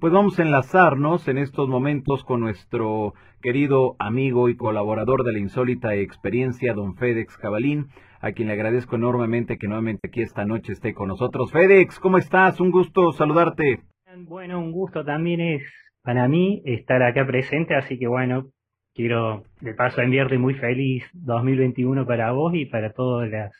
pues 0.00 0.14
vamos 0.14 0.38
a 0.38 0.42
enlazarnos 0.42 1.28
en 1.28 1.36
estos 1.36 1.68
momentos 1.68 2.24
con 2.24 2.40
nuestro 2.40 3.12
querido 3.42 3.96
amigo 3.98 4.48
y 4.48 4.56
colaborador 4.56 5.24
de 5.24 5.32
la 5.34 5.38
insólita 5.38 5.94
experiencia, 5.94 6.72
don 6.72 6.96
Fedex 6.96 7.36
Cabalín, 7.36 7.88
a 8.20 8.32
quien 8.32 8.48
le 8.48 8.54
agradezco 8.54 8.96
enormemente 8.96 9.58
que 9.58 9.66
nuevamente 9.66 10.08
aquí 10.08 10.22
esta 10.22 10.46
noche 10.46 10.72
esté 10.72 10.94
con 10.94 11.08
nosotros. 11.08 11.52
Fedex, 11.52 12.00
¿cómo 12.00 12.16
estás? 12.16 12.60
Un 12.60 12.70
gusto 12.70 13.12
saludarte. 13.12 13.80
Bueno, 14.16 14.58
un 14.58 14.72
gusto 14.72 15.04
también 15.04 15.42
es 15.42 15.62
para 16.02 16.28
mí 16.28 16.62
estar 16.64 17.02
acá 17.02 17.26
presente, 17.26 17.74
así 17.74 17.98
que 17.98 18.06
bueno, 18.06 18.46
quiero 18.94 19.44
de 19.60 19.74
paso 19.74 20.00
enviarte 20.00 20.38
muy 20.38 20.54
feliz 20.54 21.04
2021 21.12 22.06
para 22.06 22.32
vos 22.32 22.54
y 22.54 22.64
para 22.64 22.94
todas 22.94 23.28
las, 23.28 23.52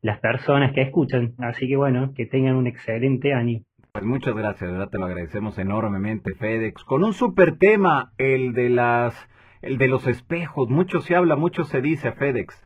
las 0.00 0.18
personas 0.18 0.72
que 0.72 0.80
escuchan. 0.80 1.34
Así 1.36 1.68
que 1.68 1.76
bueno, 1.76 2.14
que 2.14 2.24
tengan 2.24 2.56
un 2.56 2.68
excelente 2.68 3.34
año. 3.34 3.60
Pues 3.94 4.06
muchas 4.06 4.34
gracias, 4.34 4.72
verdad 4.72 4.90
te 4.90 4.98
lo 4.98 5.04
agradecemos 5.04 5.56
enormemente, 5.56 6.34
FedEx. 6.34 6.82
Con 6.82 7.04
un 7.04 7.12
super 7.12 7.58
tema, 7.58 8.12
el 8.18 8.52
de 8.52 8.68
las, 8.68 9.14
el 9.62 9.78
de 9.78 9.86
los 9.86 10.08
espejos. 10.08 10.68
Mucho 10.68 11.00
se 11.00 11.14
habla, 11.14 11.36
mucho 11.36 11.62
se 11.62 11.80
dice, 11.80 12.10
FedEx. 12.10 12.60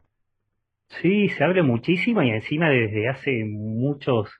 Sí, 0.86 1.28
se 1.28 1.44
habla 1.44 1.62
muchísimo 1.62 2.22
y 2.22 2.30
encima 2.30 2.70
desde 2.70 3.10
hace 3.10 3.44
muchos 3.44 4.30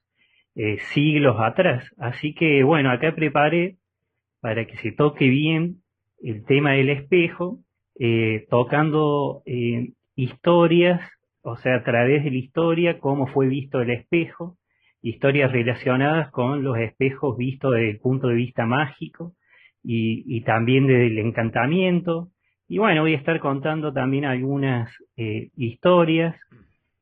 eh, 0.55 0.79
siglos 0.95 1.37
atrás. 1.39 1.95
Así 1.99 2.33
que 2.33 2.63
bueno, 2.65 2.91
acá 2.91 3.15
preparé 3.15 3.77
para 4.41 4.65
que 4.65 4.79
se 4.79 4.91
toque 4.91 5.29
bien 5.29 5.83
el 6.23 6.47
tema 6.47 6.73
del 6.73 6.89
espejo, 6.89 7.59
eh, 8.01 8.47
tocando 8.49 9.43
eh, 9.45 9.93
historias, 10.15 11.03
o 11.43 11.55
sea, 11.57 11.77
a 11.77 11.85
través 11.85 12.25
de 12.25 12.31
la 12.31 12.39
historia, 12.39 12.99
cómo 12.99 13.27
fue 13.27 13.47
visto 13.47 13.83
el 13.83 13.91
espejo, 13.91 14.58
historias 15.09 15.53
relacionadas 15.53 16.31
con 16.31 16.63
los 16.63 16.79
espejos 16.79 17.37
vistos 17.37 17.75
desde 17.75 17.91
el 17.91 18.01
punto 18.01 18.29
de 18.29 18.35
vista 18.35 18.67
mágico 18.67 19.35
y, 19.83 20.41
también 20.43 20.87
desde 20.87 21.07
el 21.07 21.19
encantamiento. 21.19 22.29
Y 22.69 22.79
bueno, 22.79 23.03
voy 23.03 23.15
a 23.15 23.19
estar 23.19 23.41
contando 23.41 23.93
también 23.93 24.25
algunas 24.25 24.91
eh, 25.17 25.51
historias 25.57 26.37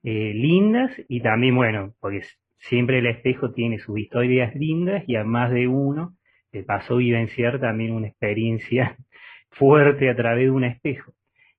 lindas 0.03 0.93
y 1.09 1.21
también, 1.21 1.57
bueno, 1.57 1.93
porque 2.01 2.23
siempre 2.59 2.99
el 2.99 3.07
espejo 3.07 3.51
tiene 3.51 3.79
sus 3.79 3.99
historias 3.99 4.55
lindas 4.55 5.03
y 5.09 5.17
a 5.17 5.25
más 5.25 5.51
de 5.51 5.67
uno 5.67 6.17
le 6.53 6.63
pasó 6.63 6.97
vivenciar 6.97 7.61
también 7.61 7.93
una 7.93 8.09
experiencia 8.09 8.97
fuerte 9.51 10.09
a 10.09 10.17
través 10.17 10.45
de 10.45 10.51
un 10.51 10.65
espejo. 10.65 11.13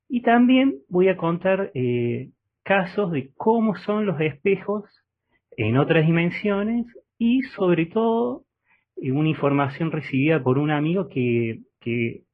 Y 0.10 0.22
también 0.22 0.76
voy 0.90 1.10
a 1.10 1.18
contar 1.18 1.72
eh, 1.74 2.30
casos 2.64 3.12
de 3.12 3.32
cómo 3.36 3.76
son 3.76 4.06
los 4.06 4.20
espejos 4.22 4.86
en 5.58 5.78
otras 5.78 6.06
dimensiones 6.06 6.86
y 7.18 7.42
sobre 7.42 7.88
todo 7.88 8.46
eh, 8.96 9.12
una 9.12 9.28
información 9.28 9.92
recibida 9.92 10.42
por 10.42 10.58
un 10.58 10.72
amigo 10.72 11.10
que, 11.10 11.64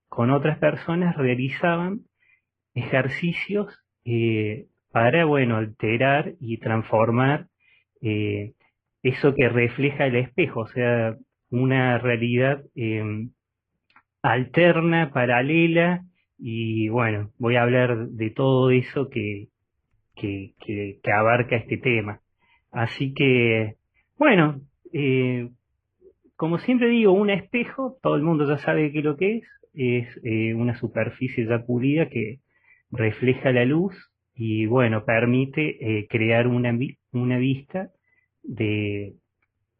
con 0.10 0.30
otras 0.30 0.60
personas 0.60 1.18
realizaban 1.18 2.02
ejercicios 2.76 3.68
eh, 4.06 4.68
para, 4.92 5.26
bueno, 5.26 5.58
alterar 5.58 6.34
y 6.40 6.58
transformar 6.58 7.48
eso 9.02 9.34
que 9.34 9.48
refleja 9.48 10.08
el 10.08 10.18
espejo, 10.18 10.62
o 10.62 10.68
sea, 10.68 11.16
una 11.50 11.98
realidad 12.00 12.64
em, 12.76 13.32
alterna, 14.24 15.12
paralela, 15.14 16.04
y 16.38 16.90
bueno, 16.90 17.32
voy 17.38 17.58
a 17.58 17.64
hablar 17.64 18.08
de 18.08 18.32
todo 18.32 18.72
eso 18.72 19.10
que, 19.10 19.50
que, 20.16 21.00
abarca 21.14 21.56
este 21.56 21.78
tema. 21.78 22.22
Así 22.74 23.14
que, 23.14 23.76
bueno, 24.18 24.62
eh, 24.92 25.50
como 26.36 26.58
siempre 26.58 26.90
digo, 26.90 27.14
un 27.14 27.30
espejo, 27.30 27.98
todo 28.02 28.16
el 28.16 28.24
mundo 28.24 28.50
ya 28.50 28.58
sabe 28.58 28.92
qué 28.92 29.00
es 29.00 29.06
lo 29.06 29.16
que 29.16 29.38
es, 29.38 29.44
es 29.76 30.20
eh, 30.24 30.56
una 30.56 30.76
superficie 30.76 31.46
ya 31.46 31.66
pulida 31.66 32.10
que 32.10 32.40
refleja 32.92 33.52
la 33.52 33.64
luz 33.64 33.96
y 34.36 34.66
bueno, 34.66 35.06
permite 35.06 35.78
eh, 36.00 36.08
crear 36.10 36.48
una, 36.48 36.76
una 37.12 37.38
vista 37.38 37.92
de, 38.42 39.14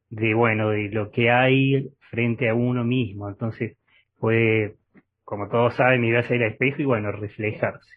de, 0.10 0.34
bueno, 0.36 0.70
de 0.70 0.90
lo 0.90 1.10
que 1.10 1.32
hay 1.32 1.90
frente 2.12 2.48
a 2.48 2.54
uno 2.54 2.84
mismo. 2.84 3.28
Entonces 3.28 3.78
puede, 4.20 4.76
como 5.24 5.50
todos 5.50 5.76
saben, 5.76 6.02
mirarse 6.02 6.36
al 6.36 6.44
espejo 6.44 6.84
y 6.84 6.86
bueno, 6.86 7.12
reflejarse. 7.12 7.92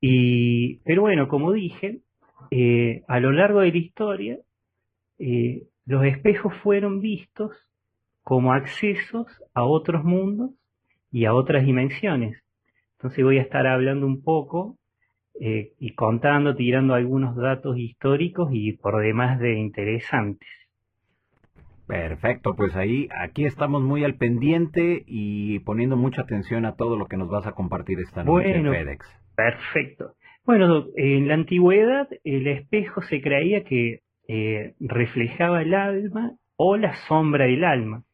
Y, 0.00 0.78
pero 0.84 1.02
bueno, 1.02 1.28
como 1.28 1.52
dije, 1.52 2.00
eh, 2.50 3.02
a 3.08 3.20
lo 3.20 3.32
largo 3.32 3.60
de 3.60 3.72
la 3.72 3.78
historia, 3.78 4.38
eh, 5.18 5.64
los 5.84 6.04
espejos 6.04 6.54
fueron 6.62 7.00
vistos 7.00 7.52
como 8.22 8.52
accesos 8.52 9.26
a 9.54 9.64
otros 9.64 10.04
mundos 10.04 10.50
y 11.12 11.24
a 11.24 11.34
otras 11.34 11.64
dimensiones. 11.64 12.42
Entonces 12.98 13.24
voy 13.24 13.38
a 13.38 13.42
estar 13.42 13.66
hablando 13.66 14.06
un 14.06 14.22
poco 14.22 14.76
eh, 15.40 15.72
y 15.78 15.94
contando, 15.94 16.56
tirando 16.56 16.94
algunos 16.94 17.36
datos 17.36 17.78
históricos 17.78 18.48
y 18.52 18.72
por 18.72 19.00
demás 19.00 19.38
de 19.38 19.58
interesantes. 19.58 20.48
Perfecto, 21.86 22.56
pues 22.56 22.74
ahí, 22.74 23.08
aquí 23.16 23.44
estamos 23.44 23.80
muy 23.80 24.02
al 24.02 24.16
pendiente 24.16 25.04
y 25.06 25.60
poniendo 25.60 25.96
mucha 25.96 26.22
atención 26.22 26.64
a 26.64 26.74
todo 26.74 26.96
lo 26.96 27.06
que 27.06 27.16
nos 27.16 27.28
vas 27.28 27.46
a 27.46 27.52
compartir 27.52 28.00
esta 28.00 28.24
noche 28.24 28.54
bueno, 28.54 28.72
FedEx. 28.72 29.06
Perfecto. 29.36 30.15
Bueno, 30.46 30.86
en 30.94 31.26
la 31.26 31.34
antigüedad 31.34 32.08
el 32.22 32.46
espejo 32.46 33.02
se 33.02 33.20
creía 33.20 33.64
que 33.64 34.02
eh, 34.28 34.74
reflejaba 34.78 35.60
el 35.60 35.74
alma 35.74 36.36
o 36.54 36.76
la 36.76 36.94
sombra 37.08 37.46
del 37.46 37.64
alma, 37.64 38.04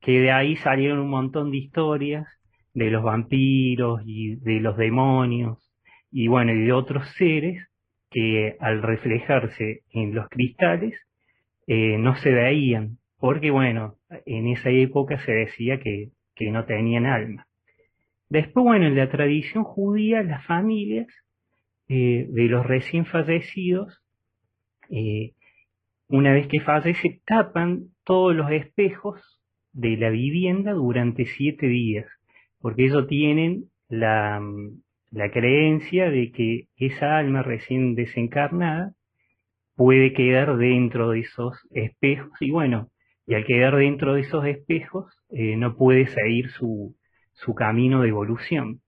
que 0.00 0.20
de 0.20 0.30
ahí 0.30 0.54
salieron 0.58 1.00
un 1.00 1.10
montón 1.10 1.50
de 1.50 1.56
historias 1.56 2.24
de 2.72 2.88
los 2.92 3.02
vampiros 3.02 4.00
y 4.04 4.36
de 4.36 4.60
los 4.60 4.76
demonios 4.76 5.58
y 6.12 6.28
bueno, 6.28 6.52
y 6.52 6.60
de 6.66 6.72
otros 6.72 7.04
seres 7.18 7.66
que 8.12 8.56
al 8.60 8.80
reflejarse 8.80 9.80
en 9.90 10.14
los 10.14 10.28
cristales 10.28 10.94
eh, 11.66 11.98
no 11.98 12.14
se 12.14 12.30
veían, 12.30 12.98
porque 13.18 13.50
bueno, 13.50 13.96
en 14.24 14.46
esa 14.46 14.70
época 14.70 15.18
se 15.26 15.32
decía 15.32 15.80
que, 15.80 16.12
no 16.52 16.64
tenían 16.64 17.06
alma. 17.06 17.48
Después, 18.28 18.62
bueno, 18.62 18.86
en 18.86 18.94
la 18.94 19.10
tradición 19.10 19.64
judía, 19.64 20.22
las 20.22 20.46
familias 20.46 21.08
eh, 21.88 22.26
de 22.28 22.44
los 22.44 22.66
recién 22.66 23.06
fallecidos, 23.06 24.02
eh, 24.90 25.32
una 26.08 26.32
vez 26.32 26.46
que 26.48 26.60
fallece, 26.60 27.20
tapan 27.26 27.88
todos 28.04 28.34
los 28.34 28.50
espejos 28.50 29.20
de 29.72 29.96
la 29.96 30.10
vivienda 30.10 30.72
durante 30.72 31.26
siete 31.26 31.66
días, 31.66 32.06
porque 32.60 32.84
ellos 32.84 33.06
tienen 33.08 33.64
la, 33.88 34.40
la 35.10 35.30
creencia 35.30 36.10
de 36.10 36.32
que 36.32 36.68
esa 36.76 37.18
alma 37.18 37.42
recién 37.42 37.94
desencarnada 37.94 38.92
puede 39.76 40.12
quedar 40.12 40.56
dentro 40.56 41.10
de 41.10 41.20
esos 41.20 41.54
espejos 41.70 42.32
y 42.40 42.50
bueno, 42.50 42.88
y 43.26 43.34
al 43.34 43.44
quedar 43.44 43.76
dentro 43.76 44.14
de 44.14 44.20
esos 44.20 44.44
espejos 44.46 45.12
eh, 45.30 45.56
no 45.56 45.76
puede 45.76 46.06
seguir 46.06 46.50
su, 46.50 46.96
su, 47.32 47.54
camino 47.54 48.02
de 48.02 48.08
evolución. 48.08 48.80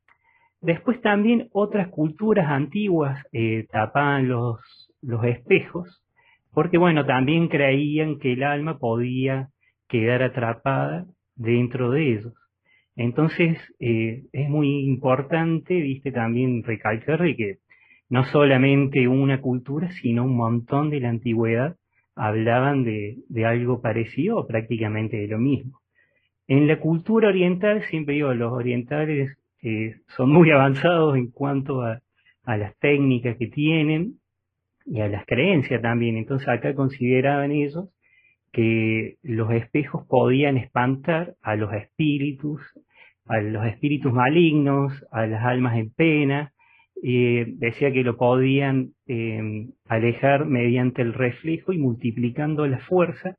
Después 0.61 1.01
también 1.01 1.49
otras 1.53 1.89
culturas 1.89 2.47
antiguas 2.49 3.25
eh, 3.33 3.67
tapaban 3.71 4.29
los, 4.29 4.61
los 5.01 5.25
espejos 5.25 6.03
porque 6.59 6.77
bueno, 6.77 7.07
también 7.07 7.47
creían 7.47 8.19
que 8.19 8.33
el 8.33 8.43
alma 8.43 8.79
podía 8.79 9.51
quedar 9.89 10.25
atrapada 10.25 11.07
dentro 11.37 11.93
de 11.93 12.13
ellos. 12.13 12.35
Entonces 12.97 13.59
eh, 13.79 14.25
es 14.33 14.49
muy 14.49 14.81
importante, 14.87 15.75
viste, 15.75 16.11
también 16.11 16.65
recalcar 16.65 17.23
de 17.23 17.37
que 17.37 17.59
no 18.09 18.25
solamente 18.25 19.07
una 19.07 19.41
cultura, 19.41 19.89
sino 20.03 20.25
un 20.25 20.37
montón 20.37 20.91
de 20.91 20.99
la 20.99 21.11
antigüedad 21.11 21.77
hablaban 22.17 22.83
de, 22.83 23.23
algo 23.47 23.81
parecido 23.81 24.39
o 24.39 24.47
prácticamente 24.49 25.17
de 25.17 25.29
lo 25.29 25.39
mismo. 25.39 25.79
En 26.49 26.67
la 26.67 26.81
cultura 26.81 27.29
oriental, 27.29 27.85
siempre 27.89 28.17
digo, 28.17 28.35
los 28.35 28.53
orientales 28.53 29.38
eh, 29.63 29.97
son 30.09 30.31
muy 30.31 30.51
avanzados 30.53 31.17
en 31.17 31.31
cuanto 31.31 31.83
a, 31.83 32.01
las 32.45 32.79
técnicas 32.79 33.37
que 33.37 33.49
tienen 33.49 34.15
y 34.87 35.01
a 35.01 35.09
las 35.09 35.27
creencias 35.27 35.83
también. 35.83 36.17
Entonces 36.17 36.49
acá 36.49 36.75
consideraban 36.75 37.53
ellos 37.53 37.91
que 38.53 39.17
los 39.23 39.53
espejos 39.53 40.07
podían 40.09 40.57
espantar 40.57 41.35
a 41.43 41.57
los 41.57 41.75
espíritus, 41.75 42.63
a 43.27 43.43
los 43.43 43.67
espíritus 43.67 44.15
malignos, 44.15 45.05
a 45.11 45.27
las 45.27 45.45
almas 45.45 45.77
en 45.77 45.91
pena, 45.93 46.55
decía 47.03 47.93
que 47.93 48.03
lo 48.03 48.17
podían 48.17 48.93
eh, 49.07 49.69
alejar 49.87 50.47
mediante 50.47 51.03
el 51.03 51.13
reflejo 51.13 51.75
y 51.75 51.79
multiplicando 51.79 52.67
la 52.67 52.79
fuerza 52.79 53.37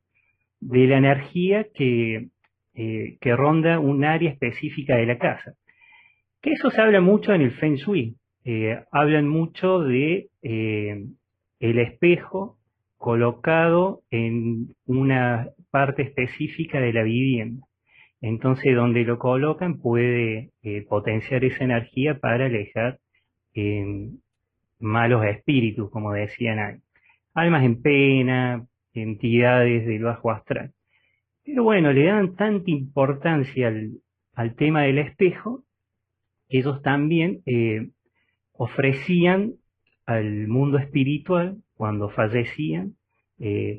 de 0.60 0.86
la 0.86 0.98
energía 0.98 1.66
que, 1.74 2.28
eh, 2.74 3.16
que 3.20 3.36
ronda 3.36 3.78
un 3.78 4.04
área 4.04 4.30
específica 4.30 4.96
de 4.96 5.06
la 5.06 5.18
casa. 5.18 5.54
Que 6.42 6.52
eso 6.52 6.70
se 6.70 6.80
habla 6.80 7.00
mucho 7.00 7.32
en 7.32 7.42
el 7.42 7.52
Feng 7.52 7.74
Shui. 7.74 8.16
Eh, 8.44 8.82
hablan 8.90 9.28
mucho 9.28 9.80
de 9.80 10.28
el 10.42 11.78
espejo 11.78 12.56
colocado 12.96 14.02
en 14.10 14.74
una 14.86 15.48
parte 15.70 16.02
específica 16.02 16.80
de 16.80 16.92
la 16.92 17.02
vivienda. 17.02 17.66
Entonces, 18.20 18.74
donde 18.76 19.04
lo 19.04 19.18
colocan 19.18 19.78
puede 19.78 20.50
eh, 20.62 20.84
potenciar 20.88 21.42
esa 21.44 21.64
energía 21.64 22.18
para 22.18 22.46
alejar 22.46 22.98
eh, 23.54 24.10
malos 24.78 25.24
espíritus, 25.24 25.90
como 25.90 26.12
decían 26.12 26.58
ahí. 26.58 26.76
Almas 27.32 27.64
en 27.64 27.80
pena, 27.80 28.66
entidades 28.92 29.86
del 29.86 30.02
bajo 30.02 30.30
astral. 30.30 30.72
Pero 31.44 31.64
bueno, 31.64 31.92
le 31.92 32.04
dan 32.04 32.36
tanta 32.36 32.70
importancia 32.70 33.72
al, 34.34 34.54
tema 34.56 34.82
del 34.82 34.98
espejo 34.98 35.64
ellos 36.50 36.82
también 36.82 37.40
eh, 37.46 37.88
ofrecían 38.52 39.54
al 40.04 40.48
mundo 40.48 40.76
espiritual 40.76 41.56
cuando 41.74 42.10
fallecían, 42.10 42.96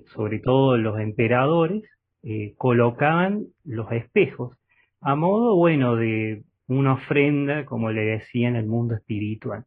sobre 0.07 0.39
todo 0.39 0.75
los 0.75 0.99
emperadores, 0.99 1.83
eh, 2.23 2.53
colocaban 2.55 3.47
los 3.63 3.91
espejos 3.91 4.55
a 4.99 5.15
modo, 5.15 5.55
bueno, 5.55 5.95
de 5.95 6.43
una 6.67 6.93
ofrenda, 6.93 7.65
como 7.65 7.89
le 7.91 8.01
decían, 8.01 8.55
al 8.55 8.67
mundo 8.67 8.93
espiritual, 8.93 9.65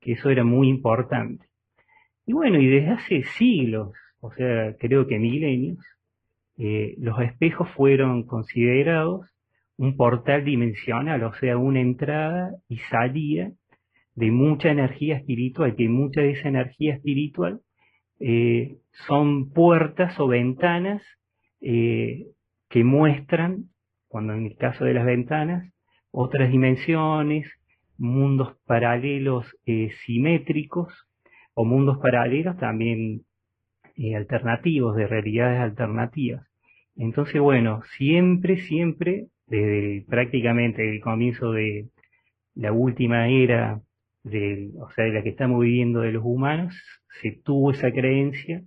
que 0.00 0.12
eso 0.12 0.28
era 0.30 0.42
muy 0.42 0.68
importante. 0.68 1.46
Y 2.26 2.32
bueno, 2.32 2.58
y 2.58 2.66
desde 2.66 2.90
hace 2.90 3.22
siglos, 3.22 3.92
o 4.18 4.32
sea, 4.32 4.74
creo 4.76 5.06
que 5.06 5.20
milenios, 5.20 5.78
eh, 6.58 6.96
los 6.98 7.20
espejos 7.20 7.70
fueron 7.70 8.24
considerados 8.24 9.28
un 9.76 9.96
portal 9.96 10.44
dimensional, 10.44 11.22
o 11.24 11.34
sea, 11.34 11.56
una 11.56 11.80
entrada 11.80 12.52
y 12.68 12.78
salida 12.90 13.52
de 14.14 14.30
mucha 14.30 14.70
energía 14.70 15.16
espiritual, 15.16 15.74
que 15.74 15.88
mucha 15.88 16.20
de 16.20 16.30
esa 16.30 16.48
energía 16.48 16.94
espiritual 16.94 17.60
eh, 18.20 18.78
son 19.06 19.50
puertas 19.50 20.18
o 20.20 20.28
ventanas 20.28 21.02
eh, 21.60 22.26
que 22.68 22.84
muestran, 22.84 23.70
cuando 24.08 24.34
en 24.34 24.46
el 24.46 24.56
caso 24.56 24.84
de 24.84 24.94
las 24.94 25.04
ventanas, 25.04 25.72
otras 26.10 26.50
dimensiones, 26.50 27.50
mundos 27.98 28.56
paralelos 28.66 29.46
eh, 29.66 29.90
simétricos 30.04 30.92
o 31.54 31.64
mundos 31.64 31.98
paralelos 31.98 32.56
también 32.58 33.22
alternativos, 34.16 34.96
de 34.96 35.06
realidades 35.06 35.60
alternativas. 35.60 36.44
Entonces, 36.96 37.40
bueno, 37.40 37.82
siempre, 37.96 38.56
siempre, 38.56 39.28
desde 39.46 40.04
prácticamente 40.08 40.88
el 40.88 41.00
comienzo 41.00 41.52
de 41.52 41.88
la 42.54 42.72
última 42.72 43.28
era, 43.28 43.80
de, 44.22 44.70
o 44.80 44.90
sea, 44.90 45.04
de 45.04 45.12
la 45.12 45.22
que 45.22 45.30
estamos 45.30 45.60
viviendo 45.60 46.00
de 46.00 46.12
los 46.12 46.24
humanos, 46.24 46.74
se 47.20 47.32
tuvo 47.44 47.72
esa 47.72 47.92
creencia 47.92 48.62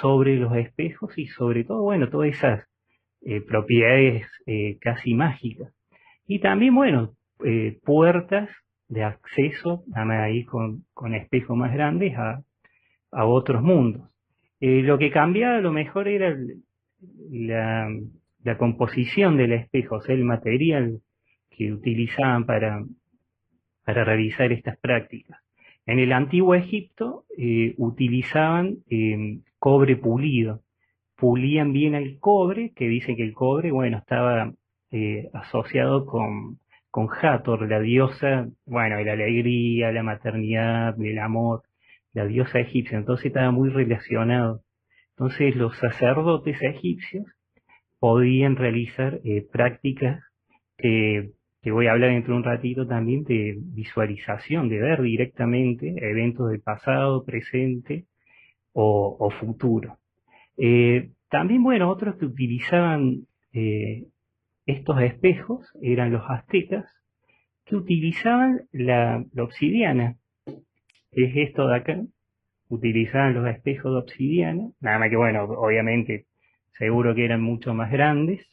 sobre 0.00 0.36
los 0.36 0.54
espejos 0.56 1.16
y 1.18 1.26
sobre 1.26 1.64
todo, 1.64 1.82
bueno, 1.82 2.08
todas 2.08 2.30
esas 2.30 2.66
eh, 3.22 3.40
propiedades 3.40 4.26
eh, 4.46 4.78
casi 4.80 5.14
mágicas. 5.14 5.72
Y 6.26 6.40
también, 6.40 6.74
bueno, 6.74 7.14
eh, 7.44 7.78
puertas 7.84 8.48
de 8.88 9.04
acceso, 9.04 9.84
ahí 9.94 10.44
con, 10.44 10.84
con 10.94 11.14
espejos 11.14 11.56
más 11.56 11.72
grandes, 11.72 12.16
a, 12.16 12.42
a 13.12 13.26
otros 13.26 13.62
mundos. 13.62 14.08
lo 14.60 14.98
que 14.98 15.10
cambiaba 15.10 15.56
a 15.56 15.60
lo 15.60 15.72
mejor 15.72 16.08
era 16.08 16.36
la, 17.30 17.88
la, 18.42 18.58
composición 18.58 19.36
del 19.36 19.52
espejo, 19.52 19.96
o 19.96 20.00
sea, 20.00 20.14
el 20.14 20.24
material 20.24 21.00
que 21.50 21.72
utilizaban 21.72 22.46
para, 22.46 22.84
para 23.84 24.04
realizar 24.04 24.52
estas 24.52 24.78
prácticas. 24.78 25.40
En 25.86 25.98
el 25.98 26.12
antiguo 26.12 26.54
Egipto 26.54 27.24
utilizaban 27.76 28.78
cobre 29.60 29.96
pulido. 29.96 30.62
Pulían 31.16 31.72
bien 31.72 31.94
el 31.94 32.18
cobre, 32.18 32.72
que 32.74 32.88
dicen 32.88 33.14
que 33.14 33.22
el 33.22 33.34
cobre, 33.34 33.70
bueno, 33.70 33.98
estaba 33.98 34.52
eh, 34.90 35.28
asociado 35.34 36.06
con, 36.06 36.58
con 36.90 37.08
Hathor, 37.10 37.68
la 37.68 37.78
diosa, 37.78 38.48
bueno, 38.64 38.96
de 38.96 39.04
la 39.04 39.12
alegría, 39.12 39.92
la 39.92 40.02
maternidad, 40.02 40.94
del 40.96 41.18
amor, 41.18 41.62
la 42.12 42.24
diosa 42.24 42.58
egipcia. 42.58 42.98
Entonces 42.98 43.26
estaba 43.26 43.50
muy 43.50 43.68
relacionado. 43.68 44.62
Entonces 45.10 45.54
los 45.56 45.76
sacerdotes 45.76 46.60
egipcios 46.62 47.26
podían 48.00 48.56
realizar 48.56 49.20
eh, 49.24 49.46
prácticas 49.52 50.24
que, 50.76 51.30
que 51.62 51.70
voy 51.70 51.86
a 51.86 51.92
hablar 51.92 52.10
dentro 52.10 52.32
de 52.32 52.38
un 52.38 52.44
ratito 52.44 52.86
también 52.86 53.24
de 53.24 53.56
visualización, 53.58 54.68
de 54.68 54.78
ver 54.78 55.02
directamente 55.02 55.94
eventos 56.00 56.50
del 56.50 56.60
pasado, 56.60 57.24
presente 57.24 58.06
o, 58.72 59.30
futuro. 59.30 59.98
Eh, 60.56 61.10
también, 61.28 61.62
bueno, 61.62 61.90
otros 61.90 62.16
que 62.16 62.26
utilizaban 62.26 63.26
eh, 63.52 64.06
estos 64.66 65.00
espejos 65.02 65.70
eran 65.82 66.12
los 66.12 66.22
aztecas, 66.28 66.86
que 67.64 67.76
utilizaban 67.76 68.62
la, 68.72 69.24
obsidiana, 69.38 70.16
es 71.12 71.36
esto 71.36 71.68
de 71.68 71.76
acá, 71.76 72.02
utilizaban 72.68 73.34
los 73.34 73.46
espejos 73.48 73.92
de 73.92 73.98
obsidiana, 73.98 74.70
nada 74.80 74.98
más 74.98 75.10
que 75.10 75.16
bueno, 75.16 75.44
obviamente 75.44 76.26
seguro 76.80 77.14
que 77.14 77.24
eran 77.24 77.42
mucho 77.42 77.74
más 77.74 77.92
grandes, 77.92 78.44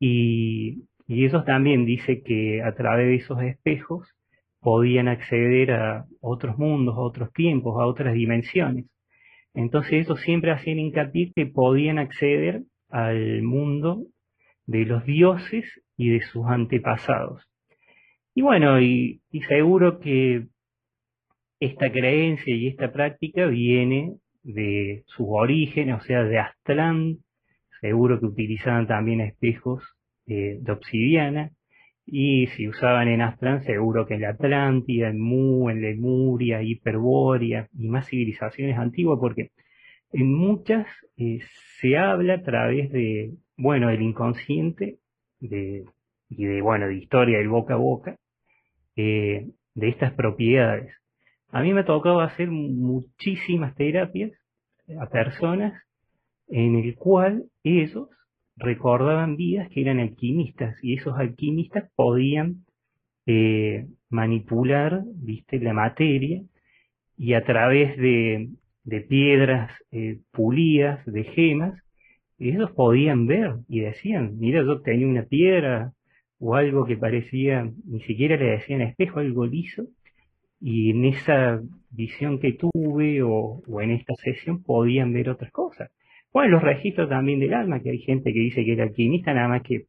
y, 0.00 0.88
y 1.06 1.24
ellos 1.24 1.44
también 1.44 1.86
dice 1.86 2.22
que 2.22 2.62
a 2.62 2.74
través 2.74 3.06
de 3.06 3.14
esos 3.16 3.40
espejos 3.42 4.08
podían 4.60 5.08
acceder 5.08 5.72
a 5.72 6.06
otros 6.20 6.58
mundos, 6.58 6.96
a 6.96 7.00
otros 7.00 7.32
tiempos, 7.32 7.80
a 7.80 7.86
otras 7.86 8.14
dimensiones. 8.14 8.86
Entonces 9.54 10.02
eso 10.02 10.16
siempre 10.16 10.50
hacían 10.50 10.78
hincapié 10.78 11.32
que 11.36 11.46
podían 11.46 11.98
acceder 11.98 12.62
al 12.88 13.42
mundo 13.42 14.06
de 14.66 14.86
los 14.86 15.04
dioses 15.04 15.66
y 15.96 16.10
de 16.10 16.22
sus 16.22 16.46
antepasados. 16.46 17.46
Y 18.34 18.42
bueno, 18.42 18.80
y, 18.80 19.20
seguro 19.48 20.00
que 20.00 20.46
esta 21.60 21.92
creencia 21.92 22.54
y 22.54 22.66
esta 22.66 22.90
práctica 22.92 23.46
viene 23.46 24.16
de 24.42 25.04
su 25.06 25.32
origen, 25.32 25.92
o 25.92 26.00
sea, 26.00 26.24
de 26.24 26.38
Aztlán, 26.38 27.18
seguro 27.84 28.18
que 28.18 28.26
utilizaban 28.26 28.86
también 28.86 29.20
espejos 29.20 29.84
de 30.26 30.72
obsidiana, 30.72 31.50
y 32.06 32.46
si 32.48 32.68
usaban 32.68 33.08
en 33.08 33.22
Aztlán, 33.22 33.62
seguro 33.64 34.06
que 34.06 34.14
en 34.14 34.22
la 34.22 34.30
Atlántida, 34.30 35.08
en 35.08 35.20
Mu, 35.20 35.70
en 35.70 35.80
Lemuria, 35.80 36.62
Hiperbórea 36.62 37.68
y 37.72 37.88
más 37.88 38.08
civilizaciones 38.08 38.78
antiguas, 38.78 39.18
porque 39.20 39.50
en 40.12 40.32
muchas 40.32 40.86
eh, 41.16 41.40
se 41.80 41.96
habla 41.96 42.34
a 42.34 42.42
través 42.42 42.90
de, 42.90 43.32
bueno, 43.56 43.88
del 43.88 44.02
inconsciente 44.02 44.98
de, 45.40 45.84
y 46.28 46.44
de, 46.44 46.60
bueno, 46.60 46.86
de 46.86 46.96
historia 46.96 47.38
del 47.38 47.48
boca 47.48 47.74
a 47.74 47.78
boca, 47.78 48.16
eh, 48.96 49.48
de 49.74 49.88
estas 49.88 50.12
propiedades. 50.12 50.94
A 51.48 51.62
mí 51.62 51.72
me 51.72 51.80
ha 51.80 51.84
tocado 51.84 52.20
hacer 52.20 52.48
muchísimas 52.48 53.74
terapias 53.76 54.32
a 55.00 55.06
personas 55.08 55.72
en 56.48 56.76
el 56.76 56.94
cual 56.96 57.44
ellos 57.62 58.08
recordaban 58.56 59.36
vidas 59.36 59.68
que 59.70 59.80
eran 59.80 59.98
alquimistas 59.98 60.76
y 60.82 60.94
esos 60.94 61.18
alquimistas 61.18 61.90
podían 61.96 62.64
eh, 63.26 63.86
manipular, 64.10 65.02
viste, 65.06 65.58
la 65.60 65.72
materia 65.72 66.42
y 67.16 67.34
a 67.34 67.44
través 67.44 67.96
de, 67.96 68.50
piedras 69.08 69.72
eh, 69.92 70.20
pulidas, 70.32 71.04
de 71.06 71.24
gemas, 71.24 71.80
ellos 72.38 72.70
podían 72.72 73.26
ver 73.26 73.56
y 73.68 73.80
decían, 73.80 74.38
mira, 74.38 74.62
yo 74.62 74.82
tenía 74.82 75.06
una 75.06 75.24
piedra 75.24 75.92
o 76.38 76.54
algo 76.56 76.84
que 76.84 76.96
parecía, 76.96 77.70
ni 77.86 78.00
siquiera 78.02 78.36
le 78.36 78.46
decían 78.46 78.82
espejo, 78.82 79.20
algo 79.20 79.46
liso, 79.46 79.86
y 80.60 80.90
en 80.90 81.04
esa 81.06 81.62
visión 81.90 82.40
que 82.40 82.52
tuve 82.52 83.22
o 83.22 83.62
en 83.80 83.92
esta 83.92 84.14
sesión 84.16 84.62
podían 84.62 85.12
ver 85.12 85.30
otras 85.30 85.52
cosas. 85.52 85.90
Bueno, 86.34 86.50
los 86.50 86.62
registros 86.64 87.08
también 87.08 87.38
del 87.38 87.54
alma, 87.54 87.80
que 87.80 87.90
hay 87.90 87.98
gente 87.98 88.32
que 88.32 88.40
dice 88.40 88.64
que 88.64 88.72
era 88.72 88.82
alquimista, 88.82 89.32
nada 89.32 89.46
más 89.46 89.62
que 89.62 89.86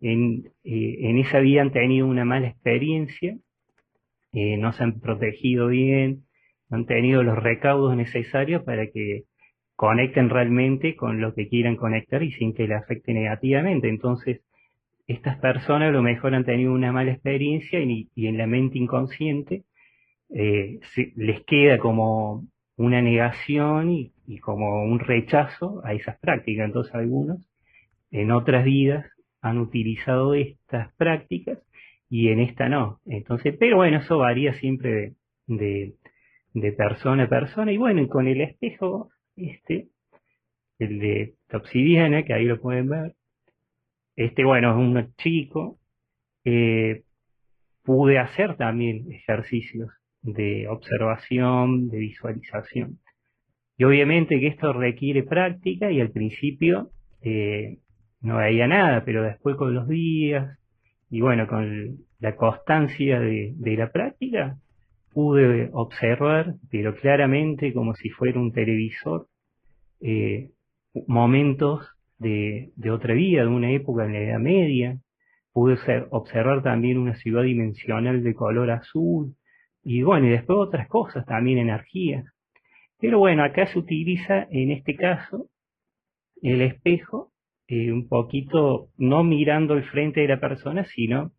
en, 0.00 0.50
eh, 0.64 1.20
esa 1.20 1.38
vida 1.38 1.62
han 1.62 1.70
tenido 1.72 2.08
una 2.08 2.24
mala 2.24 2.48
experiencia, 2.48 3.38
eh, 4.32 4.56
no 4.56 4.72
se 4.72 4.82
han 4.82 4.98
protegido 4.98 5.68
bien, 5.68 6.24
no 6.68 6.78
han 6.78 6.86
tenido 6.86 7.22
los 7.22 7.40
recaudos 7.40 7.96
necesarios 7.96 8.64
para 8.64 8.88
que 8.88 9.22
conecten 9.76 10.30
realmente 10.30 10.96
con 10.96 11.20
lo 11.20 11.32
que 11.32 11.48
quieran 11.48 11.76
conectar 11.76 12.24
y 12.24 12.32
sin 12.32 12.54
que 12.54 12.66
le 12.66 12.74
afecte 12.74 13.14
negativamente. 13.14 13.88
Entonces, 13.88 14.40
estas 15.06 15.38
personas 15.38 15.90
a 15.90 15.92
lo 15.92 16.02
mejor 16.02 16.34
han 16.34 16.44
tenido 16.44 16.72
una 16.72 16.90
mala 16.90 17.12
experiencia 17.12 17.78
y, 17.78 18.08
en 18.16 18.36
la 18.36 18.48
mente 18.48 18.78
inconsciente 18.78 19.62
eh, 20.34 20.80
les 21.14 21.44
queda 21.44 21.78
como 21.78 22.48
una 22.76 23.00
negación 23.00 23.92
y, 23.92 24.13
como 24.42 24.84
un 24.84 25.00
rechazo 25.00 25.82
a 25.84 25.92
esas 25.92 26.18
prácticas. 26.18 26.66
Entonces 26.66 26.94
algunos 26.94 27.48
en 28.10 28.30
otras 28.30 28.64
vidas 28.64 29.06
han 29.40 29.58
utilizado 29.58 30.34
estas 30.34 30.92
prácticas 30.94 31.58
y 32.08 32.28
en 32.28 32.40
esta 32.40 32.68
no. 32.68 33.00
Entonces, 33.06 33.56
pero 33.58 33.76
bueno, 33.76 33.98
eso 33.98 34.18
varía 34.18 34.54
siempre 34.54 35.14
de, 35.46 35.94
de, 36.52 36.72
persona 36.72 37.24
a 37.24 37.28
persona. 37.28 37.72
Y 37.72 37.76
bueno, 37.76 38.06
con 38.08 38.28
el 38.28 38.40
espejo, 38.40 39.10
este, 39.36 39.88
el 40.78 40.98
de 40.98 41.34
obsidiana, 41.52 42.24
que 42.24 42.34
ahí 42.34 42.44
lo 42.44 42.60
pueden 42.60 42.88
ver, 42.88 43.14
este, 44.16 44.44
bueno, 44.44 44.70
es 44.70 44.76
un 44.76 45.14
chico, 45.16 45.78
eh, 46.44 47.02
pude 47.82 48.18
hacer 48.18 48.56
también 48.56 49.10
ejercicios 49.12 49.90
de 50.22 50.68
observación, 50.68 51.88
de 51.88 51.98
visualización. 51.98 52.98
Y 53.76 53.84
obviamente 53.84 54.38
que 54.40 54.48
esto 54.48 54.72
requiere 54.72 55.22
práctica 55.24 55.90
y 55.90 56.00
al 56.00 56.10
principio 56.10 56.90
eh, 57.22 57.78
no 58.20 58.36
veía 58.38 58.66
nada, 58.68 59.04
pero 59.04 59.22
después 59.22 59.56
con 59.56 59.74
los 59.74 59.88
días 59.88 60.58
y 61.10 61.20
bueno, 61.20 61.46
con 61.46 61.98
la 62.18 62.36
constancia 62.36 63.20
de, 63.20 63.54
la 63.76 63.92
práctica, 63.92 64.56
pude 65.12 65.70
observar, 65.72 66.54
pero 66.70 66.94
claramente 66.96 67.72
como 67.72 67.94
si 67.94 68.08
fuera 68.08 68.40
un 68.40 68.52
televisor, 68.52 69.28
eh, 70.00 70.50
momentos 71.06 71.86
de, 72.18 72.72
otra 72.90 73.14
vida, 73.14 73.42
de 73.42 73.48
una 73.48 73.70
época 73.70 74.06
en 74.06 74.12
la 74.12 74.20
Edad 74.20 74.38
Media. 74.40 74.98
Pude 75.52 75.76
observar 76.10 76.62
también 76.62 76.98
una 76.98 77.14
ciudad 77.14 77.44
dimensional 77.44 78.24
de 78.24 78.34
color 78.34 78.70
azul, 78.70 79.36
y 79.84 80.02
bueno, 80.02 80.26
y 80.26 80.30
después 80.30 80.58
otras 80.58 80.88
cosas, 80.88 81.24
también 81.26 81.58
energías. 81.58 82.24
Pero 83.00 83.18
bueno, 83.18 83.44
acá 83.44 83.66
se 83.66 83.78
utiliza 83.78 84.46
en 84.50 84.70
este 84.70 84.96
caso 84.96 85.48
el 86.42 86.62
espejo 86.62 87.32
eh, 87.68 87.92
un 87.92 88.08
poquito, 88.08 88.90
no 88.98 89.24
mirando 89.24 89.74
el 89.74 89.84
frente 89.84 90.20
de 90.20 90.28
la 90.28 90.40
persona, 90.40 90.84
sino 90.84 91.32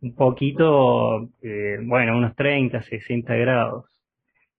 un 0.00 0.14
poquito, 0.14 1.30
eh, 1.42 1.78
bueno, 1.82 2.16
unos 2.16 2.36
30, 2.36 2.82
60 2.82 3.34
grados. 3.34 4.00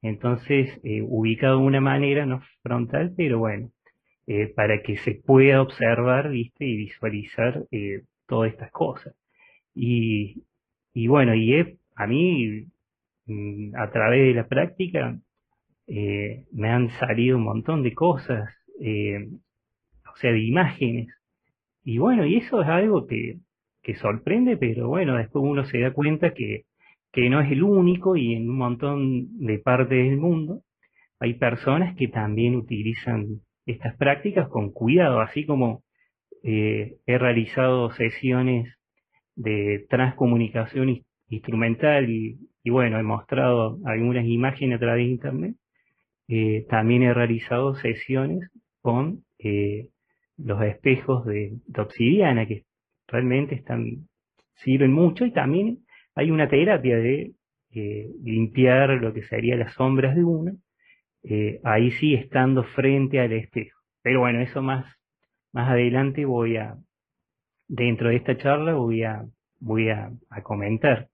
Entonces, 0.02 0.80
eh, 0.84 1.02
ubicado 1.02 1.60
de 1.60 1.66
una 1.66 1.82
manera, 1.82 2.26
no 2.26 2.42
frontal, 2.64 3.14
pero 3.16 3.40
bueno, 3.40 3.72
para 4.56 4.84
que 4.84 4.98
se 4.98 5.16
pueda 5.16 5.62
observar, 5.62 6.30
viste, 6.30 6.66
y 6.66 6.78
visualizar 6.78 7.64
todas 8.28 8.52
estas 8.52 8.72
cosas. 8.72 9.16
Y, 9.74 10.44
bueno, 11.08 11.34
y 11.36 11.78
a 11.96 12.08
mí 12.08 12.68
Mm, 13.30 13.76
a 13.76 13.92
través 13.92 14.22
de 14.28 14.34
la 14.34 14.48
práctica 14.48 15.20
eh, 15.90 16.46
me 16.52 16.70
han 16.70 16.90
salido 17.00 17.38
un 17.38 17.44
montón 17.44 17.84
de 17.84 17.94
cosas, 17.94 18.50
eh, 18.80 19.28
o 20.12 20.16
sea, 20.18 20.32
de 20.32 20.42
imágenes. 20.44 21.10
Y 21.84 21.98
bueno, 21.98 22.26
y 22.26 22.38
eso 22.38 22.62
es 22.62 22.68
algo 22.68 23.08
que, 23.08 23.40
que 23.82 23.96
sorprende, 23.96 24.58
pero 24.58 24.88
bueno, 24.88 25.18
después 25.18 25.44
uno 25.46 25.66
se 25.66 25.80
da 25.80 25.92
cuenta 25.94 26.34
que, 26.34 26.66
que 27.12 27.30
no 27.30 27.42
es 27.42 27.52
el 27.52 27.64
único 27.64 28.16
y 28.16 28.36
en 28.36 28.50
un 28.50 28.58
montón 28.58 29.38
de 29.40 29.60
partes 29.60 30.10
del 30.10 30.18
mundo 30.18 30.62
hay 31.20 31.34
personas 31.34 31.96
que 31.98 32.08
también 32.08 32.56
utilizan 32.56 33.42
estas 33.66 33.96
prácticas 33.98 34.48
con 34.50 34.72
cuidado, 34.72 35.20
así 35.22 35.46
como 35.46 35.84
eh, 36.44 36.98
he 37.06 37.18
realizado 37.18 37.92
sesiones 37.92 38.74
de 39.36 39.86
transcomunicación 39.90 41.04
instrumental 41.30 42.10
y, 42.10 42.38
y 42.64 42.70
bueno, 42.70 43.00
he 43.00 43.04
mostrado 43.04 43.80
algunas 43.86 44.26
imágenes 44.26 44.78
a 44.78 44.80
través 44.80 45.06
de 45.06 45.12
internet. 45.12 45.56
Eh, 46.32 46.68
también 46.70 47.02
he 47.02 47.14
realizado 47.14 47.74
sesiones 47.74 48.52
con 48.82 49.26
eh, 49.40 49.90
los 50.38 50.62
espejos 50.62 51.26
de, 51.26 51.58
obsidiana 51.76 52.46
que 52.46 52.66
realmente 53.08 53.56
están 53.56 54.08
sirven 54.58 54.94
mucho 54.94 55.26
y 55.26 55.32
también 55.32 55.80
hay 56.14 56.30
una 56.30 56.48
terapia 56.48 56.98
de 56.98 57.32
eh, 57.72 58.10
limpiar 58.24 58.92
lo 59.02 59.12
que 59.12 59.24
serían 59.24 59.60
las 59.60 59.74
sombras 59.74 60.16
de 60.16 60.24
uno, 60.24 60.52
ahí 61.64 61.92
sí 61.92 62.14
estando 62.14 62.64
frente 62.64 63.20
al 63.20 63.34
espejo. 63.34 63.80
Pero 64.04 64.22
bueno, 64.22 64.40
eso 64.42 64.62
más, 64.62 64.86
más 65.52 65.70
adelante 65.70 66.26
voy 66.26 66.58
a, 66.58 66.76
dentro 67.68 68.10
de 68.10 68.18
esta 68.18 68.38
charla 68.38 68.74
voy 68.74 69.04
a, 69.04 69.26
voy 69.60 69.90
a 69.90 70.12
comentar 70.44 71.10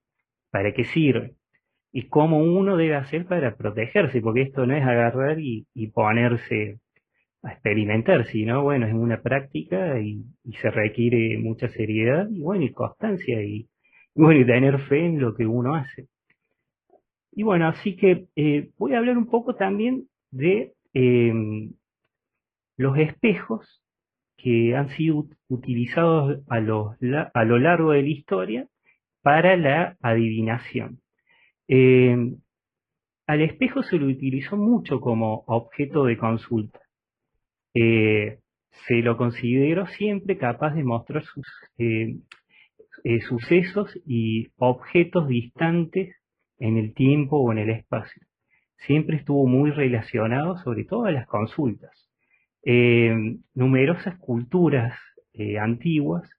para 0.51 0.73
qué 0.73 0.83
sirve 0.85 1.35
y 1.95 2.09
cómo 2.09 2.39
uno 2.39 2.75
debe 2.75 2.95
hacer 2.95 3.25
para 3.25 3.55
protegerse, 3.55 4.19
porque 4.19 4.41
esto 4.41 4.65
no 4.65 4.75
es 4.75 4.83
agarrar 4.83 5.39
y, 5.39 5.65
ponerse 5.93 6.81
a 7.41 7.53
experimentar, 7.53 8.25
sino 8.25 8.63
bueno, 8.63 8.85
es 8.85 8.93
una 8.93 9.21
práctica 9.21 9.97
y, 10.01 10.25
se 10.61 10.71
requiere 10.71 11.37
mucha 11.37 11.69
seriedad 11.69 12.27
y 12.29 12.41
bueno, 12.41 12.65
y 12.65 12.73
constancia 12.73 13.41
y, 13.41 13.69
bueno, 14.13 14.41
y 14.41 14.45
tener 14.45 14.77
fe 14.79 15.05
en 15.05 15.21
lo 15.21 15.35
que 15.35 15.45
uno 15.45 15.75
hace. 15.75 16.07
Y 17.31 17.43
bueno, 17.43 17.69
así 17.69 17.95
que 17.95 18.27
eh, 18.35 18.71
voy 18.77 18.93
a 18.93 18.97
hablar 18.97 19.17
un 19.17 19.27
poco 19.27 19.55
también 19.55 20.09
de 20.31 20.73
em, 20.93 21.75
los 22.75 22.97
espejos 22.97 23.81
que 24.35 24.75
han 24.75 24.89
sido 24.89 25.27
utilizados 25.47 26.41
a 26.49 26.59
lo, 26.59 26.97
a 27.33 27.45
lo 27.45 27.57
largo 27.57 27.93
de 27.93 28.01
la 28.01 28.09
historia 28.09 28.67
para 29.21 29.55
la 29.55 29.95
adivinación. 30.01 30.99
Eh, 31.67 32.15
al 33.27 33.41
espejo 33.41 33.81
se 33.83 33.97
lo 33.97 34.07
utilizó 34.07 34.55
mucho 34.57 34.99
como 34.99 35.43
objeto 35.47 36.05
de 36.05 36.17
consulta. 36.17 36.79
Eh, 37.73 38.39
se 38.87 38.95
lo 39.01 39.17
consideró 39.17 39.87
siempre 39.87 40.37
capaz 40.37 40.75
de 40.75 40.83
mostrar 40.83 41.23
sus, 41.23 41.47
eh, 41.77 42.17
sucesos 43.27 43.99
y 44.05 44.49
objetos 44.57 45.27
distantes 45.27 46.15
en 46.59 46.77
el 46.77 46.93
tiempo 46.93 47.37
o 47.37 47.51
en 47.51 47.59
el 47.59 47.69
espacio. 47.69 48.21
Siempre 48.77 49.17
estuvo 49.17 49.47
muy 49.47 49.71
relacionado 49.71 50.57
sobre 50.57 50.85
todo 50.85 51.05
a 51.05 51.11
las 51.11 51.27
consultas. 51.27 51.91
numerosas 53.53 54.17
culturas 54.19 54.97
antiguas 55.59 56.29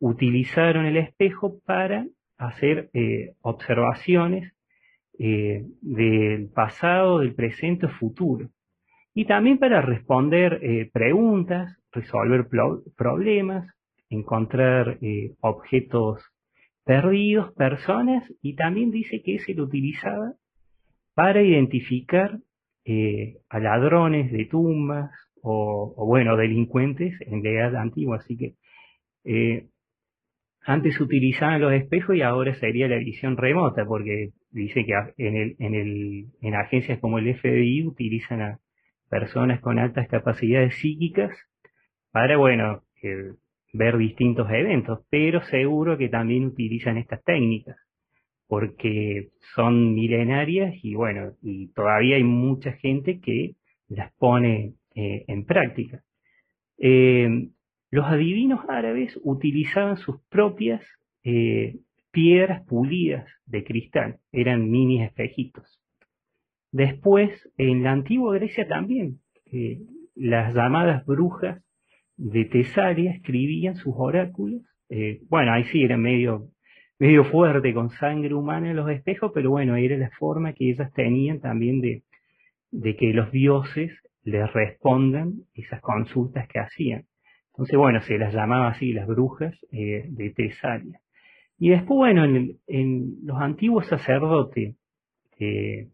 utilizaron 0.00 0.86
el 0.86 0.96
espejo 0.96 1.60
para 1.64 2.06
hacer 2.38 2.90
eh, 2.92 3.34
observaciones 3.40 4.52
eh, 5.18 5.64
del 5.80 6.48
pasado, 6.48 7.20
del 7.20 7.34
presente 7.34 7.88
futuro. 7.88 8.48
Y 9.14 9.26
también 9.26 9.58
para 9.58 9.80
responder 9.80 10.58
eh, 10.62 10.90
preguntas, 10.92 11.78
resolver 11.92 12.48
problemas, 12.96 13.72
encontrar 14.10 14.98
objetos 15.40 16.20
perdidos, 16.84 17.52
personas, 17.54 18.24
y 18.42 18.56
también 18.56 18.90
dice 18.90 19.22
que 19.22 19.38
se 19.38 19.54
lo 19.54 19.64
utilizaba 19.64 20.34
para 21.14 21.42
identificar 21.42 22.38
a 23.48 23.58
ladrones 23.60 24.30
de 24.32 24.44
tumbas 24.46 25.10
o, 25.40 25.94
o, 25.96 26.06
bueno, 26.06 26.36
delincuentes 26.36 27.14
en 27.22 27.42
la 27.42 27.50
edad 27.50 27.76
antigua. 27.76 28.18
Así 28.18 28.36
que 28.36 28.56
antes 30.66 31.00
utilizaban 31.00 31.60
los 31.60 31.72
espejos 31.72 32.16
y 32.16 32.22
ahora 32.22 32.54
sería 32.54 32.88
la 32.88 32.96
visión 32.96 33.36
remota, 33.36 33.84
porque 33.84 34.30
dice 34.50 34.84
que 34.84 34.92
en, 35.18 35.36
el, 35.36 35.56
en, 35.58 35.74
el, 35.74 36.26
en 36.40 36.54
agencias 36.54 36.98
como 37.00 37.18
el 37.18 37.34
FBI 37.34 37.86
utilizan 37.86 38.40
a 38.40 38.58
personas 39.10 39.60
con 39.60 39.78
altas 39.78 40.08
capacidades 40.08 40.74
psíquicas 40.76 41.30
para, 42.10 42.36
bueno, 42.36 42.82
ver 43.72 43.98
distintos 43.98 44.50
eventos, 44.50 45.00
pero 45.10 45.42
seguro 45.44 45.98
que 45.98 46.08
también 46.08 46.46
utilizan 46.46 46.96
estas 46.96 47.22
técnicas, 47.24 47.76
porque 48.46 49.30
son 49.54 49.94
milenarias 49.94 50.74
y 50.82 50.94
bueno, 50.94 51.32
y 51.42 51.72
todavía 51.72 52.16
hay 52.16 52.24
mucha 52.24 52.72
gente 52.72 53.20
que 53.20 53.56
las 53.88 54.12
pone 54.14 54.74
eh, 54.94 55.24
en 55.26 55.44
práctica. 55.44 56.02
Eh, 56.78 57.48
los 57.94 58.06
adivinos 58.06 58.58
árabes 58.68 59.16
utilizaban 59.22 59.98
sus 59.98 60.20
propias 60.28 60.82
eh, 61.22 61.76
piedras 62.10 62.66
pulidas 62.66 63.24
de 63.46 63.62
cristal, 63.62 64.16
eran 64.32 64.68
mini 64.68 65.00
espejitos. 65.00 65.80
Después, 66.72 67.30
en 67.56 67.84
la 67.84 67.92
antigua 67.92 68.34
Grecia 68.34 68.66
también, 68.66 69.20
eh, 69.46 69.78
las 70.16 70.56
llamadas 70.56 71.06
brujas 71.06 71.62
de 72.16 72.44
Tesalia 72.46 73.12
escribían 73.12 73.76
sus 73.76 73.94
oráculos. 73.96 74.62
Eh, 74.88 75.20
bueno, 75.28 75.52
ahí 75.52 75.62
sí 75.66 75.84
era 75.84 75.96
medio, 75.96 76.48
medio 76.98 77.22
fuerte 77.22 77.72
con 77.72 77.90
sangre 77.90 78.34
humana 78.34 78.70
en 78.70 78.76
los 78.76 78.90
espejos, 78.90 79.30
pero 79.32 79.50
bueno, 79.50 79.76
era 79.76 79.96
la 79.96 80.10
forma 80.18 80.52
que 80.52 80.68
ellas 80.68 80.92
tenían 80.94 81.38
también 81.38 81.80
de, 81.80 82.02
de 82.72 82.96
que 82.96 83.12
los 83.12 83.30
dioses 83.30 83.92
les 84.24 84.52
respondan 84.52 85.44
esas 85.54 85.80
consultas 85.80 86.48
que 86.48 86.58
hacían. 86.58 87.06
Entonces, 87.54 87.78
bueno, 87.78 88.00
se 88.02 88.18
las 88.18 88.34
llamaba 88.34 88.68
así 88.68 88.92
las 88.92 89.06
brujas 89.06 89.56
eh, 89.70 90.06
de 90.08 90.30
Tesalia. 90.30 91.00
Y 91.58 91.70
después, 91.70 91.96
bueno, 91.96 92.24
en, 92.24 93.16
los 93.24 93.40
antiguos 93.40 93.86
sacerdotes 93.86 94.76
de 95.38 95.88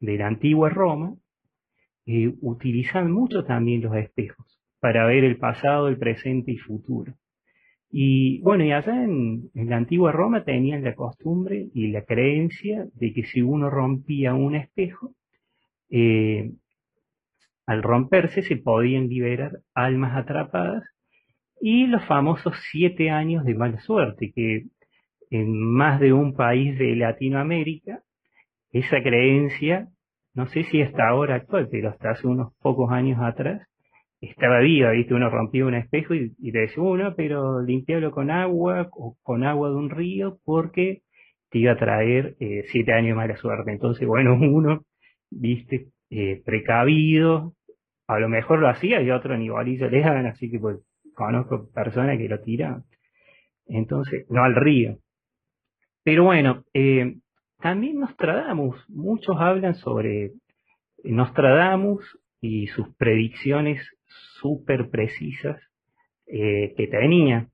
la 0.00 0.26
antigua 0.26 0.68
Roma, 0.70 1.14
eh, 2.10 2.34
utilizaban 2.40 3.12
mucho 3.12 3.44
también 3.44 3.82
los 3.82 3.94
espejos 3.94 4.58
para 4.80 5.06
ver 5.06 5.24
el 5.24 5.36
pasado, 5.36 5.88
el 5.88 5.98
presente 5.98 6.52
y 6.52 6.56
futuro. 6.56 7.12
Y 7.90 8.40
bueno, 8.40 8.64
y 8.64 8.72
allá 8.72 9.04
en, 9.04 9.50
la 9.52 9.76
antigua 9.76 10.10
Roma 10.10 10.42
tenían 10.42 10.84
la 10.84 10.94
costumbre 10.94 11.68
y 11.74 11.88
la 11.88 12.06
creencia 12.06 12.86
de 12.94 13.12
que 13.12 13.24
si 13.24 13.42
uno 13.42 13.68
rompía 13.68 14.32
un 14.32 14.54
espejo, 14.54 15.12
eh, 15.90 16.52
al 17.66 17.82
romperse 17.82 18.40
se 18.42 18.56
podían 18.56 19.08
liberar 19.08 19.60
almas 19.74 20.16
atrapadas 20.16 20.84
y 21.60 21.86
los 21.86 22.04
famosos 22.06 22.54
siete 22.70 23.10
años 23.10 23.44
de 23.44 23.54
mala 23.54 23.78
suerte, 23.80 24.32
que 24.34 24.64
en 25.30 25.58
más 25.58 26.00
de 26.00 26.12
un 26.12 26.34
país 26.34 26.78
de 26.78 26.96
Latinoamérica, 26.96 28.00
esa 28.72 29.02
creencia, 29.02 29.88
no 30.34 30.46
sé 30.46 30.64
si 30.64 30.82
hasta 30.82 31.08
ahora 31.08 31.36
actual, 31.36 31.68
pero 31.70 31.90
hasta 31.90 32.10
hace 32.10 32.26
unos 32.26 32.54
pocos 32.60 32.90
años 32.90 33.18
atrás, 33.20 33.66
estaba 34.20 34.60
viva, 34.60 34.90
¿viste? 34.90 35.14
Uno 35.14 35.30
rompía 35.30 35.64
un 35.64 35.74
espejo 35.74 36.14
y, 36.14 36.30
te 36.52 36.58
decía, 36.58 36.82
uno, 36.82 37.14
pero 37.16 37.62
limpiarlo 37.62 38.10
con 38.10 38.30
agua 38.30 38.88
o 38.92 39.16
con 39.22 39.44
agua 39.44 39.70
de 39.70 39.76
un 39.76 39.90
río 39.90 40.38
porque 40.44 41.02
te 41.50 41.58
iba 41.58 41.72
a 41.72 41.78
traer 41.78 42.36
eh, 42.40 42.64
siete 42.70 42.92
años 42.92 43.08
de 43.08 43.14
mala 43.14 43.36
suerte. 43.36 43.70
Entonces, 43.70 44.06
bueno, 44.06 44.34
uno, 44.40 44.82
viste, 45.30 45.88
eh, 46.10 46.42
precavido, 46.44 47.54
a 48.08 48.18
lo 48.18 48.28
mejor 48.28 48.58
lo 48.58 48.68
hacía 48.68 49.02
y 49.02 49.10
otro 49.10 49.36
ni 49.36 49.50
bolillo 49.50 49.88
le 49.88 50.00
daban, 50.00 50.26
así 50.26 50.50
que 50.50 50.58
pues 50.58 50.78
conozco 51.18 51.68
personas 51.70 52.16
que 52.16 52.28
lo 52.28 52.40
tiran. 52.40 52.84
Entonces, 53.66 54.24
no 54.30 54.44
al 54.44 54.54
río. 54.54 54.98
Pero 56.04 56.24
bueno, 56.24 56.64
eh, 56.72 57.16
también 57.58 57.98
Nostradamus, 57.98 58.88
muchos 58.88 59.36
hablan 59.38 59.74
sobre 59.74 60.30
Nostradamus 61.02 62.18
y 62.40 62.68
sus 62.68 62.94
predicciones 62.94 63.84
súper 64.40 64.90
precisas 64.90 65.60
eh, 66.28 66.72
que 66.76 66.86
tenía. 66.86 67.48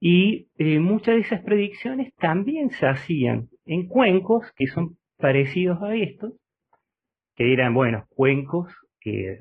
Y 0.00 0.48
eh, 0.58 0.80
muchas 0.80 1.14
de 1.14 1.20
esas 1.20 1.42
predicciones 1.42 2.12
también 2.16 2.70
se 2.70 2.86
hacían 2.86 3.48
en 3.66 3.86
cuencos 3.86 4.50
que 4.56 4.66
son 4.66 4.96
parecidos 5.16 5.80
a 5.82 5.94
estos, 5.94 6.32
que 7.36 7.52
eran, 7.52 7.72
bueno, 7.72 8.06
cuencos 8.08 8.74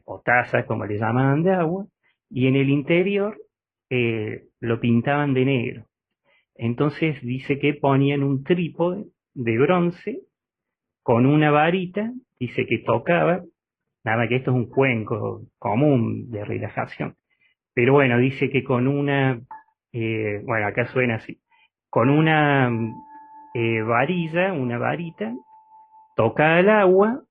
o 0.05 0.21
tazas, 0.21 0.65
como 0.65 0.85
le 0.85 0.97
llamaban, 0.97 1.43
de 1.43 1.51
agua, 1.51 1.85
y 2.29 2.47
en 2.47 2.55
el 2.55 2.69
interior 2.69 3.37
eh, 3.89 4.43
lo 4.59 4.79
pintaban 4.79 5.33
de 5.33 5.45
negro. 5.45 5.85
Entonces 6.55 7.21
dice 7.21 7.59
que 7.59 7.73
ponían 7.73 8.23
un 8.23 8.43
trípode 8.43 9.05
de 9.33 9.57
bronce 9.57 10.21
con 11.01 11.25
una 11.25 11.51
varita, 11.51 12.11
dice 12.39 12.65
que 12.65 12.79
tocaba, 12.79 13.41
nada 14.03 14.27
que 14.27 14.35
esto 14.35 14.51
es 14.51 14.57
un 14.57 14.67
cuenco 14.67 15.43
común 15.57 16.29
de 16.29 16.43
relajación, 16.43 17.15
pero 17.73 17.93
bueno, 17.93 18.17
dice 18.17 18.49
que 18.49 18.63
con 18.63 18.87
una, 18.87 19.41
eh, 19.93 20.41
bueno, 20.43 20.67
acá 20.67 20.85
suena 20.87 21.15
así, 21.15 21.39
con 21.89 22.09
una 22.09 22.69
eh, 23.53 23.81
varilla, 23.81 24.53
una 24.53 24.77
varita, 24.77 25.33
toca 26.15 26.59
el 26.59 26.69
agua 26.69 27.23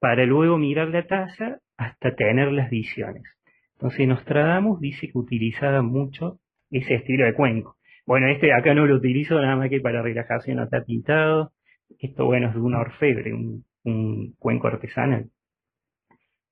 para 0.00 0.24
luego 0.24 0.58
mirar 0.58 0.88
la 0.88 1.06
taza 1.06 1.60
hasta 1.76 2.14
tener 2.16 2.52
las 2.52 2.68
visiones. 2.68 3.35
Entonces 3.76 4.08
Nostradamus 4.08 4.80
dice 4.80 5.10
que 5.10 5.18
utilizaba 5.18 5.82
mucho 5.82 6.40
ese 6.70 6.94
estilo 6.94 7.26
de 7.26 7.34
cuenco. 7.34 7.76
Bueno, 8.06 8.28
este 8.28 8.52
acá 8.52 8.74
no 8.74 8.86
lo 8.86 8.96
utilizo 8.96 9.40
nada 9.40 9.56
más 9.56 9.68
que 9.68 9.80
para 9.80 10.02
relajación, 10.02 10.56
no 10.58 10.64
está 10.64 10.84
pintado. 10.84 11.52
Esto, 11.98 12.24
bueno, 12.24 12.48
es 12.48 12.54
de 12.54 12.60
un 12.60 12.74
orfebre, 12.74 13.32
un, 13.34 13.64
cuenco 14.38 14.68
artesanal. 14.68 15.30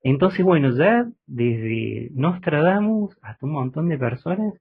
Entonces, 0.02 0.44
bueno, 0.44 0.70
ya 0.76 1.06
desde 1.26 2.10
Nostradamus 2.12 3.16
hasta 3.22 3.46
un 3.46 3.52
montón 3.52 3.88
de 3.88 3.98
personas 3.98 4.54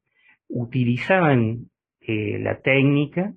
utilizaban 0.47 1.69
eh, 2.01 2.39
la 2.39 2.61
técnica 2.61 3.33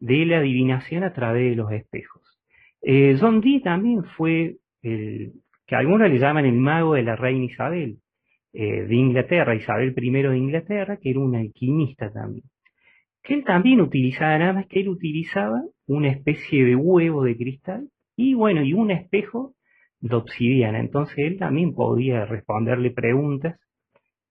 de 0.00 0.26
la 0.26 0.38
adivinación 0.38 1.04
a 1.04 1.12
través 1.12 1.50
de 1.50 1.56
los 1.56 1.70
espejos. 1.72 2.40
Eh, 2.82 3.16
John 3.20 3.40
Dee 3.40 3.60
también 3.60 4.04
fue 4.16 4.56
el 4.82 5.32
que 5.66 5.76
algunos 5.76 6.10
le 6.10 6.18
llaman 6.18 6.44
el 6.46 6.54
mago 6.54 6.94
de 6.94 7.02
la 7.02 7.16
reina 7.16 7.44
Isabel. 7.44 7.98
Eh, 8.56 8.84
de 8.86 8.94
Inglaterra, 8.94 9.56
Isabel 9.56 9.92
I 9.96 10.10
de 10.10 10.38
Inglaterra, 10.38 10.96
que 10.96 11.10
era 11.10 11.18
un 11.18 11.34
alquimista 11.34 12.12
también. 12.12 12.44
Que 13.20 13.34
él 13.34 13.44
también 13.44 13.80
utilizaba, 13.80 14.38
nada 14.38 14.52
más 14.52 14.66
que 14.68 14.78
él 14.78 14.90
utilizaba 14.90 15.60
una 15.88 16.08
especie 16.08 16.64
de 16.64 16.76
huevo 16.76 17.24
de 17.24 17.36
cristal 17.36 17.88
y 18.16 18.34
bueno, 18.34 18.62
y 18.62 18.72
un 18.72 18.92
espejo 18.92 19.54
de 19.98 20.14
obsidiana. 20.14 20.78
Entonces 20.78 21.18
él 21.18 21.36
también 21.36 21.74
podía 21.74 22.26
responderle 22.26 22.92
preguntas 22.92 23.58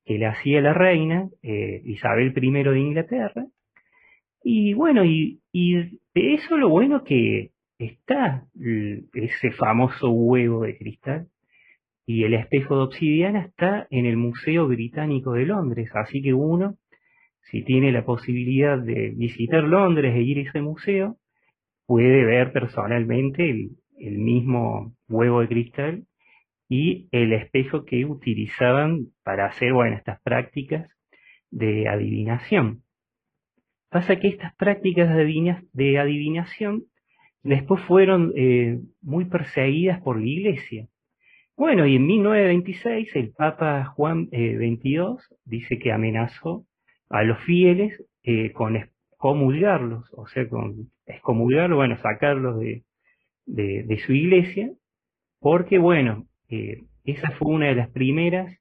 que 0.06 0.18
le 0.18 0.26
hacía 0.28 0.62
la 0.62 0.74
reina, 0.74 1.28
eh, 1.42 1.82
Isabel 1.84 2.34
I 2.34 2.64
de 2.64 2.80
Inglaterra. 2.80 3.46
Y 4.42 4.74
bueno, 4.74 5.04
y, 5.04 5.42
y 5.52 6.00
de 6.16 6.34
eso 6.34 6.56
lo 6.56 6.70
bueno 6.70 7.04
que 7.04 7.52
está 7.78 8.46
ese 9.14 9.52
famoso 9.52 10.12
huevo 10.12 10.62
de 10.62 10.78
cristal 10.78 11.28
y 12.06 12.24
el 12.24 12.34
espejo 12.34 12.78
de 12.78 12.84
obsidiana 12.84 13.42
está 13.42 13.88
en 13.90 14.06
el 14.06 14.18
Museo 14.18 14.68
Británico 14.68 15.34
de 15.34 15.46
Londres, 15.46 15.90
así 15.94 16.22
que 16.22 16.34
uno, 16.34 16.76
si 17.42 17.64
tiene 17.64 17.92
la 17.92 18.06
posibilidad 18.06 18.78
de 18.78 19.14
visitar 19.16 19.64
Londres 19.64 20.14
e 20.16 20.22
ir 20.22 20.40
a 20.40 20.50
ese 20.50 20.62
museo, 20.62 21.18
puede 21.86 22.26
ver 22.26 22.52
personalmente 22.52 23.50
el, 23.50 24.18
mismo 24.18 24.96
huevo 25.08 25.42
de 25.42 25.48
cristal 25.48 26.04
y 26.68 27.08
el 27.12 27.32
espejo 27.32 27.86
que 27.86 28.04
utilizaban 28.06 29.08
para 29.24 29.46
hacer, 29.46 29.72
bueno, 29.72 29.96
estas 29.96 30.22
prácticas 30.22 30.90
de 31.52 31.88
adivinación. 31.88 32.84
Pasa 33.90 34.20
que 34.20 34.28
estas 34.28 34.54
prácticas 34.56 35.16
de, 35.16 36.00
adivinación 36.00 36.84
después 37.44 37.82
fueron 37.84 38.34
eh, 38.36 38.80
muy 39.02 39.26
perseguidas 39.26 40.02
por 40.02 40.20
la 40.20 40.26
iglesia. 40.26 40.88
Bueno, 41.56 41.86
y 41.86 41.98
en 41.98 42.08
1926 42.08 43.16
el 43.16 43.32
Papa 43.32 43.86
Juan 43.86 44.26
XXII 44.26 44.98
eh, 44.98 45.16
dice 45.46 45.78
que 45.78 45.92
amenazó 45.92 46.66
a 47.10 47.22
los 47.24 47.40
fieles 47.44 48.04
eh, 48.24 48.52
con 48.54 48.76
excomulgarlos, 48.76 50.12
o 50.14 50.26
sea, 50.26 50.50
con 50.50 50.90
excomulgarlos, 51.06 51.78
bueno, 51.78 51.98
sacarlos 51.98 52.60
de, 52.60 52.84
su 54.04 54.14
iglesia, 54.14 54.72
porque, 55.40 55.78
bueno, 55.78 56.26
eh, 56.50 56.82
esa 57.04 57.30
fue 57.34 57.54
una 57.54 57.68
de 57.68 57.76
las 57.76 57.90
primeras 57.90 58.58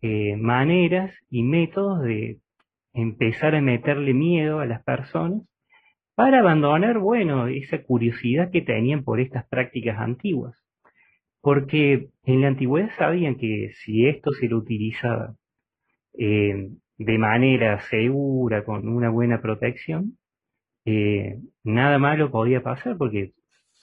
maneras 0.00 1.12
y 1.28 1.42
métodos 1.42 2.02
de 2.02 2.38
empezar 2.92 3.56
a 3.56 3.60
meterle 3.60 4.14
miedo 4.14 4.60
a 4.60 4.66
las 4.66 4.82
personas 4.84 5.42
para 6.14 6.40
abandonar, 6.40 6.98
bueno, 6.98 7.48
esa 7.48 7.82
curiosidad 7.82 8.50
que 8.50 8.62
tenían 8.62 9.04
por 9.04 9.20
estas 9.20 9.46
prácticas 9.48 9.98
antiguas. 9.98 10.67
Porque 11.40 12.10
en 12.24 12.40
la 12.42 12.48
antigüedad 12.48 12.90
sabían 12.98 13.36
que 13.36 13.70
si 13.84 14.06
esto 14.06 14.30
se 14.32 14.48
lo 14.48 14.58
utilizaba 14.58 15.34
eh, 16.18 16.70
de 16.98 17.18
manera 17.18 17.80
segura, 17.90 18.64
con 18.64 18.88
una 18.88 19.10
buena 19.10 19.40
protección, 19.40 20.18
eh, 20.84 21.38
nada 21.64 21.98
malo 21.98 22.30
podía 22.30 22.62
pasar 22.62 22.96
porque 22.98 23.32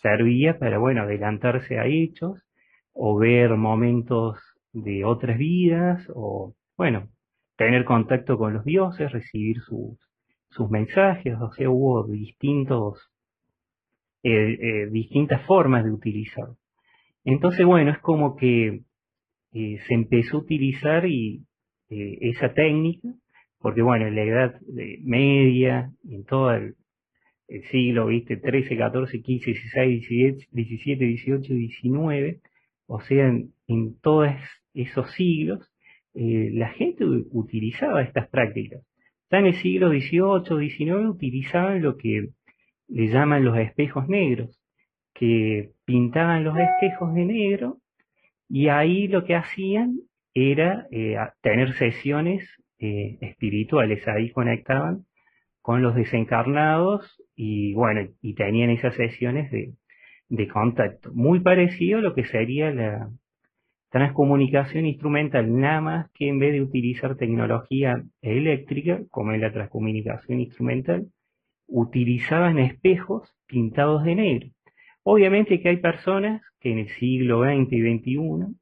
servía 0.01 0.59
para, 0.59 0.77
bueno, 0.79 1.03
adelantarse 1.03 1.79
a 1.79 1.85
hechos 1.87 2.41
o 2.93 3.17
ver 3.17 3.55
momentos 3.55 4.37
de 4.73 5.05
otras 5.05 5.37
vidas 5.37 6.05
o, 6.13 6.55
bueno, 6.77 7.09
tener 7.57 7.85
contacto 7.85 8.37
con 8.37 8.53
los 8.53 8.65
dioses, 8.65 9.11
recibir 9.11 9.61
sus, 9.61 9.97
sus 10.49 10.69
mensajes, 10.69 11.35
o 11.39 11.51
sea, 11.53 11.69
hubo 11.69 12.05
distintos, 12.07 13.11
eh, 14.23 14.87
distintas 14.91 15.41
formas 15.45 15.85
de 15.85 15.91
utilizarlo. 15.91 16.57
Entonces, 17.25 17.65
bueno, 17.65 17.91
es 17.91 17.99
como 17.99 18.35
que 18.35 18.81
eh, 19.53 19.77
se 19.87 19.93
empezó 19.93 20.37
a 20.37 20.41
utilizar 20.41 21.05
y, 21.07 21.43
eh, 21.89 22.17
esa 22.21 22.53
técnica, 22.53 23.09
porque 23.59 23.81
bueno, 23.81 24.07
en 24.07 24.15
la 24.15 24.23
edad 24.23 24.61
media, 25.01 25.91
en 26.07 26.23
todo 26.25 26.53
el, 26.53 26.75
siglo, 27.71 28.07
viste, 28.07 28.37
13, 28.37 28.77
14, 28.77 29.21
15, 29.21 29.45
16, 29.51 30.47
17, 30.51 31.05
18, 31.05 31.53
19, 31.53 32.41
o 32.87 33.01
sea, 33.01 33.27
en, 33.67 33.99
todos 34.01 34.29
esos 34.73 35.11
siglos, 35.13 35.71
eh, 36.15 36.49
la 36.53 36.69
gente 36.69 37.05
utilizaba 37.05 38.01
estas 38.03 38.29
prácticas. 38.29 38.83
Ya 39.31 39.39
en 39.39 39.47
el 39.47 39.55
siglo 39.55 39.89
XVIII, 39.89 40.69
XIX 40.69 41.07
utilizaban 41.07 41.81
lo 41.81 41.97
que 41.97 42.29
le 42.87 43.07
llaman 43.07 43.43
los 43.45 43.57
espejos 43.57 44.07
negros, 44.07 44.59
que 45.15 45.71
pintaban 45.85 46.43
los 46.43 46.55
espejos 46.57 47.13
de 47.15 47.25
negro 47.25 47.77
y 48.47 48.67
ahí 48.67 49.07
lo 49.07 49.23
que 49.23 49.35
hacían 49.35 50.01
era 50.35 50.87
eh, 50.91 51.15
tener 51.41 51.73
sesiones 51.73 52.47
eh, 52.77 53.17
espirituales, 53.21 54.07
ahí 54.07 54.29
conectaban 54.31 55.05
con 55.61 55.81
los 55.81 55.95
desencarnados 55.95 57.23
y 57.35 57.73
bueno, 57.73 58.07
y 58.21 58.35
tenían 58.35 58.69
esas 58.69 58.93
sesiones 58.95 59.49
de, 59.49 59.73
de 60.29 60.47
contacto, 60.47 61.11
muy 61.13 61.39
parecido 61.39 61.99
a 61.99 62.01
lo 62.01 62.13
que 62.13 62.25
sería 62.25 62.71
la 62.71 63.09
transcomunicación 63.89 64.85
instrumental, 64.85 65.57
nada 65.57 65.79
más 65.79 66.11
que 66.11 66.27
en 66.27 66.37
vez 66.37 66.51
de 66.51 66.61
utilizar 66.61 67.15
tecnología 67.15 68.03
eléctrica, 68.21 68.99
como 69.09 69.31
en 69.31 69.39
la 69.39 69.53
transcomunicación 69.53 70.41
instrumental, 70.41 71.07
utilizaban 71.67 72.59
espejos 72.59 73.33
pintados 73.47 74.03
de 74.03 74.15
negro. 74.15 74.54
Obviamente 75.07 75.61
que 75.61 75.69
hay 75.69 75.77
personas 75.77 76.41
que 76.59 76.71
en 76.71 76.79
el 76.79 76.89
siglo 76.89 77.43
XX 77.43 77.71
y 77.73 77.97
XXI 77.99 78.55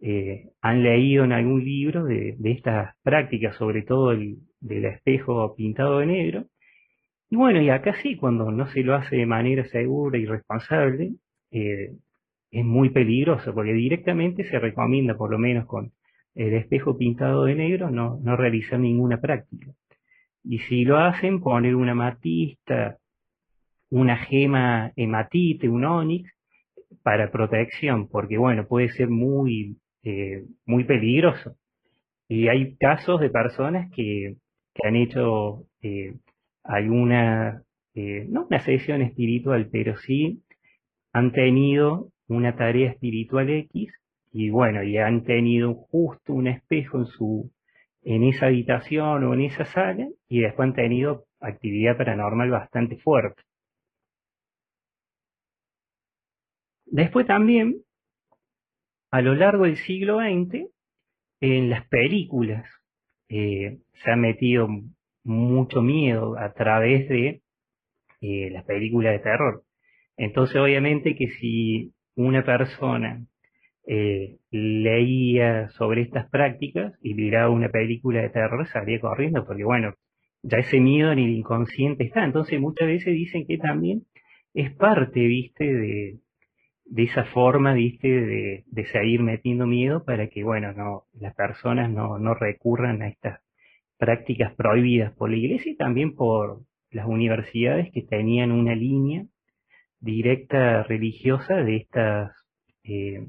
eh, 0.00 0.50
han 0.60 0.82
leído 0.82 1.22
en 1.24 1.30
algún 1.30 1.64
libro 1.64 2.04
de, 2.04 2.36
estas 2.42 2.96
prácticas, 3.04 3.54
sobre 3.54 3.82
todo 3.82 4.10
el, 4.10 4.38
del 4.58 4.84
espejo 4.86 5.54
pintado 5.54 6.00
de 6.00 6.06
negro. 6.06 6.46
Y 7.30 7.36
bueno, 7.36 7.62
y 7.62 7.70
acá 7.70 7.94
sí, 8.02 8.16
cuando 8.16 8.50
no 8.50 8.66
se 8.66 8.82
lo 8.82 8.96
hace 8.96 9.14
de 9.14 9.26
manera 9.26 9.64
segura 9.68 10.18
y 10.18 10.26
responsable, 10.26 11.12
eh, 11.52 11.92
es 12.50 12.64
muy 12.64 12.90
peligroso, 12.90 13.54
porque 13.54 13.72
directamente 13.72 14.42
se 14.42 14.58
recomienda, 14.58 15.16
por 15.16 15.30
lo 15.30 15.38
menos 15.38 15.66
con 15.66 15.92
el 16.34 16.54
espejo 16.54 16.98
pintado 16.98 17.44
de 17.44 17.54
negro, 17.54 17.90
no, 17.92 18.18
no 18.24 18.36
realizar 18.36 18.80
ninguna 18.80 19.20
práctica. 19.20 19.72
Y 20.42 20.58
si 20.58 20.84
lo 20.84 20.98
hacen, 20.98 21.40
poner 21.40 21.76
una 21.76 21.94
matista, 21.94 22.98
una 23.90 24.16
gema 24.16 24.92
hematite, 24.96 25.68
un 25.68 25.84
onix, 25.84 26.32
para 27.02 27.30
protección, 27.30 28.08
porque 28.08 28.38
bueno, 28.38 28.66
puede 28.66 28.88
ser 28.90 29.08
muy, 29.08 29.76
eh, 30.02 30.44
muy 30.64 30.84
peligroso. 30.84 31.56
Y 32.28 32.48
hay 32.48 32.76
casos 32.76 33.20
de 33.20 33.30
personas 33.30 33.90
que, 33.94 34.36
que 34.74 34.88
han 34.88 34.96
hecho 34.96 35.66
eh, 35.82 36.14
alguna, 36.64 37.62
eh, 37.94 38.26
no 38.28 38.46
una 38.46 38.60
sesión 38.60 39.02
espiritual, 39.02 39.68
pero 39.70 39.96
sí 39.98 40.42
han 41.12 41.32
tenido 41.32 42.10
una 42.28 42.56
tarea 42.56 42.90
espiritual 42.90 43.50
X 43.50 43.92
y 44.32 44.50
bueno, 44.50 44.82
y 44.82 44.98
han 44.98 45.24
tenido 45.24 45.74
justo 45.74 46.34
un 46.34 46.48
espejo 46.48 46.98
en 46.98 47.06
su, 47.06 47.52
en 48.02 48.24
esa 48.24 48.46
habitación 48.46 49.24
o 49.24 49.34
en 49.34 49.42
esa 49.42 49.64
sala 49.64 50.08
y 50.28 50.40
después 50.40 50.68
han 50.68 50.74
tenido 50.74 51.24
actividad 51.40 51.96
paranormal 51.96 52.50
bastante 52.50 52.96
fuerte. 52.98 53.42
Después 56.96 57.26
también, 57.26 57.82
a 59.10 59.20
lo 59.20 59.34
largo 59.34 59.64
del 59.64 59.76
siglo 59.76 60.16
XX, 60.16 60.70
en 61.42 61.68
las 61.68 61.86
películas 61.88 62.64
eh, 63.28 63.80
se 64.02 64.10
ha 64.10 64.16
metido 64.16 64.66
mucho 65.22 65.82
miedo 65.82 66.38
a 66.38 66.54
través 66.54 67.06
de 67.10 67.42
eh, 68.22 68.48
las 68.50 68.64
películas 68.64 69.12
de 69.12 69.18
terror. 69.18 69.62
Entonces, 70.16 70.56
obviamente 70.56 71.14
que 71.16 71.28
si 71.32 71.92
una 72.14 72.46
persona 72.46 73.26
eh, 73.86 74.38
leía 74.50 75.68
sobre 75.76 76.00
estas 76.00 76.30
prácticas 76.30 76.94
y 77.02 77.12
miraba 77.12 77.50
una 77.50 77.68
película 77.68 78.22
de 78.22 78.30
terror, 78.30 78.66
salía 78.68 79.00
corriendo, 79.00 79.44
porque 79.44 79.64
bueno, 79.64 79.92
ya 80.42 80.60
ese 80.60 80.80
miedo 80.80 81.12
en 81.12 81.18
el 81.18 81.28
inconsciente 81.28 82.04
está. 82.04 82.24
Entonces, 82.24 82.58
muchas 82.58 82.88
veces 82.88 83.12
dicen 83.12 83.46
que 83.46 83.58
también 83.58 84.06
es 84.54 84.74
parte, 84.74 85.20
viste, 85.20 85.64
de, 85.64 86.20
de 86.88 87.02
esa 87.04 87.24
forma, 87.24 87.74
viste, 87.74 88.08
de, 88.08 88.64
de, 88.66 88.86
seguir 88.86 89.20
metiendo 89.20 89.66
miedo 89.66 90.04
para 90.04 90.28
que, 90.28 90.44
bueno, 90.44 90.72
no, 90.72 91.04
las 91.14 91.34
personas 91.34 91.90
no, 91.90 92.18
no 92.18 92.34
recurran 92.34 93.02
a 93.02 93.08
estas 93.08 93.40
prácticas 93.98 94.54
prohibidas 94.54 95.12
por 95.14 95.30
la 95.30 95.36
iglesia 95.36 95.72
y 95.72 95.76
también 95.76 96.14
por 96.14 96.60
las 96.90 97.06
universidades 97.06 97.90
que 97.92 98.02
tenían 98.02 98.52
una 98.52 98.74
línea 98.74 99.24
directa 100.00 100.84
religiosa 100.84 101.56
de 101.56 101.76
estas, 101.76 102.32
eh, 102.84 103.26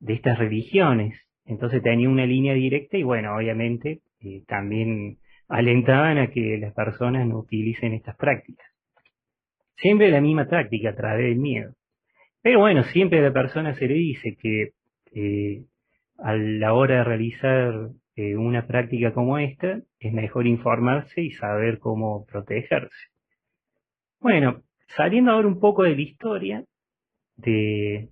de 0.00 0.12
estas 0.12 0.38
religiones. 0.38 1.18
Entonces 1.44 1.82
tenía 1.82 2.08
una 2.08 2.26
línea 2.26 2.54
directa 2.54 2.98
y 2.98 3.02
bueno, 3.02 3.34
obviamente 3.36 4.00
eh, 4.20 4.42
también 4.46 5.18
alentaban 5.48 6.18
a 6.18 6.30
que 6.30 6.58
las 6.58 6.74
personas 6.74 7.26
no 7.26 7.38
utilicen 7.38 7.94
estas 7.94 8.16
prácticas. 8.16 8.66
Siempre 9.76 10.10
la 10.10 10.20
misma 10.20 10.48
táctica 10.48 10.90
a 10.90 10.96
través 10.96 11.26
del 11.26 11.36
miedo. 11.36 11.74
Pero 12.46 12.60
bueno, 12.60 12.84
siempre 12.84 13.18
a 13.18 13.22
la 13.22 13.32
persona 13.32 13.74
se 13.74 13.88
le 13.88 13.94
dice 13.94 14.36
que 14.36 14.70
eh, 15.12 15.64
a 16.16 16.36
la 16.36 16.74
hora 16.74 16.98
de 16.98 17.02
realizar 17.02 17.90
eh, 18.14 18.36
una 18.36 18.68
práctica 18.68 19.12
como 19.12 19.36
esta, 19.38 19.80
es 19.98 20.12
mejor 20.12 20.46
informarse 20.46 21.22
y 21.22 21.32
saber 21.32 21.80
cómo 21.80 22.24
protegerse. 22.24 23.08
Bueno, 24.20 24.62
saliendo 24.96 25.32
ahora 25.32 25.48
un 25.48 25.58
poco 25.58 25.82
de 25.82 25.96
la 25.96 26.00
historia, 26.00 26.64
de, 27.34 28.10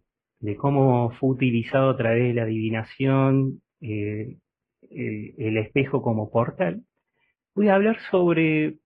cómo 0.59 1.11
fue 1.11 1.31
utilizado 1.31 1.91
a 1.91 1.97
través 1.97 2.25
de 2.25 2.35
la 2.35 2.43
adivinación 2.43 3.63
eh, 3.83 4.39
el, 4.91 5.59
espejo 5.59 6.03
como 6.03 6.33
portal, 6.33 6.83
voy 7.55 7.69
a 7.69 7.77
hablar 7.77 8.01
sobre 8.11 8.79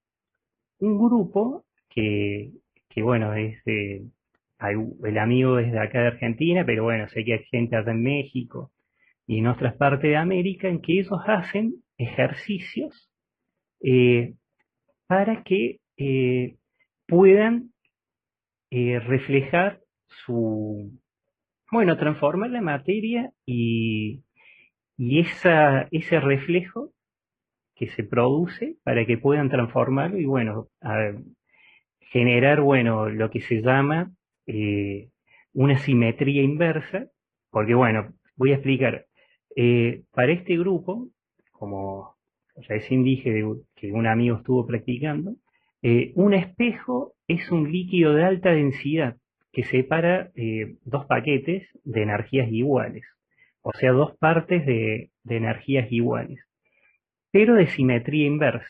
un 0.78 0.98
grupo 0.98 1.64
que, 1.88 2.50
que 2.90 3.02
bueno, 3.02 3.32
es 3.32 3.64
de, 3.64 4.10
el 4.60 5.18
amigo 5.18 5.58
es 5.58 5.70
de 5.72 5.78
acá 5.78 6.00
de 6.00 6.08
Argentina, 6.08 6.64
pero 6.66 6.84
bueno, 6.84 7.08
sé 7.08 7.24
que 7.24 7.34
hay 7.34 7.44
gente 7.44 7.76
allá 7.76 7.92
en 7.92 8.02
México 8.02 8.72
y 9.26 9.38
en 9.38 9.46
otras 9.46 9.74
partes 9.74 10.10
de 10.10 10.16
América 10.16 10.68
en 10.68 10.80
que 10.80 11.00
ellos 11.00 11.20
hacen 11.26 11.74
ejercicios 11.96 13.10
eh, 13.80 14.34
para 15.06 15.42
que 15.44 15.80
eh, 15.96 16.56
puedan 17.06 17.72
eh, 18.70 18.98
reflejar 19.00 19.80
su, 20.24 20.98
bueno, 21.70 21.96
transformar 21.96 22.50
la 22.50 22.60
materia 22.60 23.30
y, 23.46 24.24
y 24.96 25.20
esa, 25.20 25.88
ese 25.90 26.20
reflejo 26.20 26.92
que 27.76 27.88
se 27.88 28.02
produce 28.02 28.76
para 28.82 29.06
que 29.06 29.18
puedan 29.18 29.50
transformarlo 29.50 30.18
y 30.18 30.24
bueno, 30.24 30.68
generar, 32.00 32.60
bueno, 32.60 33.08
lo 33.08 33.30
que 33.30 33.40
se 33.40 33.62
llama 33.62 34.10
eh, 34.48 35.10
una 35.52 35.78
simetría 35.78 36.42
inversa, 36.42 37.08
porque 37.50 37.74
bueno, 37.74 38.14
voy 38.36 38.52
a 38.52 38.54
explicar. 38.54 39.06
Eh, 39.54 40.04
para 40.12 40.32
este 40.32 40.56
grupo, 40.56 41.08
como 41.52 42.16
recién 42.66 43.04
dije 43.04 43.44
que 43.74 43.92
un 43.92 44.06
amigo 44.06 44.38
estuvo 44.38 44.66
practicando, 44.66 45.34
eh, 45.82 46.12
un 46.14 46.32
espejo 46.32 47.14
es 47.26 47.50
un 47.52 47.70
líquido 47.70 48.14
de 48.14 48.24
alta 48.24 48.50
densidad 48.50 49.16
que 49.52 49.64
separa 49.64 50.30
dos 50.84 51.06
paquetes 51.06 51.68
de 51.84 52.02
energías 52.02 52.48
iguales, 52.50 53.04
o 53.62 53.72
sea, 53.72 53.92
dos 53.92 54.16
partes 54.16 54.64
de, 54.64 55.10
de 55.24 55.36
energías 55.36 55.90
iguales, 55.90 56.38
pero 57.32 57.54
de 57.54 57.66
simetría 57.66 58.26
inversa. 58.26 58.68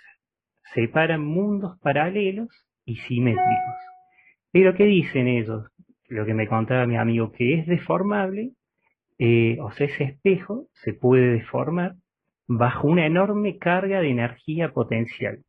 Separan 0.75 1.25
mundos 1.25 1.79
paralelos 1.81 2.49
y 2.85 2.97
simétricos. 2.97 3.88
Pero 4.52 4.74
¿qué 4.74 4.84
dicen 4.84 5.28
ellos? 5.28 5.66
Lo 6.08 6.24
que 6.24 6.34
me 6.34 6.48
contaba 6.48 6.87
mi 6.87 6.96
amigo, 6.96 7.32
que 7.32 7.54
es 7.54 7.66
deformable, 7.66 8.52
eh, 9.18 9.58
o 9.61 9.70
sea, 9.72 9.87
ese 9.87 10.04
espejo 10.04 10.68
se 10.72 10.94
puede 10.94 11.32
deformar 11.32 11.96
bajo 12.46 12.88
una 12.88 13.06
enorme 13.06 13.58
carga 13.58 14.00
de 14.00 14.11
energía 14.11 14.72
potencial. 14.72 15.44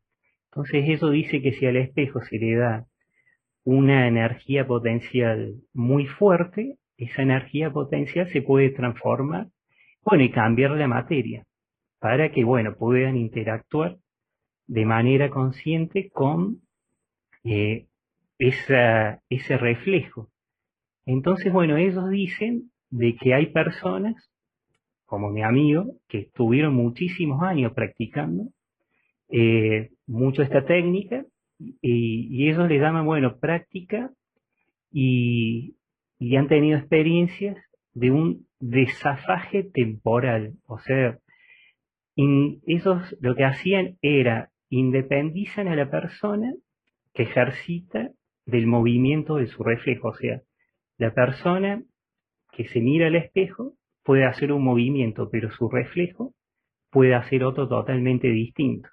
Entonces 0.50 0.84
eso 0.88 1.10
dice 1.10 1.40
que 1.40 1.52
si 1.52 1.66
al 1.66 1.76
espejo 1.76 2.20
se 2.20 2.38
le 2.38 2.56
da 2.56 2.86
una 3.64 4.06
energía 4.06 4.66
potencial 4.66 5.54
muy 5.72 6.06
fuerte, 6.06 6.76
esa 6.96 7.22
energía 7.22 7.70
potencial 7.70 8.28
se 8.28 8.42
puede 8.42 8.70
transformar, 8.70 9.46
bueno, 10.04 10.24
y 10.24 10.30
cambiar 10.30 10.72
la 10.72 10.88
materia, 10.88 11.44
para 11.98 12.30
que, 12.32 12.44
bueno, 12.44 12.74
puedan 12.76 13.16
interactuar 13.16 13.96
de 14.66 14.84
manera 14.84 15.30
consciente 15.30 16.10
con 16.10 16.60
eh, 17.44 17.86
esa, 18.40 19.22
ese 19.28 19.56
reflejo. 19.58 20.30
Entonces, 21.06 21.52
bueno, 21.52 21.76
ellos 21.76 22.08
dicen 22.10 22.72
de 22.88 23.14
que 23.14 23.34
hay 23.34 23.46
personas, 23.52 24.32
como 25.04 25.30
mi 25.30 25.42
amigo, 25.42 25.94
que 26.08 26.20
estuvieron 26.20 26.74
muchísimos 26.74 27.42
años 27.42 27.72
practicando 27.74 28.48
eh, 29.28 29.90
mucho 30.06 30.42
esta 30.42 30.64
técnica 30.64 31.24
y, 31.58 32.48
ellos 32.48 32.68
le 32.68 32.78
llaman, 32.78 33.04
bueno, 33.04 33.38
práctica 33.38 34.10
y, 34.90 35.76
y 36.18 36.36
han 36.36 36.48
tenido 36.48 36.78
experiencias 36.78 37.56
de 37.92 38.10
un 38.10 38.46
desafaje 38.58 39.64
temporal. 39.64 40.54
O 40.66 40.78
sea, 40.78 41.18
ellos 42.16 43.16
lo 43.20 43.34
que 43.34 43.44
hacían 43.44 43.98
era 44.00 44.50
independizan 44.70 45.68
a 45.68 45.76
la 45.76 45.90
persona 45.90 46.54
que 47.12 47.24
ejercita 47.24 48.10
del 48.50 48.66
movimiento 48.66 49.36
de 49.36 49.46
su 49.46 49.62
reflejo. 49.62 50.08
O 50.08 50.14
sea, 50.14 50.42
la 50.98 51.12
persona 51.14 51.82
que 52.52 52.68
se 52.68 52.80
mira 52.80 53.06
al 53.06 53.16
espejo 53.16 53.74
puede 54.04 54.24
hacer 54.24 54.52
un 54.52 54.64
movimiento, 54.64 55.28
pero 55.30 55.50
su 55.50 55.68
reflejo 55.68 56.34
puede 56.90 57.14
hacer 57.14 57.44
otro 57.44 57.68
totalmente 57.68 58.28
distinto. 58.28 58.88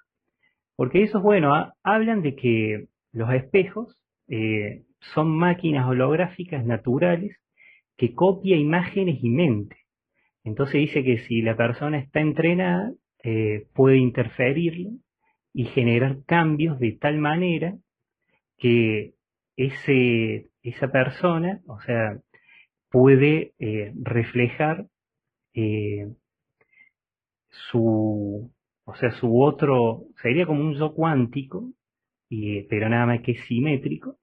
Porque 0.76 1.02
eso 1.02 1.18
es 1.18 1.24
bueno, 1.24 1.72
hablan 1.82 2.22
de 2.22 2.36
que 2.36 2.86
los 3.12 3.32
espejos 3.32 3.98
eh, 4.28 4.84
son 5.00 5.30
máquinas 5.36 5.88
holográficas 5.88 6.64
naturales 6.64 7.36
que 7.96 8.14
copia 8.14 8.56
imágenes 8.56 9.18
y 9.22 9.30
mente. 9.30 9.76
Entonces 10.44 10.74
dice 10.74 11.02
que 11.02 11.18
si 11.18 11.42
la 11.42 11.56
persona 11.56 11.98
está 11.98 12.20
entrenada, 12.20 12.92
eh, 13.24 13.66
puede 13.74 13.96
interferirlo 13.96 14.90
y 15.52 15.64
generar 15.64 16.24
cambios 16.24 16.78
de 16.78 16.92
tal 16.92 17.18
manera 17.18 17.76
que 18.58 19.14
ese, 19.58 20.50
esa 20.62 20.88
persona, 20.88 21.60
o 21.66 21.80
sea, 21.80 22.18
puede 22.90 23.54
eh, 23.58 23.92
reflejar 24.02 24.86
eh, 25.52 26.06
su, 27.48 28.52
o 28.84 28.94
sea, 28.94 29.10
su 29.10 29.42
otro, 29.42 30.04
sería 30.22 30.46
como 30.46 30.62
un 30.62 30.74
yo 30.74 30.94
cuántico, 30.94 31.72
y, 32.30 32.62
pero 32.62 32.88
nada 32.88 33.06
más 33.06 33.20
que 33.22 33.34
simétrico. 33.34 34.16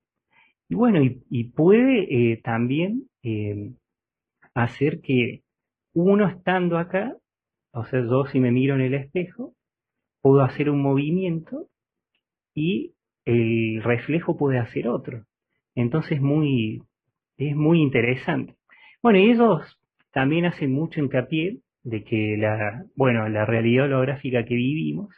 Y 0.69 0.75
bueno, 0.75 1.01
y, 1.03 1.43
puede 1.51 2.31
eh, 2.31 2.41
también 2.41 3.09
eh, 3.21 3.73
hacer 4.53 5.01
que 5.01 5.43
uno 5.93 6.27
estando 6.27 6.77
acá, 6.77 7.15
o 7.71 7.85
sea, 7.85 8.01
yo 8.01 8.25
si 8.25 8.39
me 8.39 8.51
miro 8.51 8.75
en 8.75 8.81
el 8.81 8.93
espejo, 8.93 9.53
puedo 10.21 10.41
hacer 10.41 10.69
un 10.69 10.81
movimiento 10.81 11.67
y 12.55 12.94
el 13.25 13.81
reflejo 13.83 14.37
puede 14.37 14.59
hacer 14.59 14.87
otro. 14.87 15.23
Entonces 15.73 16.21
muy, 16.21 16.81
es 17.37 17.55
muy 17.55 17.81
interesante. 17.81 18.55
Bueno, 19.01 19.19
y 19.19 19.31
ellos 19.31 19.79
también 20.11 20.45
hacen 20.45 20.71
mucho 20.71 21.01
hincapié 21.01 21.59
de 21.83 22.03
que 22.03 22.37
la, 22.37 22.85
bueno, 22.95 23.27
la 23.29 23.45
realidad 23.45 23.85
holográfica 23.85 24.45
que 24.45 24.55
vivimos, 24.55 25.13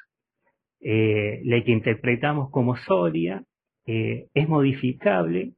eh, 0.81 1.41
la 1.43 1.63
que 1.63 1.71
interpretamos 1.71 2.49
como 2.49 2.75
sólida, 2.75 3.43
eh, 3.85 4.27
es 4.33 4.49
modificable 4.49 5.53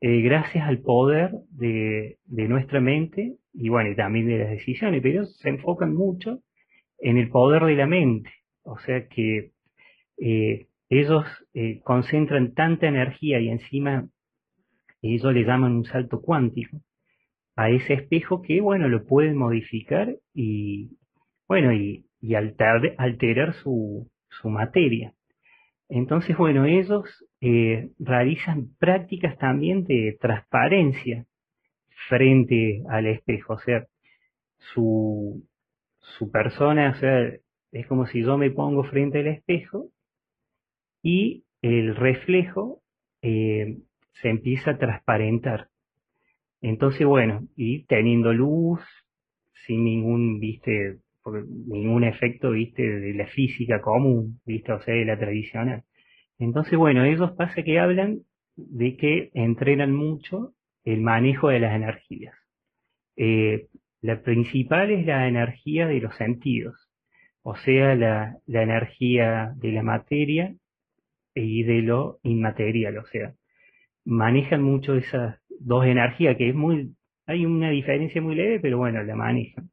eh, 0.00 0.20
gracias 0.22 0.66
al 0.66 0.78
poder 0.78 1.32
de, 1.50 2.16
de, 2.24 2.48
nuestra 2.48 2.80
mente 2.80 3.36
y 3.52 3.68
bueno, 3.68 3.90
y 3.90 3.96
también 3.96 4.28
de 4.28 4.38
las 4.38 4.50
decisiones, 4.50 5.02
pero 5.02 5.20
ellos 5.20 5.36
se 5.38 5.50
enfocan 5.50 5.94
mucho 5.94 6.40
en 6.98 7.18
el 7.18 7.28
poder 7.28 7.64
de 7.64 7.74
la 7.74 7.86
mente, 7.86 8.30
o 8.62 8.78
sea 8.78 9.06
que 9.08 9.52
ellos 10.88 11.24
concentran 11.84 12.54
tanta 12.54 12.86
energía 12.86 13.40
y 13.40 13.48
encima 13.48 14.08
ellos 15.02 15.32
le 15.32 15.44
llaman 15.44 15.72
un 15.72 15.84
salto 15.84 16.20
cuántico 16.20 16.80
a 17.56 17.70
ese 17.70 17.94
espejo 17.94 18.42
que, 18.42 18.60
bueno, 18.60 18.88
lo 18.88 19.04
pueden 19.04 19.36
modificar 19.36 20.14
y, 20.34 20.90
bueno, 21.48 21.72
y, 21.72 22.04
alterar 22.34 23.54
su, 23.54 24.10
su, 24.28 24.50
materia. 24.50 25.14
Entonces, 25.88 26.36
bueno, 26.36 26.66
ellos 26.66 27.04
eh, 27.40 27.90
realizan 27.98 28.74
prácticas 28.78 29.38
también 29.38 29.84
de 29.84 30.18
transparencia 30.20 31.24
frente 32.08 32.82
al 32.90 33.06
espejo, 33.06 33.54
o 33.54 33.58
sea, 33.58 33.86
su, 34.74 35.46
su 35.98 36.30
persona, 36.30 36.90
o 36.90 36.94
sea, 37.00 37.32
es 37.72 37.86
como 37.86 38.06
si 38.06 38.22
yo 38.22 38.36
me 38.36 38.50
pongo 38.50 38.84
frente 38.84 39.20
al 39.20 39.28
espejo 39.28 39.88
y 41.06 41.44
el 41.62 41.94
reflejo 41.94 42.82
eh, 43.22 43.78
se 44.20 44.28
empieza 44.28 44.72
a 44.72 44.78
transparentar. 44.78 45.68
Entonces, 46.60 47.06
bueno, 47.06 47.46
y 47.54 47.84
teniendo 47.84 48.32
luz, 48.32 48.80
sin 49.66 49.84
ningún, 49.84 50.40
viste, 50.40 50.96
ningún 51.68 52.02
efecto, 52.02 52.50
viste, 52.50 52.82
de 52.82 53.14
la 53.14 53.28
física 53.28 53.80
común, 53.80 54.40
viste, 54.44 54.72
o 54.72 54.80
sea, 54.80 54.96
de 54.96 55.04
la 55.04 55.16
tradicional. 55.16 55.84
Entonces, 56.40 56.76
bueno, 56.76 57.04
ellos 57.04 57.30
pasa 57.38 57.62
que 57.62 57.78
hablan 57.78 58.22
de 58.56 58.96
que 58.96 59.30
entrenan 59.34 59.94
mucho 59.94 60.54
el 60.82 61.02
manejo 61.02 61.50
de 61.50 61.60
las 61.60 61.76
energías. 61.76 62.34
Eh, 63.14 63.68
la 64.00 64.22
principal 64.22 64.90
es 64.90 65.06
la 65.06 65.28
energía 65.28 65.86
de 65.86 66.00
los 66.00 66.16
sentidos, 66.16 66.74
o 67.42 67.54
sea, 67.54 67.94
la, 67.94 68.38
la 68.46 68.62
energía 68.64 69.52
de 69.54 69.70
la 69.70 69.84
materia 69.84 70.56
y 71.36 71.62
de 71.64 71.82
lo 71.82 72.18
inmaterial, 72.22 72.98
o 72.98 73.06
sea, 73.06 73.34
manejan 74.04 74.62
mucho 74.62 74.94
esas 74.94 75.38
dos 75.60 75.86
energías, 75.86 76.36
que 76.36 76.50
es 76.50 76.54
muy, 76.54 76.94
hay 77.26 77.44
una 77.46 77.70
diferencia 77.70 78.22
muy 78.22 78.34
leve, 78.34 78.60
pero 78.60 78.78
bueno, 78.78 79.02
la 79.02 79.16
manejan. 79.16 79.70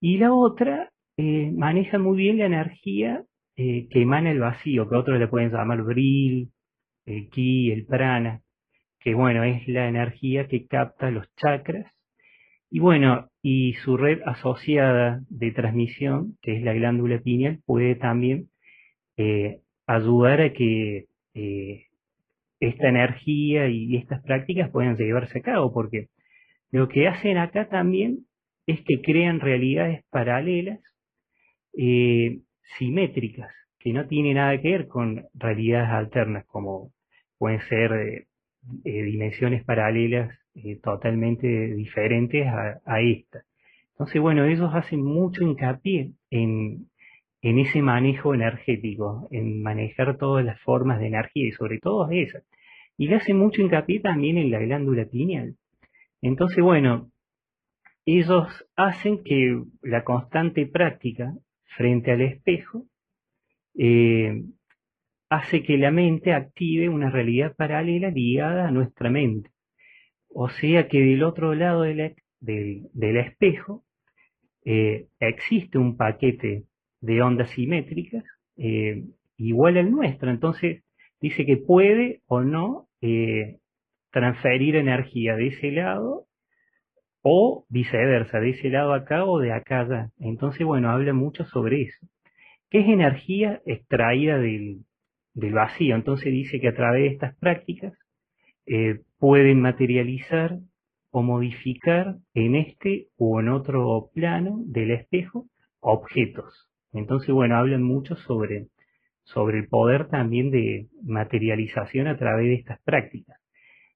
Y 0.00 0.18
la 0.18 0.32
otra, 0.32 0.90
eh, 1.16 1.50
maneja 1.52 1.98
muy 1.98 2.16
bien 2.18 2.38
la 2.38 2.46
energía 2.46 3.24
eh, 3.56 3.88
que 3.90 4.02
emana 4.02 4.30
el 4.30 4.40
vacío, 4.40 4.88
que 4.88 4.96
otros 4.96 5.18
le 5.18 5.28
pueden 5.28 5.50
llamar 5.50 5.82
bril, 5.82 6.50
el 7.06 7.28
ki, 7.30 7.72
el 7.72 7.86
prana, 7.86 8.42
que 9.00 9.14
bueno, 9.14 9.44
es 9.44 9.66
la 9.68 9.88
energía 9.88 10.48
que 10.48 10.66
capta 10.66 11.10
los 11.10 11.26
chakras. 11.36 11.92
Y 12.70 12.80
bueno, 12.80 13.30
y 13.42 13.74
su 13.74 13.96
red 13.96 14.20
asociada 14.26 15.22
de 15.30 15.52
transmisión, 15.52 16.36
que 16.42 16.56
es 16.56 16.62
la 16.62 16.74
glándula 16.74 17.20
pineal, 17.20 17.60
puede 17.64 17.94
también 17.94 18.50
eh, 19.16 19.60
ayudar 19.86 20.40
a 20.40 20.52
que 20.52 21.06
esta 22.60 22.88
energía 22.88 23.68
y 23.68 23.96
estas 23.96 24.22
prácticas 24.22 24.70
pueden 24.70 24.96
llevarse 24.96 25.38
a 25.38 25.42
cabo, 25.42 25.72
porque 25.72 26.08
lo 26.70 26.88
que 26.88 27.08
hacen 27.08 27.38
acá 27.38 27.68
también 27.68 28.26
es 28.66 28.80
que 28.82 29.00
crean 29.00 29.40
realidades 29.40 30.04
paralelas, 30.10 30.80
eh, 31.76 32.40
simétricas, 32.78 33.52
que 33.78 33.92
no 33.92 34.06
tienen 34.08 34.34
nada 34.34 34.60
que 34.60 34.70
ver 34.70 34.88
con 34.88 35.26
realidades 35.34 35.90
alternas, 35.90 36.44
como 36.46 36.90
pueden 37.38 37.60
ser 37.68 37.92
eh, 37.92 38.26
eh, 38.84 39.02
dimensiones 39.02 39.64
paralelas 39.64 40.36
totalmente 40.82 41.46
diferentes 41.74 42.46
a, 42.46 42.80
a, 42.86 43.00
esta. 43.02 43.42
Entonces, 43.90 44.20
bueno, 44.22 44.46
ellos 44.46 44.70
hacen 44.74 45.04
mucho 45.04 45.42
hincapié 45.42 46.12
en, 46.30 46.88
en 47.42 47.58
ese 47.58 47.82
manejo 47.82 48.34
energético, 48.34 49.28
en 49.30 49.62
manejar 49.62 50.16
todas 50.18 50.44
las 50.44 50.60
formas 50.60 50.98
de 50.98 51.08
energía 51.08 51.48
y 51.48 51.52
sobre 51.52 51.78
todo 51.78 52.08
esas. 52.10 52.44
Y 52.96 53.08
le 53.08 53.16
hace 53.16 53.34
mucho 53.34 53.62
hincapié 53.62 54.00
también 54.00 54.38
en 54.38 54.50
la 54.50 54.58
glándula 54.58 55.04
pineal. 55.04 55.56
Entonces, 56.22 56.62
bueno, 56.62 57.10
ellos 58.06 58.66
hacen 58.76 59.22
que 59.22 59.62
la 59.82 60.04
constante 60.04 60.66
práctica 60.66 61.34
frente 61.76 62.12
al 62.12 62.22
espejo 62.22 62.86
eh, 63.78 64.42
hace 65.28 65.62
que 65.62 65.76
la 65.76 65.90
mente 65.90 66.32
active 66.32 66.88
una 66.88 67.10
realidad 67.10 67.54
paralela 67.56 68.10
ligada 68.10 68.68
a 68.68 68.70
nuestra 68.70 69.10
mente. 69.10 69.50
O 70.28 70.48
sea 70.48 70.88
que 70.88 71.00
del 71.00 71.22
otro 71.22 71.54
lado 71.54 71.82
del, 71.82 72.14
espejo 73.00 73.84
eh, 74.64 75.08
existe 75.18 75.78
un 75.78 75.96
paquete 75.96 76.64
de 77.00 77.22
ondas 77.22 77.50
simétricas 77.50 78.24
eh, 78.56 79.04
igual 79.36 79.76
al 79.76 79.90
nuestro. 79.90 80.30
Entonces 80.30 80.82
dice 81.20 81.46
que 81.46 81.56
puede 81.56 82.22
o 82.26 82.42
no 82.42 82.88
eh, 83.00 83.58
transferir 84.10 84.76
energía 84.76 85.36
de 85.36 85.48
ese 85.48 85.70
lado 85.72 86.26
o 87.22 87.66
viceversa, 87.68 88.38
de 88.38 88.50
ese 88.50 88.70
lado 88.70 88.94
acá 88.94 89.24
o 89.24 89.40
de 89.40 89.52
acá 89.52 89.80
allá. 89.80 90.10
Entonces, 90.18 90.64
bueno, 90.64 90.90
habla 90.90 91.12
mucho 91.12 91.44
sobre 91.44 91.82
eso. 91.82 92.06
¿Qué 92.70 92.80
es 92.80 92.88
energía 92.88 93.60
extraída 93.66 94.38
del, 94.38 94.84
vacío? 95.34 95.94
Entonces 95.96 96.32
dice 96.32 96.60
que 96.60 96.68
a 96.68 96.74
través 96.74 97.02
de 97.02 97.08
estas 97.08 97.36
prácticas 97.36 97.94
eh, 98.66 99.00
pueden 99.18 99.60
materializar 99.60 100.58
o 101.10 101.22
modificar 101.22 102.16
en 102.34 102.56
este 102.56 103.08
o 103.16 103.40
en 103.40 103.48
otro 103.48 104.10
plano 104.14 104.60
del 104.66 104.90
espejo 104.90 105.46
objetos. 105.80 106.65
Entonces, 106.98 107.30
bueno, 107.34 107.56
hablan 107.56 107.82
mucho 107.82 108.16
sobre, 108.16 108.68
sobre 109.24 109.58
el 109.58 109.68
poder 109.68 110.08
también 110.08 110.50
de 110.50 110.86
materialización 111.02 112.06
a 112.06 112.16
través 112.16 112.46
de 112.46 112.54
estas 112.54 112.80
prácticas. 112.82 113.38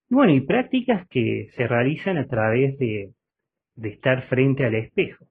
bueno, 0.09 0.33
y 0.35 0.41
prácticas 0.41 1.07
que 1.09 1.49
se 1.57 1.67
realizan 1.69 2.19
a 2.19 2.27
través 2.27 2.79
de, 2.79 3.13
estar 3.83 4.29
frente 4.29 4.65
al 4.67 4.75
espejo. 4.75 5.27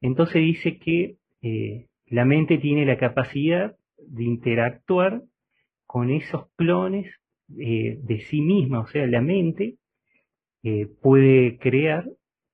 Entonces 0.00 0.42
dice 0.42 0.78
que 0.78 1.16
eh, 1.42 1.86
la 2.06 2.24
mente 2.24 2.58
tiene 2.58 2.84
la 2.84 2.98
capacidad 2.98 3.76
de 3.96 4.24
interactuar 4.24 5.22
con 5.86 6.10
esos 6.10 6.50
clones 6.56 7.06
eh, 7.58 7.98
de 8.02 8.20
sí 8.20 8.42
misma, 8.42 8.80
o 8.80 8.86
sea, 8.88 9.06
la 9.06 9.22
mente 9.22 9.76
eh, 10.64 10.88
puede 11.00 11.56
crear 11.58 12.04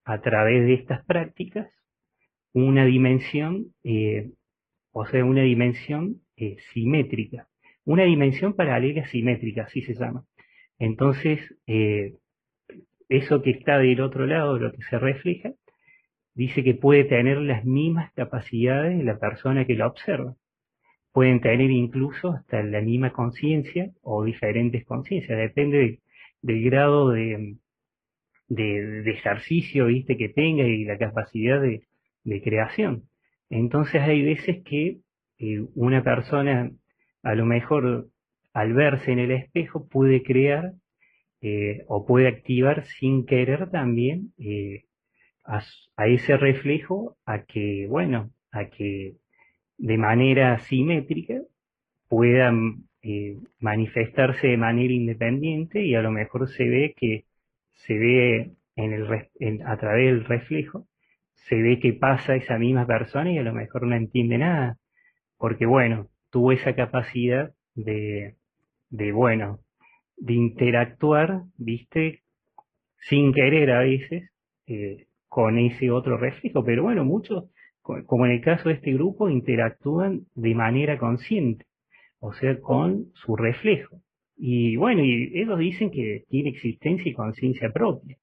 a 0.04 0.20
través 0.20 0.66
de 0.66 0.74
estas 0.74 1.04
prácticas 1.04 1.68
una 2.52 2.84
dimensión 2.84 3.74
o 4.94 5.04
sea, 5.06 5.24
una 5.24 5.42
dimensión 5.42 6.22
eh, 6.36 6.56
simétrica, 6.72 7.48
una 7.84 8.04
dimensión 8.04 8.54
paralela 8.54 9.04
simétrica, 9.08 9.64
así 9.64 9.82
se 9.82 9.94
llama. 9.94 10.24
Entonces, 10.78 11.40
eh, 11.66 12.14
eso 13.08 13.42
que 13.42 13.50
está 13.50 13.78
del 13.78 14.00
otro 14.00 14.24
lado, 14.24 14.56
lo 14.56 14.70
que 14.72 14.82
se 14.82 14.98
refleja, 14.98 15.52
dice 16.34 16.62
que 16.62 16.74
puede 16.74 17.04
tener 17.04 17.38
las 17.38 17.64
mismas 17.64 18.12
capacidades 18.12 18.96
de 18.96 19.04
la 19.04 19.18
persona 19.18 19.66
que 19.66 19.74
la 19.74 19.88
observa. 19.88 20.36
Pueden 21.12 21.40
tener 21.40 21.72
incluso 21.72 22.30
hasta 22.30 22.62
la 22.62 22.80
misma 22.80 23.12
conciencia 23.12 23.90
o 24.02 24.24
diferentes 24.24 24.84
conciencias, 24.84 25.36
depende 25.36 26.00
del 26.40 26.62
grado 26.62 27.10
de, 27.10 27.56
de, 28.48 29.10
ejercicio 29.10 29.86
¿viste? 29.86 30.16
que 30.16 30.28
tenga 30.28 30.64
y 30.64 30.84
la 30.84 30.98
capacidad 30.98 31.60
de 31.60 32.42
creación. 32.42 33.08
Entonces 33.50 34.02
hay 34.02 34.22
veces 34.22 34.62
que 34.64 35.00
eh, 35.38 35.60
una 35.74 36.02
persona, 36.02 36.70
a 37.22 37.34
lo 37.34 37.46
mejor 37.46 38.08
al 38.52 38.72
verse 38.74 39.12
en 39.12 39.18
el 39.18 39.30
espejo, 39.32 39.88
puede 39.88 40.22
crear 40.22 40.72
eh, 41.40 41.84
o 41.88 42.06
puede 42.06 42.28
activar 42.28 42.84
sin 42.84 43.26
querer 43.26 43.70
también 43.70 44.32
eh, 44.38 44.84
a, 45.44 45.62
ese 46.06 46.36
reflejo 46.36 47.16
a 47.26 47.44
que, 47.44 47.86
bueno, 47.88 48.30
a 48.50 48.66
que 48.66 49.16
de 49.78 49.98
manera 49.98 50.58
simétrica 50.60 51.40
puedan 52.08 52.84
manifestarse 53.58 54.46
de 54.48 54.56
manera 54.56 54.94
independiente 54.94 55.84
y 55.84 55.94
a 55.94 56.00
lo 56.00 56.10
mejor 56.10 56.48
se 56.48 56.64
ve 56.64 56.94
que 56.96 57.26
se 57.72 57.98
ve 57.98 58.52
en 58.76 58.92
el, 58.92 59.62
a 59.66 59.76
través 59.76 60.06
del 60.06 60.24
reflejo, 60.24 60.86
se 61.48 61.56
ve 61.56 61.78
que 61.78 61.92
pasa 61.92 62.36
esa 62.36 62.58
misma 62.58 62.86
persona 62.86 63.30
y 63.30 63.38
a 63.38 63.42
lo 63.42 63.52
mejor 63.52 63.86
no 63.86 63.94
entiende 63.94 64.38
nada, 64.38 64.78
porque 65.36 65.66
bueno, 65.66 66.08
tuvo 66.30 66.52
esa 66.52 66.74
capacidad 66.74 67.52
de, 67.74 68.36
de 68.90 69.12
bueno, 69.12 69.60
de 70.16 70.34
interactuar, 70.34 71.42
viste, 71.56 72.22
sin 73.08 73.32
querer 73.32 73.72
a 73.72 73.80
veces, 73.80 74.30
eh, 74.66 75.06
con 75.28 75.58
ese 75.58 75.90
otro 75.90 76.16
reflejo, 76.16 76.64
pero 76.64 76.84
bueno, 76.84 77.04
muchos, 77.04 77.50
como 77.82 78.24
en 78.24 78.32
el 78.32 78.40
caso 78.40 78.68
de 78.68 78.76
este 78.76 78.92
grupo, 78.92 79.28
interactúan 79.28 80.26
de 80.34 80.54
manera 80.54 80.96
consciente, 80.98 81.66
o 82.20 82.32
sea, 82.32 82.58
con 82.60 83.10
su 83.14 83.36
reflejo. 83.36 84.00
Y 84.36 84.76
bueno, 84.76 85.02
y 85.04 85.32
ellos 85.34 85.58
dicen 85.58 85.90
que 85.90 86.24
tiene 86.28 86.50
existencia 86.50 87.10
y 87.10 87.14
conciencia 87.14 87.70
propia. 87.72 88.16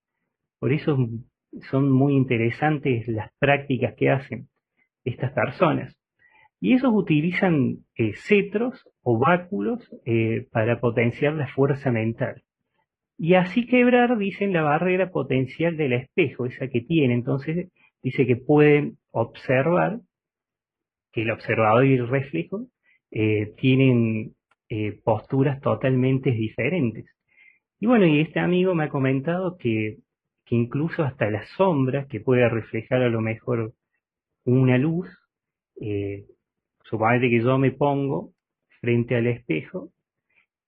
Por 0.60 0.74
eso 0.74 0.98
son 1.70 1.92
muy 1.92 2.14
interesantes 2.14 3.08
las 3.08 3.32
prácticas 3.40 3.94
que 3.96 4.10
hacen 4.10 4.48
estas 5.04 5.32
personas. 5.34 5.98
Y 6.60 6.74
ellos 6.74 6.92
utilizan 6.94 7.80
eh, 7.96 8.14
cetros 8.14 8.88
o 9.02 9.18
báculos 9.18 9.90
eh, 10.06 10.48
para 10.52 10.80
potenciar 10.80 11.34
la 11.34 11.48
fuerza 11.48 11.92
mental 11.92 12.44
y 13.18 13.36
así 13.36 13.68
quebrar, 13.68 14.18
dicen, 14.18 14.52
la 14.52 14.64
barrera 14.64 15.12
potencial 15.12 15.78
del 15.78 15.94
espejo, 15.94 16.48
esa 16.48 16.68
que 16.70 16.82
tiene. 16.82 17.14
Entonces, 17.14 17.72
dice 18.02 18.26
que 18.26 18.36
pueden 18.36 18.98
observar 19.12 20.00
que 21.12 21.22
el 21.22 21.30
observador 21.30 21.86
y 21.86 21.96
el 21.96 22.08
reflejo 22.08 22.68
eh, 23.12 23.54
tienen 23.58 24.34
posturas 25.04 25.60
totalmente 25.60 26.32
diferentes. 26.32 27.06
Y 27.80 27.86
bueno, 27.86 28.06
y 28.06 28.22
este 28.22 28.40
amigo 28.40 28.74
me 28.74 28.86
ha 28.86 28.90
comentado 28.90 29.58
que, 29.58 29.98
incluso 30.52 31.04
hasta 31.04 31.30
la 31.30 31.46
sombra, 31.58 32.08
que 32.08 32.20
puede 32.20 32.48
reflejar 32.50 33.02
a 33.02 33.10
lo 33.10 33.22
mejor 33.22 33.74
una 34.44 34.78
luz, 34.78 35.08
eh, 35.80 36.26
suponete 36.84 37.30
que 37.30 37.42
yo 37.42 37.58
me 37.58 37.72
pongo 37.72 38.34
frente 38.82 39.16
al 39.16 39.28
espejo 39.28 39.92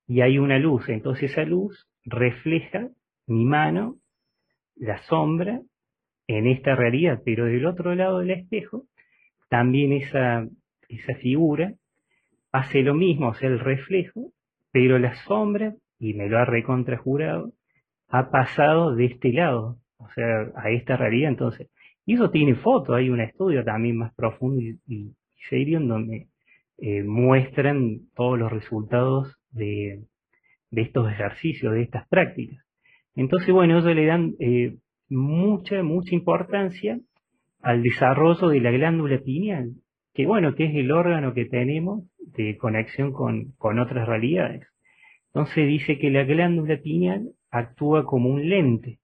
y 0.08 0.22
hay 0.22 0.38
una 0.38 0.58
luz, 0.58 0.88
entonces 0.88 1.32
esa 1.32 1.43
luz 1.43 1.89
refleja 2.06 2.89
mi 3.28 3.43
mano, 3.43 3.98
la 4.76 5.02
sombra, 5.04 5.62
en 6.28 6.48
esta 6.48 6.76
realidad, 6.76 7.22
pero 7.26 7.46
del 7.46 7.65
otro 7.65 7.93
lado 7.93 8.19
del 8.19 8.32
espejo, 8.32 8.86
también 9.50 9.91
esa, 9.91 10.48
esa 10.88 11.15
figura 11.15 11.74
hace 12.54 12.84
lo 12.84 12.93
mismo, 12.93 13.30
o 13.30 13.34
sea, 13.34 13.50
el 13.50 13.60
reflejo, 13.60 14.32
pero 14.72 14.98
la 14.98 15.13
sombra, 15.26 15.76
y 16.00 16.13
me 16.13 16.30
lo 16.30 16.38
ha 16.38 16.46
recontrajurado, 16.46 17.52
ha 18.13 18.30
pasado 18.30 18.95
de 18.95 19.06
este 19.06 19.34
lado, 19.34 19.80
o 19.97 20.08
sea, 20.10 20.52
a 20.56 20.69
esta 20.69 20.95
realidad. 20.95 21.30
Entonces, 21.30 21.71
y 22.06 22.13
eso 22.13 22.30
tiene 22.30 22.54
foto, 22.54 22.93
hay 22.93 23.10
un 23.10 23.19
estudio 23.19 23.63
también 23.63 23.97
más 23.97 24.13
profundo 24.13 24.62
y, 24.62 25.15
serio 25.49 25.80
en 25.80 25.88
donde 25.88 26.28
eh, 26.78 27.04
muestran 27.04 28.02
todos 28.15 28.38
los 28.38 28.52
resultados 28.52 29.36
de, 29.52 30.04
de 30.69 30.82
estos 30.84 31.12
ejercicios, 31.12 31.73
de 31.73 31.82
estas 31.82 32.08
prácticas. 32.08 32.63
Entonces, 33.15 33.52
bueno, 33.52 33.80
ellos 33.80 33.95
le 33.95 34.06
dan 34.06 34.36
eh, 34.39 34.78
mucha, 35.10 35.82
mucha 35.82 36.13
importancia 36.13 36.99
al 37.62 37.82
desarrollo 37.82 38.49
de 38.49 38.60
la 38.60 38.71
glándula 38.71 39.17
pineal, 39.19 39.71
que 40.13 40.28
bueno, 40.28 40.54
que 40.54 40.65
es 40.65 40.76
el 40.76 40.91
órgano 40.91 41.34
que 41.34 41.45
tenemos 41.45 42.04
de 42.19 42.58
conexión 42.58 43.12
con, 43.12 43.56
otras 43.60 44.08
realidades. 44.08 44.67
Entonces 45.34 45.67
dice 45.67 45.97
que 45.97 46.12
la 46.12 46.26
glándula 46.26 46.78
pineal 46.78 47.32
actúa 47.54 48.04
como 48.04 48.30
un 48.30 48.50
lente. 48.50 49.00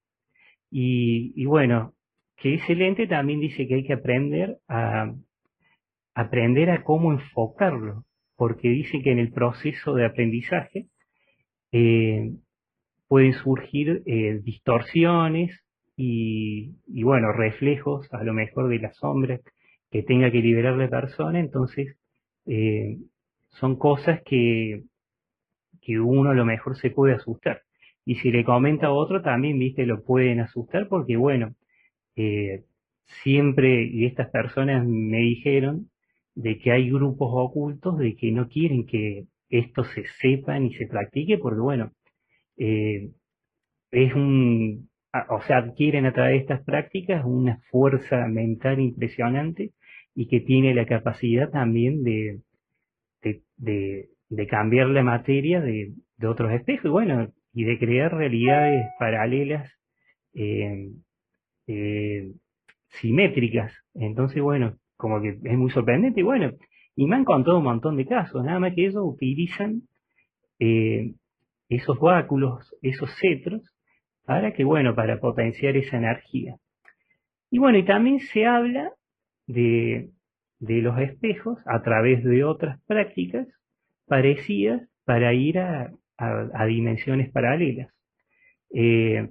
Y, 0.71 1.45
bueno, 1.45 1.93
que 2.35 2.55
ese 2.55 2.75
lente 2.75 3.07
también 3.07 3.39
dice 3.39 3.67
que 3.67 3.75
hay 3.75 3.85
que 3.85 3.93
aprender 3.93 4.57
a 4.67 5.13
aprender 6.15 6.69
a 6.69 6.83
cómo 6.83 7.11
enfocarlo, 7.13 8.03
porque 8.35 8.69
dice 8.69 9.01
que 9.01 9.11
en 9.11 9.19
el 9.19 9.31
proceso 9.31 9.93
de 9.93 10.05
aprendizaje 10.05 10.87
eh, 11.71 12.31
pueden 13.07 13.33
surgir 13.33 14.03
eh, 14.05 14.41
distorsiones 14.43 15.63
y, 15.95 16.73
bueno, 17.03 17.31
reflejos 17.31 18.11
a 18.13 18.23
lo 18.23 18.33
mejor 18.33 18.67
de 18.69 18.79
la 18.79 18.93
sombra 18.93 19.39
que 19.91 20.03
tenga 20.03 20.31
que 20.31 20.41
liberar 20.41 20.75
la 20.75 20.89
persona, 20.89 21.39
entonces 21.39 21.97
eh, 22.45 22.97
son 23.49 23.77
cosas 23.77 24.21
que, 24.25 24.83
que 25.81 25.99
uno 25.99 26.31
a 26.31 26.35
lo 26.35 26.45
mejor 26.45 26.77
se 26.77 26.89
puede 26.89 27.13
asustar. 27.13 27.61
Y 28.09 28.15
si 28.15 28.31
le 28.31 28.43
comenta 28.43 28.87
a 28.87 28.91
otro 28.91 29.21
también, 29.21 29.59
viste, 29.59 29.85
lo 29.85 30.03
pueden 30.03 30.39
asustar 30.39 30.87
porque 30.87 31.15
bueno, 31.15 31.53
siempre, 33.23 33.83
y 33.83 34.05
estas 34.05 34.31
personas 34.31 34.83
me 34.87 35.19
dijeron, 35.19 35.91
de 36.33 36.57
que 36.57 36.71
hay 36.71 36.89
grupos 36.89 37.29
ocultos 37.31 37.99
de 37.99 38.15
que 38.15 38.31
no 38.31 38.49
quieren 38.49 38.87
que 38.87 39.27
esto 39.49 39.83
se 39.83 40.05
sepa 40.21 40.57
ni 40.57 40.73
se 40.73 40.87
practique, 40.87 41.37
porque 41.37 41.59
bueno, 41.59 41.91
eh, 42.57 43.11
es 43.91 44.15
un, 44.15 44.89
o 45.29 45.41
sea, 45.41 45.57
adquieren 45.57 46.07
a 46.07 46.13
través 46.13 46.33
de 46.33 46.39
estas 46.39 46.63
prácticas 46.63 47.23
una 47.23 47.59
fuerza 47.69 48.25
mental 48.27 48.79
impresionante 48.79 49.73
y 50.15 50.27
que 50.27 50.39
tiene 50.39 50.73
la 50.73 50.87
capacidad 50.87 51.51
también 51.51 52.01
de, 52.01 52.41
de, 53.21 54.09
de, 54.29 54.47
cambiar 54.47 54.87
la 54.87 55.03
materia 55.03 55.61
de, 55.61 55.93
de, 56.17 56.27
otros 56.27 56.51
espejos. 56.53 56.85
Y 56.85 56.89
bueno, 56.89 57.31
y 57.59 57.65
de 57.65 57.77
crear 57.77 58.15
realidades 58.15 58.87
paralelas 58.97 59.69
eh, 60.33 60.93
eh, 61.67 62.31
simétricas. 63.01 63.73
Entonces, 63.95 64.41
bueno, 64.41 64.77
como 64.95 65.21
que 65.21 65.37
es 65.43 65.57
muy 65.57 65.69
sorprendente 65.69 66.21
y 66.21 66.23
bueno, 66.23 66.53
y 66.95 67.05
me 67.05 67.17
han 67.17 67.25
contado 67.25 67.57
un 67.57 67.65
montón 67.65 67.97
de 67.97 68.05
casos, 68.05 68.45
nada 68.45 68.59
más 68.59 68.73
que 68.73 68.85
ellos 68.85 69.03
utilizan 69.03 69.81
eh, 70.57 71.15
esos 71.67 71.99
báculos, 71.99 72.73
esos 72.81 73.09
cetros, 73.19 73.61
para 74.23 74.53
que, 74.53 74.63
bueno, 74.63 74.95
para 74.95 75.19
potenciar 75.19 75.75
esa 75.75 75.97
energía. 75.97 76.55
Y 77.51 77.59
bueno, 77.59 77.77
y 77.77 77.83
también 77.83 78.21
se 78.21 78.45
habla 78.45 78.93
de, 79.47 80.11
de 80.59 80.81
los 80.81 80.97
espejos 80.97 81.59
a 81.65 81.81
través 81.81 82.23
de 82.23 82.45
otras 82.45 82.79
prácticas 82.87 83.49
parecidas 84.07 84.87
para 85.03 85.33
ir 85.33 85.59
a, 85.59 85.91
a, 86.19 86.65
dimensiones 86.65 87.31
paralelas. 87.31 87.91
Eh, 88.73 89.29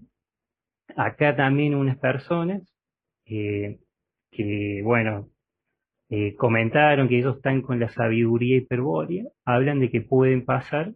acá 0.96 1.36
también 1.36 1.74
unas 1.74 1.98
personas 1.98 2.62
eh, 3.26 3.78
que, 4.30 4.80
bueno, 4.82 5.28
eh, 6.10 6.34
comentaron 6.36 7.08
que 7.08 7.18
ellos 7.18 7.36
están 7.36 7.62
con 7.62 7.78
la 7.80 7.88
sabiduría 7.90 8.56
hiperbórea, 8.56 9.24
hablan 9.44 9.80
de 9.80 9.90
que 9.90 10.00
pueden 10.00 10.44
pasar 10.44 10.94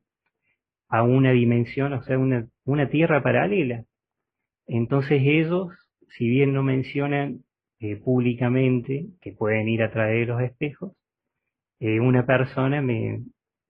a 0.89 1.03
una 1.03 1.33
dimensión, 1.33 1.93
o 1.93 2.03
sea, 2.03 2.19
una, 2.19 2.49
una 2.65 2.89
tierra 2.89 3.23
paralela. 3.23 3.85
Entonces 4.67 5.23
ellos, 5.23 5.71
si 6.17 6.29
bien 6.29 6.53
no 6.53 6.63
mencionan 6.63 7.45
públicamente 8.05 9.09
que 9.21 9.33
pueden 9.33 9.69
ir 9.69 9.83
a 9.83 9.91
traer 9.91 10.29
los 10.29 10.41
espejos, 10.41 10.93
una 11.81 12.25
persona 12.25 12.81
me, 12.81 13.23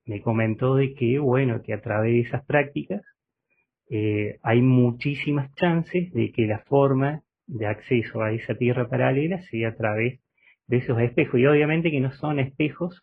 me, 0.07 0.21
comentó 0.21 0.77
de 0.77 0.95
que, 0.95 1.19
bueno, 1.19 1.63
que 1.63 1.75
a 1.75 1.81
través 1.81 2.13
de 2.13 2.21
esas 2.21 2.45
prácticas 2.45 3.03
hay 4.43 4.63
muchísimas 4.63 5.55
chances 5.55 6.13
de 6.13 6.33
que 6.33 6.47
la 6.47 6.61
forma 6.61 7.23
de 7.47 7.67
acceso 7.67 8.23
a 8.23 8.33
esa 8.33 8.55
tierra 8.55 8.89
paralela 8.89 9.43
sea 9.51 9.69
a 9.69 9.77
través 9.77 10.21
de 10.67 10.79
esos 10.79 10.99
espejos. 11.01 11.39
Y 11.39 11.47
obviamente 11.47 11.91
que 11.91 12.01
no 12.01 12.13
son 12.13 12.39
espejos 12.39 13.03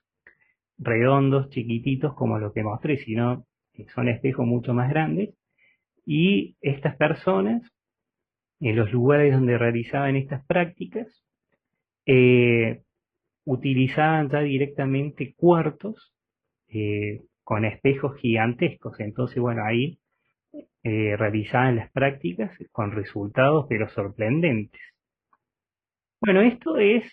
redondos, 0.77 1.49
chiquititos 1.49 2.15
como 2.15 2.39
lo 2.39 2.53
que 2.53 2.63
mostré, 2.63 2.97
sino 2.97 3.45
que 3.73 3.85
son 3.89 4.09
espejos 4.09 4.45
mucho 4.45 4.73
más 4.73 4.89
grandes. 4.89 5.35
Y 6.05 6.55
estas 6.61 6.95
personas, 6.95 7.61
en 8.59 8.75
los 8.75 8.91
lugares 8.91 9.33
donde 9.33 9.57
realizaban 9.57 10.15
estas 10.15 10.45
prácticas, 10.45 11.07
eh, 12.05 12.81
utilizaban 13.45 14.29
ya 14.29 14.39
directamente 14.39 15.35
cuartos 15.35 16.13
eh, 16.71 17.21
con 17.43 17.65
espejos 17.65 18.17
gigantescos. 18.17 18.99
Entonces, 18.99 19.39
bueno, 19.39 19.63
ahí 19.65 19.99
eh, 20.83 21.15
realizaban 21.17 21.77
las 21.77 21.91
prácticas 21.91 22.51
con 22.71 22.91
resultados 22.91 23.65
pero 23.69 23.89
sorprendentes. 23.89 24.81
Bueno, 26.21 26.41
esto 26.41 26.77
es 26.77 27.03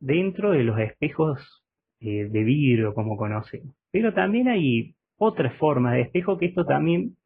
dentro 0.00 0.52
de 0.52 0.64
los 0.64 0.78
espejos 0.78 1.64
eh, 2.00 2.28
de 2.30 2.44
vidrio 2.44 2.94
como 2.94 3.16
conocemos. 3.16 3.74
Pero 3.90 4.12
también 4.14 4.48
hay 4.48 4.94
otra 5.16 5.50
forma 5.52 5.94
de 5.94 6.02
espejo 6.02 6.38
que 6.38 6.46
esto 6.46 6.64
también 6.64 7.16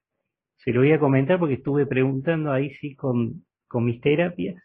se 0.58 0.72
lo 0.72 0.80
voy 0.80 0.92
a 0.92 1.00
comentar 1.00 1.38
porque 1.38 1.54
estuve 1.54 1.86
preguntando 1.86 2.52
ahí 2.52 2.70
sí 2.74 2.94
con, 2.94 3.44
con 3.68 3.84
mis 3.84 4.00
terapias. 4.00 4.62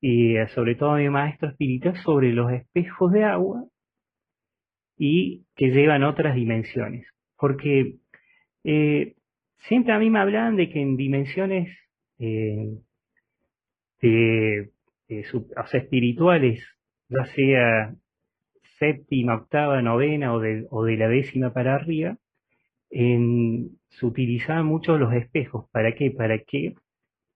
y 0.00 0.36
sobre 0.54 0.76
todo 0.76 0.96
mi 0.96 1.08
maestro 1.10 1.50
espiritual, 1.50 1.96
sobre 1.98 2.32
los 2.32 2.52
espejos 2.52 3.12
de 3.12 3.24
agua 3.24 3.64
y 4.96 5.44
que 5.54 5.70
llevan 5.70 6.02
otras 6.04 6.34
dimensiones. 6.34 7.06
Porque 7.38 7.96
eh, 8.64 9.14
siempre 9.68 9.92
a 9.92 9.98
mí 9.98 10.10
me 10.10 10.18
hablan 10.18 10.56
de 10.56 10.70
que 10.70 10.80
en 10.80 10.96
dimensiones 10.96 11.68
eh, 12.18 12.78
de, 14.00 14.70
espirituales, 15.72 16.64
ya 17.08 17.24
sea 17.26 17.94
séptima, 18.78 19.36
octava, 19.36 19.80
novena 19.82 20.34
o 20.34 20.40
de, 20.40 20.66
o 20.70 20.84
de 20.84 20.96
la 20.96 21.08
décima 21.08 21.52
para 21.52 21.74
arriba, 21.74 22.18
se 22.90 24.06
utilizaban 24.06 24.66
mucho 24.66 24.96
los 24.96 25.12
espejos. 25.12 25.68
¿Para 25.70 25.94
qué? 25.94 26.10
Para 26.10 26.38
qué? 26.38 26.74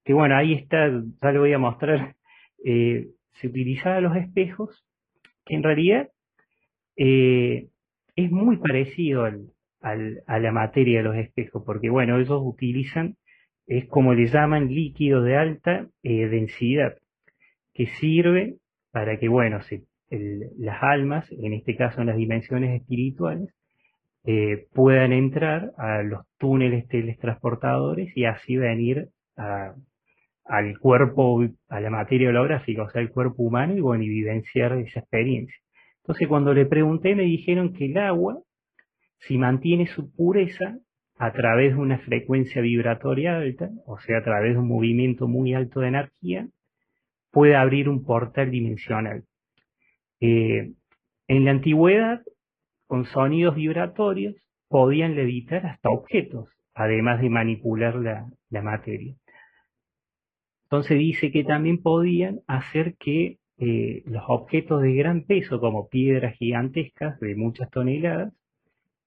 que 0.03 0.13
bueno, 0.13 0.35
ahí 0.35 0.53
está, 0.53 0.89
ya 0.89 1.31
lo 1.31 1.41
voy 1.41 1.53
a 1.53 1.59
mostrar, 1.59 2.15
eh, 2.65 3.07
se 3.33 3.47
utilizaban 3.47 4.03
los 4.03 4.15
espejos, 4.15 4.85
que 5.45 5.55
en 5.55 5.63
realidad 5.63 6.09
eh, 6.95 7.67
es 8.15 8.31
muy 8.31 8.57
parecido 8.57 9.23
al, 9.23 9.53
a 9.81 10.39
la 10.39 10.51
materia 10.51 10.99
de 10.99 11.03
los 11.03 11.15
espejos, 11.15 11.63
porque 11.65 11.89
bueno, 11.89 12.19
ellos 12.19 12.41
utilizan, 12.43 13.15
es 13.67 13.87
como 13.87 14.13
le 14.13 14.27
llaman 14.27 14.67
líquido 14.67 15.23
de 15.23 15.37
alta 15.37 15.87
eh, 16.03 16.27
densidad, 16.27 16.97
que 17.73 17.87
sirve 17.87 18.57
para 18.91 19.17
que, 19.17 19.27
bueno, 19.27 19.59
las 20.09 20.83
almas, 20.83 21.31
en 21.31 21.53
este 21.53 21.75
caso 21.77 22.01
en 22.01 22.07
las 22.07 22.17
dimensiones 22.17 22.81
espirituales, 22.81 23.53
puedan 24.73 25.13
entrar 25.13 25.71
a 25.77 26.03
los 26.03 26.25
túneles 26.37 26.87
teletransportadores 26.89 28.15
y 28.15 28.25
así 28.25 28.57
venir 28.57 29.09
al 29.37 30.79
cuerpo, 30.79 31.45
a 31.69 31.79
la 31.79 31.89
materia 31.89 32.29
holográfica, 32.29 32.83
o 32.83 32.89
sea, 32.89 33.01
el 33.01 33.09
cuerpo 33.09 33.43
humano, 33.43 33.75
y 33.75 33.79
bueno, 33.79 34.03
y 34.03 34.09
vivenciar 34.09 34.73
esa 34.73 34.99
experiencia. 34.99 35.55
Entonces, 36.03 36.27
cuando 36.27 36.53
le 36.53 36.65
pregunté, 36.65 37.15
me 37.15 37.23
dijeron 37.23 37.73
que 37.73 37.85
el 37.85 37.97
agua, 37.97 38.41
si 39.19 39.37
mantiene 39.37 39.87
su 39.87 40.11
pureza 40.11 40.77
a 41.17 41.31
través 41.31 41.75
de 41.75 41.79
una 41.79 41.99
frecuencia 41.99 42.61
vibratoria 42.61 43.37
alta, 43.37 43.69
o 43.85 43.99
sea, 43.99 44.17
a 44.17 44.23
través 44.23 44.53
de 44.53 44.59
un 44.59 44.67
movimiento 44.67 45.27
muy 45.27 45.53
alto 45.53 45.81
de 45.81 45.89
energía, 45.89 46.47
puede 47.31 47.55
abrir 47.55 47.87
un 47.87 48.03
portal 48.03 48.49
dimensional. 48.49 49.23
Eh, 50.19 50.73
en 51.27 51.45
la 51.45 51.51
antigüedad, 51.51 52.21
con 52.87 53.05
sonidos 53.05 53.55
vibratorios, 53.55 54.35
podían 54.67 55.15
levitar 55.15 55.65
hasta 55.65 55.89
objetos, 55.89 56.49
además 56.73 57.21
de 57.21 57.29
manipular 57.29 57.95
la 57.95 58.61
materia. 58.61 59.15
Entonces 60.71 60.97
dice 60.97 61.31
que 61.31 61.43
también 61.43 61.81
podían 61.81 62.39
hacer 62.47 62.95
que 62.95 63.40
eh, 63.63 64.01
los 64.07 64.23
objetos 64.27 64.81
de 64.81 64.95
gran 64.95 65.21
peso, 65.21 65.59
como 65.59 65.87
piedras 65.87 66.35
gigantescas 66.37 67.19
de 67.19 67.35
muchas 67.35 67.69
toneladas, 67.69 68.33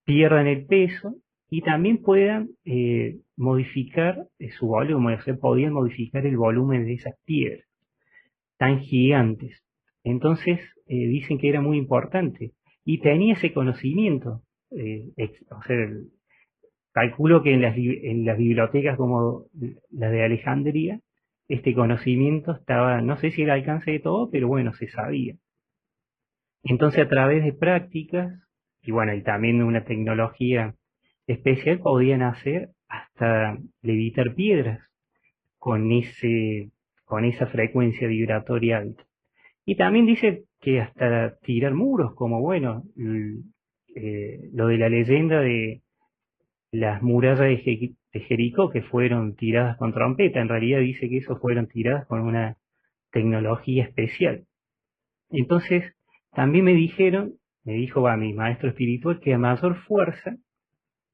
pierdan 0.05 0.47
el 0.47 0.65
peso 0.67 1.17
y 1.51 1.63
también 1.63 1.99
puedan 1.99 2.51
eh, 2.65 3.19
modificar 3.37 4.29
eh, 4.39 4.51
su 4.53 4.69
volumen, 4.69 5.19
o 5.19 5.23
sea, 5.23 5.35
podían 5.35 5.73
modificar 5.73 6.25
el 6.25 6.37
volumen 6.37 6.85
de 6.85 6.95
esas 6.95 7.17
piedras 7.25 7.67
tan 8.57 8.79
gigantes. 8.79 9.61
Entonces 10.05 10.61
dicen 10.87 11.39
que 11.39 11.49
era 11.49 11.61
muy 11.61 11.77
importante 11.77 12.53
y 12.85 13.01
tenía 13.01 13.35
ese 13.35 13.53
conocimiento. 13.53 14.43
o 14.71 15.63
sea, 15.67 15.77
calculo 16.93 17.43
que 17.43 17.55
en 17.55 17.63
las, 17.63 17.77
en 17.77 18.25
las 18.25 18.39
bibliotecas 18.39 18.97
como 18.97 19.47
la 19.91 20.11
de 20.11 20.23
Alejandría 20.23 21.01
este 21.49 21.75
conocimiento 21.75 22.53
estaba, 22.53 23.01
no 23.01 23.17
sé 23.17 23.31
si 23.31 23.43
al 23.45 23.51
alcance 23.51 23.91
de 23.91 24.01
todo, 24.01 24.31
pero 24.31 24.49
bueno, 24.49 24.73
se 24.73 24.89
sabía. 24.89 25.35
Entonces 26.63 27.05
a 27.05 27.09
través 27.09 27.45
de 27.45 27.53
prácticas, 27.53 28.33
y 28.83 28.91
bueno, 28.91 29.15
y 29.15 29.23
también 29.23 29.59
de 29.59 29.65
una 29.65 29.85
tecnología 29.85 30.75
especial, 31.27 31.81
podían 31.81 32.23
hacer 32.23 32.71
hasta 32.89 33.59
levitar 33.83 34.35
piedras 34.35 34.81
con, 35.59 35.91
ese, 35.93 36.71
con 37.05 37.25
esa 37.25 37.47
frecuencia 37.47 38.09
vibratoria 38.09 38.79
alta. 38.79 39.05
Y 39.67 39.77
también 39.77 40.07
dice 40.07 40.45
que 40.61 40.81
hasta 40.81 41.37
tirar 41.39 41.75
muros, 41.75 42.15
como 42.15 42.41
bueno, 42.41 42.85
eh, 43.95 44.51
lo 44.53 44.67
de 44.67 44.79
la 44.79 44.89
leyenda 44.89 45.41
de 45.41 45.83
las 46.71 47.03
murallas 47.03 47.41
de, 47.41 47.95
de 48.15 48.21
Jericó 48.21 48.71
que 48.71 48.81
fueron 48.81 49.35
tiradas 49.35 49.77
con 49.77 49.93
trompeta. 49.93 50.41
En 50.41 50.49
realidad 50.49 50.79
dice 50.79 51.09
que 51.09 51.19
eso 51.19 51.37
fueron 51.37 51.67
tiradas 51.67 52.07
con 52.07 52.21
una 52.21 52.57
tecnología 53.11 53.85
especial. 53.85 54.45
Entonces, 55.31 55.97
también 56.33 56.65
me 56.65 56.75
dijeron, 56.75 57.35
me 57.65 57.75
dijo 57.75 58.03
va, 58.03 58.17
mi 58.17 58.33
maestro 58.33 58.69
espiritual, 58.69 59.19
que 59.21 59.35
a 59.35 59.39
mayor 59.39 59.77
fuerza, 59.83 60.37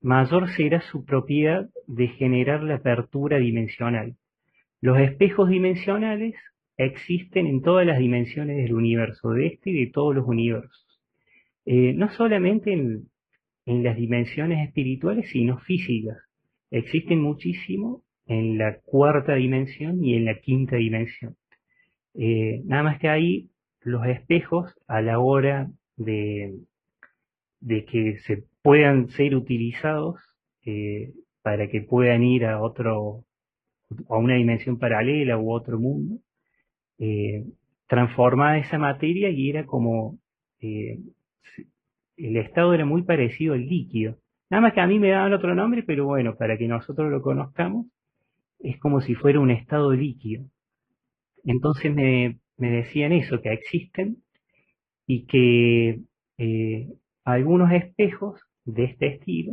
mayor 0.03 0.51
será 0.51 0.83
su 0.83 1.05
propiedad 1.07 1.71
de 1.87 2.09
generar 2.09 2.63
la 2.63 2.77
apertura 2.77 3.39
dimensional. 3.39 4.17
Los 4.83 4.99
espejos 4.99 5.49
dimensionales 5.49 6.35
existen 6.77 7.47
en 7.47 7.63
todas 7.63 7.87
las 7.87 7.99
dimensiones 7.99 8.59
del 8.59 8.75
universo, 8.75 9.31
de 9.31 9.47
este 9.47 9.71
y 9.71 9.87
de 9.87 9.91
todos 9.91 10.15
los 10.15 10.27
universos. 10.27 10.87
Eh, 11.65 11.95
no 11.95 12.11
solamente 12.11 12.73
en, 12.73 13.09
en 13.65 13.83
las 13.85 13.97
dimensiones 13.97 14.67
espirituales, 14.67 15.31
sino 15.31 15.59
físicas 15.59 16.30
existen 16.71 17.21
muchísimo 17.21 18.03
en 18.27 18.59
la 18.59 18.79
cuarta 18.81 19.35
dimensión 19.35 20.05
y 20.05 20.15
en 20.15 20.25
la 20.25 20.41
quinta 20.41 20.77
dimensión. 20.77 21.37
Eh, 22.15 22.63
nada 22.65 22.83
más 22.83 22.99
que 22.99 23.09
ahí 23.09 23.51
los 23.83 24.07
espejos 24.07 24.73
a 24.87 25.01
la 25.01 25.19
hora 25.19 25.71
de, 25.97 26.59
de 27.61 27.85
que 27.85 28.19
se 28.19 28.45
puedan 28.63 29.09
ser 29.11 29.35
utilizados 29.35 30.21
eh, 30.65 31.13
para 31.43 31.69
que 31.69 31.81
puedan 31.81 32.23
ir 32.23 32.45
a 32.47 32.61
otro 32.61 33.25
a 34.09 34.17
una 34.17 34.35
dimensión 34.35 34.79
paralela 34.79 35.37
u 35.37 35.51
otro 35.53 35.79
mundo, 35.79 36.21
eh, 36.99 37.45
transformaba 37.89 38.59
esa 38.59 38.79
materia 38.79 39.31
y 39.31 39.51
era 39.51 39.67
como 39.67 40.19
el 42.21 42.37
estado 42.37 42.75
era 42.75 42.85
muy 42.85 43.03
parecido 43.03 43.55
al 43.55 43.67
líquido. 43.67 44.17
Nada 44.51 44.63
más 44.63 44.73
que 44.75 44.81
a 44.81 44.87
mí 44.87 44.99
me 44.99 45.11
daban 45.11 45.33
otro 45.33 45.55
nombre, 45.55 45.85
pero 45.85 46.07
bueno, 46.07 46.37
para 46.37 46.59
que 46.59 46.67
nosotros 46.67 47.11
lo 47.11 47.23
conozcamos, 47.23 47.87
es 48.59 48.79
como 48.81 49.01
si 49.01 49.15
fuera 49.15 49.41
un 49.41 49.51
estado 49.51 49.93
líquido. 49.93 50.45
Entonces 51.45 51.95
me, 51.95 52.39
decían 52.59 53.13
eso, 53.13 53.41
que 53.41 53.53
existen 53.53 54.19
y 55.07 55.27
que 55.27 56.01
eh, 56.39 56.89
algunos 57.25 57.73
espejos 57.73 58.41
de 58.65 58.85
este 58.85 59.07
estilo, 59.15 59.53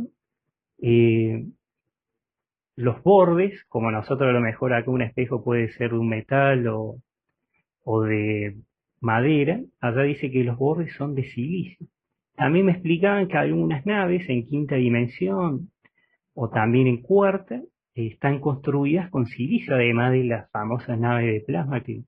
eh, 0.82 1.46
los 2.76 3.02
bordes, 3.02 3.64
como 3.68 3.90
nosotros 3.90 4.28
a 4.30 4.32
lo 4.32 4.40
mejor 4.40 4.74
acá 4.74 4.90
un 4.90 5.02
espejo 5.02 5.44
puede 5.44 5.68
ser 5.70 5.92
de 5.92 5.98
un 5.98 6.08
metal 6.08 6.66
o, 6.68 7.00
o 7.84 8.02
de 8.02 8.56
madera, 9.00 9.60
allá 9.80 10.02
dice 10.02 10.30
que 10.30 10.44
los 10.44 10.58
bordes 10.58 10.94
son 10.94 11.14
de 11.14 11.24
silicio. 11.24 11.86
Mí 12.46 12.62
me 12.62 12.72
explicaban 12.72 13.28
que 13.28 13.36
algunas 13.36 13.84
naves 13.84 14.28
en 14.28 14.46
quinta 14.46 14.76
dimensión 14.76 15.70
o 16.34 16.48
también 16.48 16.86
en 16.86 17.02
cuarta 17.02 17.60
están 17.94 18.40
construidas 18.40 19.10
con 19.10 19.26
silicio, 19.26 19.74
además 19.74 20.12
de 20.12 20.24
las 20.24 20.50
famosas 20.50 20.98
naves 20.98 21.26
de 21.32 21.40
plasma 21.40 21.82
que, 21.82 22.04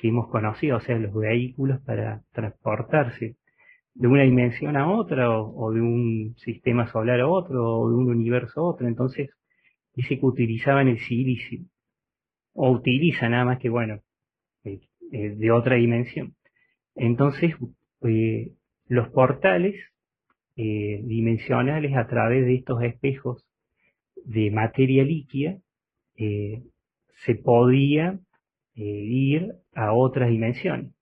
hemos 0.00 0.28
conocido, 0.28 0.76
o 0.76 0.80
sea, 0.80 0.98
los 0.98 1.14
vehículos 1.14 1.80
para 1.82 2.22
transportarse 2.32 3.36
de 3.94 4.08
una 4.08 4.22
dimensión 4.22 4.76
a 4.76 4.90
otra, 4.90 5.30
o, 5.30 5.72
de 5.72 5.80
un 5.80 6.34
sistema 6.38 6.86
solar 6.90 7.20
a 7.20 7.28
otro, 7.28 7.64
o 7.64 7.88
de 7.88 7.96
un 7.96 8.10
universo 8.10 8.60
a 8.60 8.64
otro. 8.64 8.86
Entonces, 8.86 9.30
dice 9.94 10.18
que 10.18 10.26
utilizaban 10.26 10.88
el 10.88 10.98
silicio, 10.98 11.60
o 12.52 12.70
utilizan 12.70 13.32
nada 13.32 13.44
más 13.44 13.58
que, 13.58 13.68
bueno, 13.68 14.00
eh, 14.64 14.80
eh, 15.12 15.30
de 15.36 15.50
otra 15.50 15.76
dimensión. 15.76 16.34
Entonces, 16.94 17.54
eh, 18.02 18.52
los 18.88 19.08
portales 19.10 19.76
eh, 20.56 21.00
dimensionales 21.04 21.96
a 21.96 22.06
través 22.08 22.44
de 22.44 22.56
estos 22.56 22.82
espejos 22.82 23.44
de 24.24 24.50
materia 24.50 25.04
líquida 25.04 25.58
eh, 26.16 26.62
se 27.24 27.34
podía 27.36 28.18
eh, 28.74 28.82
ir 28.82 29.54
a 29.74 29.92
otras 29.92 30.30
dimensiones. 30.30 30.92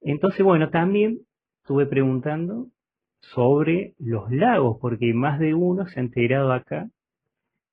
Entonces, 0.00 0.42
bueno, 0.44 0.70
también 0.70 1.18
estuve 1.62 1.86
preguntando 1.86 2.68
sobre 3.20 3.94
los 3.98 4.30
lagos, 4.30 4.78
porque 4.80 5.12
más 5.12 5.38
de 5.38 5.54
uno 5.54 5.86
se 5.86 6.00
ha 6.00 6.02
enterado 6.02 6.52
acá 6.52 6.88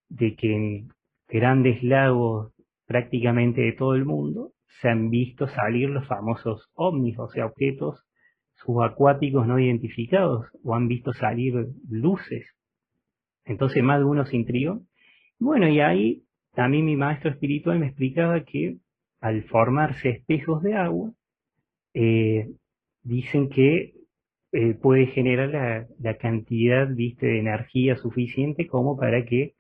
de 0.10 0.36
que 0.36 0.54
en 0.54 0.90
grandes 1.28 1.84
lagos 1.84 2.52
prácticamente 2.88 3.62
de 3.62 3.74
todo 3.74 3.96
el 3.96 4.06
mundo 4.06 4.52
se 4.82 4.90
han 4.90 5.10
visto 5.10 5.48
salir 5.48 5.90
los 5.90 6.08
famosos 6.08 6.70
ovnis, 6.74 7.18
o 7.20 7.30
sea, 7.30 7.46
objetos 7.46 8.04
subacuáticos 8.66 9.48
no 9.48 9.60
identificados 9.60 10.48
o 10.64 10.76
han 10.76 10.88
visto 10.88 11.14
salir 11.14 11.68
luces. 11.90 12.46
Entonces 13.46 13.84
más 13.84 14.00
de 14.00 14.06
uno 14.06 14.26
se 14.26 14.36
intrigó. 14.36 14.82
Bueno, 15.40 15.68
y 15.68 15.80
ahí 15.80 16.24
también 16.54 16.86
mi 16.86 16.96
maestro 16.96 17.30
espiritual 17.30 17.80
me 17.80 17.88
explicaba 17.88 18.44
que 18.44 18.78
al 19.20 19.44
formarse 19.44 20.10
espejos 20.10 20.62
de 20.62 20.76
agua, 20.76 21.12
eh, 21.94 22.50
dicen 23.04 23.50
que 23.50 23.94
eh, 24.52 24.74
puede 24.76 25.08
generar 25.08 25.88
la, 26.00 26.18
cantidad 26.18 26.88
¿viste, 26.94 27.26
de 27.26 27.40
energía 27.40 27.96
suficiente 27.96 28.68
como 28.68 28.98
para 28.98 29.26
que 29.26 29.54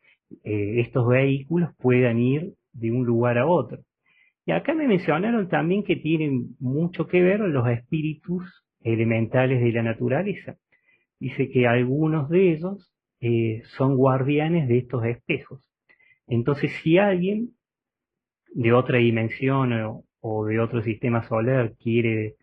eh, 0.43 0.81
estos 0.81 1.07
vehículos 1.07 1.69
puedan 1.77 2.19
ir 2.19 2.53
de 2.73 2.91
un 2.91 3.05
lugar 3.05 3.37
a 3.37 3.47
otro. 3.47 3.79
Y 4.45 4.51
acá 4.51 4.73
me 4.73 4.87
mencionaron 4.87 5.47
también 5.49 5.83
que 5.83 5.95
tienen 5.95 6.55
mucho 6.59 7.07
que 7.07 7.21
ver 7.21 7.39
los 7.39 7.67
espíritus 7.67 8.64
elementales 8.85 9.61
de 9.61 9.71
la 9.71 9.83
naturaleza. 9.83 10.57
Dice 11.19 11.49
que 11.49 11.67
algunos 11.67 12.29
de 12.29 12.53
ellos 12.53 12.93
eh, 13.19 13.63
son 13.77 13.97
guardianes 13.97 14.67
de 14.67 14.77
estos 14.77 15.03
espejos. 15.05 15.69
Entonces, 16.27 16.71
si 16.81 16.97
alguien 16.97 17.49
de 18.53 18.71
otra 18.73 18.99
dimensión 18.99 19.73
o 20.21 20.45
de 20.45 20.59
otro 20.59 20.81
sistema 20.81 21.23
solar 21.23 21.73
quiere 21.77 22.35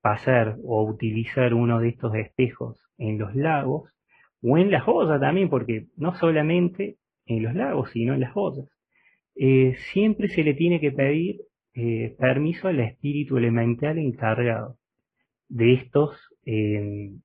pasar 0.00 0.56
o 0.64 0.84
utilizar 0.84 1.52
uno 1.54 1.78
de 1.78 1.90
estos 1.90 2.14
espejos 2.14 2.82
en 2.96 3.18
los 3.18 3.34
lagos 3.34 3.90
o 4.42 4.56
en 4.56 4.70
las 4.70 4.84
ollas 4.86 5.20
también, 5.20 5.50
porque 5.50 5.86
no 5.96 6.14
solamente 6.14 6.96
en 7.26 7.42
los 7.42 7.54
lagos, 7.54 7.90
sino 7.90 8.14
en 8.14 8.20
las 8.20 8.32
ollas, 8.34 8.68
eh, 9.36 9.74
siempre 9.92 10.28
se 10.28 10.42
le 10.42 10.54
tiene 10.54 10.80
que 10.80 10.92
pedir 10.92 11.42
eh, 11.74 12.16
permiso 12.18 12.68
al 12.68 12.80
espíritu 12.80 13.36
elemental 13.36 13.98
encargado 13.98 14.79
de 15.50 15.74
estos, 15.74 16.16
em, 16.46 17.20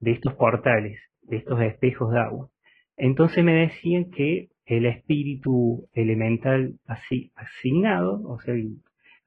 de 0.00 0.12
estos 0.12 0.34
portales, 0.34 0.98
de 1.22 1.36
estos 1.38 1.60
espejos 1.60 2.12
de 2.12 2.20
agua. 2.20 2.48
Entonces 2.96 3.44
me 3.44 3.54
decían 3.54 4.10
que 4.10 4.48
el 4.66 4.86
espíritu 4.86 5.88
elemental 5.92 6.74
así, 6.86 7.32
asignado, 7.34 8.22
o 8.26 8.40
sea, 8.40 8.54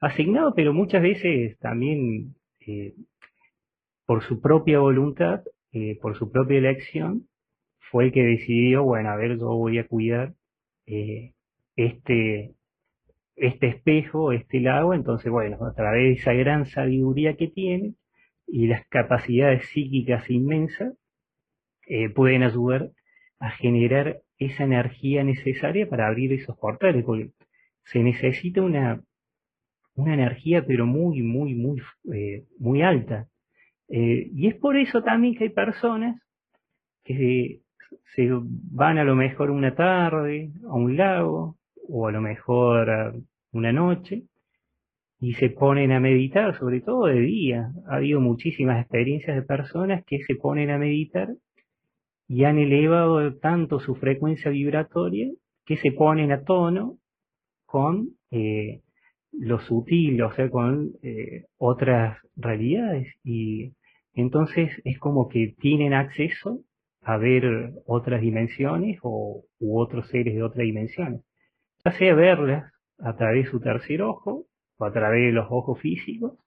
asignado, 0.00 0.54
pero 0.54 0.72
muchas 0.72 1.02
veces 1.02 1.58
también 1.58 2.34
eh, 2.66 2.94
por 4.06 4.22
su 4.24 4.40
propia 4.40 4.80
voluntad, 4.80 5.42
eh, 5.72 5.98
por 6.00 6.16
su 6.16 6.30
propia 6.32 6.58
elección, 6.58 7.28
fue 7.90 8.06
el 8.06 8.12
que 8.12 8.22
decidió, 8.22 8.84
bueno, 8.84 9.10
a 9.10 9.16
ver, 9.16 9.38
yo 9.38 9.48
voy 9.48 9.78
a 9.78 9.86
cuidar 9.86 10.34
eh, 10.86 11.34
este, 11.76 12.54
este 13.40 13.68
espejo, 13.68 14.32
este 14.32 14.60
lago, 14.60 14.94
entonces, 14.94 15.30
bueno, 15.30 15.58
a 15.64 15.74
través 15.74 16.02
de 16.02 16.12
esa 16.12 16.32
gran 16.32 16.66
sabiduría 16.66 17.36
que 17.36 17.48
tiene 17.48 17.94
y 18.46 18.66
las 18.66 18.86
capacidades 18.88 19.66
psíquicas 19.68 20.28
inmensas, 20.30 20.94
pueden 22.14 22.42
ayudar 22.42 22.90
a 23.38 23.50
generar 23.50 24.20
esa 24.38 24.64
energía 24.64 25.24
necesaria 25.24 25.88
para 25.88 26.06
abrir 26.06 26.34
esos 26.34 26.56
portales, 26.58 27.02
porque 27.04 27.30
se 27.84 28.02
necesita 28.02 28.60
una 28.60 29.02
una 29.98 30.14
energía 30.14 30.64
pero 30.64 30.86
muy, 30.86 31.22
muy, 31.22 31.54
muy, 31.54 31.82
eh, 32.14 32.44
muy 32.58 32.82
alta. 32.82 33.28
Eh, 33.88 34.30
y 34.32 34.46
es 34.46 34.54
por 34.54 34.76
eso 34.76 35.02
también 35.02 35.34
que 35.34 35.44
hay 35.44 35.50
personas 35.50 36.22
que 37.04 37.60
se, 38.14 38.28
van 38.30 38.98
a 38.98 39.04
lo 39.04 39.16
mejor 39.16 39.50
una 39.50 39.74
tarde 39.74 40.52
a 40.68 40.74
un 40.74 40.96
lago 40.96 41.57
o 41.88 42.06
a 42.06 42.12
lo 42.12 42.20
mejor 42.20 43.14
una 43.52 43.72
noche 43.72 44.24
y 45.20 45.34
se 45.34 45.50
ponen 45.50 45.92
a 45.92 46.00
meditar, 46.00 46.56
sobre 46.58 46.80
todo 46.80 47.06
de 47.06 47.20
día. 47.20 47.72
Ha 47.88 47.96
habido 47.96 48.20
muchísimas 48.20 48.80
experiencias 48.80 49.36
de 49.36 49.42
personas 49.42 50.04
que 50.04 50.22
se 50.22 50.36
ponen 50.36 50.70
a 50.70 50.78
meditar 50.78 51.28
y 52.28 52.44
han 52.44 52.58
elevado 52.58 53.34
tanto 53.38 53.80
su 53.80 53.94
frecuencia 53.96 54.50
vibratoria 54.50 55.28
que 55.64 55.76
se 55.76 55.92
ponen 55.92 56.30
a 56.30 56.44
tono 56.44 56.98
con 57.66 58.10
eh, 58.30 58.82
lo 59.32 59.58
sutil, 59.60 60.22
o 60.22 60.32
sea, 60.32 60.50
con 60.50 60.92
eh, 61.02 61.46
otras 61.56 62.18
realidades. 62.36 63.08
Y 63.24 63.72
entonces 64.14 64.70
es 64.84 64.98
como 64.98 65.28
que 65.28 65.54
tienen 65.58 65.94
acceso 65.94 66.60
a 67.02 67.16
ver 67.16 67.72
otras 67.86 68.20
dimensiones 68.20 68.98
o, 69.02 69.44
u 69.58 69.80
otros 69.80 70.08
seres 70.08 70.34
de 70.34 70.42
otras 70.42 70.64
dimensiones. 70.64 71.22
Sea 71.92 72.14
verlas 72.14 72.72
a 72.98 73.16
través 73.16 73.44
de 73.44 73.50
su 73.50 73.60
tercer 73.60 74.02
ojo, 74.02 74.46
o 74.78 74.84
a 74.84 74.92
través 74.92 75.26
de 75.26 75.32
los 75.32 75.46
ojos 75.50 75.80
físicos, 75.80 76.38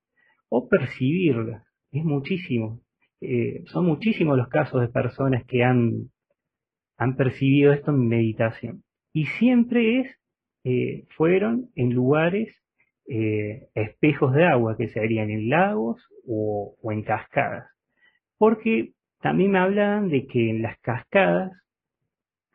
o 0.50 0.68
percibirlas. 0.68 1.64
Es 1.92 2.04
muchísimo. 2.04 2.82
Eh, 3.22 3.64
son 3.68 3.86
muchísimos 3.86 4.38
los 4.38 4.48
casos 4.48 4.82
de 4.82 4.88
personas 4.88 5.46
que 5.46 5.64
han, 5.64 6.10
han 6.98 7.16
percibido 7.16 7.74
esto 7.74 7.92
en 7.92 8.08
meditación. 8.08 8.84
Y 9.14 9.26
siempre 9.26 10.02
es, 10.02 10.18
eh, 10.64 11.06
fueron 11.16 11.70
en 11.76 11.94
lugares 11.94 12.56
eh, 13.08 13.68
espejos 13.76 14.34
de 14.34 14.46
agua 14.46 14.78
que 14.78 14.88
serían 14.90 15.30
en 15.30 15.50
lagos 15.50 16.08
o, 16.28 16.78
en 16.92 17.04
cascadas. 17.04 17.68
Porque 18.38 18.94
también 19.22 19.52
me 19.52 19.60
hablan 19.60 20.10
de 20.10 20.26
que 20.28 20.50
en 20.50 20.62
las 20.62 20.80
cascadas 20.80 21.52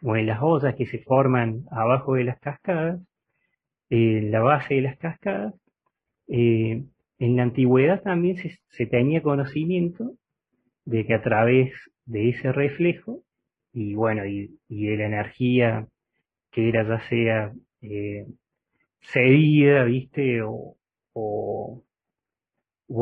o 0.06 0.16
en 0.16 0.26
las 0.26 0.38
ollas 0.40 0.76
que 0.76 0.86
se 0.86 1.00
forman 1.00 1.64
abajo 1.72 2.14
de 2.14 2.22
las 2.22 2.38
cascadas, 2.38 3.00
en 3.90 4.30
la 4.30 4.40
base 4.40 4.74
de 4.74 4.82
las 4.82 4.96
cascadas, 4.98 5.52
eh, 6.28 6.84
en 7.18 7.36
la 7.36 7.42
antigüedad 7.42 8.02
también 8.02 8.36
se, 8.36 8.86
tenía 8.86 9.20
conocimiento 9.20 10.12
de 10.84 11.06
que 11.06 11.14
a 11.14 11.22
través 11.22 11.72
de 12.04 12.28
ese 12.28 12.52
reflejo 12.52 13.24
y 13.72 13.94
bueno, 13.94 14.24
y, 14.26 14.56
de 14.68 14.96
la 14.96 15.06
energía 15.06 15.88
que 16.52 16.68
era 16.68 16.84
ya 16.86 17.00
sea 17.08 17.52
eh, 17.82 18.26
cedida, 19.00 19.82
¿viste? 19.84 20.40
O, 20.42 20.76
o, 21.14 21.82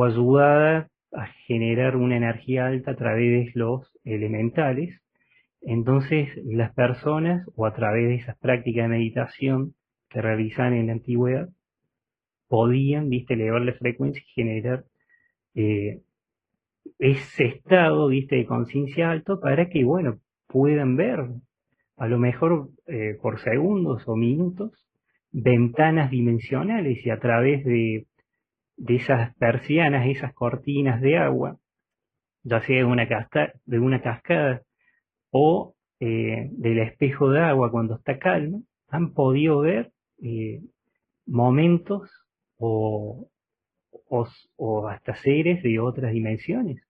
ayudada 0.07 0.88
a 1.12 1.26
generar 1.46 1.96
una 1.96 2.16
energía 2.16 2.66
alta 2.66 2.92
a 2.92 2.96
través 2.96 3.52
de 3.55 3.61
los 3.61 3.92
elementales. 4.05 5.03
Entonces 5.66 6.28
las 6.44 6.74
personas, 6.74 7.46
o 7.56 7.66
a 7.66 7.74
través 7.74 8.08
de 8.08 8.14
esas 8.16 8.36
prácticas 8.38 8.84
de 8.84 8.96
meditación 8.96 9.74
que 10.08 10.20
realizan 10.20 10.74
en 10.74 10.88
la 10.88 10.92
antigüedad, 10.92 11.48
podían, 12.48 13.08
viste, 13.08 13.34
elevar 13.34 13.62
la 13.62 13.72
frecuencia 13.72 14.22
y 14.22 14.32
generar 14.32 14.84
eh, 15.54 16.02
ese 16.98 17.46
estado, 17.46 18.08
viste, 18.08 18.36
de 18.36 18.46
conciencia 18.46 19.10
alto 19.10 19.40
para 19.40 19.68
que, 19.68 19.84
bueno, 19.84 20.18
puedan 20.46 20.96
ver, 20.96 21.20
a 21.96 22.08
lo 22.08 22.18
mejor 22.18 22.68
eh, 22.86 23.18
por 23.20 23.40
segundos 23.40 24.06
o 24.06 24.16
minutos, 24.16 24.86
ventanas 25.32 26.10
dimensionales 26.10 27.04
y 27.04 27.10
a 27.10 27.18
través 27.18 27.64
de, 27.64 28.06
esas 28.86 29.34
persianas, 29.36 30.06
esas 30.06 30.34
cortinas 30.34 31.00
de 31.00 31.16
agua, 31.16 31.58
ya 32.42 32.60
sea 32.60 32.76
de 32.76 32.84
una, 32.84 33.08
de 33.64 33.78
una 33.78 34.02
cascada 34.02 34.62
o 35.37 35.74
eh, 35.99 36.49
del 36.53 36.78
espejo 36.78 37.28
de 37.28 37.41
agua 37.41 37.72
cuando 37.72 37.97
está 37.97 38.20
calmo, 38.20 38.62
han 38.89 39.14
podido 39.14 39.59
ver 39.59 39.91
eh, 40.22 40.61
momentos 41.26 42.09
o, 42.57 43.28
o, 44.57 44.89
hasta 44.89 45.16
seres 45.16 45.61
de 45.64 45.80
otras 45.80 46.12
dimensiones 46.12 46.80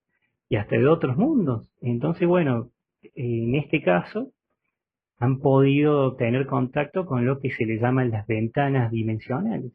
y 0.51 0.57
hasta 0.57 0.77
de 0.77 0.87
otros 0.87 1.17
mundos. 1.17 1.67
Entonces, 1.81 2.29
bueno, 2.29 2.69
en 3.15 3.55
este 3.55 3.81
caso, 3.81 4.31
han 5.17 5.39
podido 5.39 6.15
tener 6.17 6.47
contacto 6.47 7.07
con 7.07 7.25
lo 7.25 7.41
que 7.41 7.51
se 7.51 7.65
le 7.65 7.79
llaman 7.79 8.11
las 8.11 8.27
ventanas 8.27 8.91
dimensionales. 8.91 9.73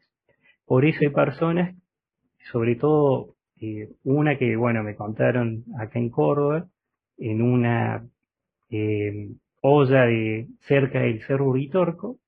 Por 0.64 0.84
eso 0.84 1.00
hay 1.00 1.08
personas, 1.08 1.74
sobre 2.52 2.76
todo 2.76 3.34
eh, 3.60 3.88
una 4.04 4.38
que, 4.38 4.54
bueno, 4.54 4.84
me 4.84 4.94
contaron 4.94 5.64
acá 5.76 5.98
en 5.98 6.10
Córdoba, 6.10 6.68
en 7.18 7.42
una 7.42 8.06
eh, 8.70 9.30
olla 9.62 10.06
de 10.06 10.48
cerca 10.60 11.00
del 11.00 11.22
Cerro 11.22 11.48
Uritorco, 11.48 12.18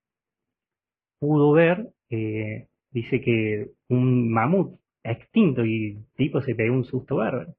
pudo 1.19 1.53
ver, 1.53 1.89
eh, 2.11 2.69
dice 2.91 3.21
que 3.21 3.71
un 3.89 4.31
mamut 4.31 4.79
extinto 5.05 5.65
y 5.65 5.93
el 5.93 6.07
tipo 6.17 6.41
se 6.43 6.55
pegó 6.55 6.75
un 6.75 6.85
susto 6.85 7.17
bárbaro. 7.17 7.55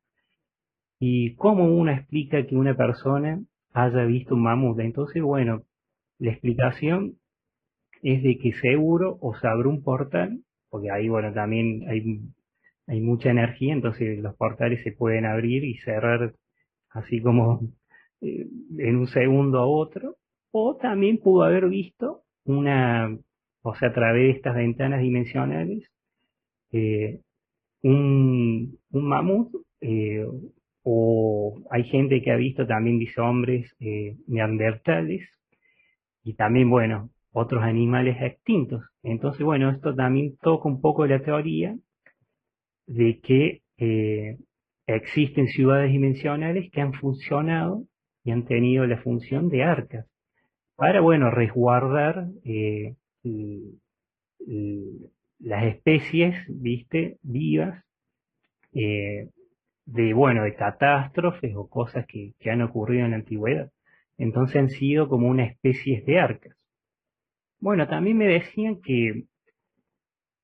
¿Y 0.99 1.35
cómo 1.35 1.65
uno 1.65 1.91
explica 1.91 2.45
que 2.45 2.55
una 2.55 2.75
persona 2.75 3.41
haya 3.73 4.05
visto 4.05 4.35
un 4.35 4.43
mamut. 4.43 4.79
Entonces, 4.79 5.21
bueno, 5.21 5.63
la 6.19 6.31
explicación 6.31 7.15
es 8.01 8.23
de 8.23 8.37
que 8.37 8.53
seguro 8.53 9.17
o 9.21 9.35
se 9.35 9.47
abre 9.47 9.67
un 9.67 9.83
portal, 9.83 10.39
porque 10.69 10.91
ahí, 10.91 11.09
bueno, 11.09 11.33
también 11.33 11.83
hay, 11.89 12.21
hay 12.87 13.01
mucha 13.01 13.31
energía, 13.31 13.73
entonces 13.73 14.19
los 14.19 14.35
portales 14.35 14.83
se 14.83 14.91
pueden 14.91 15.25
abrir 15.25 15.63
y 15.63 15.77
cerrar 15.79 16.33
así 16.89 17.21
como 17.21 17.61
eh, 18.23 18.47
en 18.77 18.95
un 18.95 19.07
segundo 19.07 19.59
a 19.59 19.65
otro, 19.65 20.15
o 20.51 20.77
también 20.77 21.17
pudo 21.17 21.43
haber 21.43 21.67
visto 21.67 22.21
una, 22.45 23.17
o 23.63 23.75
sea, 23.75 23.89
a 23.89 23.93
través 23.93 24.23
de 24.23 24.29
estas 24.31 24.55
ventanas 24.55 25.01
dimensionales, 25.01 25.91
eh, 26.71 27.19
un, 27.81 28.79
mamut 28.91 29.53
eh, 29.81 30.25
o 30.83 31.61
hay 31.69 31.83
gente 31.83 32.21
que 32.21 32.31
ha 32.31 32.37
visto 32.37 32.65
también, 32.65 32.97
dice 32.97 33.19
hombres 33.19 33.75
neandertales, 34.27 35.27
y 36.23 36.35
también, 36.35 36.69
bueno, 36.69 37.09
otros 37.33 37.61
animales 37.63 38.15
extintos. 38.21 38.85
Entonces, 39.03 39.43
bueno, 39.43 39.69
esto 39.69 39.93
también 39.93 40.37
toca 40.41 40.69
un 40.69 40.79
poco 40.79 41.05
la 41.05 41.21
teoría 41.21 41.75
de 42.87 43.19
que 43.19 43.61
existen 44.87 45.47
ciudades 45.47 45.91
dimensionales 45.91 46.69
que 46.71 46.81
han 46.81 46.93
funcionado 46.93 47.83
y 48.23 48.31
han 48.31 48.45
tenido 48.45 48.85
la 48.85 48.97
función 48.97 49.49
de 49.49 49.63
arcas 49.63 50.05
para, 50.75 51.01
bueno, 51.01 51.29
resguardar 51.29 52.27
eh, 52.43 52.95
las 55.39 55.63
especies, 55.65 56.35
viste, 56.47 57.17
vivas, 57.21 57.83
eh, 58.73 59.29
de, 59.85 60.13
bueno, 60.13 60.43
de 60.43 60.55
catástrofes 60.55 61.55
o 61.55 61.67
cosas 61.67 62.05
que, 62.07 62.33
que 62.39 62.49
han 62.49 62.61
ocurrido 62.61 63.05
en 63.05 63.11
la 63.11 63.17
antigüedad. 63.17 63.71
Entonces 64.17 64.55
han 64.55 64.69
sido 64.69 65.09
como 65.09 65.27
una 65.27 65.45
especie 65.45 66.01
de 66.01 66.19
arcas. 66.19 66.55
Bueno, 67.59 67.87
también 67.87 68.17
me 68.17 68.27
decían 68.27 68.81
que, 68.81 69.23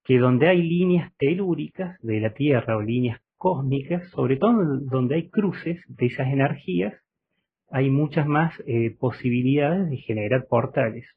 que 0.03 0.17
donde 0.17 0.47
hay 0.47 0.61
líneas 0.61 1.11
telúricas 1.17 1.99
de 2.01 2.19
la 2.19 2.33
Tierra 2.33 2.77
o 2.77 2.81
líneas 2.81 3.21
cósmicas, 3.37 4.09
sobre 4.09 4.37
todo 4.37 4.79
donde 4.79 5.15
hay 5.15 5.29
cruces 5.29 5.81
de 5.87 6.05
esas 6.07 6.27
energías, 6.27 6.93
hay 7.71 7.89
muchas 7.89 8.27
más 8.27 8.53
eh, 8.65 8.95
posibilidades 8.99 9.89
de 9.89 9.97
generar 9.97 10.47
portales. 10.47 11.07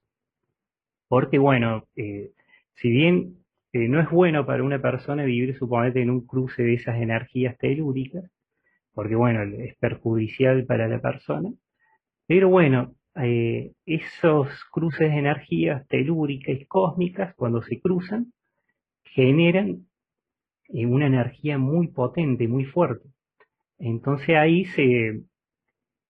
Porque 1.09 1.39
bueno, 1.39 1.85
eh, 1.97 2.33
si 2.75 2.91
bien 2.91 3.37
eh, 3.73 3.89
no 3.89 4.01
es 4.01 4.11
bueno 4.11 4.47
para 4.47 4.63
una 4.63 4.81
persona 4.81 5.25
vivir, 5.25 5.57
suponete, 5.57 6.03
en 6.03 6.11
un 6.11 6.27
cruce 6.27 6.63
de 6.63 6.75
esas 6.75 6.97
energías 6.97 7.57
telúricas, 7.59 8.31
porque 8.95 9.15
bueno, 9.15 9.43
es 9.43 9.77
perjudicial 9.77 10.67
para 10.67 10.89
la 10.89 11.01
persona, 11.01 11.51
pero 12.27 12.49
bueno, 12.49 12.95
esos 13.85 14.49
cruces 14.71 15.11
de 15.11 15.19
energías 15.19 15.87
telúricas 15.89 16.59
y 16.61 16.65
cósmicas, 16.67 17.35
cuando 17.35 17.63
se 17.63 17.81
cruzan, 17.81 18.33
generan 19.05 19.87
una 20.69 21.07
energía 21.07 21.59
muy 21.59 21.89
potente, 21.89 22.49
muy 22.49 22.65
fuerte. 22.65 23.09
Entonces 23.79 24.37
ahí 24.37 24.65
se, 24.67 25.23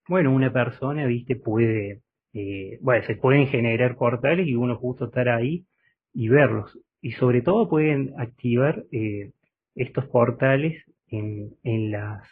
bueno, 0.09 0.33
una 0.33 0.53
persona, 0.53 1.07
viste, 1.07 1.37
puede, 1.37 2.03
eh, 2.33 2.79
bueno, 2.81 3.05
se 3.07 3.17
pueden 3.17 3.47
generar 3.47 3.97
portales 3.97 4.47
y 4.47 4.55
uno 4.55 4.77
justo 4.77 5.07
estar 5.07 5.29
ahí 5.29 5.67
y 6.13 6.29
verlos. 6.29 6.79
Y 7.01 7.13
sobre 7.13 7.43
todo 7.43 7.69
pueden 7.69 8.15
activar 8.19 8.85
eh, 8.93 9.33
estos 9.75 10.07
portales 10.07 10.85
en, 11.09 11.91
las 11.91 12.27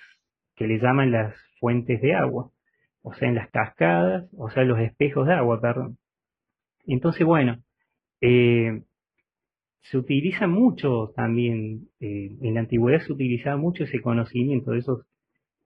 que 0.56 0.66
le 0.66 0.78
llaman 0.78 1.10
las 1.10 1.34
fuentes 1.58 2.00
de 2.00 2.14
agua, 2.14 2.50
o 3.02 3.14
sea, 3.14 3.28
en 3.28 3.34
las 3.34 3.50
cascadas, 3.50 4.28
o 4.36 4.50
sea, 4.50 4.64
los 4.64 4.78
espejos 4.80 5.26
de 5.26 5.34
agua, 5.34 5.60
perdón. 5.60 5.98
Entonces, 6.86 7.26
bueno, 7.26 7.62
eh, 8.20 8.82
se 9.82 9.98
utiliza 9.98 10.46
mucho 10.46 11.12
también, 11.16 11.88
en 12.00 12.54
la 12.54 12.60
antigüedad 12.60 13.00
se 13.00 13.12
utilizaba 13.12 13.56
mucho 13.56 13.84
ese 13.84 14.00
conocimiento 14.00 14.72
de 14.72 14.78
esos 14.78 15.06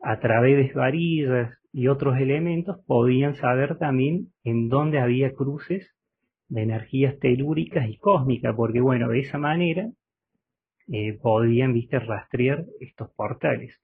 a 0.01 0.21
través 0.21 0.57
de 0.57 0.73
varillas 0.75 1.59
y 1.75 1.89
otros 1.89 2.17
elementos 2.19 2.79
podían 2.87 3.35
saber 3.35 3.77
también 3.79 4.29
en 4.45 4.69
dónde 4.69 5.01
había 5.01 5.35
cruces 5.35 5.93
de 6.47 6.63
energías 6.63 7.19
telúricas 7.19 7.89
y 7.89 7.97
cósmicas, 7.99 8.55
porque 8.55 8.81
bueno, 8.81 9.09
de 9.09 9.19
esa 9.19 9.39
manera 9.39 9.91
eh, 10.87 11.19
podían, 11.21 11.73
viste, 11.73 11.99
rastrear 11.99 12.65
estos 12.79 13.11
portales. 13.17 13.77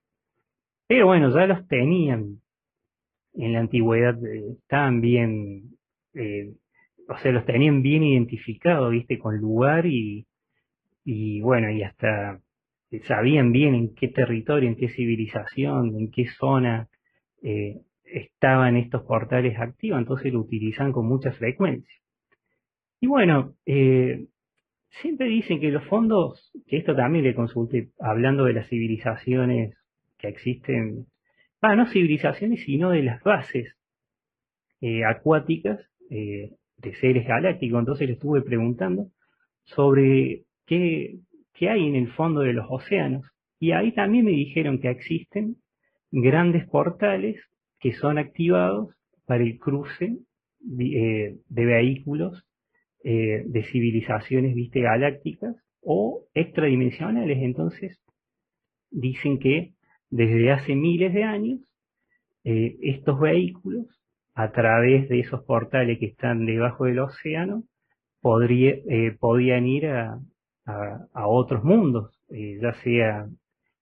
Pero 0.87 1.07
bueno, 1.07 1.35
ya 1.35 1.45
los 1.47 1.67
tenían 1.67 2.39
en 3.33 3.53
la 3.53 3.59
antigüedad, 3.59 4.15
eh, 4.25 4.53
estaban 4.61 5.01
bien, 5.01 5.75
eh, 6.13 6.53
o 7.09 7.17
sea, 7.17 7.33
los 7.33 7.45
tenían 7.45 7.81
bien 7.81 8.03
identificados, 8.03 8.89
viste, 8.89 9.19
con 9.19 9.37
lugar 9.37 9.85
y, 9.85 10.27
y 11.03 11.41
bueno, 11.41 11.69
y 11.69 11.83
hasta 11.83 12.39
sabían 13.03 13.51
bien 13.51 13.75
en 13.75 13.93
qué 13.95 14.07
territorio, 14.07 14.69
en 14.69 14.77
qué 14.77 14.87
civilización, 14.87 15.99
en 15.99 16.09
qué 16.09 16.27
zona 16.27 16.87
eh, 17.41 17.81
estaban 18.03 18.77
estos 18.77 19.03
portales 19.03 19.57
activos, 19.57 19.99
entonces 19.99 20.33
lo 20.33 20.41
utilizan 20.41 20.91
con 20.91 21.07
mucha 21.07 21.31
frecuencia. 21.31 21.95
Y 22.99 23.07
bueno, 23.07 23.55
eh, 23.65 24.27
siempre 25.01 25.27
dicen 25.27 25.59
que 25.59 25.71
los 25.71 25.83
fondos, 25.85 26.51
que 26.67 26.77
esto 26.77 26.95
también 26.95 27.23
le 27.23 27.33
consulté, 27.33 27.89
hablando 27.99 28.45
de 28.45 28.53
las 28.53 28.67
civilizaciones 28.67 29.75
que 30.17 30.27
existen, 30.27 31.07
no 31.61 31.87
civilizaciones, 31.87 32.63
sino 32.63 32.91
de 32.91 33.03
las 33.03 33.23
bases 33.23 33.75
eh, 34.81 35.03
acuáticas 35.05 35.79
de 36.09 36.95
seres 36.99 37.25
galácticos. 37.25 37.79
Entonces 37.79 38.07
le 38.07 38.13
estuve 38.13 38.41
preguntando 38.41 39.07
sobre 39.63 40.43
qué, 40.65 41.19
qué 41.53 41.69
hay 41.69 41.87
en 41.87 41.95
el 41.95 42.11
fondo 42.11 42.41
de 42.41 42.53
los 42.53 42.65
océanos. 42.69 43.25
Y 43.59 43.71
ahí 43.71 43.93
también 43.93 44.25
me 44.25 44.31
dijeron 44.31 44.79
que 44.79 44.89
existen 44.89 45.55
grandes 46.11 46.67
portales 46.67 47.41
que 47.79 47.93
son 47.93 48.17
activados 48.17 48.95
para 49.25 49.43
el 49.43 49.57
cruce 49.57 50.17
de, 50.59 51.29
eh, 51.29 51.39
vehículos 51.47 52.45
eh, 53.03 53.43
de 53.47 53.63
civilizaciones 53.63 54.53
viste 54.53 54.81
galácticas 54.81 55.55
o 55.81 56.25
extradimensionales. 56.33 57.39
Entonces, 57.41 57.99
dicen 58.91 59.39
que 59.39 59.73
desde 60.09 60.51
hace 60.51 60.75
miles 60.75 61.13
de 61.13 61.23
años, 61.23 61.59
eh, 62.43 62.77
estos 62.81 63.19
vehículos, 63.19 63.87
a 64.33 64.51
través 64.51 65.09
de 65.09 65.19
esos 65.19 65.43
portales 65.43 65.99
que 65.99 66.07
están 66.07 66.45
debajo 66.45 66.85
del 66.85 66.99
océano, 66.99 67.63
podría, 68.21 68.75
podían 69.19 69.65
ir 69.65 69.87
a, 69.87 70.19
a, 70.65 71.27
otros 71.27 71.63
mundos, 71.63 72.23
ya 72.29 72.73
sea 72.83 73.27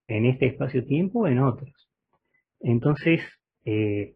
en 0.08 0.26
este 0.26 0.46
espacio-tiempo 0.46 1.20
o 1.20 1.26
en 1.28 1.38
otros. 1.40 1.89
Entonces, 2.60 3.20
eh, 3.64 4.14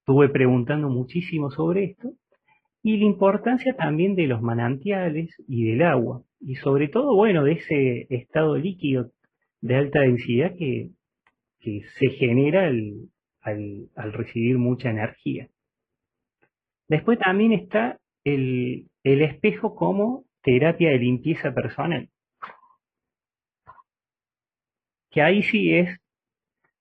estuve 0.00 0.28
preguntando 0.28 0.88
muchísimo 0.88 1.50
sobre 1.50 1.84
esto 1.84 2.12
y 2.82 2.98
la 2.98 3.04
importancia 3.04 3.74
también 3.74 4.14
de 4.14 4.26
los 4.26 4.42
manantiales 4.42 5.34
y 5.48 5.64
del 5.70 5.82
agua 5.82 6.22
y 6.40 6.56
sobre 6.56 6.88
todo, 6.88 7.14
bueno, 7.14 7.44
de 7.44 7.52
ese 7.52 8.06
estado 8.10 8.56
líquido 8.56 9.10
de 9.62 9.76
alta 9.76 10.00
densidad 10.00 10.54
que, 10.56 10.90
se 11.60 12.10
genera 12.18 12.66
al, 12.66 14.12
recibir 14.12 14.58
mucha 14.58 14.90
energía. 14.90 15.48
Después 16.88 17.18
también 17.18 17.52
está 17.52 17.98
el, 18.22 18.90
el 19.02 19.22
espejo 19.22 19.74
como 19.74 20.26
terapia 20.42 20.90
de 20.90 20.98
limpieza 20.98 21.54
personal. 21.54 22.10
Que 25.10 25.22
ahí 25.22 25.42
sí 25.42 25.72
es 25.72 26.03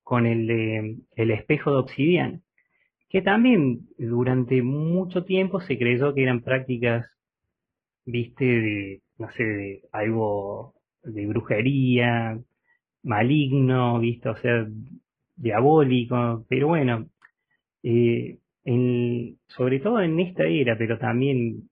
con 0.03 0.25
el, 0.25 0.47
de, 0.47 0.97
el 1.15 1.31
espejo 1.31 1.71
de 1.71 1.77
obsidiana, 1.77 2.41
que 3.09 3.21
también 3.21 3.87
durante 3.97 4.61
mucho 4.63 5.23
tiempo 5.23 5.61
se 5.61 5.77
creyó 5.77 6.13
que 6.13 6.23
eran 6.23 6.41
prácticas, 6.41 7.07
viste, 8.05 8.45
de, 8.45 9.01
no 9.17 9.29
sé, 9.31 9.43
de 9.43 9.81
algo 9.91 10.73
de 11.03 11.27
brujería, 11.27 12.39
maligno, 13.03 13.99
viste, 13.99 14.29
o 14.29 14.35
sea, 14.37 14.67
diabólico, 15.35 16.45
pero 16.49 16.67
bueno, 16.69 17.09
eh, 17.83 18.39
sobre 19.47 19.79
todo 19.79 20.01
en 20.01 20.19
esta 20.19 20.45
era, 20.45 20.77
pero 20.77 20.97
también 20.97 21.69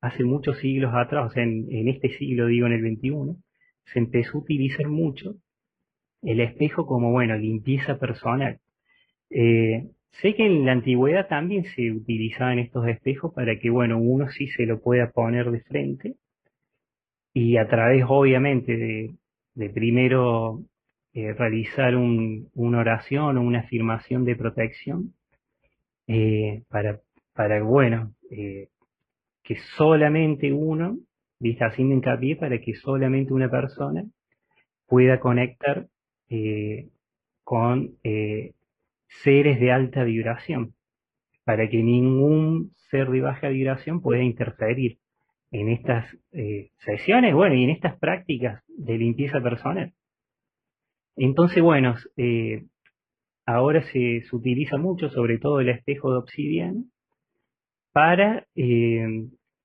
hace 0.00 0.24
muchos 0.24 0.58
siglos 0.58 0.92
atrás, 0.94 1.30
o 1.30 1.34
sea, 1.34 1.42
en, 1.42 1.66
en 1.70 1.88
este 1.88 2.10
siglo, 2.18 2.46
digo, 2.46 2.66
en 2.66 2.72
el 2.72 2.82
21, 2.82 3.36
se 3.92 3.98
empezó 3.98 4.38
a 4.38 4.40
utilizar 4.40 4.88
mucho 4.88 5.36
el 6.22 6.40
espejo 6.40 6.86
como, 6.86 7.12
bueno, 7.12 7.36
limpieza 7.36 7.98
personal. 7.98 8.58
Eh, 9.30 9.88
sé 10.20 10.34
que 10.34 10.46
en 10.46 10.64
la 10.66 10.72
antigüedad 10.72 11.28
también 11.28 11.64
se 11.64 11.90
utilizaban 11.92 12.58
estos 12.58 12.86
espejos 12.88 13.32
para 13.34 13.58
que, 13.58 13.70
bueno, 13.70 13.98
uno 13.98 14.28
sí 14.30 14.48
se 14.48 14.66
lo 14.66 14.80
pueda 14.80 15.10
poner 15.10 15.50
de 15.50 15.60
frente 15.60 16.14
y 17.34 17.56
a 17.56 17.68
través, 17.68 18.04
obviamente, 18.08 19.16
de, 19.54 19.70
primero 19.70 20.60
eh, 21.12 21.32
realizar 21.34 21.94
una 21.96 22.78
oración 22.78 23.36
o 23.36 23.42
una 23.42 23.60
afirmación 23.60 24.24
de 24.24 24.36
protección 24.36 25.14
eh, 26.06 26.62
para, 26.68 27.00
para, 27.34 27.62
bueno, 27.62 28.14
que 28.30 29.56
solamente 29.76 30.52
uno, 30.52 30.98
viste, 31.38 31.64
haciendo 31.64 31.94
hincapié 31.94 32.36
para 32.36 32.58
que 32.60 32.74
solamente 32.74 33.32
una 33.32 33.50
persona 33.50 34.04
pueda 34.86 35.20
conectar 35.20 35.86
eh, 36.30 36.90
con 37.44 37.96
eh, 38.04 38.52
seres 39.22 39.58
de 39.58 39.72
alta 39.72 40.04
vibración, 40.04 40.74
para 41.44 41.68
que 41.70 41.82
ningún 41.82 42.72
ser 42.90 43.08
de 43.08 43.22
baja 43.22 43.48
vibración 43.48 44.02
pueda 44.02 44.22
interferir 44.22 44.98
en 45.50 45.70
estas 45.70 46.04
eh, 46.32 46.70
sesiones, 46.84 47.34
bueno, 47.34 47.54
y 47.54 47.64
en 47.64 47.70
estas 47.70 47.98
prácticas 47.98 48.62
de 48.68 48.98
limpieza 48.98 49.40
personal. 49.40 49.94
Entonces, 51.16 51.62
bueno, 51.62 51.96
ahora 53.46 53.82
se, 53.90 54.22
utiliza 54.30 54.76
mucho, 54.76 55.08
sobre 55.08 55.38
todo 55.38 55.60
el 55.60 55.70
espejo 55.70 56.12
de 56.12 56.18
obsidiana, 56.18 56.84
para 57.92 58.46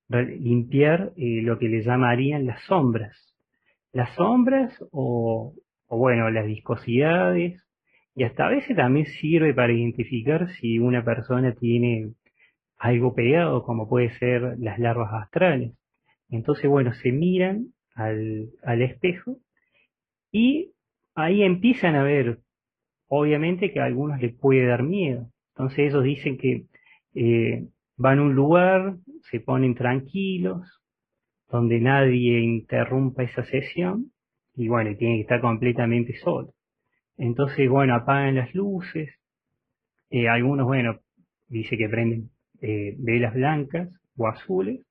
limpiar 0.08 1.12
lo 1.16 1.58
que 1.58 1.68
le 1.68 1.82
llamarían 1.82 2.46
las 2.46 2.62
sombras. 2.62 3.36
Las 3.92 4.12
sombras 4.16 4.74
o, 4.90 5.54
o, 5.88 5.98
bueno, 5.98 6.30
las 6.30 6.46
viscosidades 6.46 7.64
y 8.14 8.24
hasta 8.24 8.46
a 8.46 8.50
veces 8.50 8.76
también 8.76 9.06
sirve 9.06 9.54
para 9.54 9.72
identificar 9.72 10.48
si 10.60 10.78
una 10.78 11.04
persona 11.04 11.54
tiene 11.54 12.12
algo 12.78 13.14
pegado, 13.14 13.64
como 13.64 13.88
puede 13.88 14.10
ser 14.18 14.56
las 14.58 14.78
larvas 14.78 15.12
astrales. 15.12 15.72
Entonces, 16.28 16.68
bueno, 16.70 16.92
se 16.94 17.12
miran 17.12 17.68
al, 17.94 18.50
al 18.62 18.82
espejo 18.82 19.38
y 20.30 20.72
ahí 21.14 21.42
empiezan 21.42 21.96
a 21.96 22.02
ver, 22.02 22.40
obviamente 23.08 23.72
que 23.72 23.80
a 23.80 23.84
algunos 23.84 24.20
les 24.20 24.34
puede 24.34 24.66
dar 24.66 24.82
miedo. 24.82 25.30
Entonces 25.54 25.90
ellos 25.90 26.04
dicen 26.04 26.38
que 26.38 26.66
eh, 27.14 27.68
van 27.96 28.18
a 28.18 28.22
un 28.22 28.34
lugar, 28.34 28.96
se 29.30 29.40
ponen 29.40 29.74
tranquilos, 29.74 30.82
donde 31.48 31.80
nadie 31.80 32.40
interrumpa 32.40 33.22
esa 33.22 33.44
sesión 33.44 34.10
y 34.56 34.68
bueno, 34.68 34.96
tiene 34.96 35.16
que 35.16 35.22
estar 35.22 35.40
completamente 35.40 36.16
solo. 36.18 36.52
Entonces, 37.16 37.68
bueno, 37.68 37.94
apagan 37.94 38.36
las 38.36 38.54
luces, 38.54 39.10
eh, 40.10 40.28
algunos, 40.28 40.66
bueno, 40.66 41.00
dice 41.48 41.76
que 41.76 41.88
prenden 41.88 42.30
eh, 42.60 42.94
velas 42.98 43.34
blancas 43.34 43.88
o 44.16 44.26
azules, 44.26 44.84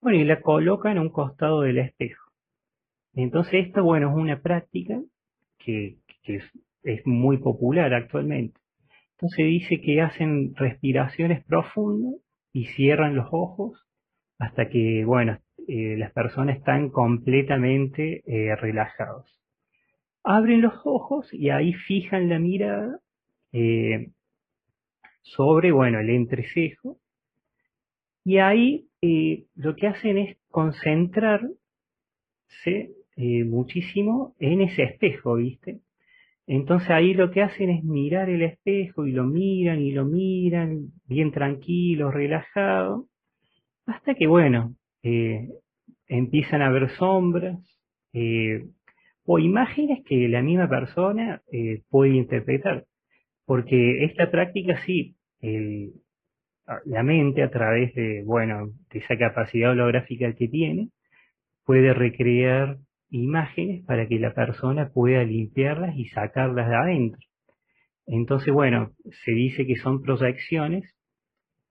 bueno, 0.00 0.18
y 0.18 0.24
la 0.24 0.40
colocan 0.40 0.98
a 0.98 1.00
un 1.00 1.10
costado 1.10 1.62
del 1.62 1.78
espejo. 1.78 2.30
Entonces, 3.14 3.66
esto, 3.66 3.82
bueno, 3.82 4.10
es 4.10 4.16
una 4.16 4.40
práctica 4.40 5.00
que, 5.58 5.98
es 6.84 7.06
muy 7.06 7.38
popular 7.38 7.92
actualmente. 7.94 8.60
Entonces 9.12 9.46
dice 9.46 9.80
que 9.80 10.00
hacen 10.00 10.54
respiraciones 10.54 11.44
profundas 11.44 12.14
y 12.52 12.66
cierran 12.66 13.16
los 13.16 13.26
ojos 13.32 13.84
hasta 14.38 14.68
que, 14.68 15.04
bueno, 15.04 15.38
eh, 15.68 15.98
las 15.98 16.12
personas 16.12 16.56
están 16.56 16.88
completamente 16.88 18.22
eh, 18.24 18.56
relajados. 18.56 19.38
Abren 20.24 20.62
los 20.62 20.80
ojos 20.84 21.28
y 21.32 21.50
ahí 21.50 21.74
fijan 21.74 22.30
la 22.30 22.38
mirada 22.38 23.00
eh, 23.52 24.12
sobre, 25.20 25.70
bueno, 25.70 26.00
el 26.00 26.08
entrecejo. 26.08 26.96
Y 28.24 28.38
ahí 28.38 28.88
lo 29.54 29.76
que 29.76 29.86
hacen 29.88 30.16
es 30.16 30.38
concentrarse 30.50 31.52
muchísimo 33.16 34.34
en 34.38 34.62
ese 34.62 34.84
espejo, 34.84 35.34
¿viste? 35.34 35.80
Entonces 36.46 36.88
ahí 36.90 37.12
lo 37.12 37.30
que 37.30 37.42
hacen 37.42 37.68
es 37.68 37.84
mirar 37.84 38.30
el 38.30 38.40
espejo 38.42 39.06
y 39.06 39.12
lo 39.12 39.24
miran 39.24 39.80
y 39.80 39.92
lo 39.92 40.06
miran, 40.06 40.92
bien 41.06 41.30
tranquilo, 41.30 42.10
relajado, 42.10 43.06
hasta 43.86 44.14
que, 44.14 44.26
bueno, 44.26 44.74
eh, 45.08 45.48
empiezan 46.06 46.60
a 46.60 46.70
ver 46.70 46.90
sombras 46.90 47.58
eh, 48.12 48.66
o 49.24 49.38
imágenes 49.38 50.04
que 50.04 50.28
la 50.28 50.42
misma 50.42 50.68
persona 50.68 51.40
eh, 51.50 51.82
puede 51.88 52.14
interpretar. 52.14 52.84
Porque 53.46 54.04
esta 54.04 54.30
práctica 54.30 54.78
sí, 54.84 55.16
la 56.84 57.02
mente 57.02 57.42
a 57.42 57.50
través 57.50 57.94
de, 57.94 58.22
bueno, 58.26 58.72
de 58.90 58.98
esa 58.98 59.16
capacidad 59.16 59.70
holográfica 59.70 60.34
que 60.34 60.48
tiene, 60.48 60.90
puede 61.64 61.94
recrear 61.94 62.76
imágenes 63.08 63.86
para 63.86 64.06
que 64.06 64.18
la 64.18 64.34
persona 64.34 64.90
pueda 64.92 65.24
limpiarlas 65.24 65.96
y 65.96 66.08
sacarlas 66.08 66.68
de 66.68 66.76
adentro. 66.76 67.20
Entonces, 68.06 68.52
bueno, 68.52 68.90
se 69.24 69.32
dice 69.32 69.66
que 69.66 69.76
son 69.76 70.02
proyecciones 70.02 70.97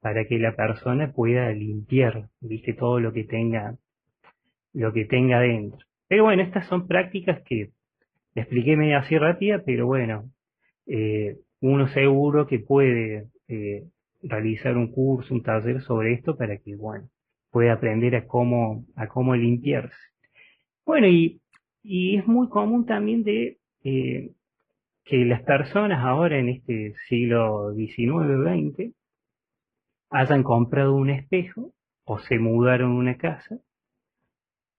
para 0.01 0.25
que 0.25 0.39
la 0.39 0.55
persona 0.55 1.11
pueda 1.11 1.51
limpiar, 1.51 2.29
viste, 2.41 2.73
todo 2.73 2.99
lo 2.99 3.13
que 3.13 3.23
tenga, 3.23 3.75
lo 4.73 4.93
que 4.93 5.05
tenga 5.05 5.37
adentro. 5.37 5.79
Pero 6.07 6.23
bueno, 6.23 6.43
estas 6.43 6.67
son 6.67 6.87
prácticas 6.87 7.41
que 7.43 7.71
le 8.35 8.41
expliqué 8.41 8.77
medio 8.77 8.97
así 8.97 9.17
rápida, 9.17 9.63
pero 9.65 9.87
bueno, 9.87 10.29
eh, 10.85 11.37
uno 11.61 11.87
seguro 11.87 12.47
que 12.47 12.59
puede 12.59 13.27
eh, 13.47 13.83
realizar 14.21 14.77
un 14.77 14.91
curso, 14.91 15.33
un 15.33 15.43
taller 15.43 15.81
sobre 15.81 16.13
esto 16.13 16.37
para 16.37 16.57
que, 16.57 16.75
bueno, 16.75 17.09
pueda 17.51 17.73
aprender 17.73 18.15
a 18.15 18.27
cómo, 18.27 18.85
a 18.95 19.07
cómo 19.07 19.35
limpiarse. 19.35 19.95
Bueno, 20.85 21.07
y, 21.07 21.41
es 21.83 22.27
muy 22.27 22.49
común 22.49 22.85
también 22.85 23.23
de 23.23 23.57
eh, 23.83 24.31
que 25.05 25.25
las 25.25 25.41
personas 25.43 25.99
ahora 26.03 26.37
en 26.37 26.49
este 26.49 26.95
siglo 27.07 27.73
XIX-XX 27.73 28.93
hayan 30.10 30.43
comprado 30.43 30.95
un 30.95 31.10
espejo 31.10 31.74
o 32.05 32.20
se 32.20 32.39
mudaron 32.39 32.91
a 32.91 32.95
una 32.95 33.18
casa 33.18 33.60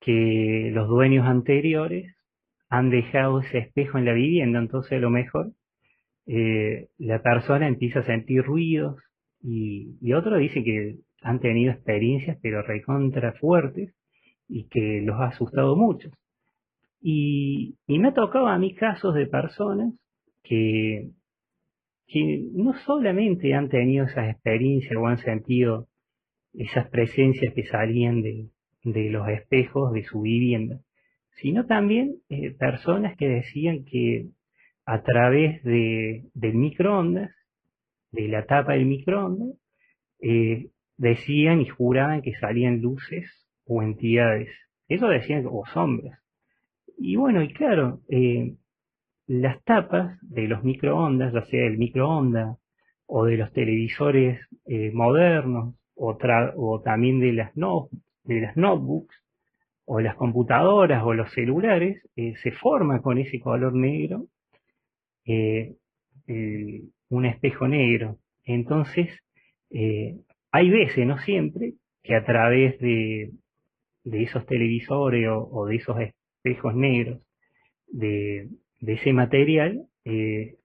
que 0.01 0.71
los 0.73 0.89
dueños 0.89 1.27
anteriores 1.27 2.15
han 2.69 2.91
dejado 2.91 3.41
ese 3.41 3.59
espejo 3.59 3.99
en 3.99 4.05
la 4.05 4.13
vivienda, 4.13 4.59
entonces 4.59 4.93
a 4.93 5.01
lo 5.01 5.11
mejor 5.11 5.53
eh, 6.27 6.89
la 6.99 7.23
persona 7.23 7.67
empieza 7.67 8.01
a 8.01 8.07
sentir 8.07 8.43
ruidos 8.43 8.97
y, 9.41 9.97
y 10.01 10.13
otros 10.13 10.39
dicen 10.39 10.65
que 10.65 10.97
han 11.23 11.41
tenido 11.41 11.73
experiencias 11.73 12.39
pero 12.43 12.63
recontra 12.63 13.33
fuertes 13.35 13.95
y 14.49 14.69
que 14.69 15.03
los 15.03 15.17
ha 15.21 15.27
asustado 15.27 15.77
mucho. 15.77 16.11
Y, 17.01 17.77
me 17.87 18.09
ha 18.09 18.15
tocado 18.15 18.49
a 18.49 18.59
mí 18.59 18.75
casos 18.75 19.15
de 19.15 19.27
personas 19.27 19.93
que, 20.43 21.11
que 22.09 22.49
no 22.53 22.73
solamente 22.87 23.55
han 23.55 23.69
tenido 23.69 24.07
esas 24.07 24.31
experiencias 24.31 24.97
o 24.97 25.07
han 25.07 25.19
sentido 25.19 25.89
esas 26.55 26.89
presencias 26.89 27.55
que 27.55 27.65
salían 27.65 28.23
de, 28.23 28.49
de 28.83 29.11
los 29.11 29.29
espejos 29.29 29.93
de 29.93 30.03
su 30.05 30.23
vivienda, 30.23 30.81
sino 31.33 31.67
también 31.67 32.17
eh, 32.31 32.51
personas 32.53 33.17
que 33.17 33.29
decían 33.29 33.85
que 33.85 34.29
a 34.87 35.03
través 35.03 35.63
de, 35.65 36.25
del 36.35 36.55
microondas, 36.55 37.31
de 38.11 38.29
la 38.29 38.47
tapa 38.47 38.73
del 38.73 38.87
microondas, 38.87 39.57
eh, 40.21 40.71
decían 40.97 41.61
y 41.61 41.67
juraban 41.67 42.23
que 42.23 42.33
salían 42.35 42.81
luces 42.81 43.47
o 43.67 43.83
entidades. 43.83 44.49
Eso 44.89 45.09
decían, 45.09 45.45
o 45.47 45.65
sombras. 45.67 46.19
Y 46.97 47.17
bueno, 47.17 47.43
y 47.43 47.53
claro, 47.53 48.01
eh, 48.09 48.57
las 49.29 49.63
tapas 49.65 50.19
de 50.23 50.49
los 50.49 50.65
microondas, 50.65 51.33
ya 51.33 51.45
sea 51.45 51.67
el 51.67 51.79
microondas 51.79 52.59
o 53.07 53.25
de 53.27 53.37
los 53.37 53.53
televisores 53.53 54.41
eh, 54.67 54.91
modernos, 54.93 55.75
o, 55.95 56.81
también 56.85 57.21
de 57.21 57.33
las, 57.33 57.57
no 57.57 57.89
de 58.25 58.41
las 58.41 58.57
notebooks, 58.57 59.15
o 59.85 60.01
las 60.01 60.17
computadoras 60.17 61.03
o 61.05 61.15
los 61.15 61.33
celulares, 61.33 62.03
eh, 62.17 62.35
se 62.43 62.53
forma 62.53 63.01
con 63.03 63.19
ese 63.19 63.39
color 63.41 63.75
negro 63.75 64.27
un 67.11 67.27
espejo 67.27 67.69
negro. 67.69 68.17
Entonces, 68.45 69.11
hay 69.71 70.71
veces, 70.71 71.07
no 71.07 71.19
siempre, 71.19 71.75
que 72.03 72.15
a 72.15 72.25
través 72.25 72.79
de, 72.81 73.33
de 74.05 74.23
esos 74.23 74.47
televisores 74.47 75.29
o, 75.31 75.67
de 75.67 75.77
esos 75.77 75.97
espejos 76.01 76.75
negros 76.75 77.21
ese 78.87 79.13
material 79.13 79.87
eh, 80.05 80.57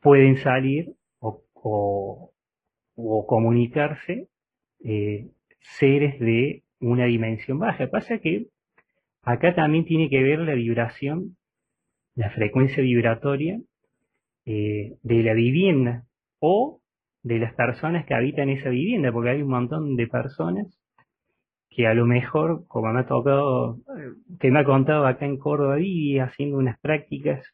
pueden 0.00 0.36
salir 0.38 0.94
o, 1.20 2.32
comunicarse 3.26 4.28
eh, 4.84 5.28
seres 5.60 6.18
de 6.18 6.62
una 6.80 7.04
dimensión 7.04 7.58
baja. 7.58 7.88
Pasa 7.88 8.18
que 8.18 8.46
acá 9.22 9.54
también 9.54 9.84
tiene 9.84 10.08
que 10.08 10.22
ver 10.22 10.40
la 10.40 10.54
vibración, 10.54 11.36
la 12.14 12.30
frecuencia 12.30 12.82
vibratoria 12.82 13.60
eh, 14.46 14.96
de 15.02 15.22
la 15.22 15.34
vivienda 15.34 16.06
o 16.40 16.80
de 17.22 17.38
las 17.38 17.54
personas 17.54 18.06
que 18.06 18.14
habitan 18.14 18.48
esa 18.48 18.70
vivienda, 18.70 19.12
porque 19.12 19.30
hay 19.30 19.42
un 19.42 19.50
montón 19.50 19.96
de 19.96 20.06
personas 20.06 20.66
que 21.70 21.86
a 21.86 21.94
lo 21.94 22.06
mejor, 22.06 22.66
como 22.68 22.92
me 22.92 23.00
ha 23.00 23.06
tocado, 23.06 23.78
que 24.40 24.50
me 24.50 24.60
ha 24.60 24.64
contado 24.64 25.06
acá 25.06 25.26
en 25.26 25.38
Córdoba 25.38 25.80
y 25.80 26.18
haciendo 26.18 26.56
unas 26.56 26.78
prácticas 26.80 27.44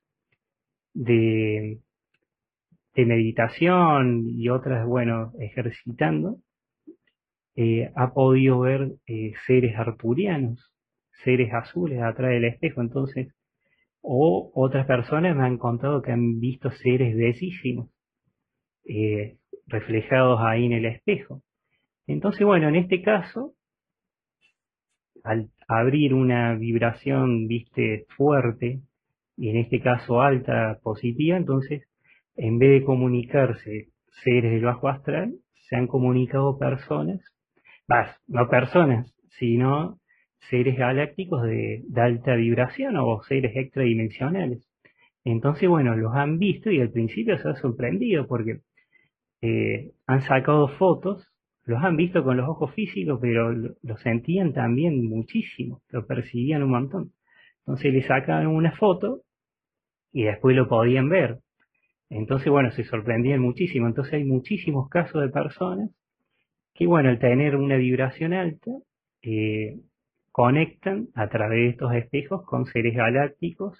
de, 0.95 1.81
de 2.95 3.07
meditación 3.07 4.25
y 4.29 4.49
otras, 4.49 4.87
bueno, 4.87 5.33
ejercitando, 5.41 6.39
eh, 7.57 7.91
ha 7.95 8.12
podido 8.12 8.61
ver 8.61 8.93
eh, 9.07 9.33
seres 9.47 9.77
arturianos, 9.77 10.73
seres 11.23 11.53
azules 11.53 12.03
atrás 12.03 12.31
del 12.31 12.45
espejo, 12.45 12.81
entonces, 12.81 13.35
o 14.01 14.51
otras 14.55 14.87
personas 14.87 15.37
me 15.37 15.45
han 15.45 15.59
contado 15.59 16.03
que 16.03 16.12
han 16.12 16.41
visto 16.41 16.71
seres 16.71 17.17
bellísimos 17.17 17.91
eh, 18.87 19.39
reflejados 19.67 20.41
ahí 20.43 20.67
en 20.67 20.73
el 20.73 20.87
espejo. 20.87 21.43
Entonces, 22.07 22.45
bueno, 22.45 22.69
en 22.69 22.77
este 22.77 23.03
caso, 23.03 23.55
al 25.25 25.51
abrir 25.66 26.14
una 26.14 26.55
vibración, 26.55 27.49
viste, 27.49 28.07
fuerte, 28.16 28.83
y 29.37 29.49
en 29.49 29.57
este 29.57 29.81
caso 29.81 30.20
alta, 30.20 30.79
positiva, 30.83 31.37
entonces, 31.37 31.89
en 32.37 32.59
vez 32.59 32.81
de 32.81 32.85
comunicarse 32.85 33.89
seres 34.22 34.53
del 34.53 34.64
bajo 34.64 34.89
astral, 34.89 35.35
se 35.68 35.77
han 35.77 35.87
comunicado 35.87 36.59
personas, 36.59 37.20
no 38.29 38.49
personas, 38.49 39.14
sino 39.31 39.99
seres 40.51 40.77
galácticos 40.77 41.43
de, 41.43 41.83
alta 41.97 42.35
vibración 42.37 42.97
o 42.97 43.22
seres 43.22 43.57
extradimensionales. 43.57 44.68
Entonces, 45.25 45.68
bueno, 45.68 45.97
los 45.97 46.14
han 46.14 46.39
visto 46.39 46.70
y 46.70 46.81
al 46.81 46.91
principio 46.91 47.39
se 47.39 47.49
ha 47.49 47.55
sorprendido 47.55 48.27
porque 48.27 48.61
eh, 49.41 49.93
han 50.07 50.20
sacado 50.22 50.68
fotos, 50.68 51.34
los 51.67 51.83
han 51.83 51.97
visto 51.97 52.23
con 52.23 52.37
los 52.37 52.49
ojos 52.49 52.75
físicos, 52.75 53.19
pero 53.21 53.53
lo, 53.53 53.97
sentían 53.99 54.53
también 54.53 55.05
muchísimo, 55.07 55.81
lo 55.91 56.07
percibían 56.07 56.62
un 56.62 56.71
montón. 56.71 57.12
Entonces 57.61 57.93
le 57.93 58.03
sacaban 58.03 58.47
una 58.47 58.73
foto 58.73 59.23
y 60.12 60.25
después 60.25 60.55
lo 60.55 60.69
podían 60.69 61.09
ver. 61.09 61.39
Entonces, 62.11 62.49
bueno, 62.51 62.71
se 62.71 62.85
sorprendían 62.85 63.41
muchísimo. 63.41 63.87
Entonces 63.87 64.15
hay 64.15 64.25
muchísimos 64.25 64.89
casos 64.89 65.23
de 65.23 65.31
personas 65.31 65.91
que, 66.75 66.87
bueno, 66.87 67.09
al 67.09 67.19
tener 67.19 67.57
una 67.57 67.77
vibración 67.77 68.35
alta, 68.35 68.71
eh, 69.23 69.81
conectan 70.31 71.09
a 71.15 71.29
través 71.29 71.59
de 71.61 71.69
estos 71.69 71.95
espejos 71.95 72.45
con 72.45 72.67
seres 72.67 72.95
galácticos 72.95 73.79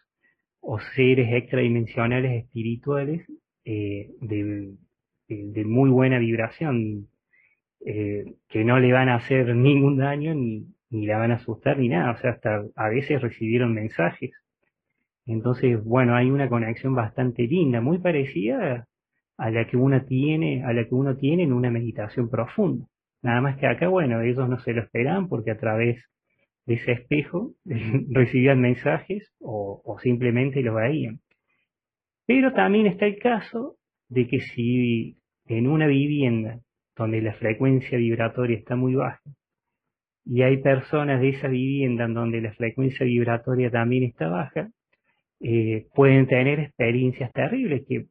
o 0.61 0.79
seres 0.95 1.29
extradimensionales 1.33 2.45
espirituales 2.45 3.27
eh, 3.65 4.11
de, 4.21 5.65
muy 5.65 5.91
buena 5.91 6.19
vibración, 6.19 7.09
eh, 7.85 8.35
que 8.49 8.65
no 8.65 8.79
le 8.79 8.93
van 8.93 9.09
a 9.09 9.17
hacer 9.17 9.55
ningún 9.55 9.99
daño 9.99 10.35
ni, 10.35 10.67
ni 10.91 11.07
la 11.07 11.19
van 11.19 11.33
a 11.33 11.35
asustar 11.35 11.79
ni 11.79 11.89
nada, 11.89 12.13
o 12.13 12.17
sea, 12.17 12.31
hasta 12.31 12.65
a 12.77 12.89
veces 12.89 13.21
recibieron 13.21 13.75
mensajes. 13.75 14.33
Entonces, 15.27 15.83
bueno, 15.83 16.15
hay 16.15 16.31
una 16.31 16.49
conexión 16.49 16.95
bastante 16.95 17.43
linda, 17.45 17.81
muy 17.81 17.99
parecida 17.99 18.87
a 19.37 19.51
la 19.51 19.67
que 19.67 19.77
uno 19.77 20.05
tiene, 20.05 20.65
a 20.65 20.73
la 20.73 20.85
que 20.85 20.95
uno 20.95 21.17
tiene 21.17 21.43
en 21.43 21.53
una 21.53 21.71
meditación 21.71 22.31
profunda. 22.31 22.87
Nada 23.23 23.41
más 23.41 23.57
que 23.57 23.67
acá, 23.67 23.89
bueno, 23.89 24.21
ellos 24.21 24.49
no 24.49 24.59
se 24.59 24.73
lo 24.73 24.83
esperan 24.83 25.29
porque 25.29 25.51
a 25.51 25.59
través 25.59 26.05
de 26.67 26.75
ese 26.75 26.93
espejo 26.93 27.55
recibían 28.11 28.61
mensajes 28.61 29.33
o, 29.41 29.97
simplemente 30.03 30.63
lo 30.63 30.75
veían. 30.75 31.21
Pero 32.27 32.53
también 32.53 32.87
está 32.87 33.07
el 33.07 33.19
caso 33.19 33.77
de 34.09 34.27
que 34.29 34.41
si 34.41 35.17
en 35.47 35.67
una 35.67 35.87
vivienda 35.87 36.61
donde 36.97 37.21
la 37.23 37.35
frecuencia 37.35 37.99
vibratoria 37.99 38.57
está 38.57 38.77
muy 38.77 38.95
baja 38.95 39.21
y 40.25 40.43
hay 40.43 40.59
personas 40.59 41.21
de 41.21 41.31
esa 41.31 41.49
vivienda 41.49 42.05
en 42.05 42.15
donde 42.15 42.41
la 42.41 42.53
frecuencia 42.53 43.05
vibratoria 43.05 43.71
también 43.71 44.05
está 44.05 44.29
baja, 44.29 44.71
eh, 45.41 45.87
pueden 45.95 46.27
tener 46.27 46.61
experiencias 46.61 47.33
terribles 47.33 47.85
que 47.87 48.07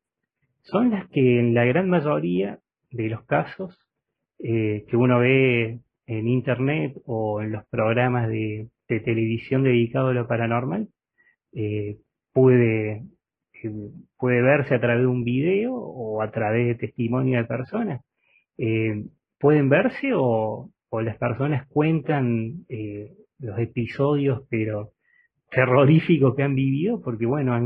son 0.62 0.92
las 0.92 1.10
que 1.10 1.40
en 1.40 1.54
la 1.54 1.66
gran 1.66 1.90
mayoría 1.90 2.60
de 2.92 3.10
los 3.10 3.26
casos 3.26 3.78
eh, 4.40 4.86
que 4.88 4.98
uno 4.98 5.20
ve 5.20 5.80
en 6.06 6.28
internet 6.28 6.96
o 7.06 7.42
en 7.42 7.52
los 7.52 7.66
programas 7.68 8.28
de, 8.30 8.70
televisión 8.88 9.64
dedicados 9.64 10.12
a 10.12 10.14
lo 10.14 10.28
paranormal, 10.28 10.88
eh, 11.54 11.98
puede, 12.32 13.02
puede 14.20 14.42
verse 14.44 14.76
a 14.76 14.80
través 14.80 15.02
de 15.02 15.08
un 15.08 15.24
video 15.24 15.74
o 15.74 16.22
a 16.22 16.30
través 16.30 16.68
de 16.68 16.76
testimonio 16.76 17.40
de 17.40 17.46
personas. 17.46 18.02
Eh, 18.58 19.06
pueden 19.40 19.70
verse 19.70 20.12
o, 20.16 20.70
las 20.92 21.18
personas 21.18 21.68
cuentan 21.68 22.66
los 23.40 23.58
episodios, 23.58 24.44
pero 24.48 24.92
terroríficos 25.50 26.36
que 26.36 26.44
han 26.44 26.54
vivido, 26.54 27.02
porque 27.02 27.26
bueno, 27.26 27.60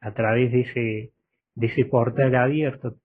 a 0.00 0.14
través 0.14 0.52
de 0.52 0.60
ese, 0.62 1.12
de 1.54 1.66
ese 1.66 1.84
portal 1.84 2.34
abierto 2.34 2.96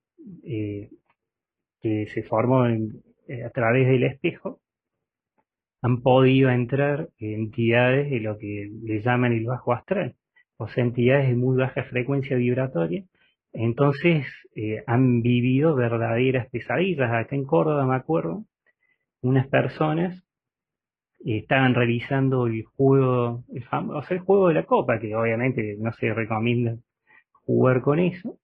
que 1.84 2.06
se 2.14 2.22
formó 2.22 2.66
eh, 2.66 3.44
a 3.44 3.50
través 3.50 3.86
del 3.86 4.04
espejo, 4.04 4.58
han 5.82 6.00
podido 6.00 6.48
entrar 6.48 7.10
entidades 7.18 8.10
de 8.10 8.20
lo 8.20 8.38
que 8.38 8.70
le 8.82 9.02
llaman 9.02 9.34
el 9.34 9.44
bajo 9.44 9.74
astral, 9.74 10.16
o 10.56 10.66
sea, 10.66 10.82
entidades 10.82 11.28
de 11.28 11.36
muy 11.36 11.58
baja 11.58 11.84
frecuencia 11.84 12.38
vibratoria. 12.38 13.04
Entonces 13.54 14.26
eh, 14.56 14.82
han 14.86 15.22
vivido 15.22 15.74
verdaderas 15.74 16.48
pesadillas. 16.50 17.10
Acá 17.12 17.36
en 17.36 17.44
Córdoba, 17.46 17.86
me 17.86 17.96
acuerdo, 17.96 18.44
unas 19.22 19.48
personas 19.48 20.24
estaban 21.24 21.74
realizando 21.74 22.46
el 22.46 22.64
juego, 22.64 23.44
el 23.52 23.64
famoso 23.64 24.12
el 24.14 24.20
juego 24.20 24.48
de 24.48 24.54
la 24.54 24.66
copa, 24.66 25.00
que 25.00 25.14
obviamente 25.16 25.76
no 25.78 25.92
se 25.92 26.12
recomienda 26.14 26.76
jugar 27.46 27.80
con 27.82 27.98
eso. 28.00 28.38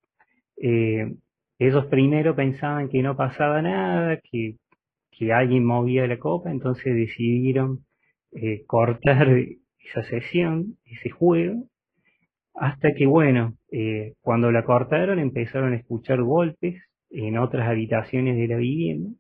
Eh, 0.57 1.15
ellos 1.59 1.87
primero 1.87 2.35
pensaban 2.37 2.89
que 2.89 3.03
no 3.03 3.17
pasaba 3.17 3.63
nada, 3.63 4.19
que 4.19 4.57
que 5.21 5.33
alguien 5.35 5.65
movía 5.67 6.07
la 6.07 6.19
copa, 6.19 6.51
entonces 6.51 6.95
decidieron 6.95 7.85
eh, 8.33 8.65
cortar 8.67 9.29
esa 9.79 10.03
sesión, 10.05 10.79
ese 10.87 11.11
juego, 11.11 11.69
hasta 12.61 12.93
que, 12.93 13.07
bueno, 13.07 13.57
eh, 13.73 14.13
cuando 14.21 14.53
la 14.53 14.65
cortaron 14.65 15.19
empezaron 15.19 15.73
a 15.73 15.77
escuchar 15.77 16.21
golpes 16.23 16.77
en 17.09 17.39
otras 17.39 17.67
habitaciones 17.67 18.37
de 18.37 18.49
la 18.49 18.59
vivienda 18.59 19.11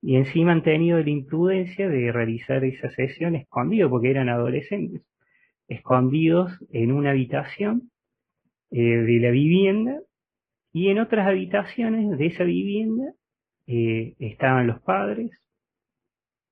y 0.00 0.14
encima 0.14 0.52
han 0.52 0.62
tenido 0.62 1.02
la 1.02 1.10
imprudencia 1.10 1.88
de 1.88 2.12
realizar 2.12 2.64
esa 2.64 2.88
sesión 2.90 3.34
escondido, 3.34 3.90
porque 3.90 4.10
eran 4.10 4.28
adolescentes, 4.28 5.02
escondidos 5.66 6.52
en 6.70 6.92
una 6.92 7.10
habitación 7.10 7.90
eh, 8.70 8.80
de 8.80 9.18
la 9.18 9.30
vivienda 9.30 9.98
y 10.72 10.90
en 10.90 11.00
otras 11.00 11.26
habitaciones 11.26 12.16
de 12.16 12.26
esa 12.26 12.44
vivienda 12.44 13.14
eh, 13.66 14.14
estaban 14.20 14.68
los 14.68 14.80
padres, 14.82 15.32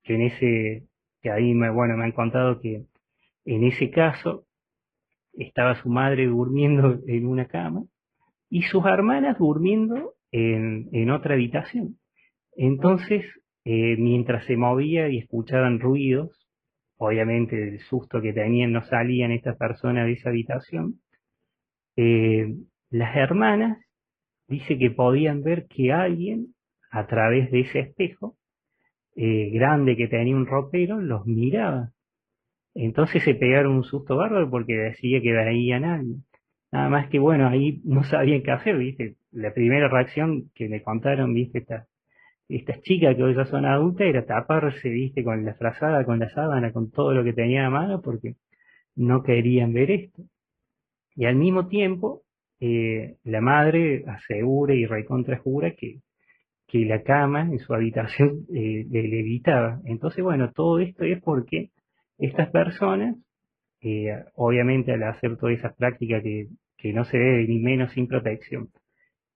que 0.03 0.17
en 0.17 0.23
ese, 0.23 0.89
que 1.23 1.31
ahí 1.31 1.55
me, 1.55 1.71
bueno, 1.71 1.97
me 1.97 2.07
han 2.07 2.13
contado 2.13 2.61
que 2.61 2.87
en 3.45 3.63
ese 3.63 3.91
caso 3.91 4.47
estaba 5.39 5.75
su 5.83 5.89
madre 5.89 6.27
durmiendo 6.27 6.99
en 7.07 7.27
una 7.27 7.47
cama 7.47 7.85
y 8.49 8.63
sus 8.63 8.85
hermanas 8.87 9.39
durmiendo 9.39 10.15
en, 10.31 10.89
en 10.93 11.11
otra 11.11 11.35
habitación. 11.35 11.97
Entonces, 12.57 13.25
eh, 13.65 13.97
mientras 13.97 14.45
se 14.47 14.57
movía 14.57 15.09
y 15.09 15.19
escuchaban 15.19 15.81
ruidos, 15.81 16.47
obviamente 16.97 17.57
del 17.57 17.81
susto 17.81 18.21
que 18.21 18.33
tenían 18.33 18.73
no 18.73 18.83
salían 18.83 19.33
estas 19.33 19.57
personas 19.57 20.07
de 20.07 20.13
esa 20.13 20.29
habitación, 20.29 21.01
eh, 21.97 22.55
las 22.91 23.17
hermanas 23.17 23.79
dice 24.49 24.79
que 24.79 24.91
podían 24.91 25.43
ver 25.43 25.67
que 25.67 25.93
alguien 25.93 26.55
a 26.91 27.07
través 27.07 27.51
de 27.51 27.61
ese 27.61 27.81
espejo 27.81 28.37
eh, 29.17 29.51
grande 29.51 29.97
que 29.97 30.09
tenía 30.09 30.37
un 30.37 30.47
ropero, 30.47 31.01
los 31.01 31.27
miraba. 31.27 31.94
Entonces 32.75 33.23
se 33.23 33.35
pegaron 33.35 33.77
un 33.77 33.85
susto 33.85 34.17
bárbaro 34.17 34.51
porque 34.51 34.75
decía 34.75 35.21
que 35.21 35.33
veía 35.33 35.81
nadie. 35.81 36.17
Nada 36.73 36.89
más 36.89 37.09
que 37.09 37.19
bueno, 37.19 37.49
ahí 37.49 37.81
no 37.85 38.05
sabían 38.05 38.43
qué 38.43 38.51
hacer, 38.51 38.77
¿viste? 38.79 39.17
La 39.33 39.53
primera 39.53 39.89
reacción 39.89 40.51
que 40.55 40.69
me 40.69 40.83
contaron, 40.83 41.35
¿viste? 41.35 41.59
Estas, 41.59 41.89
estas 42.49 42.81
chicas 42.83 43.17
que 43.17 43.23
hoy 43.23 43.35
ya 43.35 43.45
son 43.47 43.65
adultas 43.67 44.07
era 44.07 44.27
taparse, 44.27 44.89
¿viste? 44.89 45.25
Con 45.25 45.45
la 45.45 45.55
frazada, 45.55 46.05
con 46.05 46.19
la 46.19 46.29
sábana, 46.31 46.73
con 46.73 46.91
todo 46.91 47.13
lo 47.15 47.25
que 47.25 47.33
tenía 47.33 47.67
a 47.67 47.71
mano 47.71 48.03
porque 48.03 48.37
no 48.97 49.23
querían 49.23 49.73
ver 49.73 49.91
esto. 49.91 50.23
Y 51.17 51.27
al 51.27 51.37
mismo 51.37 51.69
tiempo, 51.69 52.23
eh, 52.61 53.17
la 53.25 53.41
madre 53.41 54.05
asegura 54.07 54.75
y 54.75 54.87
recontrajura 54.87 55.73
que 55.73 56.01
que 56.75 56.85
la 56.87 57.03
cama 57.03 57.43
en 57.43 57.59
su 57.61 57.73
habitación 57.73 58.47
eh, 58.53 58.85
le 58.91 59.21
evitaba. 59.21 59.81
Entonces, 59.85 60.25
bueno, 60.25 60.51
todo 60.53 60.81
esto 60.81 61.05
es 61.05 61.23
porque 61.23 61.71
estas 62.19 62.51
personas, 62.51 63.17
eh, 63.81 64.25
obviamente 64.35 64.93
al 64.93 65.03
hacer 65.03 65.37
todas 65.37 65.59
esas 65.59 65.75
prácticas 65.77 66.23
que, 66.23 66.49
que 66.77 66.93
no 66.93 67.05
se 67.05 67.19
debe 67.19 67.47
ni 67.47 67.59
menos 67.59 67.93
sin 67.93 68.07
protección, 68.07 68.71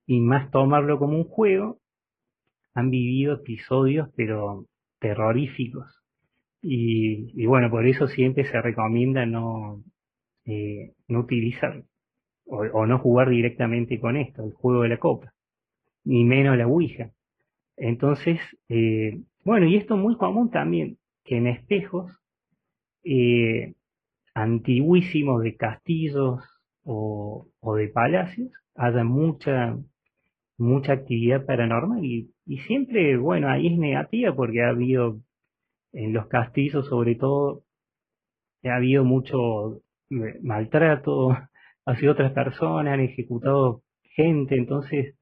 y 0.05 0.21
más 0.21 0.49
tomarlo 0.51 0.97
como 0.97 1.17
un 1.17 1.25
juego, 1.25 1.79
han 2.73 2.89
vivido 2.89 3.35
episodios 3.35 4.09
pero 4.15 4.65
terroríficos. 4.99 6.01
Y, 6.61 7.45
bueno, 7.45 7.69
por 7.69 7.87
eso 7.87 8.07
siempre 8.07 8.43
se 8.45 8.61
recomienda 8.61 9.25
no, 9.25 9.81
eh, 10.45 10.93
no 11.07 11.19
utilizar 11.19 11.83
o, 12.45 12.57
o, 12.57 12.85
no 12.85 12.99
jugar 12.99 13.29
directamente 13.29 13.99
con 13.99 14.17
esto, 14.17 14.43
el 14.43 14.53
juego 14.53 14.83
de 14.83 14.89
la 14.89 14.97
copa, 14.97 15.33
ni 16.03 16.25
menos 16.25 16.57
la 16.57 16.67
Ouija. 16.67 17.11
Entonces, 17.77 18.39
eh, 18.67 19.21
bueno, 19.45 19.67
y 19.67 19.77
esto 19.77 19.95
es 19.95 20.01
muy 20.01 20.17
común 20.17 20.49
también, 20.49 20.97
que 21.23 21.37
en 21.37 21.47
espejos 21.47 22.18
eh, 23.03 23.73
antiguísimos 24.33 25.43
de 25.43 25.55
castillos 25.55 26.43
o, 26.83 27.47
de 27.77 27.87
palacios 27.89 28.51
haya 28.75 29.03
mucha, 29.03 29.77
mucha 30.57 30.93
actividad 30.93 31.45
paranormal 31.45 32.03
y, 32.03 32.31
siempre, 32.67 33.17
bueno, 33.17 33.49
ahí 33.49 33.67
es 33.67 33.77
negativa 33.77 34.35
porque 34.35 34.63
ha 34.63 34.69
habido 34.69 35.19
en 35.93 36.13
los 36.13 36.27
castillos 36.27 36.87
sobre 36.87 37.15
todo, 37.15 37.63
ha 38.63 38.75
habido 38.75 39.03
mucho 39.03 39.81
maltrato 40.41 41.37
hacia 41.85 42.11
otras 42.11 42.31
personas, 42.33 42.93
han 42.93 43.01
ejecutado 43.01 43.83
gente, 44.15 44.55
entonces 44.55 45.15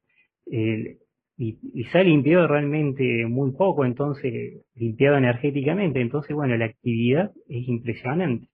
y, 1.37 1.83
se 1.91 1.99
ha 1.99 2.03
limpiado 2.03 2.47
realmente 2.47 3.25
muy 3.27 3.51
poco, 3.51 3.85
entonces, 3.85 4.63
limpiado 4.75 5.17
energéticamente, 5.17 6.01
entonces, 6.01 6.35
bueno, 6.35 6.57
la 6.57 6.65
actividad 6.65 7.31
es 7.47 7.67
impresionante. 7.67 8.47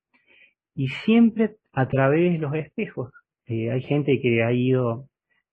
Y 0.76 0.90
siempre 0.90 1.56
a 1.72 1.88
través 1.88 2.34
de 2.34 2.40
los 2.40 2.54
espejos. 2.56 3.12
Eh, 3.48 3.72
hay 3.72 3.82
gente 3.82 4.20
que 4.22 4.44
ha 4.44 4.52
ido 4.52 5.08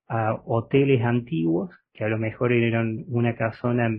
a 0.07 0.35
hoteles 0.45 1.01
antiguos, 1.03 1.71
que 1.93 2.03
a 2.03 2.09
lo 2.09 2.17
mejor 2.17 2.51
eran 2.53 3.05
una 3.07 3.35
casona, 3.35 3.89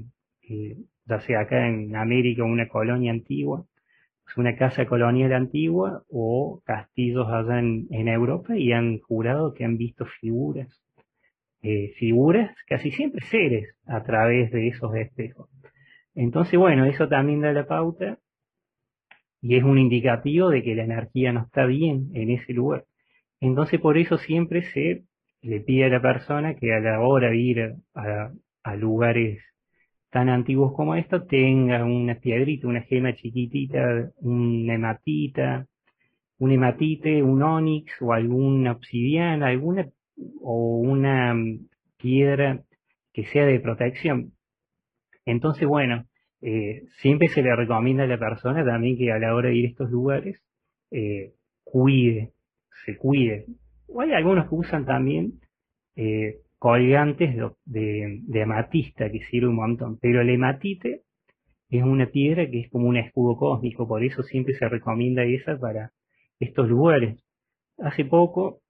eh, 0.48 0.76
ya 1.06 1.20
sea 1.20 1.40
acá 1.40 1.68
en 1.68 1.96
América, 1.96 2.44
una 2.44 2.68
colonia 2.68 3.12
antigua, 3.12 3.64
una 4.36 4.56
casa 4.56 4.86
colonial 4.86 5.32
antigua 5.32 6.04
o 6.08 6.62
castillos 6.64 7.26
allá 7.28 7.60
en 7.60 8.08
Europa 8.08 8.56
y 8.56 8.72
han 8.72 8.98
jurado 9.00 9.52
que 9.52 9.64
han 9.64 9.76
visto 9.76 10.06
figuras 10.20 10.81
eh, 11.62 11.92
figuras, 11.96 12.54
casi 12.66 12.90
siempre 12.90 13.24
seres, 13.26 13.76
a 13.86 14.02
través 14.02 14.50
de 14.50 14.68
esos 14.68 14.94
espejos. 14.96 15.48
Entonces, 16.14 16.58
bueno, 16.58 16.84
eso 16.86 17.08
también 17.08 17.40
da 17.40 17.52
la 17.52 17.66
pauta 17.66 18.18
y 19.40 19.56
es 19.56 19.64
un 19.64 19.78
indicativo 19.78 20.50
de 20.50 20.62
que 20.62 20.74
la 20.74 20.84
energía 20.84 21.32
no 21.32 21.42
está 21.42 21.66
bien 21.66 22.10
en 22.14 22.30
ese 22.30 22.52
lugar. 22.52 22.84
Entonces, 23.40 23.80
por 23.80 23.98
eso 23.98 24.18
siempre 24.18 24.62
se 24.72 25.04
le 25.42 25.60
pide 25.60 25.86
a 25.86 25.88
la 25.88 26.00
persona 26.00 26.54
que 26.54 26.72
a 26.72 26.80
la 26.80 27.00
hora 27.00 27.30
de 27.30 27.36
ir 27.36 27.74
a, 27.94 28.76
lugares 28.76 29.42
tan 30.10 30.28
antiguos 30.28 30.72
como 30.74 30.94
estos 30.94 31.26
tenga 31.26 31.84
una 31.84 32.14
piedrita, 32.16 32.68
una 32.68 32.82
gema 32.82 33.14
chiquitita, 33.14 34.12
una 34.20 34.74
hematita, 34.74 35.66
un 36.38 36.52
hematite, 36.52 37.22
un 37.22 37.42
onix 37.42 37.92
o 38.00 38.12
alguna 38.12 38.72
obsidiana, 38.72 39.48
alguna 39.48 39.88
o 40.40 40.76
una 40.78 41.34
piedra 41.96 42.62
que 43.12 43.24
sea 43.26 43.46
de 43.46 43.60
protección. 43.60 44.32
Entonces, 45.24 45.66
bueno, 45.68 46.06
eh, 46.40 46.82
siempre 47.00 47.28
se 47.28 47.42
le 47.42 47.54
recomienda 47.54 48.04
a 48.04 48.08
la 48.08 48.18
persona 48.18 48.64
también 48.64 48.96
que 48.96 49.12
a 49.12 49.18
la 49.18 49.34
hora 49.34 49.50
de 49.50 49.56
ir 49.56 49.66
a 49.66 49.68
estos 49.68 49.90
lugares 49.90 50.42
eh, 50.90 51.34
cuide, 51.64 52.32
se 52.84 52.96
cuide. 52.96 53.46
O 53.86 54.00
hay 54.00 54.12
algunos 54.12 54.48
que 54.48 54.54
usan 54.54 54.84
también 54.84 55.40
eh, 55.94 56.40
colgantes 56.58 57.36
de, 57.64 58.20
de, 58.22 58.42
amatista 58.42 59.10
que 59.10 59.20
sirve 59.24 59.48
un 59.48 59.56
montón, 59.56 59.98
pero 60.00 60.20
el 60.20 60.30
hematite 60.30 61.02
es 61.70 61.82
una 61.82 62.06
piedra 62.06 62.48
que 62.50 62.60
es 62.60 62.70
como 62.70 62.88
un 62.88 62.96
escudo 62.96 63.36
cósmico, 63.36 63.86
por 63.86 64.04
eso 64.04 64.22
siempre 64.22 64.54
se 64.54 64.68
recomienda 64.68 65.24
esa 65.24 65.58
para 65.58 65.92
estos 66.40 66.68
lugares. 66.68 67.22
Hace 67.78 68.04
poco 68.04 68.61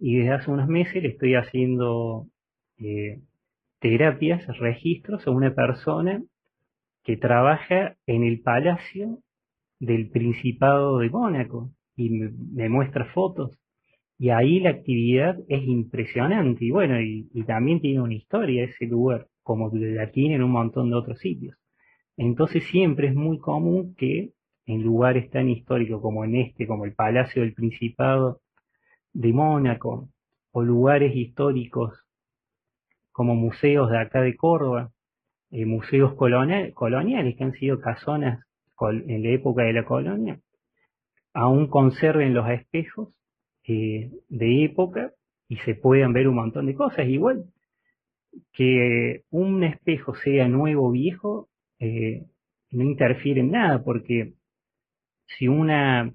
y 0.00 0.16
desde 0.16 0.32
hace 0.32 0.50
unos 0.50 0.68
meses 0.68 1.02
le 1.02 1.10
estoy 1.10 1.34
haciendo 1.34 2.26
eh, 2.78 3.20
terapias, 3.80 4.46
registros 4.58 5.26
a 5.26 5.30
una 5.30 5.54
persona 5.54 6.22
que 7.04 7.18
trabaja 7.18 7.96
en 8.06 8.24
el 8.24 8.40
palacio 8.40 9.18
del 9.78 10.08
Principado 10.10 10.98
de 10.98 11.10
Mónaco 11.10 11.70
y 11.96 12.10
me, 12.10 12.68
muestra 12.70 13.12
fotos. 13.12 13.58
Y 14.18 14.30
ahí 14.30 14.60
la 14.60 14.70
actividad 14.70 15.38
es 15.48 15.64
impresionante 15.64 16.64
y 16.64 16.70
bueno, 16.70 17.00
y, 17.00 17.28
también 17.46 17.80
tiene 17.80 18.00
una 18.00 18.14
historia 18.14 18.64
ese 18.64 18.86
lugar, 18.86 19.28
como 19.42 19.70
la 19.72 20.10
tiene 20.10 20.36
en 20.36 20.42
un 20.42 20.50
montón 20.50 20.90
de 20.90 20.96
otros 20.96 21.18
sitios. 21.18 21.56
Entonces 22.16 22.64
siempre 22.70 23.08
es 23.08 23.14
muy 23.14 23.38
común 23.38 23.94
que 23.96 24.32
en 24.66 24.82
lugares 24.82 25.30
tan 25.30 25.48
históricos 25.48 26.00
como 26.00 26.24
en 26.24 26.36
este, 26.36 26.66
como 26.66 26.84
el 26.84 26.94
Palacio 26.94 27.42
del 27.42 27.54
Principado 27.54 28.40
de 29.12 29.32
Mónaco 29.32 30.08
o 30.52 30.62
lugares 30.62 31.14
históricos 31.14 31.92
como 33.12 33.34
museos 33.34 33.90
de 33.90 33.98
acá 33.98 34.22
de 34.22 34.36
Córdoba, 34.36 34.92
eh, 35.50 35.66
museos 35.66 36.14
coloniales 36.14 37.36
que 37.36 37.44
han 37.44 37.52
sido 37.52 37.80
casonas 37.80 38.44
en 38.80 39.22
la 39.22 39.30
época 39.30 39.64
de 39.64 39.74
la 39.74 39.84
colonia, 39.84 40.40
aún 41.34 41.68
conserven 41.68 42.34
los 42.34 42.48
espejos 42.48 43.10
eh, 43.64 44.10
de 44.28 44.64
época 44.64 45.12
y 45.48 45.56
se 45.58 45.74
puedan 45.74 46.12
ver 46.12 46.28
un 46.28 46.36
montón 46.36 46.66
de 46.66 46.74
cosas. 46.74 47.06
Igual 47.06 47.44
que 48.52 49.24
un 49.30 49.64
espejo 49.64 50.14
sea 50.14 50.48
nuevo 50.48 50.88
o 50.88 50.92
viejo, 50.92 51.48
eh, 51.78 52.24
no 52.70 52.84
interfiere 52.84 53.40
en 53.40 53.50
nada, 53.50 53.82
porque 53.82 54.34
si 55.26 55.48
una 55.48 56.14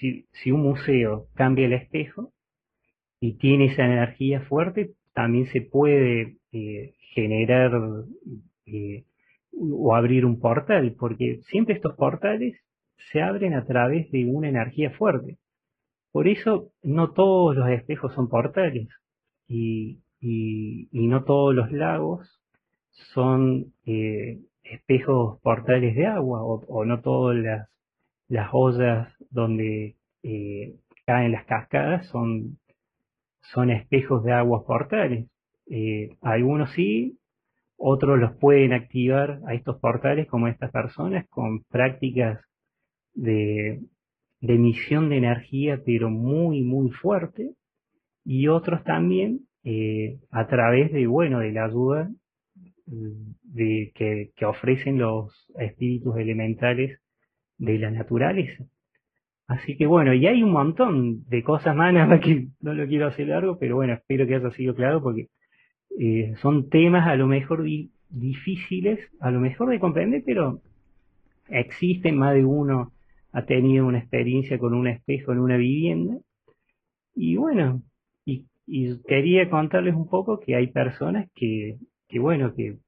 si, 0.00 0.50
un 0.50 0.62
museo 0.62 1.28
cambia 1.34 1.66
el 1.66 1.74
espejo 1.74 2.31
y 3.22 3.34
tiene 3.34 3.66
esa 3.66 3.84
energía 3.84 4.40
fuerte, 4.40 4.94
también 5.14 5.46
se 5.52 5.60
puede 5.60 6.38
eh, 6.50 6.94
generar 7.14 7.70
eh, 8.66 9.04
o 9.52 9.94
abrir 9.94 10.26
un 10.26 10.40
portal, 10.40 10.96
porque 10.98 11.38
siempre 11.46 11.76
estos 11.76 11.94
portales 11.94 12.58
se 13.12 13.22
abren 13.22 13.54
a 13.54 13.64
través 13.64 14.10
de 14.10 14.24
una 14.24 14.48
energía 14.48 14.90
fuerte. 14.90 15.38
Por 16.10 16.26
eso 16.26 16.72
no 16.82 17.12
todos 17.12 17.54
los 17.54 17.68
espejos 17.68 18.12
son 18.12 18.28
portales 18.28 18.88
y, 19.46 20.00
no 20.92 21.22
todos 21.22 21.54
los 21.54 21.70
lagos 21.70 22.40
son 23.14 23.72
eh, 23.86 24.40
espejos 24.64 25.40
portales 25.42 25.94
de 25.94 26.06
agua 26.06 26.42
o 26.42 26.84
no 26.84 27.00
todas 27.02 27.36
las 27.36 27.68
las 28.28 28.48
ollas 28.52 29.14
donde 29.30 29.96
caen 31.04 31.32
las 31.32 31.44
cascadas 31.44 32.06
son, 32.08 32.58
son 33.42 33.70
espejos 33.70 34.24
de 34.24 34.32
aguas 34.32 34.62
portales. 34.64 35.28
Eh, 35.66 36.16
algunos 36.20 36.72
sí, 36.72 37.18
otros 37.76 38.18
los 38.18 38.36
pueden 38.36 38.72
activar 38.72 39.40
a 39.46 39.54
estos 39.54 39.78
portales 39.80 40.26
como 40.28 40.48
estas 40.48 40.70
personas 40.70 41.26
con 41.28 41.62
prácticas 41.64 42.40
de, 43.14 43.80
emisión 44.40 45.08
de 45.08 45.18
energía 45.18 45.80
pero 45.84 46.10
muy 46.10 46.62
muy 46.62 46.90
fuerte 46.90 47.54
y 48.24 48.48
otros 48.48 48.82
también 48.84 49.40
eh, 49.64 50.18
a 50.30 50.46
través 50.48 50.92
de 50.92 51.06
bueno 51.06 51.38
de 51.40 51.52
la 51.52 51.64
ayuda 51.66 52.10
de, 52.86 53.92
que 53.94 54.46
ofrecen 54.46 54.98
los 54.98 55.52
espíritus 55.58 56.16
elementales 56.16 57.00
de 57.58 57.78
la 57.78 57.90
naturaleza. 57.90 58.64
Así 59.52 59.76
que 59.76 59.84
bueno, 59.84 60.14
y 60.14 60.26
hay 60.26 60.42
un 60.42 60.52
montón 60.52 61.28
de 61.28 61.42
cosas 61.42 61.76
más, 61.76 61.92
nada 61.92 62.20
que 62.20 62.48
no 62.60 62.72
lo 62.72 62.86
quiero 62.86 63.06
hacer 63.08 63.28
largo, 63.28 63.58
pero 63.58 63.76
bueno, 63.76 63.92
espero 63.92 64.26
que 64.26 64.34
haya 64.34 64.50
sido 64.52 64.74
claro 64.74 65.02
porque 65.02 65.28
eh, 66.00 66.34
son 66.40 66.70
temas 66.70 67.06
a 67.06 67.16
lo 67.16 67.26
mejor 67.26 67.64
difíciles, 68.08 68.98
a 69.20 69.30
lo 69.30 69.40
mejor 69.40 69.68
de 69.68 69.78
comprender, 69.78 70.22
pero 70.24 70.62
existen, 71.48 72.16
más 72.16 72.34
de 72.34 72.46
uno 72.46 72.92
ha 73.32 73.44
tenido 73.44 73.86
una 73.86 73.98
experiencia 73.98 74.58
con 74.58 74.72
un 74.72 74.86
espejo 74.88 75.32
en 75.32 75.38
una 75.38 75.58
vivienda. 75.58 76.16
Y 77.14 77.36
bueno, 77.36 77.82
y, 78.24 78.46
quería 79.06 79.50
contarles 79.50 79.94
un 79.94 80.08
poco 80.08 80.40
que 80.40 80.56
hay 80.56 80.68
personas 80.68 81.28
que, 81.34 81.76
que 82.08 82.18
bueno, 82.18 82.54
que 82.54 82.78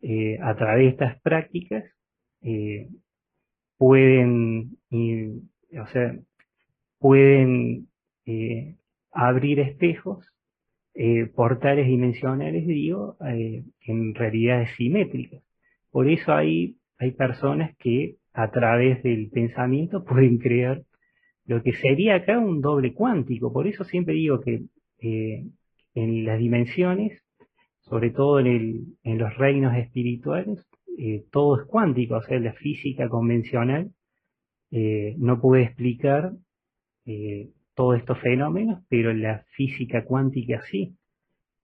eh, 0.00 0.38
a 0.42 0.56
través 0.56 0.84
de 0.84 0.88
estas 0.90 1.20
prácticas 1.20 1.84
eh, 2.42 2.88
pueden, 3.78 4.78
o 5.80 5.86
sea, 5.86 6.14
pueden 6.98 7.88
eh, 8.26 8.76
abrir 9.10 9.60
espejos, 9.60 10.26
eh, 10.94 11.26
portales 11.26 11.86
dimensionales, 11.86 12.66
digo, 12.66 13.16
eh, 13.26 13.64
en 13.86 14.14
realidades 14.14 14.70
simétricas. 14.76 15.42
Por 15.90 16.08
eso 16.08 16.32
hay, 16.32 16.76
hay 16.98 17.12
personas 17.12 17.76
que 17.78 18.16
a 18.32 18.50
través 18.50 19.02
del 19.02 19.30
pensamiento 19.30 20.04
pueden 20.06 20.38
crear 20.38 20.82
lo 21.44 21.62
que 21.62 21.72
sería 21.72 22.16
acá 22.16 22.38
un 22.38 22.60
doble 22.60 22.94
cuántico. 22.94 23.52
Por 23.52 23.66
eso 23.66 23.84
siempre 23.84 24.14
digo 24.14 24.40
que 24.40 24.62
en 25.94 26.24
las 26.24 26.38
dimensiones, 26.38 27.20
sobre 27.80 28.10
todo 28.10 28.38
en, 28.38 28.96
en 29.02 29.18
los 29.18 29.36
reinos 29.36 29.74
espirituales, 29.76 30.64
eh, 30.98 31.24
todo 31.30 31.60
es 31.60 31.66
cuántico, 31.66 32.16
o 32.16 32.22
sea, 32.22 32.38
la 32.38 32.52
física 32.52 33.08
convencional 33.08 33.90
eh, 34.72 35.14
no 35.18 35.38
puede 35.38 35.64
explicar 35.64 36.32
eh, 37.04 37.50
todos 37.74 37.98
estos 37.98 38.18
fenómenos, 38.20 38.82
pero 38.88 39.12
la 39.12 39.44
física 39.54 40.04
cuántica 40.04 40.62
sí. 40.62 40.96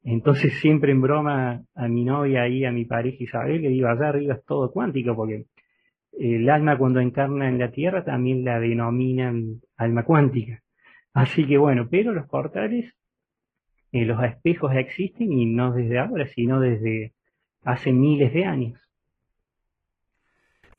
Entonces 0.05 0.53
siempre 0.61 0.93
en 0.93 1.01
broma 1.01 1.65
a 1.75 1.89
mi 1.89 2.05
novia 2.05 2.47
y 2.49 2.67
a 2.67 2.71
mi 2.71 2.85
pareja 2.85 3.25
Isabel 3.25 3.63
le 3.63 3.71
digo, 3.71 3.89
allá 3.89 4.11
arriba 4.11 4.35
es 4.35 4.45
todo 4.45 4.71
cuántico, 4.71 5.17
porque 5.17 5.47
el 6.13 6.49
alma 6.51 6.77
cuando 6.77 7.01
encarna 7.01 7.49
en 7.49 7.59
la 7.59 7.71
Tierra 7.71 8.05
también 8.05 8.45
la 8.45 8.61
denominan 8.61 9.63
alma 9.77 10.05
cuántica. 10.05 10.63
Así 11.15 11.47
que 11.47 11.57
bueno, 11.57 11.89
pero 11.91 12.13
los 12.13 12.29
portales, 12.29 12.95
los 13.91 14.23
espejos 14.23 14.75
existen 14.75 15.33
y 15.33 15.47
no 15.47 15.73
desde 15.73 15.99
ahora, 15.99 16.27
sino 16.27 16.61
desde 16.61 17.15
hace 17.63 17.93
miles 17.93 18.35
de 18.35 18.45
años. 18.45 18.88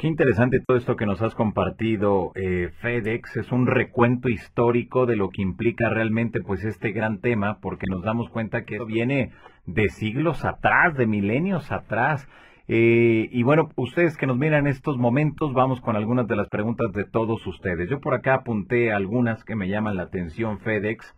Qué 0.02 0.08
interesante 0.08 0.62
todo 0.66 0.78
esto 0.78 0.96
que 0.96 1.06
nos 1.06 1.22
has 1.22 1.36
compartido, 1.36 2.32
eh, 2.36 2.70
FedEx. 2.80 3.36
Es 3.36 3.52
un 3.52 3.68
recuento 3.68 4.30
histórico 4.30 5.06
de 5.06 5.18
lo 5.18 5.30
que 5.30 5.42
implica 5.42 5.90
realmente 5.90 6.40
pues 6.40 6.64
este 6.64 6.94
gran 6.94 7.20
tema, 7.20 7.60
porque 7.60 7.86
nos 7.90 8.02
damos 8.02 8.30
cuenta 8.30 8.64
que 8.64 8.80
viene 8.86 9.34
de 9.66 9.90
siglos 9.90 10.46
atrás, 10.46 10.96
de 10.96 11.06
milenios 11.06 11.70
atrás. 11.74 12.30
Eh, 12.70 13.28
y 13.30 13.44
bueno, 13.44 13.72
ustedes 13.76 14.16
que 14.16 14.26
nos 14.26 14.38
miran 14.38 14.68
en 14.68 14.68
estos 14.68 14.98
momentos, 14.98 15.54
vamos 15.54 15.82
con 15.82 15.98
algunas 15.98 16.30
de 16.30 16.38
las 16.38 16.48
preguntas 16.48 16.94
de 16.94 17.04
todos 17.04 17.46
ustedes. 17.46 17.90
Yo 17.90 18.00
por 18.00 18.14
acá 18.14 18.36
apunté 18.36 18.94
algunas 18.94 19.44
que 19.44 19.58
me 19.58 19.68
llaman 19.68 19.98
la 19.98 20.04
atención, 20.04 20.60
FedEx, 20.60 21.14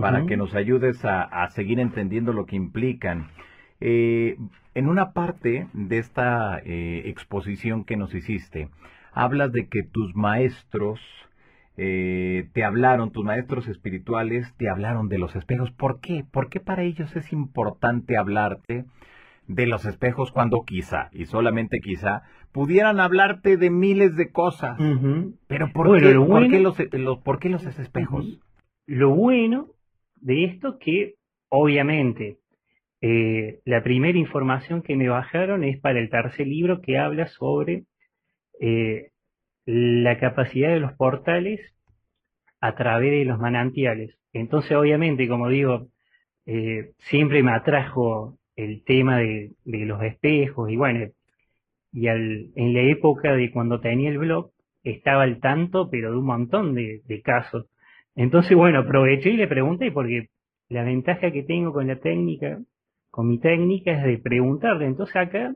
para 0.00 0.24
que 0.24 0.38
nos 0.38 0.54
ayudes 0.54 1.04
a, 1.04 1.24
a 1.24 1.50
seguir 1.50 1.78
entendiendo 1.78 2.32
lo 2.32 2.46
que 2.46 2.56
implican. 2.56 3.28
Eh, 3.82 4.38
en 4.74 4.88
una 4.88 5.12
parte 5.12 5.68
de 5.72 5.98
esta 5.98 6.58
eh, 6.58 7.02
exposición 7.06 7.84
que 7.84 7.96
nos 7.96 8.14
hiciste, 8.14 8.68
hablas 9.12 9.52
de 9.52 9.68
que 9.68 9.82
tus 9.82 10.14
maestros 10.14 11.00
eh, 11.76 12.48
te 12.52 12.64
hablaron, 12.64 13.10
tus 13.10 13.24
maestros 13.24 13.68
espirituales 13.68 14.52
te 14.56 14.68
hablaron 14.68 15.08
de 15.08 15.18
los 15.18 15.36
espejos. 15.36 15.70
¿Por 15.70 16.00
qué? 16.00 16.24
¿Por 16.30 16.48
qué 16.48 16.60
para 16.60 16.82
ellos 16.82 17.14
es 17.16 17.32
importante 17.32 18.16
hablarte 18.16 18.84
de 19.46 19.66
los 19.66 19.84
espejos 19.84 20.32
cuando 20.32 20.64
quizá, 20.64 21.08
y 21.12 21.26
solamente 21.26 21.80
quizá, 21.80 22.22
pudieran 22.52 22.98
hablarte 22.98 23.56
de 23.56 23.70
miles 23.70 24.16
de 24.16 24.30
cosas? 24.30 24.78
Pero 25.46 25.70
¿por, 25.72 26.00
qué, 26.00 26.14
¿por, 26.14 26.48
qué, 26.48 26.60
los, 26.60 26.76
los, 26.92 27.18
¿por 27.18 27.38
qué 27.38 27.48
los 27.48 27.64
espejos? 27.66 28.40
Lo 28.86 29.10
bueno 29.10 29.68
de 30.20 30.44
esto 30.44 30.78
que, 30.78 31.14
obviamente, 31.48 32.38
eh, 33.06 33.60
la 33.66 33.82
primera 33.82 34.16
información 34.16 34.80
que 34.80 34.96
me 34.96 35.10
bajaron 35.10 35.62
es 35.62 35.78
para 35.78 36.00
el 36.00 36.08
tercer 36.08 36.46
libro 36.46 36.80
que 36.80 36.96
habla 36.96 37.26
sobre 37.26 37.84
eh, 38.58 39.10
la 39.66 40.18
capacidad 40.18 40.70
de 40.70 40.80
los 40.80 40.94
portales 40.94 41.60
a 42.62 42.74
través 42.74 43.10
de 43.10 43.26
los 43.26 43.38
manantiales. 43.38 44.16
Entonces, 44.32 44.72
obviamente, 44.72 45.28
como 45.28 45.50
digo, 45.50 45.88
eh, 46.46 46.92
siempre 47.10 47.42
me 47.42 47.52
atrajo 47.52 48.38
el 48.56 48.82
tema 48.84 49.18
de, 49.18 49.52
los 49.66 50.02
espejos 50.02 50.70
y 50.70 50.76
bueno, 50.76 51.06
y 51.92 52.06
en 52.08 52.72
la 52.72 52.80
época 52.90 53.34
de 53.34 53.50
cuando 53.50 53.80
tenía 53.80 54.08
el 54.08 54.18
blog 54.18 54.50
estaba 54.82 55.24
al 55.24 55.40
tanto, 55.40 55.90
pero 55.90 56.10
de 56.10 56.16
un 56.16 56.24
montón 56.24 56.74
de, 56.74 57.02
de 57.04 57.20
casos. 57.20 57.66
Entonces, 58.16 58.56
bueno, 58.56 58.78
aproveché 58.78 59.28
y 59.28 59.36
le 59.36 59.46
pregunté 59.46 59.92
porque 59.92 60.30
la 60.70 60.84
ventaja 60.84 61.30
que 61.32 61.42
tengo 61.42 61.70
con 61.74 61.88
la 61.88 61.96
técnica 61.96 62.60
con 63.14 63.28
mi 63.28 63.38
técnica 63.38 63.92
es 63.92 64.02
de 64.02 64.18
preguntarle. 64.18 64.86
Entonces 64.86 65.14
acá 65.14 65.54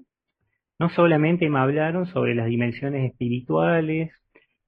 no 0.78 0.90
solamente 0.90 1.50
me 1.50 1.58
hablaron 1.58 2.06
sobre 2.06 2.36
las 2.36 2.46
dimensiones 2.46 3.10
espirituales 3.10 4.12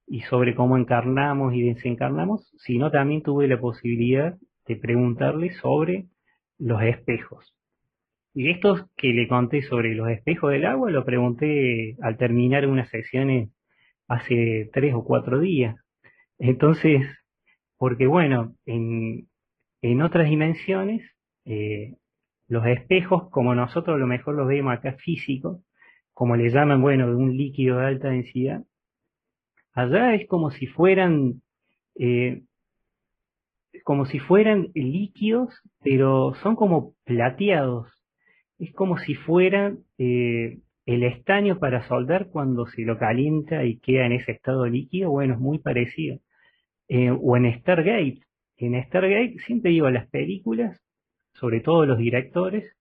y 0.05 0.23
sobre 0.23 0.55
cómo 0.55 0.75
encarnamos 0.75 1.53
y 1.53 1.61
desencarnamos, 1.61 2.51
sino 2.57 2.91
también 2.91 3.23
tuve 3.23 3.47
la 3.47 3.61
posibilidad 3.61 4.35
de 4.67 4.75
preguntarle 4.75 5.53
sobre 5.53 6.07
los 6.59 6.83
espejos. 6.83 7.55
Y 8.33 8.51
esto 8.51 8.89
que 8.97 9.13
le 9.13 9.29
conté 9.29 9.61
sobre 9.61 9.95
los 9.95 10.09
espejos 10.09 10.51
del 10.51 10.65
agua, 10.65 10.91
lo 10.91 11.05
pregunté 11.05 11.95
al 12.01 12.17
terminar 12.17 12.67
unas 12.67 12.89
sesiones 12.89 13.51
hace 14.09 14.69
tres 14.73 14.93
o 14.93 15.05
cuatro 15.05 15.39
días. 15.39 15.77
Entonces, 16.39 17.03
porque 17.77 18.05
bueno, 18.05 18.53
en, 18.65 19.29
en 19.81 20.01
otras 20.01 20.29
dimensiones 20.29 21.09
eh, 21.45 21.95
los 22.51 22.65
espejos, 22.67 23.29
como 23.29 23.55
nosotros 23.55 23.95
a 23.95 23.97
lo 23.97 24.07
mejor 24.07 24.35
los 24.35 24.45
vemos 24.45 24.73
acá 24.73 24.91
físicos, 24.97 25.61
como 26.13 26.35
le 26.35 26.49
llaman, 26.49 26.81
bueno, 26.81 27.07
de 27.07 27.15
un 27.15 27.37
líquido 27.37 27.77
de 27.77 27.85
alta 27.85 28.09
densidad, 28.09 28.63
allá 29.73 30.15
es 30.15 30.27
como 30.27 30.51
si 30.51 30.67
fueran, 30.67 31.41
eh, 31.95 32.41
como 33.85 34.05
si 34.05 34.19
fueran 34.19 34.67
líquidos, 34.73 35.61
pero 35.81 36.33
son 36.43 36.57
como 36.57 36.93
plateados. 37.05 37.87
Es 38.59 38.73
como 38.73 38.97
si 38.97 39.15
fueran 39.15 39.85
eh, 39.97 40.59
el 40.85 41.03
estaño 41.03 41.57
para 41.57 41.87
soldar 41.87 42.27
cuando 42.31 42.65
se 42.67 42.81
lo 42.81 42.97
calienta 42.99 43.63
y 43.63 43.77
queda 43.79 44.05
en 44.07 44.11
ese 44.11 44.33
estado 44.33 44.65
líquido, 44.65 45.09
bueno, 45.09 45.35
es 45.35 45.39
muy 45.39 45.59
parecido. 45.59 46.19
Eh, 46.89 47.11
o 47.11 47.37
en 47.37 47.57
Stargate. 47.61 48.19
En 48.57 48.83
Stargate 48.83 49.37
siempre 49.45 49.71
digo 49.71 49.89
las 49.89 50.09
películas 50.09 50.81
sobre 51.33 51.61
todo 51.61 51.85
los 51.85 51.97
directores, 51.97 52.75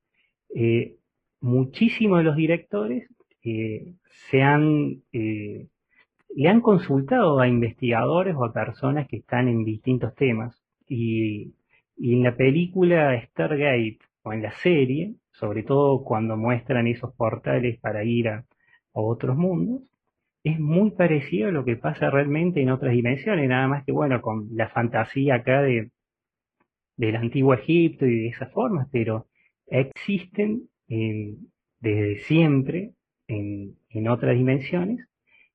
eh, 0.54 0.96
muchísimos 1.40 2.18
de 2.18 2.24
los 2.24 2.36
directores 2.36 3.08
eh, 3.42 3.94
se 4.30 4.42
han, 4.42 5.02
eh, 5.12 5.68
le 6.36 6.48
han 6.48 6.60
consultado 6.60 7.40
a 7.40 7.48
investigadores 7.48 8.34
o 8.36 8.44
a 8.44 8.52
personas 8.52 9.08
que 9.08 9.18
están 9.18 9.48
en 9.48 9.64
distintos 9.64 10.14
temas. 10.14 10.62
Y, 10.88 11.54
en 12.02 12.22
la 12.22 12.34
película 12.34 13.20
Stargate 13.26 13.98
o 14.22 14.32
en 14.32 14.42
la 14.42 14.52
serie, 14.52 15.16
sobre 15.32 15.62
todo 15.62 16.02
cuando 16.02 16.36
muestran 16.36 16.86
esos 16.86 17.14
portales 17.14 17.78
para 17.78 18.04
ir 18.04 18.28
a, 18.28 18.46
otros 18.92 19.36
mundos, 19.36 19.82
es 20.42 20.58
muy 20.58 20.90
parecido 20.92 21.48
a 21.48 21.52
lo 21.52 21.64
que 21.64 21.76
pasa 21.76 22.10
realmente 22.10 22.62
en 22.62 22.70
otras 22.70 22.92
dimensiones, 22.92 23.48
nada 23.48 23.68
más 23.68 23.84
que 23.84 23.92
bueno, 23.92 24.20
con 24.22 24.48
la 24.52 24.68
fantasía 24.68 25.36
acá 25.36 25.62
de, 25.62 25.90
del 27.00 27.16
antiguo 27.16 27.54
Egipto 27.54 28.04
y 28.04 28.14
de 28.14 28.28
esas 28.28 28.52
formas, 28.52 28.86
pero 28.92 29.26
existen 29.66 30.68
desde 30.86 32.18
siempre 32.24 32.92
en, 33.26 34.08
otras 34.08 34.36
dimensiones 34.36 35.08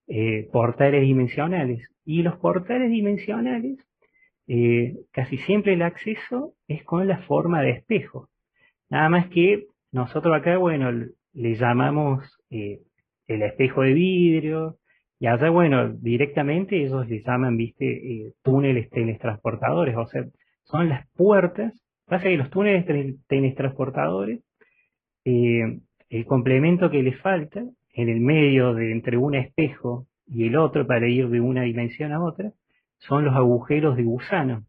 eh, 0.08 0.50
portales 0.52 1.02
dimensionales. 1.02 1.88
Y 2.04 2.24
los 2.24 2.38
portales 2.38 2.90
dimensionales, 2.90 3.78
eh, 4.48 4.96
casi 5.12 5.38
siempre 5.38 5.74
el 5.74 5.84
acceso 5.84 6.56
es 6.68 6.84
con 6.84 7.08
la 7.08 7.20
forma 7.20 7.62
de 7.62 7.72
espejo. 7.72 8.30
Nada 8.90 9.10
más 9.10 9.28
que 9.30 9.68
nosotros 9.92 10.36
acá, 10.36 10.58
bueno, 10.58 10.92
le 10.92 11.56
llamamos 11.56 12.40
eh, 12.50 12.82
el 13.28 13.44
espejo 13.44 13.82
de 13.84 13.94
vidrio, 13.94 14.78
y 15.20 15.28
allá, 15.28 15.50
bueno, 15.50 15.94
directamente 15.94 16.84
ellos 16.84 17.08
le 17.08 17.22
llaman, 17.22 17.56
viste, 17.56 18.34
túneles 18.44 18.90
teletransportadores, 18.90 19.96
o 19.96 20.06
sea, 20.08 20.26
son 20.66 20.90
las 20.90 21.08
puertas. 21.14 21.74
Pasa 22.06 22.26
que 22.26 22.38
los 22.38 22.50
túneles 22.50 22.86
teletransportadores, 23.28 24.42
eh, 25.24 25.80
el 26.10 26.26
complemento 26.26 26.92
que 26.92 27.02
les 27.02 27.20
falta 27.20 27.64
en 27.94 28.10
el 28.10 28.20
medio 28.20 28.74
de 28.74 28.92
entre 28.92 29.18
un 29.18 29.36
espejo 29.36 30.08
y 30.28 30.48
el 30.48 30.58
otro 30.58 30.86
para 30.86 31.08
ir 31.08 31.30
de 31.30 31.40
una 31.40 31.64
dimensión 31.64 32.12
a 32.12 32.24
otra, 32.24 32.52
son 32.98 33.26
los 33.26 33.36
agujeros 33.36 33.98
de 33.98 34.04
gusano. 34.04 34.66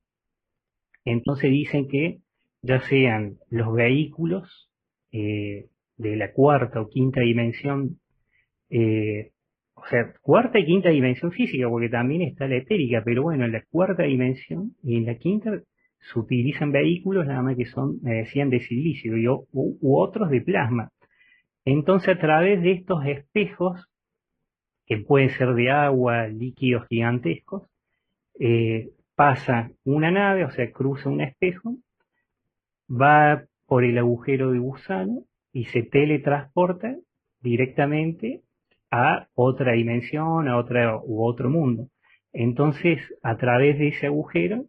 Entonces 1.05 1.51
dicen 1.51 1.88
que 1.88 2.18
ya 2.62 2.80
sean 2.80 3.36
los 3.51 3.72
vehículos 3.74 4.70
eh, 5.12 5.68
de 5.97 6.16
la 6.16 6.32
cuarta 6.32 6.80
o 6.80 6.88
quinta 6.88 7.20
dimensión, 7.20 7.99
eh, 8.70 9.30
o 9.74 9.86
sea, 9.86 10.12
cuarta 10.20 10.59
y 10.59 10.66
quinta 10.66 10.89
dimensión 10.90 11.32
física, 11.32 11.68
porque 11.68 11.89
también 11.89 12.23
está 12.23 12.48
la 12.48 12.56
etérica, 12.56 13.02
pero 13.05 13.23
bueno, 13.23 13.44
en 13.44 13.52
la 13.52 13.62
cuarta 13.70 14.02
dimensión 14.02 14.74
y 14.82 14.97
en 14.97 15.06
la 15.06 15.16
quinta 15.16 15.52
se 16.01 16.18
utilizan 16.18 16.73
vehículos 16.73 17.27
nada 17.27 17.43
más 17.43 17.56
que 17.56 17.66
son, 17.66 17.98
me 18.02 18.14
decían, 18.14 18.51
de 18.51 18.60
silicio 18.60 19.16
y, 19.16 19.28
u, 19.28 19.47
otros 19.82 20.31
de 20.31 20.40
plasma. 20.40 20.90
Entonces 21.64 22.16
a 22.16 22.18
través 22.18 22.62
de 22.62 22.73
estos 22.73 23.05
espejos, 23.06 23.89
que 24.86 24.98
pueden 24.98 25.31
ser 25.31 25.55
de 25.55 25.70
agua, 25.70 26.28
líquidos 26.28 26.86
gigantescos, 26.89 27.68
eh, 28.39 28.90
pasa 29.16 29.70
una 29.85 30.10
nave, 30.10 30.44
o 30.44 30.51
sea, 30.51 30.70
cruza 30.70 31.09
un 31.09 31.23
espejo, 31.23 31.77
va 32.89 33.44
por 33.66 33.85
el 33.85 33.98
agujero 33.98 34.52
de 34.52 34.60
gusano 34.60 35.24
y 35.52 35.64
se 35.66 35.82
teletransporta 35.82 36.97
directamente 37.40 38.43
a 38.90 39.28
otra 39.35 39.73
dimensión, 39.73 40.48
a 40.48 40.56
otra 40.56 40.98
u 41.02 41.24
otro 41.24 41.51
mundo. 41.51 41.89
Entonces, 42.32 43.01
a 43.23 43.36
través 43.36 43.78
de 43.78 43.89
ese 43.89 44.06
agujero 44.06 44.66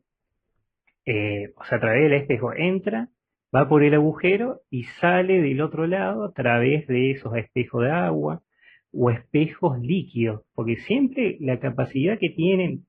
eh, 1.07 1.53
o 1.55 1.63
sea, 1.63 1.77
a 1.77 1.81
través 1.81 2.03
del 2.03 2.21
espejo 2.21 2.53
entra, 2.53 3.07
va 3.55 3.69
por 3.69 3.81
el 3.81 3.93
agujero 3.93 4.59
y 4.69 4.83
sale 4.99 5.41
del 5.41 5.61
otro 5.61 5.87
lado 5.87 6.25
a 6.25 6.33
través 6.33 6.85
de 6.87 7.11
esos 7.11 7.33
espejos 7.37 7.85
de 7.85 7.91
agua 7.91 8.43
o 8.91 9.09
espejos 9.09 9.79
líquidos, 9.79 10.41
porque 10.53 10.75
siempre 10.75 11.37
la 11.39 11.59
capacidad 11.59 12.19
que 12.19 12.31
tienen 12.31 12.85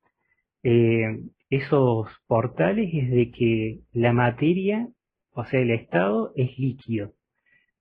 eh, 0.64 1.20
esos 1.48 2.08
portales 2.26 2.90
es 2.92 3.08
de 3.08 3.30
que 3.30 3.80
la 3.92 4.12
materia, 4.12 4.88
o 5.30 5.44
sea, 5.44 5.60
el 5.60 5.70
estado 5.70 6.32
es 6.34 6.58
líquido. 6.58 7.12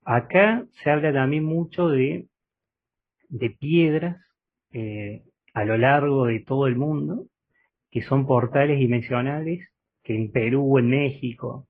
Acá 0.05 0.67
se 0.83 0.91
habla 0.91 1.11
también 1.11 1.45
mucho 1.45 1.89
de, 1.89 2.27
piedras 3.59 4.17
eh, 4.71 5.23
a 5.55 5.65
lo 5.65 5.79
largo 5.79 6.27
de 6.27 6.41
todo 6.41 6.67
el 6.67 6.75
mundo, 6.75 7.25
que 7.89 8.03
son 8.03 8.27
portales 8.27 8.77
dimensionales 8.77 9.67
que 10.07 10.15
en 10.15 10.31
Perú, 10.31 10.77
en 10.77 10.87
México, 10.87 11.67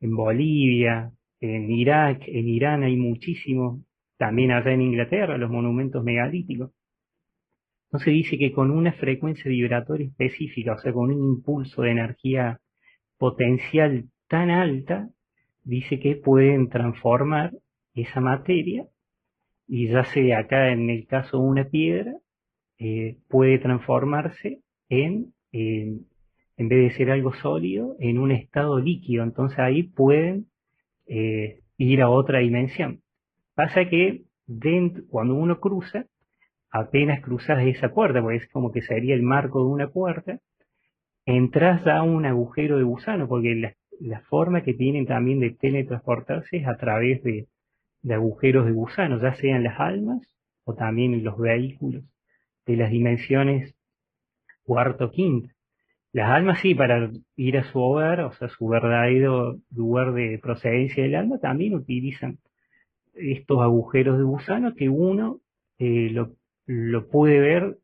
en 0.00 0.14
Bolivia, 0.14 1.10
en 1.40 1.72
Irak, 1.72 2.22
en 2.28 2.48
Irán 2.48 2.84
hay 2.84 2.96
muchísimos, 2.96 3.80
también 4.16 4.52
allá 4.52 4.70
en 4.70 4.82
Inglaterra, 4.82 5.36
los 5.36 5.50
monumentos 5.50 6.04
megalíticos. 6.04 6.70
Entonces 7.86 8.14
dice 8.14 8.38
que 8.38 8.52
con 8.52 8.70
una 8.70 8.92
frecuencia 8.92 9.50
vibratoria 9.50 10.06
específica, 10.06 10.74
o 10.74 10.78
sea, 10.78 10.92
con 10.92 11.10
un 11.10 11.34
impulso 11.34 11.82
de 11.82 11.90
energía 11.90 12.60
potencial 13.18 14.04
tan 14.28 14.50
alta, 14.50 15.08
dice 15.64 15.98
que 15.98 16.14
pueden 16.14 16.68
transformar 16.68 17.50
esa 17.94 18.20
materia 18.20 18.86
y 19.66 19.88
ya 19.88 20.04
sea 20.04 20.38
acá 20.38 20.70
en 20.70 20.90
el 20.90 21.08
caso 21.08 21.38
de 21.38 21.42
una 21.42 21.64
piedra, 21.64 22.12
eh, 22.78 23.16
puede 23.28 23.58
transformarse 23.58 24.60
en, 24.88 25.34
en, 25.50 26.06
vez 26.68 26.90
de 26.90 26.96
ser 26.96 27.10
algo 27.10 27.32
sólido, 27.34 27.96
en 28.00 28.18
un 28.18 28.32
estado 28.32 28.78
líquido. 28.78 29.24
Entonces 29.24 29.58
ahí 29.58 29.84
pueden 29.84 30.46
eh, 31.06 31.60
ir 31.78 32.02
a 32.02 32.10
otra 32.10 32.40
dimensión. 32.40 33.02
Pasa 33.54 33.88
que 33.88 34.24
cuando 35.08 35.34
uno 35.34 35.60
cruza, 35.60 36.06
apenas 36.70 37.20
cruzas 37.20 37.62
esa 37.64 37.92
puerta, 37.92 38.20
porque 38.20 38.38
es 38.38 38.48
como 38.48 38.72
que 38.72 38.82
sería 38.82 39.14
el 39.14 39.22
marco 39.22 39.60
de 39.60 39.70
una 39.70 39.88
puerta, 39.88 40.40
entras 41.24 41.86
a 41.86 42.02
un 42.02 42.26
agujero 42.26 42.78
de 42.78 42.84
gusano, 42.84 43.28
porque 43.28 43.54
la, 44.00 44.20
forma 44.22 44.62
que 44.62 44.74
tienen 44.74 45.06
también 45.06 45.40
de 45.40 45.50
teletransportarse 45.50 46.58
es 46.58 46.66
a 46.66 46.76
través 46.76 47.22
de, 47.22 47.48
de 48.02 48.14
agujeros 48.14 48.66
de 48.66 48.72
gusano, 48.72 49.20
ya 49.20 49.34
sean 49.34 49.62
las 49.62 49.78
almas 49.78 50.22
o 50.64 50.74
también 50.74 51.22
los 51.22 51.36
vehículos 51.36 52.04
de 52.66 52.76
las 52.76 52.90
dimensiones 52.90 53.74
cuarto, 54.62 55.10
quinto. 55.10 55.48
Las 56.12 56.30
almas 56.30 56.60
sí, 56.60 56.74
para 56.74 57.10
ir 57.36 57.58
a 57.58 57.64
su 57.64 57.78
hogar, 57.80 58.20
o 58.22 58.32
sea, 58.32 58.48
su 58.48 58.66
verdadero 58.66 59.58
lugar 59.70 60.12
de 60.12 60.38
procedencia 60.42 61.04
del 61.04 61.14
alma, 61.14 61.38
también 61.38 61.74
utilizan 61.74 62.38
estos 63.14 63.60
agujeros 63.60 64.18
de 64.18 64.24
gusano 64.24 64.74
que 64.74 64.88
uno 64.88 65.40
eh, 65.78 66.10
lo, 66.10 66.32
lo 66.66 67.08
puede 67.08 67.38
ver 67.38 67.78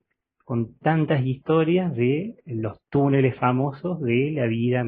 con 0.44 0.78
tantas 0.78 1.24
historias 1.24 1.94
de 1.96 2.36
los 2.46 2.80
túneles 2.88 3.36
famosos 3.36 4.00
de 4.00 4.30
la 4.32 4.46
vida 4.46 4.84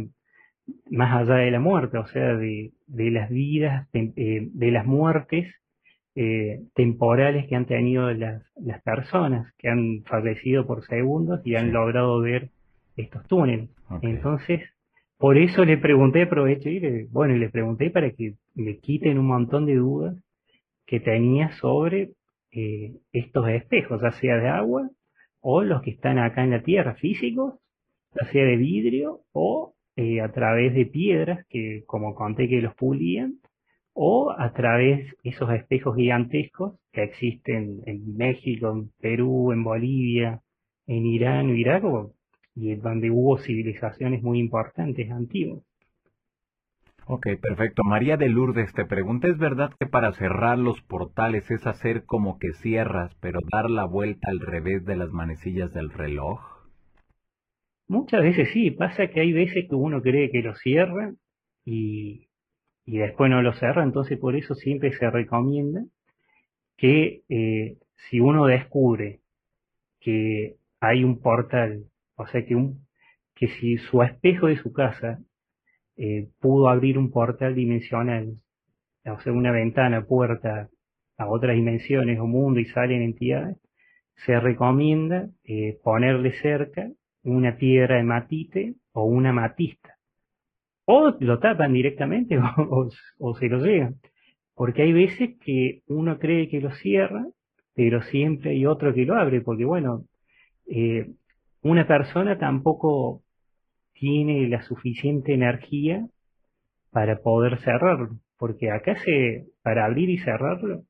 más 0.90 1.16
allá 1.16 1.36
de 1.36 1.50
la 1.50 1.60
muerte, 1.60 1.98
o 1.98 2.06
sea, 2.06 2.36
de, 2.36 2.72
de 2.86 3.10
las 3.10 3.30
vidas, 3.30 3.90
de, 3.92 4.12
eh, 4.16 4.48
de 4.52 4.70
las 4.70 4.86
muertes 4.86 5.54
eh, 6.14 6.62
temporales 6.74 7.46
que 7.48 7.56
han 7.56 7.66
tenido 7.66 8.12
las, 8.12 8.42
las, 8.56 8.82
personas 8.82 9.52
que 9.58 9.68
han 9.68 10.02
fallecido 10.04 10.66
por 10.66 10.84
segundos 10.84 11.40
y 11.44 11.56
han 11.56 11.72
logrado 11.72 12.20
ver 12.20 12.50
estos 12.98 13.26
túneles. 13.26 13.70
Entonces, 14.02 14.60
por 15.16 15.38
eso 15.38 15.64
le 15.64 15.78
pregunté, 15.78 16.22
aprovecho 16.22 16.68
y 16.68 16.80
le, 16.80 17.06
bueno, 17.10 17.34
le 17.34 17.48
pregunté 17.48 17.90
para 17.90 18.10
que 18.10 18.34
me 18.54 18.78
quiten 18.78 19.18
un 19.18 19.26
montón 19.26 19.66
de 19.66 19.76
dudas 19.76 20.16
que 20.86 21.00
tenía 21.00 21.50
sobre 21.52 22.12
eh, 22.52 22.94
estos 23.12 23.48
espejos, 23.48 24.00
ya 24.02 24.12
sea 24.12 24.36
de 24.36 24.48
agua 24.48 24.90
o 25.40 25.62
los 25.62 25.82
que 25.82 25.90
están 25.90 26.18
acá 26.18 26.44
en 26.44 26.50
la 26.50 26.62
Tierra, 26.62 26.94
físicos, 26.94 27.54
ya 28.14 28.30
sea 28.30 28.44
de 28.44 28.56
vidrio 28.56 29.20
o 29.32 29.74
eh, 29.96 30.20
a 30.20 30.30
través 30.32 30.74
de 30.74 30.86
piedras 30.86 31.46
que, 31.48 31.82
como 31.86 32.14
conté, 32.14 32.48
que 32.48 32.60
los 32.60 32.74
pulían, 32.74 33.40
o 33.92 34.32
a 34.36 34.52
través 34.52 35.10
de 35.24 35.30
esos 35.30 35.50
espejos 35.52 35.96
gigantescos 35.96 36.78
que 36.92 37.02
existen 37.02 37.80
en 37.86 38.16
México, 38.16 38.70
en 38.70 38.90
Perú, 39.00 39.50
en 39.50 39.64
Bolivia, 39.64 40.40
en 40.86 41.04
Irán, 41.04 41.50
Irak, 41.56 41.82
y 42.58 42.74
donde 42.76 43.10
hubo 43.10 43.38
civilizaciones 43.38 44.22
muy 44.22 44.38
importantes 44.38 45.10
antiguas. 45.10 45.62
Ok, 47.06 47.26
perfecto. 47.40 47.82
María 47.84 48.16
de 48.16 48.28
Lourdes 48.28 48.72
te 48.74 48.84
pregunta, 48.84 49.28
¿es 49.28 49.38
verdad 49.38 49.72
que 49.78 49.86
para 49.86 50.12
cerrar 50.12 50.58
los 50.58 50.80
portales 50.82 51.50
es 51.50 51.66
hacer 51.66 52.04
como 52.04 52.38
que 52.38 52.52
cierras, 52.54 53.14
pero 53.20 53.40
dar 53.50 53.70
la 53.70 53.84
vuelta 53.86 54.28
al 54.28 54.40
revés 54.40 54.84
de 54.84 54.96
las 54.96 55.10
manecillas 55.10 55.72
del 55.72 55.90
reloj? 55.90 56.40
Muchas 57.86 58.22
veces 58.22 58.50
sí, 58.52 58.70
pasa 58.70 59.06
que 59.06 59.20
hay 59.20 59.32
veces 59.32 59.66
que 59.68 59.74
uno 59.74 60.02
cree 60.02 60.30
que 60.30 60.42
lo 60.42 60.54
cierra 60.54 61.14
y 61.64 62.28
y 62.88 62.96
después 62.96 63.30
no 63.30 63.42
lo 63.42 63.52
cerra, 63.52 63.82
entonces 63.82 64.18
por 64.18 64.34
eso 64.34 64.54
siempre 64.54 64.92
se 64.92 65.10
recomienda 65.10 65.84
que 66.78 67.20
eh, 67.28 67.76
si 68.08 68.18
uno 68.18 68.46
descubre 68.46 69.20
que 70.00 70.56
hay 70.80 71.04
un 71.04 71.20
portal, 71.20 71.84
o 72.18 72.26
sea 72.26 72.44
que, 72.44 72.54
un, 72.54 72.86
que 73.34 73.48
si 73.48 73.78
su 73.78 74.02
espejo 74.02 74.48
de 74.48 74.56
su 74.58 74.72
casa 74.72 75.18
eh, 75.96 76.28
pudo 76.40 76.68
abrir 76.68 76.98
un 76.98 77.10
portal 77.10 77.54
dimensional, 77.54 78.34
o 79.06 79.20
sea, 79.20 79.32
una 79.32 79.52
ventana, 79.52 80.04
puerta 80.04 80.68
a 81.16 81.26
otras 81.28 81.56
dimensiones 81.56 82.18
o 82.20 82.26
mundo 82.26 82.60
y 82.60 82.66
salen 82.66 83.02
entidades, 83.02 83.56
se 84.26 84.38
recomienda 84.38 85.28
eh, 85.44 85.78
ponerle 85.82 86.32
cerca 86.42 86.90
una 87.22 87.56
piedra 87.56 87.96
de 87.96 88.02
matite 88.02 88.74
o 88.92 89.04
una 89.04 89.32
matista 89.32 89.98
o 90.90 91.14
lo 91.20 91.38
tapan 91.38 91.74
directamente 91.74 92.38
o, 93.18 93.34
se 93.34 93.48
lo 93.48 93.58
llegan. 93.58 93.96
Porque 94.54 94.82
hay 94.82 94.92
veces 94.92 95.36
que 95.44 95.82
uno 95.86 96.18
cree 96.18 96.48
que 96.48 96.60
lo 96.60 96.70
cierra, 96.70 97.26
pero 97.74 98.00
siempre 98.02 98.52
hay 98.52 98.64
otro 98.64 98.94
que 98.94 99.04
lo 99.04 99.14
abre, 99.14 99.42
porque 99.42 99.66
bueno, 99.66 100.06
eh, 100.66 101.10
una 101.62 101.86
persona 101.86 102.38
tampoco 102.38 103.22
tiene 103.92 104.48
la 104.48 104.62
suficiente 104.62 105.34
energía 105.34 106.06
para 106.90 107.20
poder 107.20 107.58
cerrarlo, 107.60 108.18
porque 108.38 108.70
acá 108.70 108.96
se, 109.04 109.46
para 109.62 109.84
abrir 109.84 110.08
y 110.10 110.18
cerrarlo, 110.18 110.84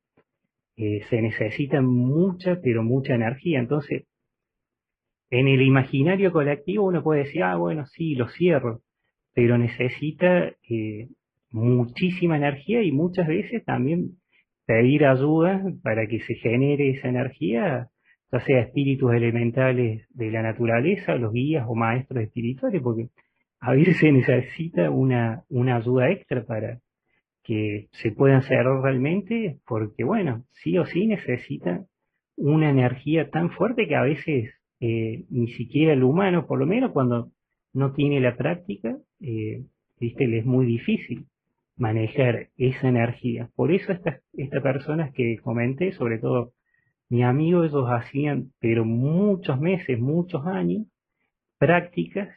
eh, 0.77 1.01
se 1.09 1.21
necesita 1.21 1.81
mucha, 1.81 2.59
pero 2.61 2.83
mucha 2.83 3.15
energía. 3.15 3.59
Entonces, 3.59 4.05
en 5.29 5.47
el 5.47 5.61
imaginario 5.61 6.31
colectivo 6.31 6.85
uno 6.85 7.03
puede 7.03 7.25
decir, 7.25 7.43
ah, 7.43 7.55
bueno, 7.55 7.85
sí, 7.85 8.15
lo 8.15 8.29
cierro, 8.29 8.81
pero 9.33 9.57
necesita 9.57 10.53
eh, 10.69 11.09
muchísima 11.51 12.37
energía 12.37 12.81
y 12.83 12.91
muchas 12.91 13.27
veces 13.27 13.63
también 13.65 14.19
pedir 14.65 15.05
ayuda 15.05 15.63
para 15.83 16.07
que 16.07 16.19
se 16.21 16.35
genere 16.35 16.91
esa 16.91 17.09
energía, 17.09 17.89
ya 18.31 18.39
sea 18.41 18.61
espíritus 18.61 19.13
elementales 19.13 20.07
de 20.09 20.31
la 20.31 20.41
naturaleza, 20.41 21.15
los 21.15 21.33
guías 21.33 21.65
o 21.67 21.75
maestros 21.75 22.23
espirituales, 22.23 22.81
porque 22.81 23.09
a 23.59 23.73
veces 23.73 23.97
se 23.97 24.11
necesita 24.11 24.89
una, 24.89 25.43
una 25.49 25.77
ayuda 25.77 26.09
extra 26.09 26.45
para 26.45 26.79
que 27.43 27.87
se 27.93 28.11
puedan 28.11 28.43
cerrar 28.43 28.81
realmente, 28.81 29.59
porque 29.65 30.03
bueno, 30.03 30.45
sí 30.51 30.77
o 30.77 30.85
sí 30.85 31.07
necesita 31.07 31.85
una 32.35 32.69
energía 32.69 33.29
tan 33.29 33.49
fuerte 33.49 33.87
que 33.87 33.95
a 33.95 34.03
veces 34.03 34.53
eh, 34.79 35.25
ni 35.29 35.47
siquiera 35.49 35.93
el 35.93 36.03
humano, 36.03 36.45
por 36.47 36.59
lo 36.59 36.65
menos 36.65 36.91
cuando 36.91 37.31
no 37.73 37.93
tiene 37.93 38.19
la 38.21 38.37
práctica, 38.37 38.97
eh, 39.19 39.65
¿viste? 39.99 40.27
le 40.27 40.39
es 40.39 40.45
muy 40.45 40.65
difícil 40.65 41.25
manejar 41.75 42.49
esa 42.57 42.87
energía. 42.87 43.49
Por 43.55 43.71
eso 43.71 43.91
estas, 43.91 44.21
estas 44.33 44.61
personas 44.61 45.11
que 45.13 45.37
comenté, 45.37 45.91
sobre 45.91 46.19
todo 46.19 46.53
mi 47.09 47.23
amigo, 47.23 47.63
ellos 47.63 47.87
hacían, 47.89 48.53
pero 48.59 48.85
muchos 48.85 49.59
meses, 49.59 49.99
muchos 49.99 50.45
años, 50.45 50.85
prácticas 51.57 52.29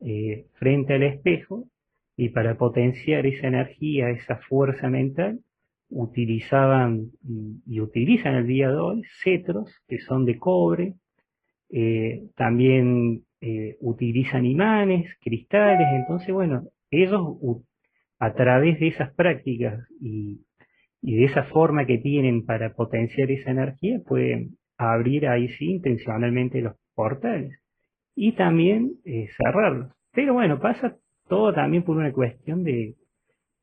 eh, 0.00 0.46
frente 0.54 0.94
al 0.94 1.04
espejo 1.04 1.68
y 2.16 2.30
para 2.30 2.56
potenciar 2.56 3.26
esa 3.26 3.46
energía, 3.46 4.10
esa 4.10 4.36
fuerza 4.36 4.90
mental, 4.90 5.40
utilizaban 5.88 7.12
y, 7.66 7.80
utilizan 7.80 8.34
el 8.34 8.46
día 8.46 8.70
de 8.70 8.76
hoy 8.76 9.02
cetros 9.22 9.70
que 9.88 10.00
son 10.00 10.24
de 10.24 10.38
cobre, 10.38 10.94
eh, 11.70 12.24
también 12.36 13.24
eh, 13.40 13.76
utilizan 13.80 14.44
imanes, 14.44 15.06
cristales, 15.20 15.86
entonces 15.92 16.34
bueno, 16.34 16.64
ellos 16.90 17.38
a 18.18 18.34
través 18.34 18.80
de 18.80 18.88
esas 18.88 19.14
prácticas 19.14 19.86
y, 20.00 20.40
de 21.02 21.24
esa 21.24 21.44
forma 21.44 21.86
que 21.86 21.98
tienen 21.98 22.44
para 22.44 22.74
potenciar 22.74 23.30
esa 23.30 23.50
energía 23.50 24.00
pueden 24.06 24.56
abrir 24.78 25.28
ahí 25.28 25.48
sí 25.48 25.72
intencionalmente 25.72 26.60
los 26.60 26.74
portales 26.94 27.58
y 28.14 28.32
también 28.32 28.92
eh, 29.04 29.28
cerrarlos. 29.36 29.92
Pero 30.12 30.34
bueno, 30.34 30.58
pasa 30.58 30.96
todo 31.28 31.52
también 31.52 31.82
por 31.82 31.96
una 31.96 32.12
cuestión 32.12 32.64
de, 32.64 32.94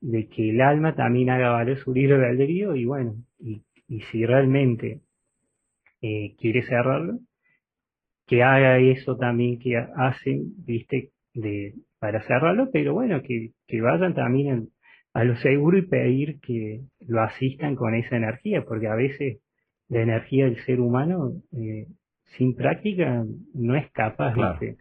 de 0.01 0.27
que 0.27 0.51
el 0.51 0.61
alma 0.61 0.95
también 0.95 1.29
haga 1.29 1.49
valer 1.51 1.77
su 1.77 1.93
libro 1.93 2.17
de 2.17 2.27
albedrío 2.27 2.75
y 2.75 2.85
bueno, 2.85 3.15
y, 3.39 3.63
y 3.87 4.01
si 4.11 4.25
realmente 4.25 5.01
eh, 6.01 6.35
quiere 6.37 6.61
cerrarlo, 6.63 7.19
que 8.27 8.43
haga 8.43 8.79
eso 8.79 9.17
también 9.17 9.59
que 9.59 9.77
hacen, 9.77 10.53
viste, 10.65 11.11
de, 11.33 11.73
para 11.99 12.21
cerrarlo, 12.23 12.69
pero 12.71 12.93
bueno, 12.93 13.21
que, 13.21 13.51
que 13.67 13.81
vayan 13.81 14.13
también 14.13 14.69
a 15.13 15.23
lo 15.23 15.35
seguro 15.37 15.77
y 15.77 15.83
pedir 15.83 16.39
que 16.39 16.81
lo 16.99 17.21
asistan 17.21 17.75
con 17.75 17.95
esa 17.95 18.17
energía, 18.17 18.65
porque 18.65 18.87
a 18.87 18.95
veces 18.95 19.39
la 19.87 20.01
energía 20.01 20.45
del 20.45 20.57
ser 20.65 20.79
humano 20.79 21.33
eh, 21.51 21.87
sin 22.37 22.55
práctica 22.55 23.23
no 23.53 23.75
es 23.75 23.91
capaz 23.91 24.35
de... 24.59 24.77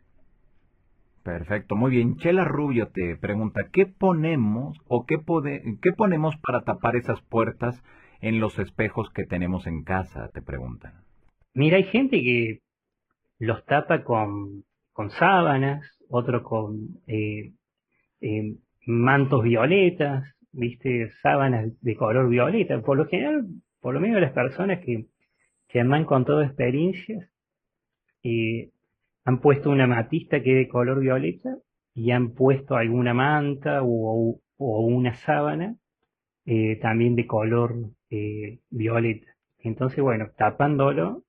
Perfecto, 1.22 1.76
muy 1.76 1.92
bien. 1.92 2.16
Chela 2.16 2.44
Rubio 2.44 2.88
te 2.88 3.16
pregunta, 3.16 3.68
¿qué 3.72 3.86
ponemos 3.86 4.76
o 4.88 5.06
qué, 5.06 5.18
qué 5.80 5.92
ponemos 5.92 6.34
para 6.38 6.62
tapar 6.62 6.96
esas 6.96 7.20
puertas 7.22 7.80
en 8.20 8.40
los 8.40 8.58
espejos 8.58 9.10
que 9.10 9.24
tenemos 9.24 9.66
en 9.66 9.84
casa? 9.84 10.30
Te 10.32 10.42
preguntan. 10.42 11.04
Mira, 11.54 11.76
hay 11.76 11.84
gente 11.84 12.22
que 12.22 12.60
los 13.38 13.64
tapa 13.66 14.02
con, 14.02 14.64
con 14.92 15.10
sábanas, 15.10 15.84
otro 16.08 16.42
con 16.42 17.00
eh, 17.06 17.52
eh, 18.20 18.56
mantos 18.86 19.42
violetas, 19.42 20.24
viste, 20.52 21.10
sábanas 21.22 21.72
de 21.80 21.96
color 21.96 22.28
violeta. 22.28 22.80
Por 22.82 22.96
lo 22.98 23.06
general, 23.06 23.46
por 23.80 23.94
lo 23.94 24.00
menos 24.00 24.20
las 24.20 24.32
personas 24.32 24.80
que, 24.80 25.06
que 25.68 25.84
me 25.84 25.96
han 25.96 26.04
contado 26.04 26.42
experiencias, 26.42 27.28
eh, 28.22 28.70
han 29.24 29.40
puesto 29.40 29.70
una 29.70 29.86
matista 29.86 30.42
que 30.42 30.50
es 30.50 30.66
de 30.66 30.68
color 30.68 31.00
violeta 31.00 31.56
y 31.94 32.10
han 32.10 32.32
puesto 32.32 32.76
alguna 32.76 33.14
manta 33.14 33.80
o, 33.82 34.40
una 34.58 35.14
sábana 35.14 35.76
eh, 36.46 36.76
también 36.76 37.16
de 37.16 37.26
color 37.26 37.74
eh, 38.10 38.60
violeta. 38.70 39.26
Entonces, 39.58 40.00
bueno, 40.00 40.30
tapándolo, 40.36 41.24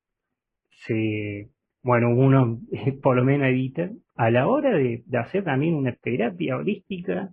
se, 0.70 1.50
bueno, 1.82 2.10
uno 2.10 2.60
por 3.02 3.16
lo 3.16 3.24
menos 3.24 3.48
evita 3.48 3.92
a 4.16 4.30
la 4.32 4.48
hora 4.48 4.72
de, 4.72 5.04
hacer 5.18 5.44
también 5.44 5.76
una 5.76 5.94
terapia 5.94 6.58
holística 6.58 7.32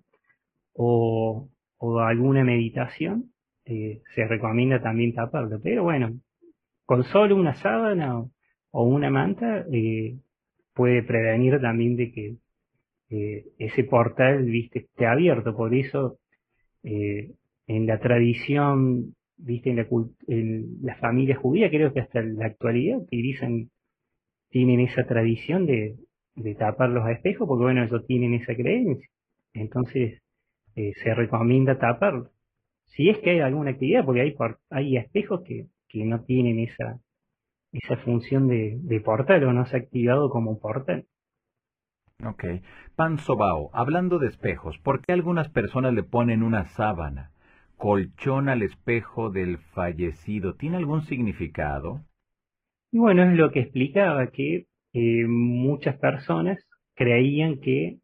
o, 0.75 1.49
alguna 2.01 2.45
meditación, 2.45 3.33
eh, 3.65 4.03
se 4.15 4.27
recomienda 4.27 4.83
también 4.83 5.15
taparlo. 5.15 5.61
Pero 5.63 5.85
bueno, 5.85 6.19
con 6.87 7.05
solo 7.05 7.37
una 7.37 7.55
sábana 7.55 8.21
o, 8.71 8.85
una 8.85 9.11
manta 9.11 9.67
puede 10.75 11.03
prevenir 11.03 11.61
también 11.61 11.97
de 11.97 12.13
que 12.13 12.37
eh, 13.11 13.47
ese 13.59 13.85
portal 13.85 14.45
viste 14.45 14.81
esté 14.81 15.07
abierto. 15.07 15.57
Por 15.57 15.75
eso 15.75 16.19
eh, 16.83 17.33
en 17.67 17.87
la 17.87 17.99
tradición, 17.99 19.15
viste, 19.37 19.71
en 19.71 19.77
la, 19.77 19.87
en 20.29 20.79
la 20.83 20.97
familia 20.97 21.37
judía, 21.37 21.71
creo 21.71 21.93
que 21.93 22.01
hasta 22.01 22.23
la 22.23 22.47
actualidad 22.47 22.99
utilizan, 22.99 23.71
tienen 24.51 24.81
esa 24.81 25.07
tradición 25.07 25.67
de, 25.67 25.97
tapar 26.59 26.91
los 26.91 27.09
espejos, 27.11 27.47
porque 27.47 27.65
bueno, 27.65 27.85
ellos 27.85 28.07
tienen 28.07 28.35
esa 28.35 28.55
creencia. 28.55 29.09
Entonces 29.53 30.23
eh, 30.89 30.93
se 31.03 31.15
recomienda 31.15 31.79
taparlo. 31.79 32.31
Si 32.87 33.09
es 33.09 33.19
que 33.19 33.31
hay 33.31 33.41
alguna 33.41 33.71
actividad, 33.73 34.05
porque 34.05 34.23
hay, 34.23 34.37
hay 34.71 34.97
espejos 34.97 35.43
que, 35.43 35.67
que 35.89 36.05
no 36.05 36.25
tienen 36.25 36.59
esa, 36.59 37.01
esa 37.73 37.97
función 37.99 38.49
de, 38.49 38.79
de 38.81 39.01
portal 39.01 39.45
o 39.45 39.53
no 39.53 39.67
se 39.67 39.77
ha 39.77 39.81
activado 39.81 40.31
como 40.31 40.59
portal. 40.59 41.07
Ok. 42.25 42.45
Pan 42.97 43.19
Sobao, 43.19 43.71
hablando 43.73 44.19
de 44.19 44.29
espejos, 44.29 44.79
¿por 44.79 45.01
qué 45.01 45.13
algunas 45.13 45.49
personas 45.49 45.95
le 45.95 46.03
ponen 46.03 46.43
una 46.43 46.67
sábana, 46.67 47.33
colchón 47.77 48.49
al 48.49 48.63
espejo 48.63 49.31
del 49.31 49.59
fallecido? 49.59 50.55
¿Tiene 50.55 50.77
algún 50.77 51.03
significado? 51.03 52.01
Y 52.93 52.99
bueno, 52.99 53.23
es 53.23 53.39
lo 53.39 53.53
que 53.53 53.61
explicaba, 53.61 54.27
que 54.29 54.67
eh, 54.93 55.27
muchas 55.27 55.97
personas 55.99 56.59
creían 56.95 57.61
que, 57.61 58.01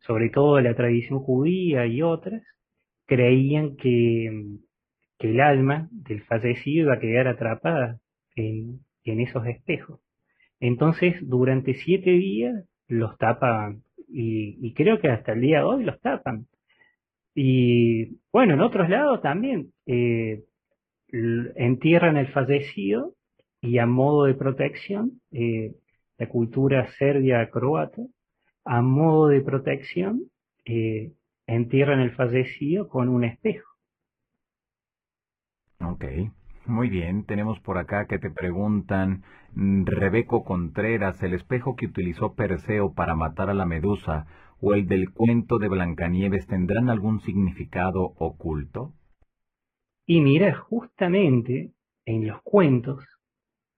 sobre 0.00 0.30
todo 0.30 0.60
la 0.60 0.74
tradición 0.74 1.20
judía 1.20 1.86
y 1.86 2.02
otras, 2.02 2.42
creían 3.06 3.76
que, 3.76 4.30
que 5.18 5.30
el 5.30 5.40
alma 5.40 5.88
del 5.90 6.22
fallecido 6.22 6.86
iba 6.86 6.94
a 6.94 7.00
quedar 7.00 7.28
atrapada 7.28 7.98
en, 8.36 8.80
esos 9.04 9.46
espejos. 9.46 10.00
Entonces, 10.60 11.16
durante 11.22 11.74
siete 11.74 12.10
días 12.10 12.64
los 12.86 13.18
tapan 13.18 13.82
y, 14.08 14.72
creo 14.74 15.00
que 15.00 15.08
hasta 15.08 15.32
el 15.32 15.40
día 15.40 15.58
de 15.58 15.64
hoy 15.64 15.84
los 15.84 16.00
tapan. 16.00 16.46
Y 17.34 18.18
bueno, 18.32 18.54
en 18.54 18.60
otros 18.60 18.88
lados 18.88 19.20
también 19.22 19.72
eh, 19.86 20.44
entierran 21.56 22.16
el 22.16 22.28
fallecido 22.28 23.14
y 23.60 23.78
a 23.78 23.86
modo 23.86 24.24
de 24.24 24.34
protección, 24.34 25.20
eh, 25.32 25.74
la 26.18 26.28
cultura 26.28 26.90
serbia-croata, 26.98 28.02
a 28.64 28.82
modo 28.82 29.28
de 29.28 29.40
protección, 29.40 30.30
eh, 30.64 31.12
entierran 31.46 32.00
el 32.00 32.12
fallecido 32.12 32.88
con 32.88 33.08
un 33.08 33.24
espejo. 33.24 33.68
Ok. 35.80 36.04
Muy 36.66 36.88
bien, 36.88 37.24
tenemos 37.24 37.58
por 37.58 37.78
acá 37.78 38.06
que 38.06 38.18
te 38.18 38.30
preguntan, 38.30 39.24
Rebeco 39.54 40.44
Contreras, 40.44 41.20
¿el 41.22 41.34
espejo 41.34 41.74
que 41.74 41.86
utilizó 41.86 42.34
Perseo 42.34 42.92
para 42.92 43.16
matar 43.16 43.50
a 43.50 43.54
la 43.54 43.64
medusa 43.64 44.26
o 44.60 44.74
el 44.74 44.86
del 44.86 45.10
cuento 45.10 45.58
de 45.58 45.68
Blancanieves 45.68 46.46
tendrán 46.46 46.90
algún 46.90 47.20
significado 47.22 48.12
oculto? 48.18 48.92
Y 50.06 50.20
mira, 50.20 50.54
justamente 50.54 51.72
en 52.04 52.26
los 52.26 52.42
cuentos 52.42 53.04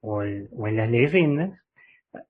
o, 0.00 0.22
en 0.22 0.76
las 0.76 0.90
leyendas 0.90 1.58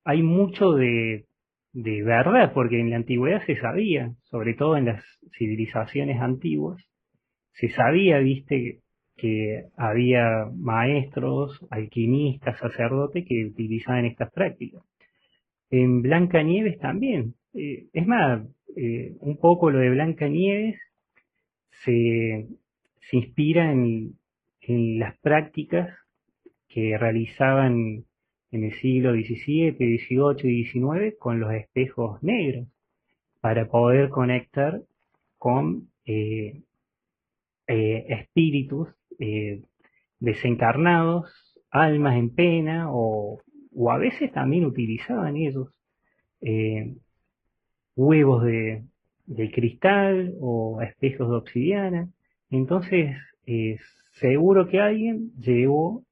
hay 0.05 0.23
mucho 0.23 0.73
de, 0.73 1.27
de 1.73 2.03
verdad, 2.03 2.53
porque 2.53 2.81
en 2.81 2.91
la 2.91 2.97
antigüedad 2.97 3.43
se 3.47 3.57
sabía, 3.57 4.13
sobre 4.25 4.55
todo 4.55 4.77
en 4.77 4.87
las 4.87 5.05
civilizaciones 5.39 6.21
antiguas, 6.21 6.83
se 7.53 7.69
sabía, 7.71 8.19
viste, 8.19 8.81
que 9.17 9.67
había 9.77 10.47
maestros, 10.55 11.65
alquimistas, 11.71 12.59
sacerdotes 12.59 13.25
que 13.27 13.47
utilizaban 13.47 14.05
estas 14.07 14.33
prácticas. 14.33 14.83
En 15.71 16.03
Blanca 16.03 16.43
Nieves 16.43 16.79
también. 16.79 17.35
Eh, 17.55 17.87
es 17.93 18.07
más, 18.07 18.47
eh, 18.77 19.15
un 19.21 19.39
poco 19.39 19.71
lo 19.71 19.79
de 19.79 19.91
Blanca 19.91 20.29
Nieves 20.29 20.79
se, 21.85 22.47
inspira 23.13 23.73
en, 23.73 24.17
las 24.99 25.19
prácticas 25.19 25.91
que 26.69 26.97
realizaban 26.97 28.05
en 28.53 28.65
el 28.65 28.73
siglo 28.75 29.13
XVII, 29.13 29.73
XVIII 29.73 30.51
y 30.51 30.65
XIX 30.65 31.17
con 31.19 31.41
los 31.41 31.53
espejos 31.53 32.23
negros 32.23 32.69
para 33.41 33.69
poder 33.69 34.11
conectar 34.11 34.81
con 35.39 35.89
eh, 36.07 36.63
espíritus 37.67 38.89
eh, 39.19 39.63
desencarnados, 40.21 41.27
almas 41.71 42.17
en 42.17 42.31
pena, 42.31 42.87
o, 42.91 43.41
a 43.91 43.99
veces 43.99 44.31
también 44.33 44.65
utilizaban 44.65 45.37
ellos 45.37 45.69
eh, 46.41 46.95
huevos 47.97 48.45
de, 48.45 48.85
cristal 49.53 50.35
o 50.41 50.81
espejos 50.83 51.29
de 51.29 51.37
obsidiana. 51.37 52.09
Entonces, 52.51 53.17
eh, 53.47 53.79
seguro 54.21 54.69
que 54.69 54.81
alguien 54.81 55.33
llevó 55.39 56.05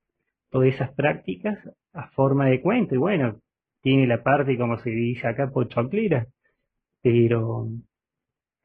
todas 0.51 0.75
esas 0.75 0.91
prácticas 0.93 1.59
a 1.93 2.09
forma 2.11 2.47
de 2.47 2.61
cuento. 2.61 2.95
Y 2.95 2.99
bueno, 2.99 3.41
tiene 3.83 4.07
la 4.07 4.23
parte, 4.23 4.57
como 4.57 4.79
se 4.79 4.91
dice 4.91 5.27
acá, 5.27 5.51
pochoclera. 5.51 6.27
Pero 7.03 7.69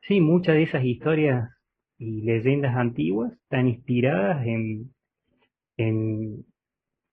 sí, 0.02 0.22
muchas 0.22 0.56
de 0.56 0.64
esas 0.64 0.84
historias 0.84 1.50
y 1.98 2.22
leyendas 2.22 2.76
antiguas 2.76 3.34
están 3.34 3.68
inspiradas 3.68 4.46
en, 4.46 4.92
en, 5.78 6.46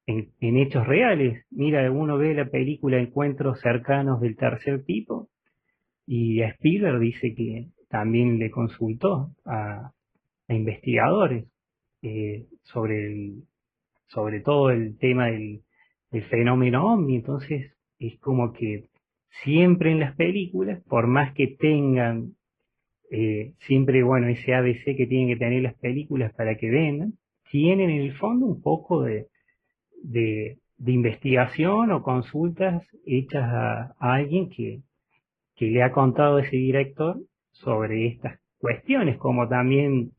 en, 0.06 0.56
hechos 0.56 0.86
reales. 0.86 1.44
Mira, 1.51 1.90
uno 1.90 2.18
ve 2.18 2.34
la 2.34 2.47
película 2.47 2.98
Encuentros 2.98 3.60
cercanos 3.60 4.20
del 4.20 4.36
tercer 4.36 4.84
tipo 4.84 5.28
y 6.06 6.43
Spielberg 6.43 6.98
dice 6.98 7.34
que 7.34 7.68
también 7.89 8.39
le 8.39 8.51
consultó 8.51 9.30
a, 9.44 9.93
investigadores 10.48 11.47
eh, 12.02 12.47
sobre, 12.64 13.06
el, 13.06 13.44
sobre 14.09 14.40
todo 14.40 14.70
el 14.70 14.98
tema 14.98 15.26
del, 15.26 15.62
del 16.12 16.22
fenómeno 16.24 16.93
ovni. 16.93 17.16
Entonces 17.16 17.72
es 17.98 18.18
como 18.20 18.52
que 18.52 18.84
siempre 19.43 19.90
en 19.90 20.01
las 20.01 20.14
películas, 20.14 20.82
por 20.89 21.06
más 21.06 21.32
que 21.34 21.48
tengan 21.48 22.34
eh, 23.10 23.52
siempre, 23.66 24.02
bueno, 24.02 24.28
ese 24.28 24.55
ABC 24.55 24.97
que 24.97 25.06
tienen 25.06 25.28
que 25.28 25.36
tener 25.36 25.62
las 25.62 25.74
películas 25.74 26.32
para 26.34 26.56
que 26.56 26.70
vendan, 26.70 27.12
tienen 27.51 27.90
en 27.90 28.01
el 28.01 28.16
fondo 28.16 28.47
un 28.47 28.62
poco 28.62 29.02
de, 29.02 29.26
de, 30.02 30.59
investigación 30.86 31.93
o 31.93 32.02
consultas 32.02 32.82
hechas 33.05 33.44
a, 33.44 33.94
alguien 33.98 34.48
que, 34.48 34.80
que, 35.56 35.66
le 35.66 35.82
ha 35.82 35.93
contado 35.93 36.39
ese 36.39 36.56
director 36.56 37.18
sobre 37.51 38.06
estas 38.06 38.40
cuestiones, 38.59 39.18
como 39.18 39.47
también 39.47 40.12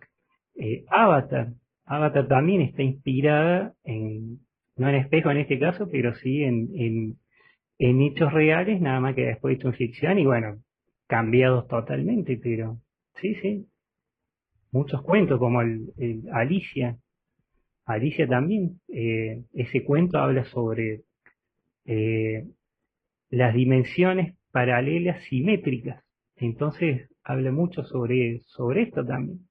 eh, 0.55 0.85
Avatar. 0.89 1.53
Avatar 1.85 2.27
también 2.27 2.61
está 2.61 2.83
inspirada 2.83 3.73
en, 3.83 4.37
no 4.75 4.89
en 4.89 4.95
espejo 4.95 5.31
en 5.31 5.37
este 5.37 5.59
caso, 5.59 5.89
pero 5.91 6.13
sí 6.15 6.43
en, 6.43 7.17
en, 7.79 8.01
hechos 8.01 8.31
reales, 8.33 8.81
nada 8.81 8.99
más 8.99 9.15
que 9.15 9.25
después 9.25 9.55
hecho 9.55 9.67
en 9.69 9.73
ficción 9.73 10.19
y 10.19 10.25
bueno, 10.25 10.61
cambiados 11.07 11.67
totalmente, 11.67 12.37
pero 12.41 12.79
sí, 13.15 13.35
sí. 13.35 13.67
Muchos 14.71 15.01
cuentos 15.03 15.39
como 15.39 15.61
el, 15.61 16.23
Alicia. 16.31 16.97
Alicia 17.85 18.27
también. 18.27 18.79
Eh, 18.87 19.43
ese 19.53 19.83
cuento 19.83 20.17
habla 20.17 20.45
sobre 20.45 21.03
eh, 21.85 22.47
las 23.29 23.53
dimensiones 23.53 24.35
paralelas 24.51 25.23
simétricas. 25.25 26.03
Entonces 26.37 27.09
habla 27.23 27.51
mucho 27.51 27.83
sobre, 27.83 28.39
sobre 28.45 28.83
esto 28.83 29.05
también. 29.05 29.47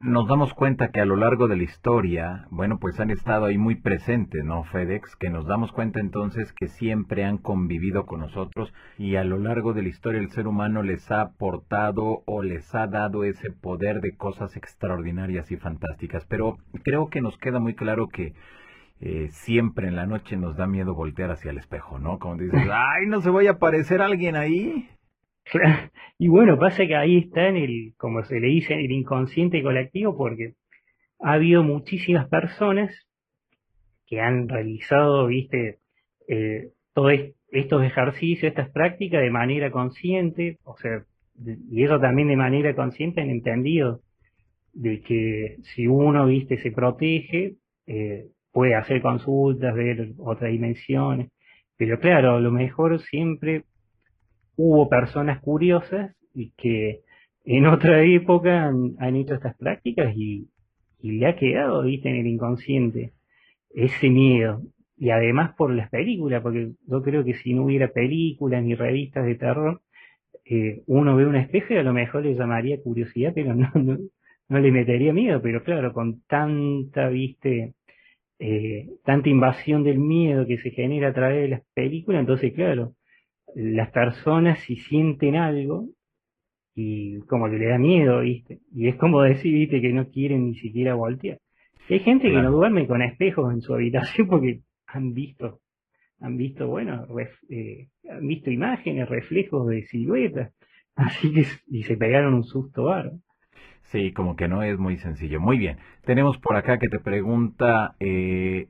Nos 0.00 0.28
damos 0.28 0.52
cuenta 0.52 0.90
que 0.90 1.00
a 1.00 1.06
lo 1.06 1.16
largo 1.16 1.48
de 1.48 1.56
la 1.56 1.62
historia, 1.62 2.46
bueno, 2.50 2.78
pues 2.78 3.00
han 3.00 3.10
estado 3.10 3.46
ahí 3.46 3.56
muy 3.56 3.76
presentes, 3.76 4.44
¿no, 4.44 4.62
FedEx? 4.64 5.16
Que 5.16 5.30
nos 5.30 5.46
damos 5.46 5.72
cuenta 5.72 6.00
entonces 6.00 6.52
que 6.52 6.68
siempre 6.68 7.24
han 7.24 7.38
convivido 7.38 8.04
con 8.04 8.20
nosotros 8.20 8.72
y 8.98 9.16
a 9.16 9.24
lo 9.24 9.38
largo 9.38 9.72
de 9.72 9.82
la 9.82 9.88
historia 9.88 10.20
el 10.20 10.30
ser 10.30 10.46
humano 10.46 10.82
les 10.82 11.10
ha 11.10 11.22
aportado 11.22 12.22
o 12.26 12.42
les 12.42 12.74
ha 12.74 12.86
dado 12.86 13.24
ese 13.24 13.50
poder 13.50 14.00
de 14.00 14.16
cosas 14.16 14.54
extraordinarias 14.56 15.50
y 15.50 15.56
fantásticas. 15.56 16.26
Pero 16.26 16.58
creo 16.84 17.08
que 17.08 17.22
nos 17.22 17.38
queda 17.38 17.58
muy 17.58 17.74
claro 17.74 18.08
que 18.08 18.34
eh, 19.00 19.28
siempre 19.30 19.88
en 19.88 19.96
la 19.96 20.06
noche 20.06 20.36
nos 20.36 20.56
da 20.56 20.66
miedo 20.66 20.94
voltear 20.94 21.30
hacia 21.30 21.50
el 21.50 21.58
espejo, 21.58 21.98
¿no? 21.98 22.18
Como 22.18 22.36
dices, 22.36 22.60
ay, 22.70 23.06
no 23.06 23.22
se 23.22 23.30
vaya 23.30 23.50
a 23.50 23.54
aparecer 23.54 24.02
alguien 24.02 24.36
ahí. 24.36 24.90
Y 26.18 26.28
bueno, 26.28 26.58
pasa 26.58 26.86
que 26.86 26.96
ahí 26.96 27.18
está 27.18 27.48
en 27.48 27.56
el, 27.56 27.94
como 27.98 28.24
se 28.24 28.40
le 28.40 28.48
dice, 28.48 28.74
en 28.74 28.80
el 28.80 28.92
inconsciente 28.92 29.62
colectivo, 29.62 30.16
porque 30.16 30.54
ha 31.20 31.34
habido 31.34 31.62
muchísimas 31.62 32.28
personas 32.28 33.06
que 34.06 34.20
han 34.20 34.48
realizado, 34.48 35.26
viste, 35.26 35.78
eh, 36.28 36.70
todos 36.94 37.12
estos 37.50 37.84
ejercicios, 37.84 38.48
estas 38.48 38.70
prácticas 38.70 39.20
de 39.20 39.30
manera 39.30 39.70
consciente, 39.70 40.58
o 40.64 40.76
sea, 40.78 41.04
y 41.70 41.82
eso 41.82 42.00
también 42.00 42.28
de 42.28 42.36
manera 42.36 42.74
consciente 42.74 43.20
han 43.20 43.30
entendido 43.30 44.00
de 44.72 45.00
que 45.02 45.56
si 45.62 45.86
uno, 45.86 46.26
viste, 46.26 46.56
se 46.58 46.70
protege, 46.70 47.56
eh, 47.86 48.28
puede 48.52 48.74
hacer 48.74 49.02
consultas, 49.02 49.74
ver 49.74 50.12
otras 50.18 50.50
dimensiones, 50.50 51.28
pero 51.76 52.00
claro, 52.00 52.36
a 52.36 52.40
lo 52.40 52.50
mejor 52.50 53.00
siempre 53.00 53.64
hubo 54.56 54.88
personas 54.88 55.40
curiosas 55.40 56.14
y 56.34 56.52
que 56.56 57.02
en 57.44 57.66
otra 57.66 58.02
época 58.02 58.66
han, 58.66 59.16
hecho 59.16 59.34
estas 59.34 59.56
prácticas 59.56 60.14
y, 60.16 60.48
le 61.00 61.26
ha 61.26 61.36
quedado, 61.36 61.82
viste, 61.82 62.08
en 62.08 62.16
el 62.16 62.26
inconsciente 62.26 63.12
ese 63.70 64.10
miedo. 64.10 64.62
Y 64.98 65.10
además 65.10 65.54
por 65.56 65.70
las 65.72 65.90
películas, 65.90 66.42
porque 66.42 66.72
yo 66.88 67.02
creo 67.02 67.24
que 67.24 67.34
si 67.34 67.54
no 67.54 67.64
hubiera 67.64 67.88
películas 67.88 68.64
ni 68.64 68.74
revistas 68.74 69.24
de 69.24 69.36
terror, 69.36 69.82
eh, 70.44 70.82
uno 70.86 71.14
ve 71.16 71.26
un 71.26 71.36
espejo 71.36 71.74
y 71.74 71.76
a 71.76 71.82
lo 71.82 71.92
mejor 71.92 72.24
le 72.24 72.34
llamaría 72.34 72.82
curiosidad, 72.82 73.32
pero 73.34 73.54
no, 73.54 73.70
no, 73.74 74.58
le 74.58 74.72
metería 74.72 75.12
miedo. 75.12 75.40
Pero 75.42 75.62
claro, 75.62 75.92
con 75.92 76.22
tanta, 76.22 77.08
viste, 77.08 77.74
eh, 78.38 78.88
tanta 79.04 79.28
invasión 79.28 79.84
del 79.84 79.98
miedo 79.98 80.46
que 80.46 80.58
se 80.58 80.70
genera 80.70 81.08
a 81.08 81.14
través 81.14 81.42
de 81.42 81.48
las 81.48 81.62
películas, 81.74 82.20
entonces 82.20 82.52
claro, 82.52 82.94
las 83.56 83.90
personas 83.90 84.58
si 84.60 84.76
sienten 84.76 85.34
algo 85.34 85.88
y 86.74 87.20
como 87.20 87.48
que 87.48 87.56
le 87.56 87.68
da 87.68 87.78
miedo, 87.78 88.20
¿viste? 88.20 88.60
Y 88.74 88.88
es 88.88 88.96
como 88.96 89.22
decir, 89.22 89.52
¿viste? 89.54 89.80
Que 89.80 89.94
no 89.94 90.10
quieren 90.10 90.48
ni 90.48 90.56
siquiera 90.56 90.94
voltear. 90.94 91.38
hay 91.88 92.00
gente 92.00 92.28
que 92.28 92.36
no 92.36 92.50
duerme 92.50 92.86
con 92.86 93.00
espejos 93.00 93.52
en 93.54 93.62
su 93.62 93.72
habitación 93.72 94.26
porque 94.28 94.60
han 94.86 95.14
visto, 95.14 95.60
han 96.20 96.36
visto, 96.36 96.68
bueno, 96.68 97.06
eh, 97.48 97.88
han 98.10 98.26
visto 98.26 98.50
imágenes, 98.50 99.08
reflejos 99.08 99.66
de 99.68 99.82
siluetas. 99.84 100.52
Así 100.96 101.32
que, 101.32 101.46
y 101.68 101.82
se 101.84 101.96
pegaron 101.96 102.34
un 102.34 102.44
susto 102.44 102.84
bárbaro. 102.84 103.20
Sí, 103.84 104.12
como 104.12 104.36
que 104.36 104.48
no 104.48 104.62
es 104.62 104.78
muy 104.78 104.98
sencillo. 104.98 105.40
Muy 105.40 105.56
bien. 105.56 105.78
Tenemos 106.04 106.38
por 106.38 106.56
acá 106.56 106.78
que 106.78 106.88
te 106.88 106.98
pregunta 106.98 107.94
eh, 108.00 108.68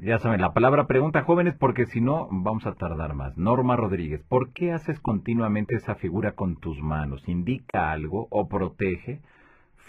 ya 0.00 0.18
saben, 0.18 0.40
la 0.40 0.52
palabra 0.52 0.86
pregunta 0.86 1.22
jóvenes 1.22 1.54
porque 1.58 1.86
si 1.86 2.00
no 2.00 2.28
vamos 2.30 2.66
a 2.66 2.74
tardar 2.74 3.14
más. 3.14 3.36
Norma 3.36 3.76
Rodríguez, 3.76 4.22
¿por 4.28 4.52
qué 4.52 4.72
haces 4.72 5.00
continuamente 5.00 5.76
esa 5.76 5.94
figura 5.96 6.32
con 6.32 6.60
tus 6.60 6.80
manos? 6.80 7.26
¿Indica 7.28 7.92
algo 7.92 8.28
o 8.30 8.48
protege? 8.48 9.20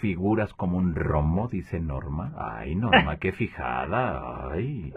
Figuras 0.00 0.52
como 0.54 0.78
un 0.78 0.94
romo, 0.94 1.48
dice 1.48 1.80
Norma. 1.80 2.32
Ay, 2.36 2.74
Norma, 2.74 3.18
qué 3.18 3.32
fijada. 3.32 4.50
Ay. 4.52 4.92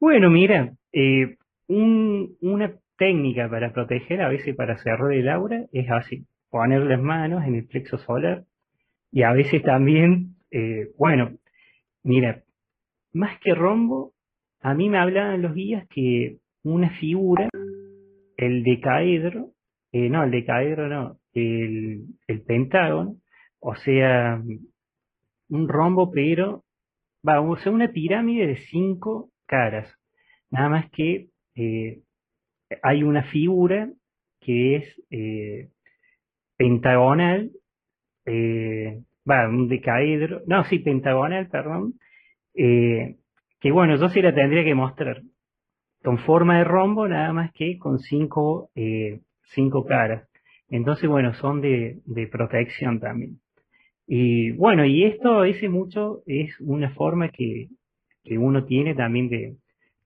Bueno, 0.00 0.30
mira, 0.30 0.72
eh, 0.92 1.36
una 1.68 2.72
técnica 2.96 3.48
para 3.48 3.72
proteger, 3.72 4.20
a 4.20 4.28
veces 4.28 4.54
para 4.56 4.76
cerrar 4.78 5.12
el 5.12 5.28
aura, 5.28 5.66
es 5.72 5.90
así, 5.90 6.26
poner 6.50 6.82
las 6.82 7.00
manos 7.00 7.44
en 7.44 7.54
el 7.54 7.66
plexo 7.66 7.98
solar 7.98 8.44
y 9.12 9.22
a 9.22 9.32
veces 9.32 9.62
también, 9.62 10.36
eh, 10.50 10.88
bueno, 10.98 11.32
mira, 12.02 12.42
más 13.12 13.38
que 13.40 13.54
rombo, 13.54 14.11
a 14.62 14.74
mí 14.74 14.88
me 14.88 14.98
hablaban 14.98 15.42
los 15.42 15.54
guías 15.54 15.86
que 15.88 16.38
una 16.62 16.90
figura, 16.98 17.48
el 18.36 18.62
decaedro, 18.62 19.50
eh, 19.90 20.08
no, 20.08 20.22
el 20.22 20.30
decaedro 20.30 20.88
no, 20.88 21.18
el, 21.34 22.06
pentágono, 22.46 23.16
o 23.58 23.74
sea, 23.74 24.40
un 25.48 25.68
rombo, 25.68 26.10
pero, 26.12 26.64
va, 27.26 27.40
o 27.40 27.56
sea, 27.56 27.72
una 27.72 27.88
pirámide 27.88 28.46
de 28.46 28.56
cinco 28.56 29.30
caras. 29.46 29.92
Nada 30.50 30.68
más 30.68 30.90
que 30.92 31.28
eh, 31.56 32.02
hay 32.82 33.02
una 33.02 33.24
figura 33.24 33.90
que 34.40 34.76
es 34.76 35.02
eh, 35.10 35.70
pentagonal, 36.56 37.50
va, 38.28 39.48
un 39.48 39.68
decaedro, 39.68 40.42
no, 40.46 40.64
sí, 40.64 40.78
pentagonal, 40.78 41.48
perdón, 41.48 41.94
que 43.62 43.70
bueno, 43.70 43.96
yo 43.96 44.08
sí 44.08 44.20
la 44.20 44.34
tendría 44.34 44.64
que 44.64 44.74
mostrar 44.74 45.22
con 46.02 46.18
forma 46.18 46.58
de 46.58 46.64
rombo, 46.64 47.06
nada 47.06 47.32
más 47.32 47.52
que 47.52 47.78
con 47.78 48.00
cinco, 48.00 48.70
eh, 48.74 49.20
cinco 49.54 49.84
caras. 49.84 50.28
Entonces, 50.68 51.08
bueno, 51.08 51.32
son 51.34 51.60
de, 51.60 52.00
de, 52.04 52.26
protección 52.26 52.98
también. 52.98 53.38
Y 54.04 54.50
bueno, 54.52 54.84
y 54.84 55.04
esto 55.04 55.40
veces 55.40 55.70
mucho 55.70 56.22
es 56.26 56.58
una 56.60 56.90
forma 56.90 57.28
que, 57.28 57.68
que 58.24 58.36
uno 58.36 58.64
tiene 58.64 58.96
también 58.96 59.28
de, 59.28 59.56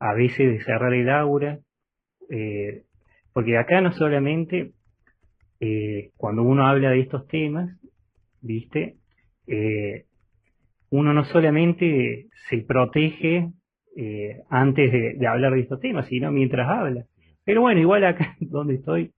a 0.01 0.13
veces 0.13 0.53
de 0.53 0.63
cerrar 0.63 0.93
el 0.93 1.09
aura, 1.09 1.59
eh, 2.29 2.83
porque 3.33 3.57
acá 3.57 3.81
no 3.81 3.93
solamente 3.93 4.73
cuando 6.19 6.43
uno 6.43 6.67
habla 6.67 6.91
de 6.91 7.01
estos 7.01 7.27
temas, 7.29 7.81
¿viste? 8.43 8.97
Uno 10.91 11.13
no 11.13 11.25
solamente 11.25 12.27
se 12.49 12.59
protege 12.59 13.51
eh, 13.97 14.43
antes 14.51 14.93
de, 14.93 15.27
hablar 15.27 15.55
de 15.55 15.61
estos 15.61 15.81
temas, 15.81 16.07
sino 16.07 16.31
mientras 16.31 16.69
habla. 16.69 17.05
Pero 17.45 17.63
bueno, 17.63 17.81
igual 17.81 18.05
acá 18.05 18.37
donde 18.41 18.75
estoy 18.75 19.13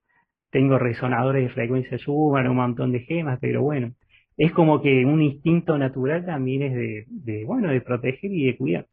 tengo 0.51 0.79
resonadores 0.79 1.43
de 1.43 1.55
frecuencia 1.55 1.99
Schumann, 1.99 2.49
un 2.49 2.57
montón 2.57 2.93
de 2.93 3.01
gemas, 3.01 3.39
pero 3.41 3.63
bueno, 3.63 3.93
es 4.39 4.53
como 4.53 4.81
que 4.81 5.05
un 5.05 5.21
instinto 5.21 5.77
natural 5.77 6.25
también 6.25 6.63
es 6.63 7.07
de, 7.09 7.45
bueno, 7.45 7.71
de 7.71 7.81
proteger 7.81 8.33
y 8.33 8.47
de 8.47 8.57
cuidar. 8.57 8.87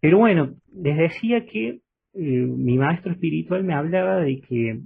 Pero 0.00 0.18
bueno, 0.18 0.54
les 0.74 0.96
decía 0.96 1.46
que 1.46 1.68
eh, 1.68 1.80
mi 2.14 2.76
maestro 2.78 3.12
espiritual 3.12 3.62
me 3.62 3.74
hablaba 3.74 4.16
de 4.16 4.40
que 4.40 4.80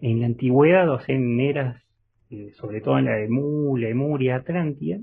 en 0.00 0.20
la 0.20 0.26
antigüedad, 0.26 0.88
o 0.90 0.98
sea, 1.00 1.14
en 1.14 1.40
eras, 1.40 1.82
eh, 2.30 2.50
sobre 2.54 2.80
todo 2.80 2.98
en 2.98 3.06
la 3.06 3.14
de 3.14 3.28
Mu, 3.28 3.76
Lemuria, 3.76 4.36
Atlántida, 4.36 4.98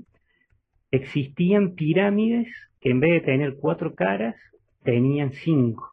existían 0.92 1.74
pirámides 1.74 2.46
que 2.80 2.90
en 2.90 3.00
vez 3.00 3.12
de 3.12 3.20
tener 3.20 3.56
cuatro 3.56 3.94
caras, 3.94 4.36
tenían 4.84 5.32
cinco. 5.32 5.92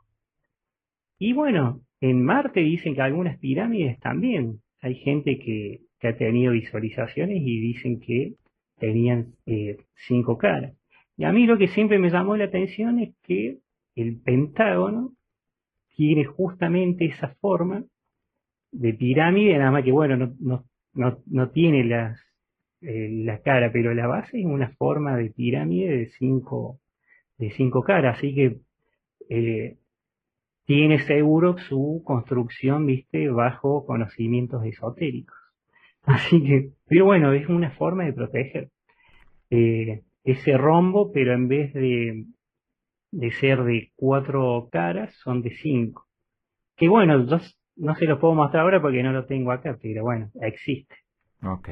Y 1.17 1.33
bueno, 1.33 1.81
en 2.01 2.23
Marte 2.23 2.61
dicen 2.61 2.95
que 2.95 3.01
algunas 3.01 3.37
pirámides 3.39 3.99
también. 3.99 4.61
Hay 4.81 4.95
gente 4.95 5.39
que, 5.39 5.81
ha 6.01 6.13
tenido 6.13 6.53
visualizaciones 6.53 7.41
y 7.41 7.59
dicen 7.59 7.99
que 7.99 8.35
tenían 8.79 9.33
eh, 9.45 9.77
cinco 10.07 10.37
caras. 10.37 10.73
Y 11.17 11.25
a 11.25 11.33
mí 11.33 11.45
lo 11.45 11.57
que 11.57 11.67
siempre 11.67 11.99
me 11.99 12.09
llamó 12.09 12.37
la 12.37 12.45
atención 12.45 12.99
es 12.99 13.13
que 13.23 13.57
el 13.95 14.21
pentágono 14.21 15.11
tiene 15.95 16.23
justamente 16.23 17.05
esa 17.05 17.35
forma 17.41 17.83
de 18.71 18.93
pirámide, 18.93 19.57
nada 19.57 19.71
más 19.71 19.83
que 19.83 19.91
bueno, 19.91 20.15
no, 20.15 20.33
no, 20.39 20.63
no, 20.93 21.17
no 21.25 21.49
tiene 21.49 21.83
las 21.83 22.17
eh, 22.81 23.09
la 23.11 23.41
cara, 23.41 23.71
pero 23.71 23.93
la 23.93 24.07
base 24.07 24.39
es 24.39 24.45
una 24.45 24.69
forma 24.71 25.17
de 25.17 25.31
pirámide 25.31 25.97
de 25.97 26.07
cinco, 26.07 26.79
de 27.37 27.51
cinco 27.51 27.83
caras, 27.83 28.17
así 28.17 28.33
que 28.33 28.59
eh, 29.29 29.77
tiene 30.65 30.99
seguro 30.99 31.57
su 31.57 32.03
construcción, 32.05 32.85
viste, 32.85 33.29
bajo 33.29 33.85
conocimientos 33.85 34.63
esotéricos. 34.65 35.35
Así 36.03 36.43
que, 36.43 36.71
pero 36.87 37.05
bueno, 37.05 37.33
es 37.33 37.49
una 37.49 37.71
forma 37.71 38.05
de 38.05 38.13
proteger 38.13 38.69
eh, 39.49 40.03
ese 40.23 40.57
rombo, 40.57 41.11
pero 41.11 41.33
en 41.33 41.47
vez 41.47 41.73
de, 41.73 42.25
de 43.11 43.31
ser 43.31 43.63
de 43.63 43.91
cuatro 43.95 44.69
caras, 44.71 45.13
son 45.15 45.41
de 45.41 45.51
cinco. 45.51 46.07
Que 46.77 46.87
bueno, 46.87 47.25
yo 47.25 47.37
no 47.77 47.95
se 47.95 48.05
lo 48.05 48.19
puedo 48.19 48.35
mostrar 48.35 48.63
ahora 48.63 48.81
porque 48.81 49.03
no 49.03 49.11
lo 49.11 49.25
tengo 49.25 49.51
acá, 49.51 49.77
pero 49.81 50.03
bueno, 50.03 50.29
existe. 50.41 50.95
Ok. 51.41 51.69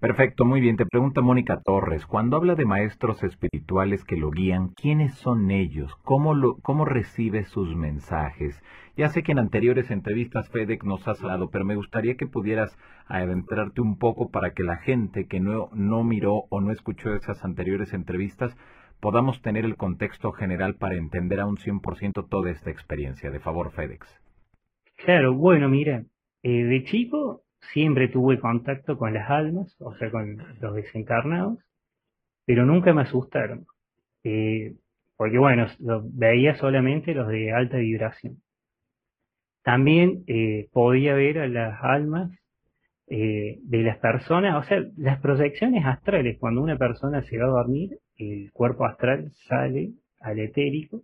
Perfecto, 0.00 0.46
muy 0.46 0.62
bien. 0.62 0.78
Te 0.78 0.86
pregunta 0.86 1.20
Mónica 1.20 1.60
Torres, 1.60 2.06
cuando 2.06 2.38
habla 2.38 2.54
de 2.54 2.64
maestros 2.64 3.22
espirituales 3.22 4.02
que 4.02 4.16
lo 4.16 4.30
guían, 4.30 4.68
¿quiénes 4.68 5.14
son 5.16 5.50
ellos? 5.50 5.94
¿Cómo, 6.04 6.32
lo, 6.32 6.56
cómo 6.62 6.86
recibe 6.86 7.44
sus 7.44 7.76
mensajes? 7.76 8.58
Ya 8.96 9.10
sé 9.10 9.22
que 9.22 9.32
en 9.32 9.38
anteriores 9.38 9.90
entrevistas 9.90 10.48
FedEx 10.48 10.86
nos 10.86 11.06
has 11.06 11.20
hablado, 11.20 11.50
pero 11.50 11.66
me 11.66 11.76
gustaría 11.76 12.16
que 12.16 12.26
pudieras 12.26 12.74
adentrarte 13.08 13.82
un 13.82 13.98
poco 13.98 14.30
para 14.30 14.54
que 14.54 14.62
la 14.62 14.78
gente 14.78 15.26
que 15.26 15.38
no, 15.38 15.68
no 15.74 16.02
miró 16.02 16.44
o 16.48 16.62
no 16.62 16.72
escuchó 16.72 17.14
esas 17.14 17.44
anteriores 17.44 17.92
entrevistas 17.92 18.56
podamos 19.00 19.42
tener 19.42 19.66
el 19.66 19.76
contexto 19.76 20.32
general 20.32 20.76
para 20.76 20.96
entender 20.96 21.40
a 21.40 21.46
un 21.46 21.58
100% 21.58 22.26
toda 22.26 22.50
esta 22.50 22.70
experiencia. 22.70 23.30
De 23.30 23.40
favor, 23.40 23.70
FedEx. 23.70 24.08
Claro, 24.96 25.34
bueno, 25.34 25.68
mira, 25.68 26.04
eh, 26.42 26.64
de 26.64 26.84
chico 26.84 27.42
siempre 27.72 28.08
tuve 28.08 28.40
contacto 28.40 28.98
con 28.98 29.14
las 29.14 29.30
almas, 29.30 29.74
o 29.80 29.94
sea, 29.96 30.10
con 30.10 30.36
los 30.60 30.74
desencarnados, 30.74 31.58
pero 32.46 32.66
nunca 32.66 32.92
me 32.92 33.02
asustaron. 33.02 33.66
Eh, 34.24 34.74
porque 35.16 35.38
bueno, 35.38 35.66
veía 36.12 36.56
solamente 36.56 37.14
los 37.14 37.28
de 37.28 37.52
alta 37.52 37.76
vibración. 37.76 38.42
También 39.62 40.24
eh, 40.26 40.68
podía 40.72 41.14
ver 41.14 41.38
a 41.38 41.48
las 41.48 41.78
almas 41.82 42.30
de 43.06 43.82
las 43.82 43.98
personas, 43.98 44.64
o 44.64 44.68
sea, 44.68 44.84
las 44.96 45.20
proyecciones 45.20 45.84
astrales, 45.84 46.38
cuando 46.38 46.62
una 46.62 46.78
persona 46.78 47.22
se 47.22 47.38
va 47.38 47.46
a 47.46 47.48
dormir, 47.48 47.98
el 48.16 48.52
cuerpo 48.52 48.84
astral 48.84 49.32
sale 49.48 49.94
al 50.20 50.38
etérico 50.38 51.02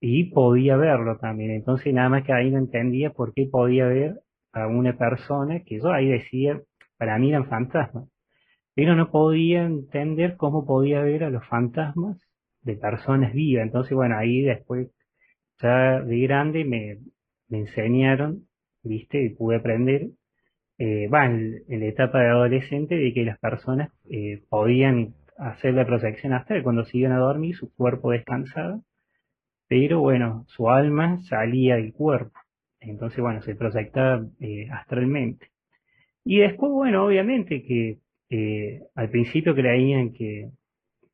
y 0.00 0.24
podía 0.24 0.76
verlo 0.76 1.16
también. 1.18 1.52
Entonces 1.52 1.94
nada 1.94 2.08
más 2.08 2.24
que 2.24 2.32
ahí 2.32 2.50
no 2.50 2.58
entendía 2.58 3.10
por 3.10 3.32
qué 3.34 3.46
podía 3.46 3.86
ver 3.86 4.20
a 4.52 4.66
una 4.66 4.96
persona 4.96 5.60
que 5.60 5.78
yo 5.80 5.92
ahí 5.92 6.08
decía, 6.08 6.60
para 6.98 7.18
mí 7.18 7.30
eran 7.30 7.48
fantasmas. 7.48 8.08
Pero 8.74 8.96
no 8.96 9.10
podía 9.10 9.64
entender 9.64 10.36
cómo 10.36 10.66
podía 10.66 11.02
ver 11.02 11.24
a 11.24 11.30
los 11.30 11.46
fantasmas 11.46 12.18
de 12.62 12.76
personas 12.76 13.32
vivas. 13.32 13.64
Entonces, 13.64 13.94
bueno, 13.94 14.16
ahí 14.18 14.42
después, 14.42 14.88
ya 15.60 16.00
de 16.00 16.20
grande, 16.20 16.64
me, 16.64 16.98
enseñaron, 17.50 18.46
viste, 18.82 19.22
y 19.22 19.30
pude 19.30 19.56
aprender, 19.56 20.08
eh, 20.78 21.04
en, 21.12 21.80
la 21.80 21.86
etapa 21.86 22.20
de 22.20 22.28
adolescente, 22.28 22.96
de 22.96 23.12
que 23.12 23.24
las 23.24 23.38
personas 23.38 23.90
eh, 24.10 24.42
podían 24.48 25.14
hacer 25.38 25.74
la 25.74 25.86
proyección 25.86 26.32
astral. 26.32 26.62
Cuando 26.62 26.84
se 26.84 26.98
iban 26.98 27.12
a 27.12 27.18
dormir, 27.18 27.56
su 27.56 27.72
cuerpo 27.74 28.10
descansaba, 28.12 28.80
pero 29.68 30.00
bueno, 30.00 30.44
su 30.48 30.70
alma 30.70 31.20
salía 31.24 31.76
del 31.76 31.92
cuerpo. 31.92 32.38
Entonces, 32.82 33.20
bueno, 33.20 33.42
se 33.42 33.54
proyectaba 33.54 34.24
eh, 34.40 34.68
astralmente. 34.70 35.48
Y 36.24 36.38
después, 36.38 36.72
bueno, 36.72 37.06
obviamente 37.06 37.62
que 37.62 37.98
eh, 38.30 38.82
al 38.94 39.10
principio 39.10 39.54
creían 39.54 40.12
que, 40.12 40.50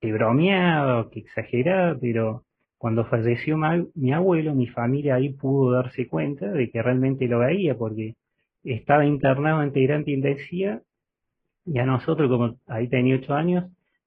que 0.00 0.12
bromeaba, 0.12 1.10
que 1.10 1.20
exageraba, 1.20 1.98
pero 2.00 2.44
cuando 2.78 3.04
falleció 3.06 3.56
mi 3.94 4.12
abuelo, 4.12 4.54
mi 4.54 4.68
familia 4.68 5.16
ahí 5.16 5.30
pudo 5.30 5.72
darse 5.72 6.06
cuenta 6.08 6.46
de 6.50 6.70
que 6.70 6.82
realmente 6.82 7.26
lo 7.26 7.40
veía, 7.40 7.76
porque 7.76 8.14
estaba 8.64 9.04
internado 9.06 9.62
en 9.62 9.68
integrante 9.68 10.16
decía, 10.16 10.82
y 11.66 11.78
a 11.78 11.86
nosotros, 11.86 12.28
como 12.30 12.58
ahí 12.66 12.88
tenía 12.88 13.16
ocho 13.16 13.34
años, 13.34 13.64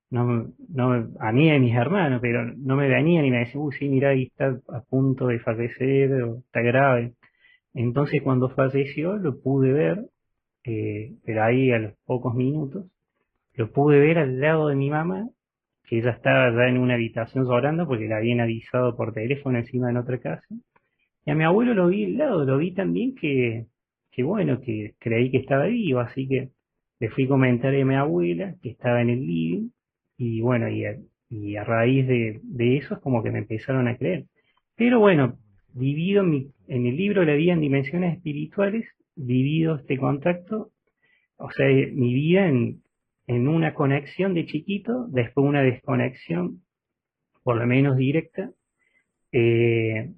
no, 0.09 0.53
no, 0.69 1.09
a 1.19 1.31
mí 1.31 1.47
y 1.47 1.51
a 1.51 1.59
mis 1.59 1.75
hermanos, 1.75 2.19
pero 2.21 2.45
no 2.45 2.75
me 2.75 2.87
venían 2.89 3.25
y 3.25 3.31
me 3.31 3.39
decían, 3.39 3.63
uy, 3.63 3.73
sí, 3.77 3.87
mira, 3.89 4.09
ahí 4.09 4.23
está 4.23 4.57
a 4.69 4.81
punto 4.81 5.27
de 5.27 5.39
fallecer, 5.39 6.11
o 6.23 6.39
está 6.39 6.61
grave. 6.61 7.13
Entonces 7.73 8.21
cuando 8.21 8.49
falleció 8.49 9.17
lo 9.17 9.41
pude 9.41 9.71
ver, 9.73 10.09
eh, 10.65 11.13
pero 11.25 11.43
ahí 11.43 11.71
a 11.71 11.79
los 11.79 11.93
pocos 12.05 12.35
minutos, 12.35 12.85
lo 13.55 13.71
pude 13.71 13.99
ver 13.99 14.17
al 14.19 14.39
lado 14.39 14.67
de 14.69 14.75
mi 14.75 14.89
mamá, 14.89 15.29
que 15.83 15.99
ella 15.99 16.11
estaba 16.11 16.51
ya 16.51 16.69
en 16.69 16.77
una 16.77 16.95
habitación 16.95 17.45
llorando 17.45 17.87
porque 17.87 18.07
la 18.07 18.17
habían 18.17 18.39
avisado 18.39 18.95
por 18.95 19.13
teléfono 19.13 19.57
encima 19.59 19.89
en 19.89 19.97
otra 19.97 20.19
casa. 20.19 20.45
Y 21.25 21.31
a 21.31 21.35
mi 21.35 21.43
abuelo 21.43 21.73
lo 21.73 21.87
vi 21.87 22.05
al 22.05 22.17
lado, 22.17 22.45
lo 22.45 22.57
vi 22.57 22.73
también 22.73 23.15
que, 23.15 23.67
que 24.11 24.23
bueno, 24.23 24.61
que 24.61 24.95
creí 24.99 25.31
que 25.31 25.37
estaba 25.37 25.65
vivo, 25.65 25.99
así 25.99 26.27
que 26.27 26.51
le 26.99 27.09
fui 27.09 27.25
a 27.25 27.29
comentar 27.29 27.73
a 27.75 27.85
mi 27.85 27.95
abuela 27.95 28.55
que 28.61 28.69
estaba 28.69 29.01
en 29.01 29.09
el 29.09 29.25
living 29.25 29.69
y 30.17 30.41
bueno, 30.41 30.69
y 30.69 31.55
a, 31.55 31.63
raíz 31.63 32.07
de, 32.07 32.41
eso 32.77 32.95
es 32.95 33.01
como 33.01 33.23
que 33.23 33.31
me 33.31 33.39
empezaron 33.39 33.87
a 33.87 33.97
creer. 33.97 34.25
Pero 34.75 34.99
bueno, 34.99 35.39
divido 35.73 36.23
en 36.23 36.53
el 36.67 36.95
libro 36.95 37.23
la 37.23 37.33
vida 37.33 37.53
en 37.53 37.61
dimensiones 37.61 38.15
espirituales, 38.15 38.85
divido 39.15 39.75
este 39.75 39.97
contacto, 39.97 40.71
o 41.37 41.49
sea, 41.51 41.67
mi 41.67 42.13
vida 42.13 42.47
en, 42.47 42.81
una 43.27 43.73
conexión 43.73 44.33
de 44.33 44.45
chiquito, 44.45 45.07
después 45.07 45.47
una 45.47 45.61
desconexión, 45.61 46.63
por 47.43 47.57
lo 47.57 47.65
menos 47.65 47.95
directa, 47.95 48.51
eh, 49.31 50.11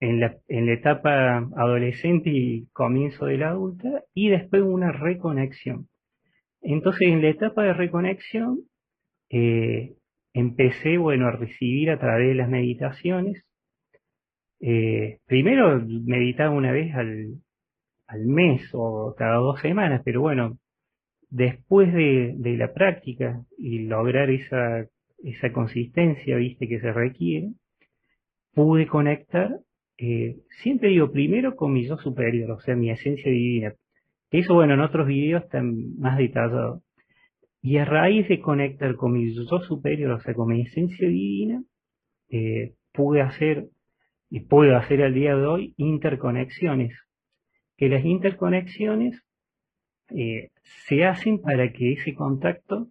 en, 0.00 0.20
la, 0.20 0.38
en 0.48 0.66
la 0.66 0.72
etapa 0.72 1.36
adolescente 1.56 2.30
y 2.30 2.66
comienzo 2.72 3.26
de 3.26 3.36
la 3.36 3.50
adulta, 3.50 4.04
y 4.14 4.30
después 4.30 4.62
una 4.62 4.90
reconexión. 4.90 5.88
Entonces, 6.62 7.08
en 7.08 7.22
la 7.22 7.28
etapa 7.28 7.62
de 7.62 7.74
reconexión, 7.74 8.60
eh, 9.28 9.94
empecé, 10.32 10.98
bueno, 10.98 11.26
a 11.26 11.32
recibir 11.32 11.90
a 11.90 11.98
través 11.98 12.28
de 12.28 12.34
las 12.34 12.48
meditaciones. 12.48 13.44
Eh, 14.60 15.18
primero 15.26 15.80
meditaba 15.86 16.50
una 16.50 16.72
vez 16.72 16.94
al, 16.94 17.40
mes 18.26 18.68
o 18.72 19.14
cada 19.16 19.36
dos 19.36 19.60
semanas, 19.60 20.02
pero 20.04 20.20
bueno, 20.20 20.58
después 21.30 21.92
de, 21.94 22.34
la 22.58 22.72
práctica 22.72 23.44
y 23.56 23.80
lograr 23.80 24.30
esa, 24.30 24.88
consistencia, 25.52 26.36
viste, 26.36 26.68
que 26.68 26.80
se 26.80 26.92
requiere, 26.92 27.52
pude 28.52 28.86
conectar, 28.86 29.60
eh, 29.98 30.36
siempre 30.62 30.90
digo, 30.90 31.10
primero 31.12 31.56
con 31.56 31.72
mi 31.72 31.86
yo 31.86 31.96
superior, 31.98 32.50
o 32.52 32.60
sea, 32.60 32.74
mi 32.74 32.90
esencia 32.90 33.30
divina. 33.30 33.74
Eso, 34.30 34.54
bueno, 34.54 34.74
en 34.74 34.80
otros 34.80 35.06
videos 35.06 35.44
están 35.44 35.98
más 35.98 36.18
detallados. 36.18 36.82
Y 37.62 37.76
a 37.76 37.84
raíz 37.84 38.28
de 38.28 38.40
conectar 38.40 38.94
con 38.96 39.12
mi 39.12 39.34
yo 39.34 39.44
superior, 39.60 40.12
o 40.12 40.20
sea, 40.20 40.34
con 40.34 40.48
mi 40.48 40.62
esencia 40.62 41.08
divina, 41.08 41.62
eh, 42.30 42.74
pude 42.92 43.20
hacer, 43.20 43.68
y 44.30 44.40
puedo 44.40 44.76
hacer 44.76 45.02
al 45.02 45.12
día 45.12 45.34
de 45.34 45.44
hoy, 45.44 45.74
interconexiones. 45.76 46.96
Que 47.76 47.88
las 47.88 48.04
interconexiones 48.04 49.22
eh, 50.14 50.50
se 50.86 51.04
hacen 51.04 51.40
para 51.40 51.72
que 51.72 51.92
ese 51.92 52.14
contacto 52.14 52.88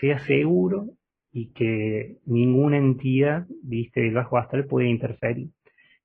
sea 0.00 0.18
seguro 0.20 0.86
y 1.32 1.52
que 1.52 2.16
ninguna 2.24 2.78
entidad, 2.78 3.46
viste, 3.62 4.00
del 4.00 4.14
bajo 4.14 4.38
astral 4.38 4.66
pueda 4.66 4.88
interferir. 4.88 5.50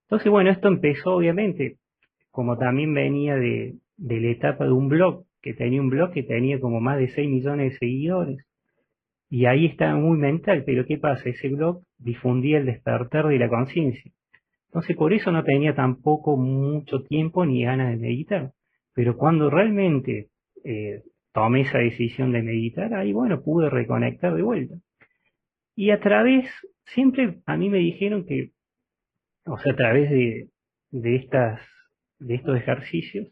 Entonces, 0.04 0.30
bueno, 0.30 0.52
esto 0.52 0.68
empezó 0.68 1.16
obviamente, 1.16 1.78
como 2.30 2.58
también 2.58 2.94
venía 2.94 3.36
de, 3.36 3.76
de 3.98 4.20
la 4.20 4.28
etapa 4.28 4.66
de 4.66 4.72
un 4.72 4.90
blog, 4.90 5.26
que 5.42 5.54
tenía 5.54 5.82
un 5.82 5.90
blog 5.90 6.12
que 6.12 6.24
tenía 6.24 6.60
como 6.60 6.82
más 6.82 7.00
de 7.00 7.08
6 7.08 7.30
millones 7.30 7.72
de 7.72 7.78
seguidores. 7.78 8.46
Y 9.30 9.46
ahí 9.46 9.66
estaba 9.66 9.96
muy 9.96 10.18
mental, 10.18 10.64
pero 10.66 10.86
¿qué 10.86 10.98
pasa? 10.98 11.30
Ese 11.30 11.50
blog 11.50 11.82
difundía 11.98 12.58
el 12.58 12.66
despertar 12.66 13.28
de 13.28 13.40
la 13.40 13.50
conciencia. 13.50 14.12
Entonces 14.76 14.98
por 14.98 15.14
eso 15.14 15.32
no 15.32 15.46
tenía 15.46 15.74
tampoco 15.74 16.36
mucho 16.36 17.02
tiempo 17.04 17.46
ni 17.46 17.64
ganas 17.64 17.92
de 17.92 17.96
meditar. 17.96 18.52
Pero 18.94 19.16
cuando 19.16 19.50
realmente 19.50 20.32
eh, 20.66 21.02
tomé 21.32 21.62
esa 21.62 21.78
decisión 21.78 22.34
de 22.34 22.44
meditar, 22.44 22.94
ahí 22.94 23.14
bueno, 23.14 23.42
pude 23.42 23.70
reconectar 23.70 24.36
de 24.36 24.42
vuelta. 24.42 24.76
Y 25.78 25.92
a 25.92 26.02
través, 26.02 26.50
siempre 26.88 27.40
a 27.46 27.56
mí 27.56 27.70
me 27.70 27.78
dijeron 27.78 28.26
que, 28.26 28.52
o 29.46 29.58
sea, 29.60 29.72
a 29.72 29.76
través 29.78 30.10
de, 30.10 30.50
de, 30.92 31.16
estas, 31.16 31.62
de 32.20 32.36
estos 32.36 32.58
ejercicios, 32.58 33.30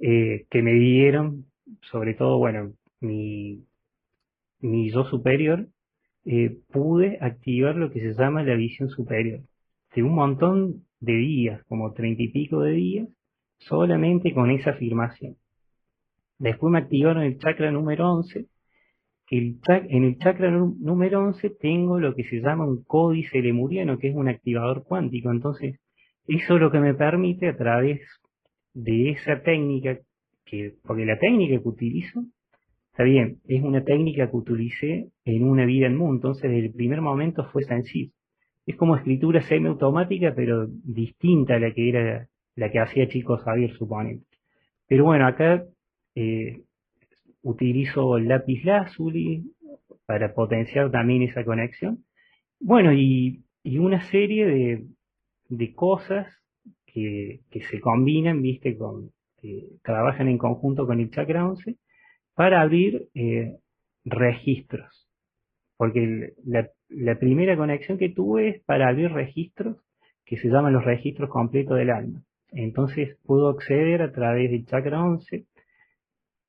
eh, 0.00 0.46
que 0.48 0.62
me 0.62 0.72
dieron, 0.72 1.44
sobre 1.82 2.14
todo, 2.14 2.38
bueno, 2.38 2.72
mi, 3.00 3.66
mi 4.60 4.90
yo 4.90 5.04
superior, 5.04 5.68
eh, 6.24 6.56
pude 6.72 7.18
activar 7.20 7.76
lo 7.76 7.90
que 7.90 8.00
se 8.00 8.14
llama 8.14 8.42
la 8.42 8.54
visión 8.54 8.88
superior. 8.88 9.42
Un 10.02 10.14
montón 10.14 10.84
de 11.00 11.14
días, 11.14 11.62
como 11.68 11.92
treinta 11.92 12.22
y 12.22 12.28
pico 12.28 12.60
de 12.60 12.72
días, 12.72 13.08
solamente 13.58 14.32
con 14.34 14.50
esa 14.50 14.70
afirmación. 14.70 15.36
Después 16.38 16.70
me 16.70 16.78
activaron 16.78 17.22
el 17.22 17.38
chakra 17.38 17.70
número 17.70 18.12
11, 18.12 18.46
que 19.26 19.56
en 19.68 20.04
el 20.04 20.18
chakra 20.18 20.50
número 20.50 21.24
11 21.24 21.50
tengo 21.58 21.98
lo 21.98 22.14
que 22.14 22.24
se 22.24 22.40
llama 22.40 22.66
un 22.66 22.84
códice 22.84 23.40
lemuriano, 23.40 23.98
que 23.98 24.08
es 24.08 24.14
un 24.14 24.28
activador 24.28 24.84
cuántico. 24.84 25.30
Entonces, 25.30 25.80
eso 26.26 26.54
es 26.54 26.60
lo 26.60 26.70
que 26.70 26.80
me 26.80 26.94
permite 26.94 27.48
a 27.48 27.56
través 27.56 28.00
de 28.74 29.10
esa 29.10 29.42
técnica, 29.42 29.98
que, 30.44 30.74
porque 30.84 31.06
la 31.06 31.18
técnica 31.18 31.60
que 31.60 31.68
utilizo, 31.68 32.24
está 32.90 33.04
bien, 33.04 33.40
es 33.48 33.62
una 33.62 33.82
técnica 33.82 34.30
que 34.30 34.36
utilicé 34.36 35.10
en 35.24 35.44
una 35.44 35.64
vida 35.64 35.86
en 35.86 35.96
mundo, 35.96 36.14
entonces 36.16 36.50
desde 36.50 36.66
el 36.66 36.72
primer 36.74 37.00
momento 37.00 37.48
fue 37.52 37.64
sencillo. 37.64 38.12
Es 38.66 38.76
como 38.76 38.96
escritura 38.96 39.42
semiautomática, 39.42 40.34
pero 40.34 40.66
distinta 40.68 41.54
a 41.54 41.60
la 41.60 41.72
que 41.72 41.88
era 41.88 42.28
la 42.56 42.70
que 42.70 42.80
hacía 42.80 43.08
Chico 43.08 43.36
Javier, 43.36 43.72
suponente. 43.76 44.26
Pero 44.88 45.04
bueno, 45.04 45.26
acá 45.26 45.64
eh, 46.14 46.62
utilizo 47.42 48.16
el 48.16 48.28
lápiz 48.28 48.64
lazuli 48.64 49.44
para 50.06 50.34
potenciar 50.34 50.90
también 50.90 51.22
esa 51.22 51.44
conexión. 51.44 52.04
Bueno, 52.58 52.92
y, 52.92 53.42
una 53.64 54.00
serie 54.10 54.46
de, 55.48 55.74
cosas 55.74 56.26
que, 56.86 57.40
se 57.70 57.80
combinan, 57.80 58.40
viste, 58.40 58.76
con, 58.76 59.10
que 59.40 59.68
trabajan 59.82 60.28
en 60.28 60.38
conjunto 60.38 60.86
con 60.86 61.00
el 61.00 61.10
chakra 61.10 61.46
11 61.46 61.76
para 62.34 62.62
abrir 62.62 63.08
eh, 63.14 63.56
registros. 64.04 65.08
Porque 65.76 66.32
la, 66.44 66.70
la 66.88 67.18
primera 67.18 67.56
conexión 67.56 67.98
que 67.98 68.10
tuve 68.10 68.48
es 68.48 68.62
para 68.64 68.88
abrir 68.88 69.12
registros 69.12 69.76
que 70.24 70.36
se 70.36 70.48
llaman 70.48 70.72
los 70.72 70.84
registros 70.84 71.30
completos 71.30 71.76
del 71.78 71.90
alma. 71.90 72.22
Entonces 72.50 73.18
puedo 73.24 73.48
acceder 73.48 74.02
a 74.02 74.12
través 74.12 74.50
del 74.50 74.66
chakra 74.66 75.04
11 75.04 75.36
eh, 75.36 75.46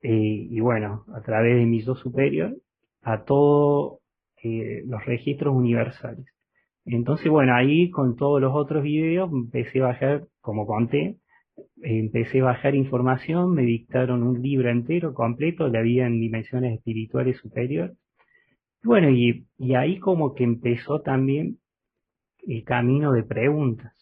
y 0.02 0.60
bueno, 0.60 1.06
a 1.14 1.22
través 1.22 1.58
de 1.58 1.66
mi 1.66 1.82
yo 1.82 1.96
superior 1.96 2.56
a 3.02 3.24
todos 3.24 4.00
eh, 4.44 4.84
los 4.86 5.06
registros 5.06 5.56
universales. 5.56 6.26
Entonces, 6.86 7.30
bueno, 7.30 7.54
ahí 7.54 7.90
con 7.90 8.16
todos 8.16 8.40
los 8.42 8.54
otros 8.56 8.84
videos 8.84 9.30
empecé 9.32 9.80
a 9.80 9.88
bajar, 9.88 10.28
como 10.40 10.66
conté, 10.66 11.18
empecé 11.82 12.40
a 12.40 12.46
bajar 12.46 12.76
información, 12.76 13.54
me 13.54 13.64
dictaron 13.64 14.24
un 14.24 14.42
libro 14.42 14.70
entero, 14.70 15.14
completo, 15.14 15.68
la 15.68 15.82
vida 15.82 16.08
en 16.08 16.20
dimensiones 16.22 16.78
espirituales 16.78 17.38
superiores. 17.38 17.98
Bueno, 18.88 19.10
y, 19.10 19.46
y 19.58 19.76
ahí 19.76 20.00
como 20.00 20.34
que 20.34 20.46
empezó 20.46 21.02
también 21.02 21.58
el 22.48 22.64
camino 22.64 23.12
de 23.12 23.24
preguntas. 23.24 23.94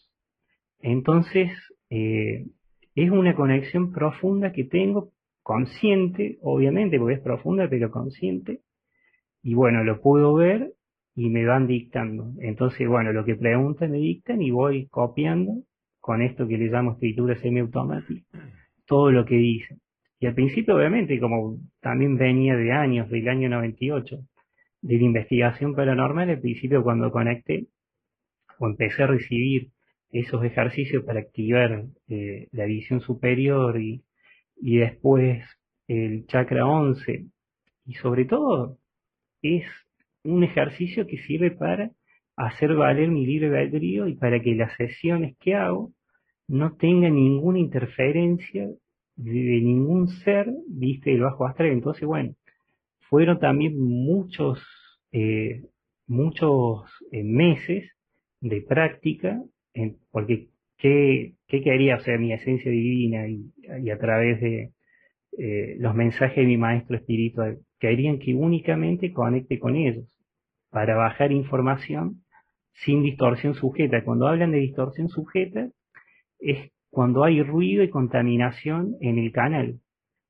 Entonces, 0.78 1.50
eh, 1.90 2.46
es 2.94 3.10
una 3.10 3.34
conexión 3.34 3.90
profunda 3.90 4.52
que 4.52 4.62
tengo, 4.62 5.10
consciente, 5.42 6.38
obviamente, 6.40 7.00
porque 7.00 7.14
es 7.14 7.20
profunda, 7.20 7.68
pero 7.68 7.90
consciente. 7.90 8.60
Y 9.42 9.54
bueno, 9.54 9.82
lo 9.82 10.00
puedo 10.00 10.34
ver 10.34 10.74
y 11.16 11.30
me 11.30 11.44
van 11.44 11.66
dictando. 11.66 12.34
Entonces, 12.38 12.86
bueno, 12.86 13.12
lo 13.12 13.24
que 13.24 13.34
preguntan 13.34 13.90
me 13.90 13.98
dictan 13.98 14.40
y 14.40 14.52
voy 14.52 14.86
copiando 14.86 15.64
con 15.98 16.22
esto 16.22 16.46
que 16.46 16.58
le 16.58 16.68
llamo 16.68 16.92
escritura 16.92 17.34
semiautomática, 17.40 18.24
todo 18.86 19.10
lo 19.10 19.24
que 19.24 19.34
dicen. 19.34 19.80
Y 20.20 20.26
al 20.26 20.34
principio, 20.34 20.76
obviamente, 20.76 21.18
como 21.18 21.56
también 21.80 22.16
venía 22.16 22.54
de 22.54 22.70
años, 22.70 23.10
del 23.10 23.28
año 23.28 23.48
98, 23.48 24.20
de 24.86 24.98
la 24.98 25.04
investigación 25.04 25.74
paranormal, 25.74 26.30
al 26.30 26.40
principio 26.40 26.84
cuando 26.84 27.10
conecté, 27.10 27.66
o 28.58 28.66
empecé 28.66 29.02
a 29.02 29.08
recibir 29.08 29.70
esos 30.12 30.44
ejercicios 30.44 31.04
para 31.04 31.20
activar 31.20 31.86
eh, 32.08 32.46
la 32.52 32.66
visión 32.66 33.00
superior 33.00 33.80
y, 33.80 34.04
y 34.56 34.76
después 34.76 35.44
el 35.88 36.26
chakra 36.26 36.66
11 36.66 37.26
y 37.86 37.94
sobre 37.94 38.26
todo 38.26 38.78
es 39.42 39.64
un 40.22 40.44
ejercicio 40.44 41.06
que 41.06 41.18
sirve 41.18 41.50
para 41.50 41.90
hacer 42.36 42.74
valer 42.74 43.08
mi 43.08 43.26
libre 43.26 43.48
albedrío 43.58 44.06
y 44.06 44.14
para 44.14 44.40
que 44.40 44.54
las 44.54 44.72
sesiones 44.76 45.36
que 45.40 45.56
hago 45.56 45.92
no 46.46 46.76
tengan 46.76 47.16
ninguna 47.16 47.58
interferencia 47.58 48.68
de, 49.16 49.60
ningún 49.62 50.06
ser, 50.08 50.46
viste, 50.68 51.10
del 51.10 51.22
bajo 51.22 51.44
astral. 51.46 51.70
Entonces, 51.70 52.06
bueno, 52.06 52.34
fueron 53.08 53.38
también 53.38 53.78
muchos, 53.78 54.60
eh, 55.12 55.62
muchos 56.06 56.84
eh, 57.12 57.22
meses 57.22 57.90
de 58.40 58.62
práctica, 58.62 59.42
porque 60.10 60.48
¿qué, 60.78 61.34
quería 61.48 61.96
hacer 61.96 62.18
mi 62.18 62.32
esencia 62.32 62.70
divina 62.70 63.28
y, 63.28 63.90
a 63.90 63.98
través 63.98 64.40
de 64.40 64.72
eh, 65.38 65.76
los 65.78 65.94
mensajes 65.94 66.36
de 66.36 66.44
mi 66.44 66.56
maestro 66.56 66.96
espiritual? 66.96 67.58
Querían 67.78 68.18
que 68.18 68.34
únicamente 68.34 69.12
conecte 69.12 69.58
con 69.58 69.76
ellos 69.76 70.06
para 70.70 70.96
bajar 70.96 71.32
información 71.32 72.22
sin 72.72 73.02
distorsión 73.02 73.54
sujeta. 73.54 74.04
Cuando 74.04 74.26
hablan 74.28 74.52
de 74.52 74.58
distorsión 74.58 75.08
sujeta, 75.08 75.68
es 76.38 76.70
cuando 76.90 77.24
hay 77.24 77.42
ruido 77.42 77.82
y 77.82 77.90
contaminación 77.90 78.96
en 79.00 79.18
el 79.18 79.32
canal. 79.32 79.80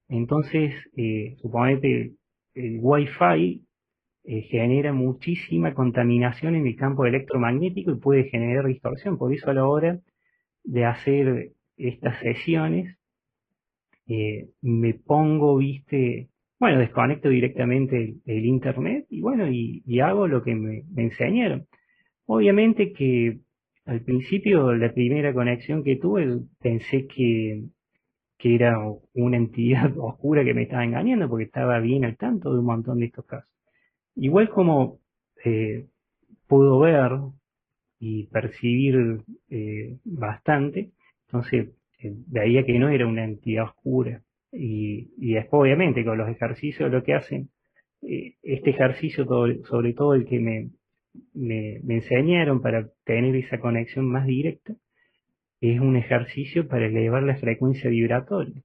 Entonces, 0.09 0.74
eh, 0.97 1.36
suponete 1.40 2.12
el 2.57 2.78
Wi-Fi 2.81 3.62
eh, 4.24 4.43
genera 4.51 4.93
muchísima 4.93 5.74
contaminación 5.74 6.57
en 6.57 6.66
el 6.66 6.74
campo 6.74 7.07
electromagnético 7.07 7.93
y 7.93 8.01
puede 8.01 8.24
generar 8.24 8.66
distorsión. 8.66 9.19
Por 9.19 9.33
eso 9.33 9.51
a 9.51 9.55
la 9.55 9.66
hora 9.66 10.01
de 10.65 10.85
hacer 10.85 11.53
estas 11.77 12.19
sesiones, 12.20 12.99
eh, 14.09 14.49
me 14.62 14.95
pongo, 14.95 15.59
viste, 15.59 16.28
bueno, 16.59 16.78
desconecto 16.78 17.28
directamente 17.28 18.16
el, 18.24 18.45
internet 18.47 19.07
y 19.11 19.20
bueno, 19.20 19.49
y, 19.51 20.01
hago 20.01 20.27
lo 20.27 20.43
que 20.43 20.55
me, 20.55 20.85
enseñaron. 20.97 21.66
Obviamente 22.24 22.93
que 22.93 23.41
al 23.85 24.01
principio, 24.03 24.73
la 24.74 24.93
primera 24.93 25.33
conexión 25.33 25.85
que 25.85 25.97
tuve, 25.97 26.41
pensé 26.61 27.07
que, 27.07 27.62
que 28.38 28.54
era 28.54 28.78
una 29.14 29.36
entidad 29.36 29.92
oscura 29.98 30.44
que 30.44 30.54
me 30.54 30.62
estaba 30.62 30.84
engañando 30.84 31.28
porque 31.28 31.44
estaba 31.44 31.78
bien 31.80 32.04
al 32.04 32.16
tanto 32.16 32.52
de 32.52 32.58
un 32.60 32.66
montón 32.66 32.98
de 32.98 33.06
estos 33.06 33.24
casos. 33.24 33.50
Igual 34.14 34.48
como 34.50 35.00
eh, 35.44 35.86
pudo 36.46 36.78
ver 36.80 37.12
y 37.98 38.26
percibir 38.26 39.20
eh, 39.50 39.98
bastante, 40.04 40.92
entonces 41.26 41.70
eh, 42.00 42.14
veía 42.26 42.64
que 42.64 42.78
no 42.78 42.88
era 42.88 43.06
una 43.06 43.24
entidad 43.24 43.64
oscura. 43.64 44.22
Y, 44.52 45.34
después, 45.34 45.60
obviamente, 45.62 46.04
con 46.04 46.16
los 46.16 46.28
ejercicios 46.30 46.90
lo 46.90 47.02
que 47.02 47.14
hacen, 47.14 47.50
este 48.00 48.70
ejercicio, 48.70 49.26
sobre 49.64 49.92
todo 49.92 50.14
el 50.14 50.24
que 50.24 50.38
me, 50.38 50.70
me 51.34 51.94
enseñaron 51.94 52.62
para 52.62 52.88
tener 53.04 53.34
esa 53.36 53.58
conexión 53.58 54.06
más 54.06 54.26
directa, 54.26 54.74
es 55.61 55.81
un 55.81 55.97
ejercicio 55.97 56.69
para 56.69 56.87
elevar 56.87 57.23
la 57.23 57.37
frecuencia 57.37 57.91
vibratoria. 57.91 58.62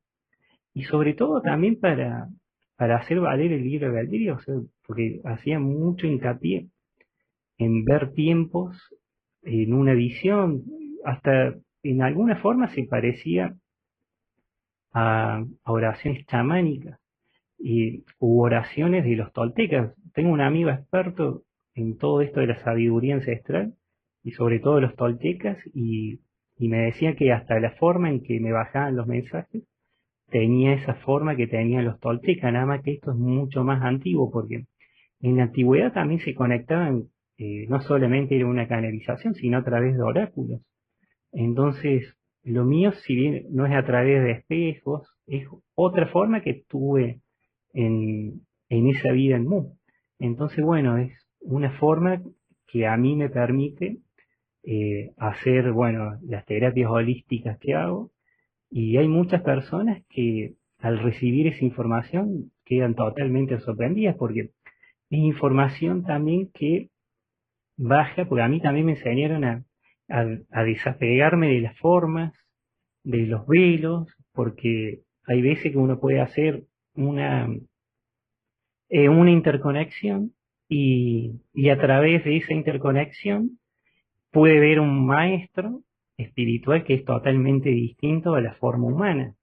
Y 0.73 0.83
sobre 0.83 1.13
todo 1.13 1.41
también 1.41 1.79
para, 1.79 2.29
para 2.75 2.97
hacer 2.97 3.19
valer 3.19 3.51
el 3.51 3.63
libro 3.63 3.91
de 3.91 3.99
albedrío, 3.99 4.39
porque 4.85 5.21
hacía 5.25 5.59
mucho 5.59 6.07
hincapié 6.07 6.67
en 7.57 7.85
ver 7.85 8.13
tiempos 8.13 8.77
en 9.43 9.73
una 9.73 9.93
visión, 9.93 10.63
hasta 11.05 11.55
en 11.83 12.01
alguna 12.01 12.37
forma 12.37 12.69
se 12.69 12.83
parecía 12.83 13.55
a, 14.93 15.45
oraciones 15.63 16.25
chamánicas 16.25 16.99
y 17.57 18.03
u 18.19 18.41
oraciones 18.41 19.03
de 19.05 19.15
los 19.15 19.31
toltecas. 19.33 19.93
Tengo 20.13 20.31
un 20.31 20.41
amigo 20.41 20.69
experto 20.69 21.43
en 21.75 21.97
todo 21.97 22.21
esto 22.21 22.39
de 22.39 22.47
la 22.47 22.63
sabiduría 22.63 23.15
ancestral 23.15 23.75
y 24.23 24.31
sobre 24.31 24.59
todo 24.59 24.81
los 24.81 24.95
toltecas 24.95 25.57
y, 25.73 26.19
y 26.61 26.67
me 26.67 26.77
decía 26.77 27.15
que 27.15 27.31
hasta 27.31 27.59
la 27.59 27.71
forma 27.71 28.11
en 28.11 28.21
que 28.21 28.39
me 28.39 28.51
bajaban 28.51 28.95
los 28.95 29.07
mensajes 29.07 29.63
tenía 30.29 30.73
esa 30.73 30.93
forma 30.93 31.35
que 31.35 31.47
tenían 31.47 31.85
los 31.85 31.99
toltecas, 31.99 32.53
nada 32.53 32.67
más 32.67 32.83
que 32.83 32.91
esto 32.91 33.13
es 33.13 33.17
mucho 33.17 33.63
más 33.63 33.81
antiguo, 33.81 34.29
porque 34.29 34.65
en 35.21 35.37
la 35.37 35.43
antigüedad 35.43 35.91
también 35.91 36.19
se 36.19 36.35
conectaban, 36.35 37.05
eh, 37.39 37.65
no 37.67 37.81
solamente 37.81 38.35
era 38.35 38.45
una 38.45 38.67
canalización, 38.67 39.33
sino 39.33 39.57
a 39.57 39.63
través 39.63 39.95
de 39.97 40.03
oráculos. 40.03 40.61
Entonces, 41.31 42.15
lo 42.43 42.63
mío, 42.63 42.91
si 42.91 43.15
bien 43.15 43.47
no 43.49 43.65
es 43.65 43.73
a 43.73 43.83
través 43.83 44.23
de 44.23 44.31
espejos, 44.33 45.09
es 45.25 45.47
otra 45.73 46.09
forma 46.09 46.43
que 46.43 46.63
tuve 46.67 47.21
en, 47.73 48.41
en 48.69 48.87
esa 48.87 49.11
vida 49.13 49.35
en 49.35 49.47
Mu. 49.47 49.73
Entonces, 50.19 50.63
bueno, 50.63 50.99
es 50.99 51.11
una 51.39 51.71
forma 51.79 52.21
que 52.67 52.85
a 52.85 52.95
mí 52.97 53.15
me 53.15 53.29
permite 53.29 53.97
eh, 54.63 55.13
hacer, 55.17 55.71
bueno, 55.71 56.19
las 56.23 56.45
terapias 56.45 56.89
holísticas 56.89 57.57
que 57.59 57.75
hago, 57.75 58.11
y 58.69 58.97
hay 58.97 59.07
muchas 59.07 59.41
personas 59.41 60.03
que 60.09 60.55
al 60.79 60.99
recibir 60.99 61.47
esa 61.47 61.65
información 61.65 62.51
quedan 62.65 62.95
totalmente 62.95 63.59
sorprendidas 63.59 64.15
porque 64.17 64.51
es 65.09 65.19
información 65.19 66.03
también 66.03 66.49
que 66.53 66.89
baja, 67.77 68.25
porque 68.25 68.43
a 68.43 68.47
mí 68.47 68.61
también 68.61 68.85
me 68.85 68.93
enseñaron 68.93 69.43
a, 69.43 69.65
a, 70.09 70.63
desapegarme 70.63 71.49
de 71.49 71.61
las 71.61 71.77
formas, 71.77 72.33
de 73.03 73.25
los 73.27 73.45
velos, 73.47 74.07
porque 74.33 75.01
hay 75.25 75.41
veces 75.41 75.71
que 75.71 75.77
uno 75.77 75.99
puede 75.99 76.21
hacer 76.21 76.65
una, 76.95 77.49
eh, 78.89 79.09
una 79.09 79.31
interconexión 79.31 80.33
y, 80.69 81.41
y 81.53 81.69
a 81.69 81.79
través 81.79 82.23
de 82.23 82.37
esa 82.37 82.53
interconexión 82.53 83.59
puede 84.31 84.59
ver 84.59 84.79
un 84.79 85.05
maestro 85.05 85.81
espiritual 86.17 86.83
que 86.83 86.95
es 86.95 87.05
totalmente 87.05 87.69
distinto 87.69 88.35
a 88.35 88.41
la 88.41 88.53
forma 88.55 88.87
humana. 88.87 89.35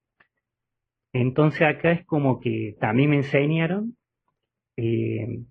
Entonces 1.13 1.61
acá 1.61 1.91
es 1.91 2.05
como 2.05 2.39
que 2.39 2.75
también 2.79 3.11
me 3.11 3.17
enseñaron 3.17 3.95
eh, 4.77 5.43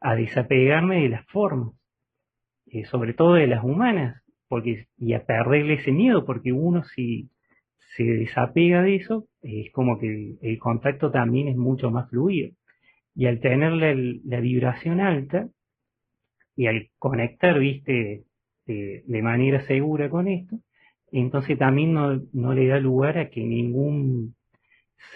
a 0.00 0.14
desapegarme 0.14 1.02
de 1.02 1.08
las 1.08 1.26
formas, 1.26 1.74
eh, 2.66 2.84
sobre 2.84 3.14
todo 3.14 3.34
de 3.34 3.46
las 3.46 3.64
humanas, 3.64 4.22
porque, 4.48 4.86
y 4.98 5.14
a 5.14 5.24
perderle 5.24 5.74
ese 5.74 5.92
miedo, 5.92 6.24
porque 6.24 6.52
uno 6.52 6.84
si, 6.84 7.30
se 7.96 8.04
desapega 8.04 8.82
de 8.82 8.96
eso, 8.96 9.26
es 9.42 9.72
como 9.72 9.98
que 9.98 10.36
el, 10.40 10.58
contacto 10.58 11.10
también 11.10 11.48
es 11.48 11.56
mucho 11.56 11.90
más 11.90 12.10
fluido. 12.10 12.52
Y 13.14 13.26
al 13.26 13.40
tener 13.40 13.72
la, 13.72 14.40
vibración 14.40 15.00
alta 15.00 15.48
y 16.54 16.66
al 16.66 16.90
conectar, 16.98 17.58
viste, 17.58 18.24
de, 18.66 19.22
manera 19.22 19.64
segura 19.66 20.10
con 20.10 20.28
esto, 20.28 20.58
entonces 21.12 21.58
también 21.58 21.94
no, 21.94 22.20
no, 22.32 22.52
le 22.52 22.66
da 22.66 22.78
lugar 22.80 23.18
a 23.18 23.30
que 23.30 23.44
ningún 23.44 24.34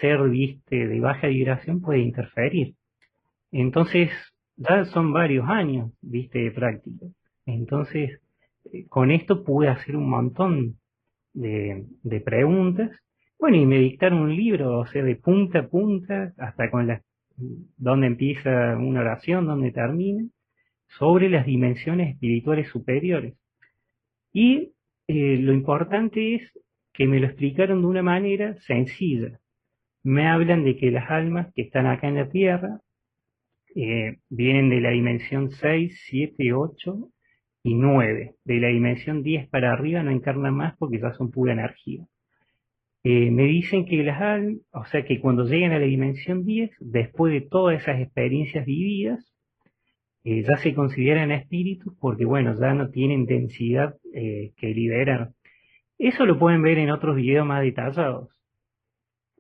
ser, 0.01 0.23
viste, 0.29 0.87
de 0.87 1.01
baja 1.01 1.27
vibración 1.27 1.81
pueda 1.81 1.99
interferir. 1.99 2.75
Entonces, 3.53 4.11
son 4.93 5.13
varios 5.13 5.49
años, 5.49 5.93
viste, 6.01 6.39
de 6.41 6.51
práctica. 6.51 7.07
Entonces, 7.47 8.21
eh, 8.73 8.87
con 8.89 9.11
esto 9.11 9.45
pude 9.45 9.69
hacer 9.69 9.97
un 9.97 10.09
montón 10.09 10.77
de, 11.33 11.87
preguntas. 12.25 12.91
Bueno, 13.39 13.57
y 13.57 13.67
me 13.67 13.79
dictaron 13.79 14.21
un 14.21 14.37
libro, 14.37 14.79
o 14.81 14.87
sea, 14.87 15.03
de 15.03 15.17
punta 15.17 15.61
a 15.61 15.69
punta, 15.69 16.33
hasta 16.39 16.71
con 16.71 16.87
la, 16.87 17.03
donde 17.77 18.07
empieza 18.07 18.77
una 18.77 19.01
oración, 19.01 19.47
donde 19.47 19.73
termina, 19.73 20.25
sobre 20.99 21.31
las 21.31 21.47
dimensiones 21.47 22.15
espirituales 22.15 22.69
superiores. 22.69 23.35
Y 24.33 24.73
eh, 25.09 25.37
lo 25.39 25.53
importante 25.53 26.37
es 26.37 26.53
que 26.93 27.07
me 27.07 27.21
lo 27.21 27.27
explicaron 27.27 27.83
de 27.83 27.87
una 27.87 28.03
manera 28.03 28.55
sencilla. 28.61 29.41
Me 30.03 30.29
hablan 30.29 30.65
de 30.65 30.77
que 30.77 30.91
las 30.91 31.11
almas 31.11 31.53
que 31.55 31.63
están 31.63 31.87
acá 31.87 32.09
en 32.09 32.17
la 32.17 32.31
Tierra 32.31 32.81
eh, 33.75 34.19
vienen 34.29 34.71
de 34.71 34.81
la 34.81 34.91
dimensión 34.91 35.51
6, 35.51 36.03
7, 36.09 36.53
8 36.53 37.09
y 37.65 37.75
9. 37.75 38.35
De 38.45 38.61
la 38.61 38.69
dimensión 38.69 39.23
10 39.23 39.49
para 39.49 39.73
arriba 39.73 40.03
no 40.03 40.11
encarnan 40.11 40.55
más 40.55 40.77
porque 40.79 41.01
ya 41.01 41.13
son 41.13 41.31
pura 41.31 41.53
energía. 41.53 42.05
Eh, 43.03 43.31
me 43.31 43.45
dicen 43.45 43.87
que 43.87 44.03
las 44.03 44.21
almas, 44.21 44.59
o 44.73 44.85
sea 44.85 45.05
que 45.05 45.21
cuando 45.21 45.45
llegan 45.45 45.73
a 45.73 45.79
la 45.79 45.87
dimensión 45.87 46.45
10, 46.45 46.71
después 46.81 47.33
de 47.33 47.41
todas 47.41 47.81
esas 47.81 48.01
experiencias 48.01 48.67
vividas, 48.67 49.33
eh, 50.25 50.43
ya 50.43 50.57
se 50.59 50.75
consideran 50.75 51.31
espíritus 51.31 51.95
porque, 52.01 52.25
bueno, 52.25 52.55
ya 52.59 52.75
no 52.75 52.91
tienen 52.91 53.27
densidad 53.27 53.97
eh, 54.15 54.53
que 54.57 54.69
liberar. 54.69 55.31
Eso 55.99 56.27
lo 56.27 56.39
pueden 56.39 56.63
ver 56.63 56.79
en 56.79 56.91
otros 56.91 57.17
videos 57.17 57.47
más 57.47 57.63
detallados. 57.63 58.31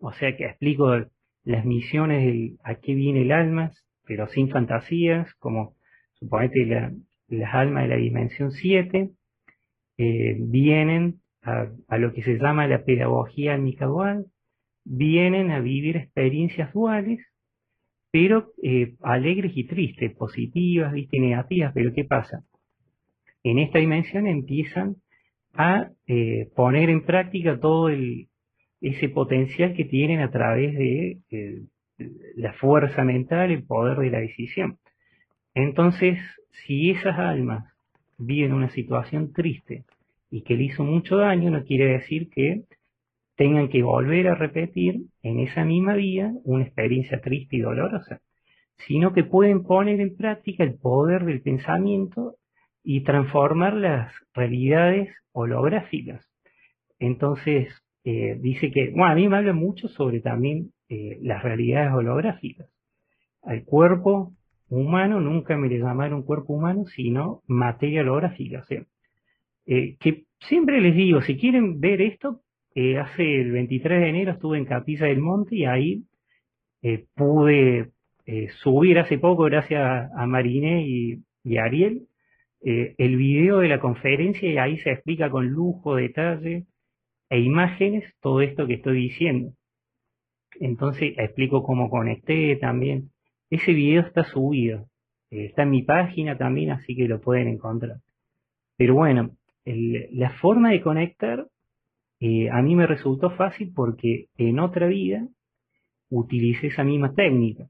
O 0.01 0.12
sea 0.12 0.36
que 0.36 0.47
explico 0.47 0.90
las 1.44 1.65
misiones, 1.65 2.59
a 2.65 2.77
qué 2.77 2.94
viene 2.94 3.23
el 3.23 3.32
alma, 3.32 3.73
pero 4.07 4.27
sin 4.28 4.48
fantasías, 4.48 5.32
como 5.35 5.77
suponete 6.15 6.66
la, 6.66 6.93
las 7.28 7.55
almas 7.55 7.85
de 7.85 7.89
la 7.89 7.97
dimensión 7.97 8.51
7 8.52 9.11
eh, 9.98 10.36
vienen 10.39 11.20
a, 11.43 11.98
lo 11.98 12.12
que 12.12 12.23
se 12.23 12.39
llama 12.39 12.66
la 12.66 12.85
pedagogía 12.85 13.59
dual, 13.81 14.27
vienen 14.85 15.51
a 15.51 15.61
vivir 15.61 15.97
experiencias 15.97 16.73
duales, 16.73 17.20
pero 18.11 18.53
eh, 18.62 18.95
alegres 19.03 19.53
y 19.57 19.65
tristes, 19.65 20.15
positivas 20.16 20.95
y 20.97 21.20
negativas, 21.20 21.73
pero 21.74 21.93
¿qué 21.93 22.05
pasa? 22.05 22.43
En 23.43 23.59
esta 23.59 23.78
dimensión 23.78 24.27
empiezan 24.27 24.97
a 25.55 25.91
eh, 26.07 26.49
poner 26.55 26.91
en 26.91 27.05
práctica 27.05 27.59
todo 27.59 27.89
ese 28.81 29.09
potencial 29.09 29.74
que 29.74 29.85
tienen 29.85 30.20
a 30.20 30.31
través 30.31 30.77
de 30.77 31.19
la 32.37 32.53
fuerza 32.55 33.05
mental, 33.05 33.51
el 33.51 33.65
poder 33.65 33.99
de 33.99 34.11
la 34.11 34.20
decisión. 34.20 34.78
Entonces, 35.55 36.19
si 36.66 36.91
esas 36.91 37.19
almas 37.19 37.65
viven 38.19 38.53
una 38.53 38.70
situación 38.70 39.32
triste 39.32 39.85
y 40.31 40.43
que 40.43 40.57
le 40.57 40.65
hizo 40.65 40.85
mucho 40.85 41.16
daño, 41.16 41.51
no 41.51 41.65
quiere 41.65 41.87
decir 41.87 42.28
que 42.31 42.62
tengan 43.41 43.71
que 43.71 43.83
volver 43.83 44.29
a 44.29 44.35
repetir 44.35 45.07
en 45.23 45.41
esa 45.41 45.65
misma 45.65 45.95
vida 45.95 46.31
una 46.45 46.62
experiencia 46.62 47.23
triste 47.23 47.57
y 47.57 47.61
dolorosa, 47.61 48.21
sino 48.87 49.15
que 49.15 49.25
pueden 49.25 49.62
poner 49.62 49.99
en 49.99 50.15
práctica 50.15 50.62
el 50.62 50.75
poder 50.75 51.25
del 51.25 51.41
pensamiento 51.41 52.35
y 52.85 53.01
transformar 53.03 53.73
las 53.73 54.12
realidades 54.35 55.09
holográficas. 55.33 56.23
Entonces, 56.99 57.73
eh, 58.05 58.37
dice 58.43 58.71
que, 58.71 58.91
bueno, 58.91 59.07
a 59.07 59.15
mí 59.15 59.27
me 59.27 59.39
habla 59.39 59.55
mucho 59.55 59.89
sobre 59.89 60.21
también 60.21 60.73
eh, 60.91 61.17
las 61.23 61.43
realidades 61.43 61.95
holográficas. 61.95 62.69
Al 63.43 63.65
cuerpo 63.65 64.35
humano, 64.69 65.19
nunca 65.19 65.57
me 65.57 65.71
le 65.71 65.79
llamaron 65.79 66.25
cuerpo 66.25 66.53
humano, 66.53 66.85
sino 66.95 67.41
materia 67.47 68.03
holográfica. 68.03 68.61
O 68.61 68.65
sea, 68.65 68.83
eh, 69.65 69.97
que 69.99 70.25
siempre 70.41 70.83
les 70.83 70.95
digo, 70.95 71.23
si 71.23 71.39
quieren 71.39 71.81
ver 71.81 72.03
esto, 72.03 72.43
eh, 72.75 72.99
hace 72.99 73.41
el 73.41 73.53
23 73.53 74.01
de 74.01 74.09
enero 74.09 74.33
estuve 74.33 74.59
en 74.59 74.65
Capilla 74.65 75.07
del 75.07 75.21
Monte 75.21 75.57
y 75.57 75.65
ahí 75.65 76.05
eh, 76.83 77.07
pude 77.15 77.91
subir 78.63 79.01
hace 79.01 79.19
poco, 79.19 79.43
gracias 79.45 80.09
a, 80.17 80.27
Mariné 80.27 80.87
y, 80.87 81.25
y 81.43 81.57
Ariel, 81.57 82.07
el 82.63 83.17
video 83.17 83.59
de 83.59 83.67
la 83.67 83.81
conferencia 83.81 84.49
y 84.49 84.57
ahí 84.57 84.79
se 84.79 84.93
explica 84.93 85.29
con 85.31 85.49
lujo, 85.49 85.97
detalle 85.97 86.67
e 87.29 87.41
imágenes 87.41 88.05
todo 88.21 88.41
esto 88.41 88.69
que 88.69 88.75
estoy 88.75 89.03
diciendo. 89.03 89.53
Entonces 90.61 91.15
explico 91.19 91.65
cómo 91.65 91.91
conecté 91.91 92.55
también 92.55 93.11
ese 93.51 93.73
video 93.73 94.03
está 94.03 94.25
subido, 94.25 94.87
eh, 95.31 95.47
está 95.47 95.65
en 95.65 95.71
mi 95.71 95.83
página 95.83 96.39
también, 96.39 96.71
así 96.71 96.95
que 96.95 97.09
lo 97.09 97.21
pueden 97.21 97.49
encontrar. 97.49 97.97
Pero 98.77 98.95
bueno, 98.95 99.37
la 99.65 100.31
forma 100.41 100.71
de 100.71 100.81
conectar 100.81 101.47
eh, 102.21 102.51
a 102.51 102.61
mí 102.63 102.75
me 102.75 102.87
resultó 102.87 103.31
fácil 103.31 103.73
porque 103.75 104.27
en 104.37 104.59
otra 104.61 104.87
vida 104.87 105.27
utilicé 106.11 106.69
esa 106.69 106.85
misma 106.85 107.15
técnica. 107.15 107.67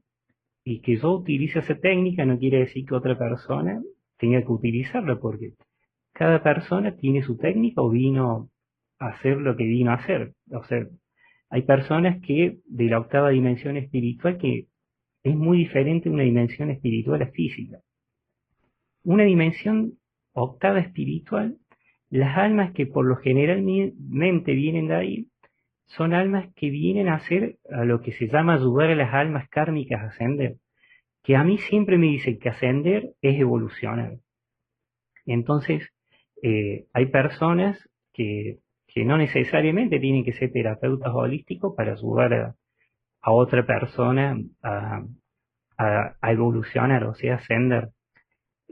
Y 0.63 0.81
que 0.81 0.97
yo 0.97 1.11
utilice 1.13 1.59
esa 1.59 1.75
técnica 1.75 2.25
no 2.25 2.37
quiere 2.37 2.59
decir 2.59 2.85
que 2.85 2.93
otra 2.95 3.17
persona 3.17 3.81
tenga 4.17 4.41
que 4.41 4.51
utilizarla, 4.51 5.19
porque 5.19 5.53
cada 6.13 6.43
persona 6.43 6.95
tiene 6.95 7.23
su 7.23 7.37
técnica 7.37 7.81
o 7.81 7.89
vino 7.89 8.49
a 8.99 9.07
hacer 9.07 9.37
lo 9.37 9.55
que 9.55 9.63
vino 9.63 9.91
a 9.91 9.95
hacer. 9.95 10.33
O 10.51 10.63
sea, 10.65 10.85
hay 11.49 11.63
personas 11.63 12.21
que 12.21 12.59
de 12.65 12.85
la 12.85 12.99
octava 12.99 13.29
dimensión 13.29 13.77
espiritual 13.77 14.37
que 14.37 14.67
es 15.23 15.35
muy 15.35 15.59
diferente 15.59 16.09
una 16.09 16.23
dimensión 16.23 16.69
espiritual 16.69 17.21
a 17.21 17.27
física. 17.27 17.79
Una 19.03 19.23
dimensión 19.23 19.93
octava 20.33 20.79
espiritual, 20.79 21.57
las 22.11 22.37
almas 22.37 22.73
que 22.73 22.85
por 22.85 23.05
lo 23.05 23.15
generalmente 23.15 24.51
vienen 24.51 24.89
de 24.89 24.95
ahí, 24.95 25.27
son 25.85 26.13
almas 26.13 26.53
que 26.55 26.69
vienen 26.69 27.07
a 27.07 27.15
hacer 27.15 27.57
a 27.69 27.85
lo 27.85 28.01
que 28.01 28.11
se 28.11 28.27
llama 28.27 28.55
ayudar 28.55 28.91
a 28.91 28.95
las 28.95 29.13
almas 29.13 29.49
kármicas 29.49 30.01
a 30.01 30.07
ascender. 30.07 30.57
Que 31.23 31.35
a 31.35 31.43
mí 31.43 31.57
siempre 31.57 31.97
me 31.97 32.07
dicen 32.07 32.37
que 32.37 32.49
ascender 32.49 33.11
es 33.21 33.39
evolucionar. 33.39 34.17
Entonces, 35.25 35.89
eh, 36.43 36.85
hay 36.93 37.05
personas 37.07 37.89
que, 38.13 38.59
que, 38.87 39.05
no 39.05 39.17
necesariamente 39.17 39.99
tienen 39.99 40.25
que 40.25 40.33
ser 40.33 40.51
terapeutas 40.51 41.13
holísticos 41.13 41.75
para 41.75 41.93
ayudar 41.93 42.33
a, 43.21 43.31
otra 43.31 43.65
persona 43.65 44.37
a, 44.63 45.03
evolucionar, 46.23 47.05
o 47.05 47.13
sea, 47.13 47.35
ascender. 47.35 47.89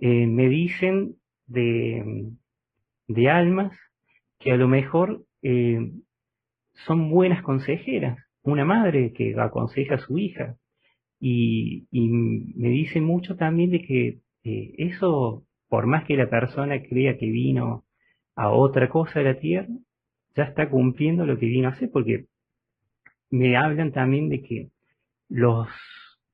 Eh, 0.01 0.27
me 0.27 0.47
dicen 0.49 1.15
de, 1.47 2.33
de, 3.09 3.29
almas 3.29 3.77
que 4.39 4.51
a 4.51 4.57
lo 4.57 4.67
mejor 4.67 5.25
eh, 5.41 5.91
son 6.85 7.09
buenas 7.09 7.43
consejeras, 7.43 8.17
una 8.43 8.63
madre 8.63 9.11
que 9.13 9.35
aconseja 9.37 9.95
a 9.95 9.99
su 9.99 10.17
hija. 10.17 10.55
Y, 11.19 11.87
me 11.91 12.69
dicen 12.69 13.03
mucho 13.03 13.35
también 13.35 13.71
de 13.71 13.81
que 13.81 14.19
eh, 14.43 14.73
eso, 14.77 15.43
por 15.67 15.85
más 15.85 16.05
que 16.05 16.15
la 16.15 16.29
persona 16.29 16.81
crea 16.81 17.17
que 17.17 17.29
vino 17.29 17.83
a 18.35 18.49
otra 18.51 18.87
cosa 18.89 19.19
de 19.19 19.25
la 19.25 19.39
tierra, 19.39 19.67
ya 20.35 20.43
está 20.43 20.69
cumpliendo 20.69 21.25
lo 21.25 21.37
que 21.37 21.47
vino 21.47 21.67
a 21.67 21.71
hacer, 21.71 21.89
porque 21.91 22.27
me 23.29 23.57
hablan 23.57 23.91
también 23.91 24.29
de 24.29 24.41
que 24.41 24.69
los 25.27 25.67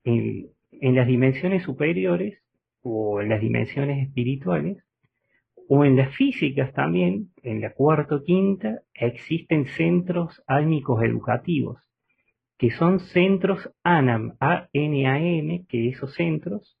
en, 0.04 0.50
las 0.80 1.06
dimensiones 1.06 1.62
superiores 1.64 2.38
o 2.82 3.20
en 3.20 3.28
las 3.28 3.40
dimensiones 3.40 4.06
espirituales 4.06 4.78
o 5.68 5.84
en 5.84 5.96
las 5.96 6.14
físicas 6.14 6.72
también, 6.72 7.30
en 7.42 7.60
la 7.60 7.72
cuarta 7.72 8.16
o 8.16 8.22
quinta, 8.22 8.82
existen 8.94 9.66
centros 9.66 10.42
álmicos 10.46 11.02
educativos, 11.02 11.78
que 12.58 12.70
son 12.70 13.00
centros 13.00 13.70
ANAM, 13.82 14.36
A-N-A-M, 14.40 15.66
que 15.68 15.88
esos 15.88 16.14
centros 16.14 16.78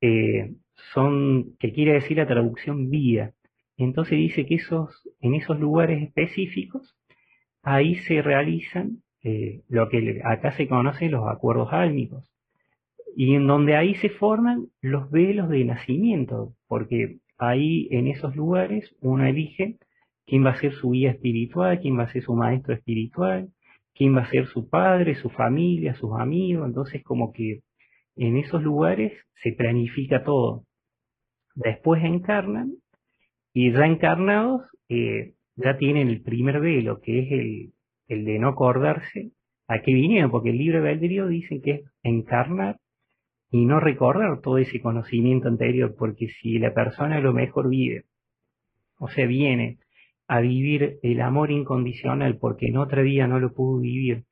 eh, 0.00 0.54
son, 0.92 1.56
que 1.58 1.72
quiere 1.72 1.94
decir 1.94 2.18
la 2.18 2.26
traducción 2.26 2.90
vida. 2.90 3.32
Entonces 3.76 4.18
dice 4.18 4.46
que 4.46 4.56
esos, 4.56 5.08
en 5.20 5.34
esos 5.34 5.58
lugares 5.58 6.02
específicos, 6.02 6.96
ahí 7.62 7.96
se 7.96 8.22
realizan 8.22 9.02
eh, 9.22 9.62
lo 9.68 9.88
que 9.88 10.20
acá 10.24 10.52
se 10.52 10.68
conocen 10.68 11.10
los 11.10 11.26
acuerdos 11.26 11.72
álmicos, 11.72 12.30
y 13.16 13.34
en 13.34 13.46
donde 13.46 13.76
ahí 13.76 13.94
se 13.94 14.10
forman 14.10 14.66
los 14.80 15.10
velos 15.10 15.48
de 15.48 15.64
nacimiento, 15.64 16.54
porque 16.66 17.18
ahí 17.38 17.88
en 17.90 18.06
esos 18.08 18.34
lugares 18.36 18.94
uno 19.00 19.26
elige 19.26 19.78
quién 20.26 20.44
va 20.44 20.50
a 20.50 20.60
ser 20.60 20.72
su 20.74 20.90
guía 20.90 21.10
espiritual, 21.10 21.80
quién 21.80 21.98
va 21.98 22.04
a 22.04 22.12
ser 22.12 22.22
su 22.22 22.34
maestro 22.34 22.74
espiritual, 22.74 23.50
quién 23.94 24.16
va 24.16 24.22
a 24.22 24.30
ser 24.30 24.46
su 24.46 24.68
padre, 24.68 25.14
su 25.16 25.30
familia, 25.30 25.94
sus 25.94 26.12
amigos. 26.18 26.66
Entonces 26.66 27.02
como 27.02 27.32
que 27.32 27.60
en 28.16 28.36
esos 28.36 28.62
lugares 28.62 29.12
se 29.42 29.52
planifica 29.52 30.24
todo. 30.24 30.64
Después 31.54 32.02
encarnan 32.04 32.72
y 33.52 33.72
ya 33.72 33.86
encarnados 33.86 34.62
eh, 34.88 35.34
ya 35.56 35.76
tienen 35.78 36.08
el 36.08 36.22
primer 36.22 36.60
velo, 36.60 37.00
que 37.00 37.20
es 37.20 37.32
el, 37.32 37.72
el 38.08 38.24
de 38.24 38.38
no 38.38 38.48
acordarse 38.48 39.30
a 39.68 39.80
qué 39.80 39.94
vinieron, 39.94 40.30
porque 40.30 40.50
el 40.50 40.58
libro 40.58 40.82
de 40.82 40.90
albedrío 40.90 41.26
dice 41.28 41.60
que 41.60 41.70
es 41.70 41.82
encarnar 42.02 42.78
y 43.54 43.66
no 43.66 43.78
recordar 43.78 44.40
todo 44.40 44.58
ese 44.58 44.80
conocimiento 44.80 45.46
anterior, 45.46 45.94
porque 45.96 46.26
si 46.26 46.58
la 46.58 46.74
persona 46.74 47.18
a 47.18 47.20
lo 47.20 47.32
mejor 47.32 47.68
vive, 47.68 48.02
o 48.98 49.06
sea, 49.06 49.26
viene 49.26 49.78
a 50.26 50.40
vivir 50.40 50.98
el 51.04 51.20
amor 51.20 51.52
incondicional 51.52 52.36
porque 52.38 52.66
en 52.66 52.78
otra 52.78 53.02
vida 53.02 53.28
no 53.28 53.38
lo 53.38 53.54
pudo 53.54 53.78
vivir 53.78 54.24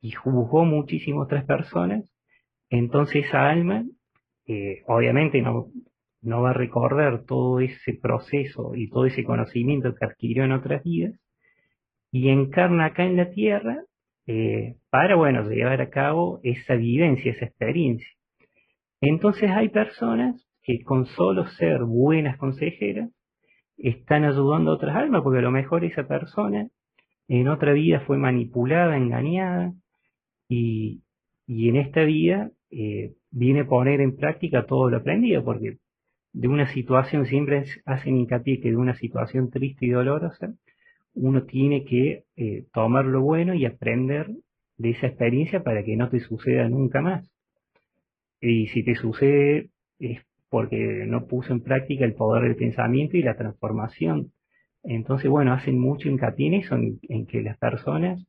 y 0.00 0.12
juzgó 0.12 0.64
muchísimo 0.64 1.22
a 1.22 1.24
otras 1.24 1.44
personas, 1.44 2.08
entonces 2.70 3.26
esa 3.26 3.50
alma 3.50 3.84
eh, 4.46 4.84
obviamente 4.86 5.42
no, 5.42 5.66
no 6.20 6.42
va 6.42 6.50
a 6.50 6.54
recordar 6.54 7.24
todo 7.24 7.58
ese 7.58 7.94
proceso 8.00 8.76
y 8.76 8.88
todo 8.90 9.06
ese 9.06 9.24
conocimiento 9.24 9.92
que 9.92 10.04
adquirió 10.04 10.44
en 10.44 10.52
otras 10.52 10.84
vidas 10.84 11.18
y 12.12 12.28
encarna 12.28 12.84
acá 12.84 13.06
en 13.06 13.16
la 13.16 13.28
tierra 13.30 13.82
eh, 14.28 14.76
para, 14.88 15.16
bueno, 15.16 15.50
llevar 15.50 15.80
a 15.80 15.90
cabo 15.90 16.38
esa 16.44 16.76
vivencia, 16.76 17.32
esa 17.32 17.46
experiencia. 17.46 18.06
Entonces 19.02 19.50
hay 19.50 19.68
personas 19.68 20.46
que 20.62 20.84
con 20.84 21.06
solo 21.06 21.46
ser 21.48 21.82
buenas 21.82 22.38
consejeras 22.38 23.10
están 23.76 24.24
ayudando 24.24 24.70
a 24.70 24.74
otras 24.74 24.94
almas, 24.94 25.22
porque 25.22 25.40
a 25.40 25.42
lo 25.42 25.50
mejor 25.50 25.84
esa 25.84 26.06
persona 26.06 26.68
en 27.26 27.48
otra 27.48 27.72
vida 27.72 28.00
fue 28.06 28.16
manipulada, 28.16 28.96
engañada, 28.96 29.74
y, 30.48 31.02
en 31.48 31.76
esta 31.76 32.04
vida 32.04 32.52
eh, 32.70 33.14
viene 33.30 33.60
a 33.60 33.66
poner 33.66 34.00
en 34.00 34.16
práctica 34.16 34.66
todo 34.66 34.88
lo 34.88 34.98
aprendido, 34.98 35.44
porque 35.44 35.78
de 36.32 36.48
una 36.48 36.72
situación, 36.72 37.26
siempre 37.26 37.64
hacen 37.84 38.16
hincapié 38.16 38.60
que 38.60 38.70
de 38.70 38.76
una 38.76 38.94
situación 38.94 39.50
triste 39.50 39.86
y 39.86 39.90
dolorosa, 39.90 40.54
uno 41.14 41.42
tiene 41.42 41.84
que 41.84 42.24
eh, 42.36 42.66
tomar 42.72 43.06
lo 43.06 43.20
bueno 43.20 43.54
y 43.54 43.66
aprender 43.66 44.30
de 44.76 44.90
esa 44.90 45.08
experiencia 45.08 45.64
para 45.64 45.82
que 45.82 45.96
no 45.96 46.08
te 46.08 46.20
suceda 46.20 46.68
nunca 46.68 47.02
más. 47.02 47.31
Y 48.42 48.66
si 48.66 48.82
te 48.82 48.96
sucede 48.96 49.70
es 50.00 50.20
porque 50.50 51.06
no 51.06 51.26
puso 51.26 51.52
en 51.52 51.62
práctica 51.62 52.04
el 52.04 52.14
poder 52.14 52.42
del 52.42 52.56
pensamiento 52.56 53.16
y 53.16 53.22
la 53.22 53.36
transformación. 53.36 54.32
Entonces, 54.82 55.30
bueno, 55.30 55.52
hacen 55.52 55.78
mucho 55.78 56.08
hincapié 56.08 56.48
en 56.48 56.54
eso, 56.54 56.74
en, 56.74 57.26
que 57.26 57.40
las 57.40 57.56
personas 57.56 58.26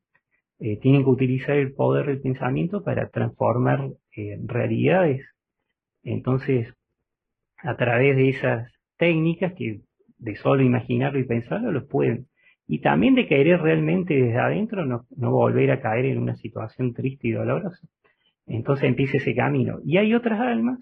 eh, 0.59 0.77
tienen 0.77 1.03
que 1.03 1.09
utilizar 1.09 1.57
el 1.57 1.73
poder 1.73 2.05
del 2.05 2.21
pensamiento 2.21 2.83
para 2.83 3.09
transformar 3.09 3.89
eh, 4.15 4.37
realidades. 4.45 5.25
Entonces, 6.03 6.73
a 7.57 7.75
través 7.75 8.15
de 8.15 8.29
esas 8.29 8.71
técnicas 8.97 9.53
que 9.53 9.81
de 10.19 10.35
solo 10.35 10.61
imaginarlo 10.61 11.19
y 11.19 11.25
pensarlo, 11.25 11.71
los 11.71 11.85
pueden. 11.85 12.27
Y 12.67 12.81
también 12.81 13.15
de 13.15 13.27
querer 13.27 13.61
realmente 13.61 14.13
desde 14.13 14.37
adentro 14.37 14.85
no, 14.85 15.07
no 15.17 15.31
volver 15.31 15.71
a 15.71 15.81
caer 15.81 16.05
en 16.05 16.19
una 16.19 16.35
situación 16.35 16.93
triste 16.93 17.29
y 17.29 17.31
dolorosa. 17.31 17.85
Entonces 18.45 18.85
empieza 18.85 19.17
ese 19.17 19.35
camino. 19.35 19.79
Y 19.85 19.97
hay 19.97 20.13
otras 20.13 20.39
almas 20.39 20.79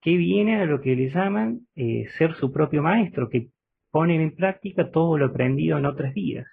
que 0.00 0.16
vienen 0.16 0.60
a 0.60 0.66
lo 0.66 0.80
que 0.80 0.96
le 0.96 1.10
llaman 1.10 1.60
eh, 1.76 2.06
ser 2.18 2.34
su 2.34 2.52
propio 2.52 2.82
maestro, 2.82 3.28
que 3.28 3.48
ponen 3.90 4.20
en 4.20 4.34
práctica 4.34 4.90
todo 4.90 5.18
lo 5.18 5.26
aprendido 5.26 5.78
en 5.78 5.86
otras 5.86 6.12
vidas. 6.14 6.46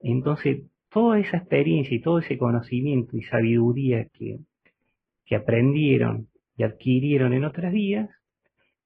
Entonces, 0.00 0.64
toda 0.90 1.18
esa 1.18 1.38
experiencia 1.38 1.96
y 1.96 2.00
todo 2.00 2.18
ese 2.18 2.36
conocimiento 2.36 3.16
y 3.16 3.22
sabiduría 3.22 4.06
que, 4.12 4.38
que 5.24 5.36
aprendieron 5.36 6.28
y 6.56 6.64
adquirieron 6.64 7.32
en 7.32 7.44
otras 7.44 7.72
vidas, 7.72 8.10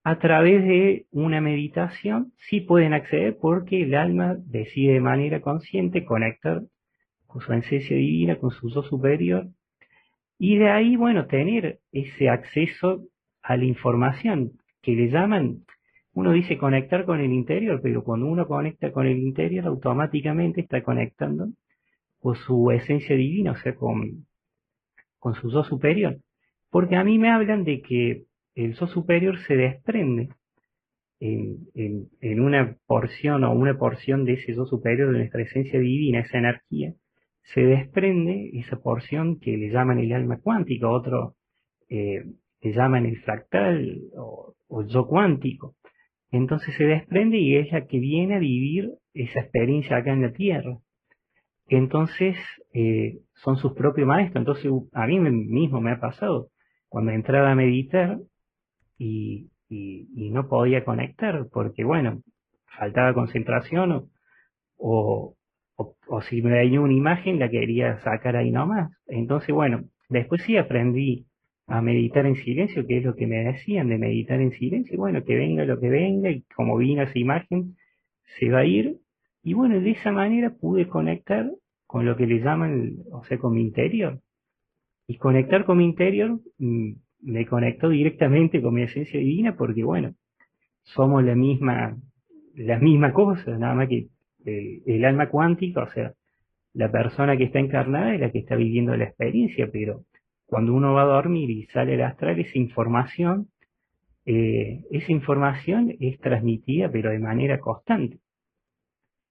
a 0.04 0.18
través 0.18 0.64
de 0.64 1.06
una 1.10 1.40
meditación 1.40 2.32
sí 2.36 2.60
pueden 2.60 2.94
acceder 2.94 3.36
porque 3.38 3.82
el 3.82 3.94
alma 3.94 4.36
decide 4.38 4.94
de 4.94 5.00
manera 5.00 5.40
consciente 5.40 6.04
conectar 6.04 6.62
con 7.26 7.42
su 7.42 7.52
esencia 7.52 7.96
divina, 7.96 8.38
con 8.38 8.50
su 8.50 8.70
yo 8.70 8.82
superior, 8.82 9.48
y 10.38 10.56
de 10.56 10.70
ahí, 10.70 10.96
bueno, 10.96 11.26
tener 11.26 11.80
ese 11.90 12.28
acceso 12.28 13.02
a 13.42 13.56
la 13.56 13.64
información 13.64 14.52
que 14.82 14.92
le 14.92 15.10
llaman, 15.10 15.64
uno 16.12 16.32
dice 16.32 16.58
conectar 16.58 17.04
con 17.04 17.20
el 17.20 17.32
interior, 17.32 17.80
pero 17.82 18.04
cuando 18.04 18.26
uno 18.26 18.46
conecta 18.46 18.92
con 18.92 19.06
el 19.06 19.18
interior, 19.18 19.66
automáticamente 19.66 20.60
está 20.60 20.82
conectando 20.82 21.48
con 22.20 22.36
su 22.36 22.70
esencia 22.70 23.16
divina, 23.16 23.52
o 23.52 23.56
sea, 23.56 23.74
con, 23.74 24.26
con 25.18 25.34
su 25.34 25.50
yo 25.50 25.64
superior. 25.64 26.18
Porque 26.70 26.96
a 26.96 27.04
mí 27.04 27.18
me 27.18 27.30
hablan 27.30 27.64
de 27.64 27.80
que 27.82 28.24
el 28.54 28.74
yo 28.74 28.86
superior 28.86 29.38
se 29.46 29.56
desprende 29.56 30.28
en, 31.20 31.68
en, 31.74 32.08
en, 32.20 32.40
una 32.40 32.76
porción 32.86 33.42
o 33.44 33.52
una 33.52 33.76
porción 33.76 34.24
de 34.24 34.34
ese 34.34 34.54
yo 34.54 34.66
superior 34.66 35.12
de 35.12 35.18
nuestra 35.18 35.42
esencia 35.42 35.80
divina, 35.80 36.20
esa 36.20 36.38
energía, 36.38 36.94
se 37.54 37.60
desprende 37.62 38.50
esa 38.54 38.76
porción 38.76 39.38
que 39.40 39.56
le 39.56 39.70
llaman 39.70 39.98
el 39.98 40.12
alma 40.12 40.38
cuántica, 40.40 40.88
otro 40.88 41.34
eh, 41.88 42.24
le 42.60 42.72
llaman 42.72 43.06
el 43.06 43.18
fractal 43.22 44.00
o, 44.16 44.54
yo 44.86 45.06
cuántico. 45.06 45.74
Entonces 46.30 46.74
se 46.76 46.84
desprende 46.84 47.38
y 47.38 47.56
es 47.56 47.72
la 47.72 47.86
que 47.86 47.98
viene 47.98 48.36
a 48.36 48.38
vivir 48.38 48.90
esa 49.14 49.40
experiencia 49.40 49.96
acá 49.96 50.12
en 50.12 50.22
la 50.22 50.32
Tierra. 50.32 50.76
Entonces 51.68 52.36
eh, 52.74 53.20
son 53.34 53.56
sus 53.56 53.72
propios 53.72 54.06
maestros. 54.06 54.42
Entonces 54.42 54.70
a 54.92 55.06
mí 55.06 55.18
mismo 55.18 55.80
me 55.80 55.92
ha 55.92 56.00
pasado 56.00 56.48
cuando 56.88 57.12
entraba 57.12 57.52
a 57.52 57.54
meditar 57.54 58.18
y, 58.98 59.50
y, 59.70 60.30
no 60.30 60.48
podía 60.48 60.84
conectar 60.84 61.46
porque 61.50 61.84
bueno, 61.84 62.22
faltaba 62.78 63.14
concentración 63.14 63.92
o, 63.92 64.08
o, 64.76 65.37
si 66.22 66.42
me 66.42 66.50
veía 66.50 66.80
una 66.80 66.92
imagen 66.92 67.38
la 67.38 67.48
quería 67.50 67.98
sacar 67.98 68.36
ahí 68.36 68.50
nomás. 68.50 68.90
Entonces, 69.06 69.54
bueno, 69.54 69.84
después 70.08 70.42
sí 70.42 70.56
aprendí 70.56 71.26
a 71.66 71.82
meditar 71.82 72.24
en 72.26 72.36
silencio, 72.36 72.86
que 72.86 72.98
es 72.98 73.04
lo 73.04 73.14
que 73.14 73.26
me 73.26 73.44
decían 73.44 73.88
de 73.88 73.98
meditar 73.98 74.40
en 74.40 74.52
silencio, 74.52 74.96
bueno, 74.96 75.22
que 75.24 75.36
venga 75.36 75.64
lo 75.64 75.78
que 75.78 75.90
venga, 75.90 76.30
y 76.30 76.42
como 76.54 76.78
vino 76.78 77.02
esa 77.02 77.18
imagen, 77.18 77.76
se 78.38 78.48
va 78.50 78.60
a 78.60 78.64
ir, 78.64 78.98
y 79.42 79.52
bueno, 79.54 79.78
de 79.80 79.90
esa 79.90 80.10
manera 80.12 80.50
pude 80.50 80.88
conectar 80.88 81.50
con 81.86 82.06
lo 82.06 82.16
que 82.16 82.26
le 82.26 82.40
llaman, 82.40 82.96
o 83.12 83.22
sea, 83.24 83.38
con 83.38 83.54
mi 83.54 83.62
interior. 83.62 84.20
Y 85.06 85.16
conectar 85.16 85.64
con 85.64 85.78
mi 85.78 85.84
interior 85.84 86.40
mm, 86.58 86.92
me 87.22 87.46
conectó 87.46 87.88
directamente 87.90 88.60
con 88.62 88.74
mi 88.74 88.82
esencia 88.82 89.18
divina, 89.20 89.56
porque 89.56 89.84
bueno, 89.84 90.14
somos 90.82 91.22
la 91.24 91.34
misma, 91.34 91.96
la 92.54 92.78
misma 92.78 93.12
cosa, 93.12 93.56
nada 93.58 93.74
más 93.74 93.88
que 93.88 94.08
el, 94.44 95.04
alma 95.04 95.28
cuántica, 95.28 95.82
o 95.82 95.90
sea, 95.90 96.12
la 96.74 96.90
persona 96.90 97.36
que 97.36 97.44
está 97.44 97.58
encarnada 97.58 98.14
es 98.14 98.20
la 98.20 98.30
que 98.30 98.38
está 98.38 98.56
viviendo 98.56 98.96
la 98.96 99.04
experiencia, 99.04 99.68
pero 99.72 100.04
cuando 100.46 100.74
uno 100.74 100.94
va 100.94 101.02
a 101.02 101.06
dormir 101.06 101.50
y 101.50 101.66
sale 101.66 101.94
al 101.94 102.02
astral, 102.02 102.38
esa 102.38 102.58
información, 102.58 103.48
eh, 104.24 104.84
esa 104.90 105.12
información 105.12 105.96
es 106.00 106.18
transmitida, 106.20 106.90
pero 106.90 107.10
de 107.10 107.18
manera 107.18 107.58
constante, 107.60 108.18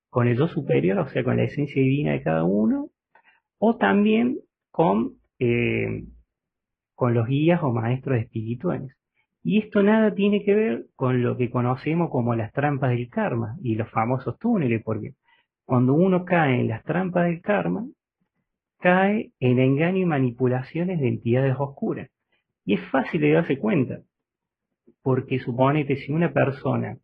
con 0.09 0.27
el 0.27 0.37
yo 0.37 0.47
superior, 0.47 0.99
o 0.99 1.07
sea, 1.09 1.23
con 1.23 1.37
la 1.37 1.43
esencia 1.43 1.81
divina 1.81 2.11
de 2.11 2.23
cada 2.23 2.43
uno, 2.43 2.89
o 3.59 3.77
también 3.77 4.39
con, 4.71 5.17
eh, 5.39 6.03
con 6.95 7.13
los 7.13 7.27
guías 7.27 7.61
o 7.63 7.71
maestros 7.71 8.19
espirituales. 8.19 8.96
Y 9.49 9.59
esto 9.59 9.81
nada 9.81 10.13
tiene 10.13 10.43
que 10.43 10.53
ver 10.53 10.87
con 10.97 11.23
lo 11.23 11.37
que 11.37 11.49
conocemos 11.49 12.09
como 12.09 12.35
las 12.35 12.51
trampas 12.51 12.89
del 12.89 13.07
karma 13.07 13.55
y 13.61 13.75
los 13.75 13.89
famosos 13.89 14.37
túneles, 14.39 14.83
porque 14.83 15.13
cuando 15.63 15.93
uno 15.93 16.25
cae 16.25 16.59
en 16.59 16.67
las 16.67 16.83
trampas 16.83 17.27
del 17.27 17.39
karma, 17.41 17.87
cae 18.79 19.31
en 19.39 19.59
engaño 19.59 19.99
y 19.99 20.05
manipulaciones 20.05 20.99
de 20.99 21.07
entidades 21.07 21.55
oscuras. 21.57 22.09
Y 22.65 22.73
es 22.73 22.81
fácil 22.89 23.21
de 23.21 23.31
darse 23.31 23.57
cuenta, 23.57 24.01
porque 25.01 25.39
suponete 25.39 25.95
si 25.95 26.11
una 26.11 26.33
persona 26.33 26.97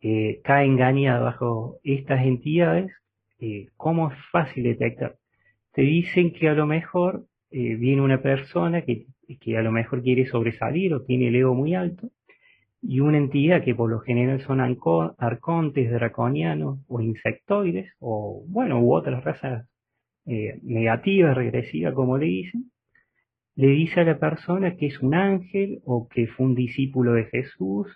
eh, 0.00 0.40
cae 0.44 0.66
engañada 0.66 1.18
bajo 1.18 1.80
estas 1.82 2.24
entidades, 2.24 2.92
eh, 3.40 3.70
¿cómo 3.76 4.12
es 4.12 4.18
fácil 4.30 4.62
detectar? 4.62 5.16
Te 5.72 5.82
dicen 5.82 6.32
que 6.32 6.48
a 6.48 6.54
lo 6.54 6.68
mejor 6.68 7.26
eh, 7.50 7.74
viene 7.76 8.02
una 8.02 8.20
persona 8.22 8.82
que 8.82 9.06
que 9.40 9.56
a 9.56 9.62
lo 9.62 9.72
mejor 9.72 10.02
quiere 10.02 10.26
sobresalir 10.26 10.94
o 10.94 11.02
tiene 11.02 11.28
el 11.28 11.36
ego 11.36 11.54
muy 11.54 11.74
alto, 11.74 12.10
y 12.82 13.00
una 13.00 13.18
entidad 13.18 13.64
que 13.64 13.74
por 13.74 13.90
lo 13.90 14.00
general 14.00 14.40
son 14.42 14.60
arcontes, 14.60 15.90
draconianos 15.90 16.80
o 16.88 17.00
insectoides, 17.00 17.92
o 17.98 18.44
bueno, 18.48 18.80
u 18.80 18.94
otras 18.94 19.24
razas 19.24 19.68
eh, 20.26 20.60
negativas, 20.62 21.36
regresivas, 21.36 21.94
como 21.94 22.18
le 22.18 22.26
dicen, 22.26 22.70
le 23.56 23.68
dice 23.68 24.00
a 24.00 24.04
la 24.04 24.18
persona 24.18 24.76
que 24.76 24.86
es 24.86 25.00
un 25.00 25.14
ángel 25.14 25.80
o 25.84 26.08
que 26.08 26.26
fue 26.28 26.46
un 26.46 26.54
discípulo 26.54 27.14
de 27.14 27.24
Jesús 27.24 27.88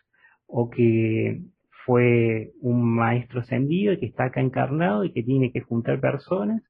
o 0.47 0.71
que 0.71 1.43
fue 1.85 2.53
un 2.61 2.83
maestro 2.83 3.41
ascendido 3.41 3.99
que 3.99 4.07
está 4.07 4.27
acá 4.27 4.41
encarnado 4.41 5.05
y 5.05 5.13
que 5.13 5.23
tiene 5.23 5.53
que 5.53 5.61
juntar 5.61 6.01
personas 6.01 6.63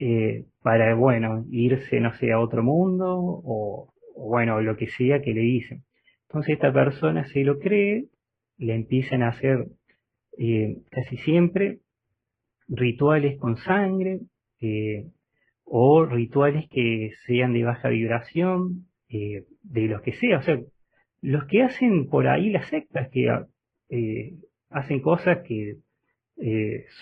eh, 0.00 0.44
para, 0.62 0.94
bueno, 0.94 1.44
irse, 1.50 2.00
no 2.00 2.14
sé, 2.14 2.30
a 2.30 2.38
otro 2.38 2.62
mundo 2.62 3.16
o, 3.18 3.92
bueno, 4.16 4.60
lo 4.60 4.76
que 4.76 4.86
sea 4.88 5.20
que 5.20 5.34
le 5.34 5.40
dicen. 5.40 5.82
Entonces 6.28 6.54
esta 6.54 6.72
persona 6.72 7.26
se 7.26 7.42
lo 7.42 7.58
cree, 7.58 8.06
le 8.58 8.74
empiezan 8.74 9.22
a 9.22 9.28
hacer 9.28 9.66
eh, 10.38 10.78
casi 10.90 11.16
siempre 11.18 11.80
rituales 12.68 13.38
con 13.38 13.56
sangre 13.56 14.20
eh, 14.60 15.06
o 15.64 16.04
rituales 16.04 16.68
que 16.70 17.10
sean 17.26 17.52
de 17.52 17.64
baja 17.64 17.88
vibración, 17.88 18.86
de 19.08 19.88
los 19.88 20.02
que 20.02 20.12
sea. 20.12 20.38
O 20.38 20.42
sea, 20.42 20.60
los 21.22 21.44
que 21.46 21.62
hacen 21.62 22.08
por 22.08 22.28
ahí 22.28 22.50
las 22.50 22.68
sectas, 22.68 23.08
que 23.10 23.28
hacen 24.70 25.00
cosas 25.00 25.38
que 25.46 25.78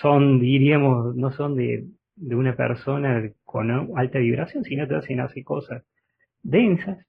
son, 0.00 0.40
diríamos, 0.40 1.16
no 1.16 1.30
son 1.32 1.56
de 1.56 1.84
de 2.16 2.34
una 2.34 2.56
persona 2.56 3.30
con 3.44 3.70
alta 3.96 4.18
vibración, 4.18 4.64
sino 4.64 4.88
te 4.88 4.96
hacen 4.96 5.20
hacer 5.20 5.44
cosas 5.44 5.84
densas. 6.42 7.06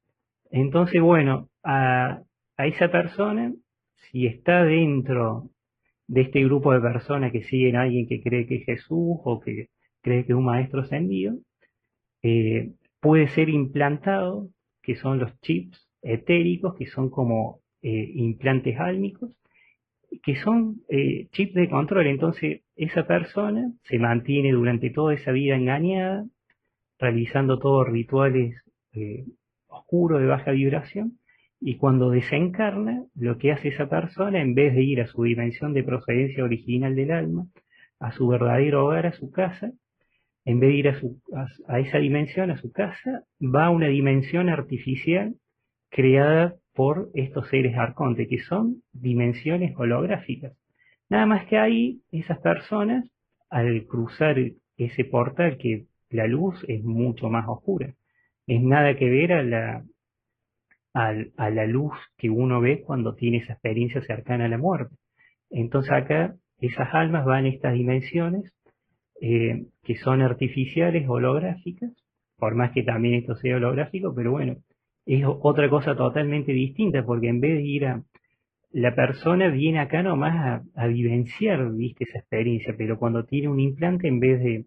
Entonces, 0.52 1.02
bueno, 1.02 1.50
a, 1.64 2.22
a 2.58 2.68
esa 2.68 2.92
persona, 2.92 3.54
si 4.12 4.28
está 4.28 4.64
dentro 4.64 5.50
de 6.08 6.22
este 6.22 6.44
grupo 6.44 6.74
de 6.74 6.82
personas 6.82 7.32
que 7.32 7.44
siguen 7.44 7.76
a 7.76 7.82
alguien 7.82 8.08
que 8.08 8.22
cree 8.22 8.48
que 8.48 8.58
es 8.58 8.66
Jesús 8.66 9.18
o 9.24 9.40
que 9.44 9.70
cree 10.02 10.26
que 10.26 10.34
es 10.34 10.38
un 10.38 10.46
maestro 10.46 10.82
ascendido, 10.82 11.36
eh, 12.24 12.72
puede 13.00 13.28
ser 13.30 13.50
implantado, 13.50 14.50
que 14.82 14.96
son 14.96 15.20
los 15.20 15.40
chips 15.42 15.90
etéricos, 16.02 16.76
que 16.76 16.88
son 16.88 17.10
como 17.10 17.60
eh, 17.82 18.12
implantes 18.16 18.80
álmicos, 18.80 19.32
que 20.24 20.36
son 20.36 20.82
eh, 20.90 21.28
chips 21.32 21.54
de 21.54 21.70
control. 21.70 22.08
Entonces, 22.08 22.62
esa 22.76 23.06
persona 23.06 23.72
se 23.84 24.00
mantiene 24.00 24.52
durante 24.52 24.90
toda 24.90 25.14
esa 25.14 25.32
vida 25.32 25.56
engañada, 25.56 26.26
realizando 27.00 27.60
todos 27.60 27.88
rituales 27.88 28.56
eh, 28.94 29.26
oscuros 29.68 30.22
de 30.22 30.28
baja 30.28 30.52
vibración, 30.52 31.20
y 31.60 31.78
cuando 31.78 32.12
desencarna, 32.12 33.06
lo 33.16 33.38
que 33.38 33.52
hace 33.52 33.70
esa 33.70 33.90
persona, 33.90 34.42
en 34.42 34.54
vez 34.54 34.76
de 34.76 34.84
ir 34.84 35.02
a 35.02 35.08
su 35.08 35.24
dimensión 35.24 35.74
de 35.74 35.84
procedencia 35.84 36.44
original 36.44 36.96
del 36.96 37.12
alma, 37.12 37.48
a 38.00 38.12
su 38.12 38.28
verdadero 38.28 38.86
hogar, 38.86 39.08
a 39.08 39.14
su 39.14 39.32
casa, 39.32 39.72
en 40.46 40.60
vez 40.60 40.70
de 40.70 40.76
ir 40.76 40.90
a, 40.90 41.00
su, 41.00 41.20
a 41.68 41.80
esa 41.80 41.98
dimensión, 41.98 42.52
a 42.52 42.58
su 42.58 42.72
casa, 42.72 43.24
va 43.42 43.66
a 43.66 43.70
una 43.72 43.88
dimensión 43.88 44.50
artificial 44.50 45.36
creada 45.90 46.56
por 46.78 47.10
estos 47.16 47.50
seres 47.50 47.76
arcontes, 47.76 48.28
que 48.30 48.38
son 48.38 48.84
dimensiones 48.94 49.74
holográficas. 49.76 50.54
Nada 51.10 51.26
más 51.26 51.48
que 51.48 51.58
ahí, 51.58 52.02
esas 52.12 52.38
personas, 52.38 53.04
al 53.50 53.88
cruzar 53.88 54.38
ese 54.78 55.04
portal, 55.06 55.58
que 55.58 55.88
la 56.12 56.28
luz 56.28 56.64
es 56.68 56.84
mucho 56.84 57.32
más 57.32 57.48
oscura, 57.48 57.96
es 58.46 58.62
nada 58.62 58.96
que 58.96 59.10
ver 59.10 59.34
a 59.34 59.44
la, 59.44 59.84
a, 60.94 61.50
la 61.50 61.66
luz 61.66 61.94
que 62.16 62.30
uno 62.30 62.62
ve 62.62 62.84
cuando 62.84 63.16
tiene 63.16 63.38
esa 63.38 63.54
experiencia 63.54 64.02
cercana 64.04 64.46
a 64.46 64.50
la 64.50 64.60
muerte. 64.60 64.94
Entonces 65.50 65.92
acá 65.92 66.36
esas 66.60 66.94
almas 66.94 67.26
van 67.26 67.46
a 67.46 67.50
estas 67.50 67.74
dimensiones 67.74 68.54
eh, 69.20 69.66
que 69.82 69.96
son 69.96 70.22
artificiales, 70.22 71.10
holográficas, 71.10 71.92
por 72.38 72.54
más 72.54 72.72
que 72.72 72.84
también 72.84 73.16
esto 73.16 73.34
sea 73.36 73.56
holográfico, 73.56 74.14
pero 74.14 74.30
bueno, 74.30 74.58
es 75.08 75.24
otra 75.26 75.70
cosa 75.70 75.96
totalmente 75.96 76.52
distinta, 76.52 77.04
porque 77.06 77.30
en 77.30 77.40
vez 77.40 77.54
de 77.56 77.64
ir 77.64 77.86
a... 77.86 78.04
La 78.72 78.94
persona 78.94 79.48
viene 79.48 79.80
acá 79.80 80.04
nomás 80.04 80.62
a, 80.76 80.88
vivenciar, 80.88 81.72
viste, 81.72 82.04
esa 82.04 82.20
experiencia, 82.20 82.76
pero 82.78 83.00
cuando 83.00 83.24
tiene 83.24 83.48
un 83.48 83.62
implante, 83.62 84.10
en 84.10 84.20
vez 84.20 84.44
de, 84.44 84.66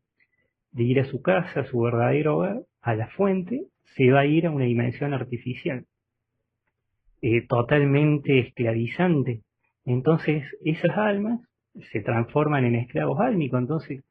ir 0.83 1.01
a 1.01 1.05
su 1.05 1.21
casa, 1.21 1.61
a 1.61 1.65
su 1.65 1.81
verdadero 1.81 2.39
hogar, 2.39 2.63
a 2.81 2.95
la 2.95 3.09
fuente, 3.09 3.67
se 3.95 4.11
va 4.11 4.21
a 4.21 4.27
ir 4.27 4.47
a 4.47 4.51
una 4.51 4.65
dimensión 4.65 5.13
artificial, 5.13 5.85
eh, 7.21 7.47
totalmente 7.47 8.39
esclavizante. 8.39 9.43
Entonces, 9.85 10.45
esas 10.65 10.97
almas 10.97 11.41
se 11.93 12.01
transforman 12.01 12.65
en 12.65 12.77
esclavos 12.77 13.21
álmicos. 13.21 13.61
Entonces, 13.61 14.03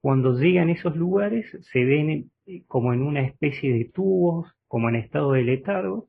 cuando 0.00 0.38
llegan 0.38 0.70
a 0.70 0.72
esos 0.72 0.96
lugares, 0.96 1.46
se 1.70 1.84
ven 1.84 2.30
eh, 2.46 2.62
como 2.66 2.94
en 2.94 3.02
una 3.02 3.20
especie 3.20 3.74
de 3.74 3.84
tubos 3.84 4.50
como 4.74 4.88
en 4.88 4.96
estado 4.96 5.34
de 5.34 5.44
letargo, 5.44 6.08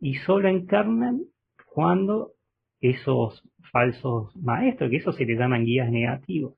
y 0.00 0.14
solo 0.14 0.48
encarnan 0.48 1.24
cuando 1.66 2.32
esos 2.80 3.46
falsos 3.70 4.34
maestros, 4.34 4.88
que 4.88 4.96
eso 4.96 5.12
se 5.12 5.26
les 5.26 5.38
llaman 5.38 5.66
guías 5.66 5.90
negativos, 5.90 6.54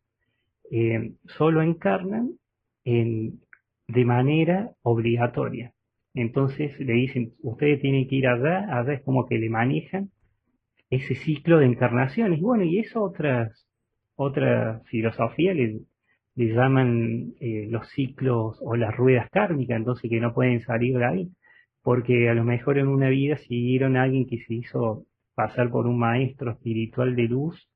eh, 0.71 1.15
solo 1.27 1.61
encarnan 1.61 2.35
en, 2.85 3.41
de 3.89 4.05
manera 4.05 4.71
obligatoria. 4.83 5.73
Entonces 6.15 6.79
le 6.79 6.93
dicen, 6.93 7.33
ustedes 7.43 7.81
tienen 7.81 8.07
que 8.07 8.15
ir 8.15 8.29
allá, 8.29 8.79
allá 8.79 8.93
es 8.93 9.03
como 9.03 9.27
que 9.27 9.37
le 9.37 9.51
manejan 9.51 10.13
ese 10.89 11.17
ciclo 11.17 11.59
de 11.59 11.67
encarnaciones. 11.67 12.41
Bueno, 12.41 12.63
y 12.63 12.79
eso 12.79 13.03
otras, 13.03 13.67
otra 14.15 14.83
filosofía 14.85 15.53
le, 15.53 15.81
le 16.37 16.55
llaman 16.55 17.33
eh, 17.41 17.67
los 17.69 17.89
ciclos 17.89 18.57
o 18.63 18.77
las 18.77 18.97
ruedas 18.97 19.29
kármicas, 19.31 19.79
entonces 19.79 20.09
que 20.09 20.21
no 20.21 20.33
pueden 20.33 20.61
salir 20.61 20.97
de 20.97 21.05
ahí 21.05 21.31
porque 21.83 22.29
a 22.29 22.35
lo 22.35 22.45
mejor 22.45 22.79
en 22.79 22.89
una 22.89 23.09
vida 23.09 23.37
siguieron 23.37 23.97
a 23.97 24.03
alguien 24.03 24.27
que 24.27 24.39
se 24.39 24.55
hizo 24.55 25.07
pasar 25.35 25.71
por 25.71 25.87
un 25.87 25.99
maestro 25.99 26.53
espiritual 26.53 27.17
de 27.17 27.25
luz 27.25 27.69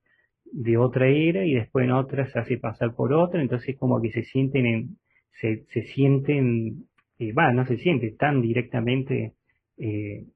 de 0.44 0.76
otra 0.76 1.08
era 1.08 1.44
y 1.44 1.54
después 1.54 1.84
en 1.84 1.92
otra 1.92 2.26
se 2.26 2.38
hace 2.38 2.58
pasar 2.58 2.94
por 2.94 3.12
otra, 3.12 3.40
entonces 3.40 3.76
como 3.78 4.00
que 4.00 4.10
se 4.12 4.22
sienten 4.22 4.66
en, 4.66 4.98
se, 5.40 5.64
sienten, 5.94 6.86
eh, 7.18 7.32
no 7.32 7.66
se 7.66 7.76
sienten, 7.78 8.10
están 8.10 8.40
directamente 8.40 9.34
eh, 9.78 10.26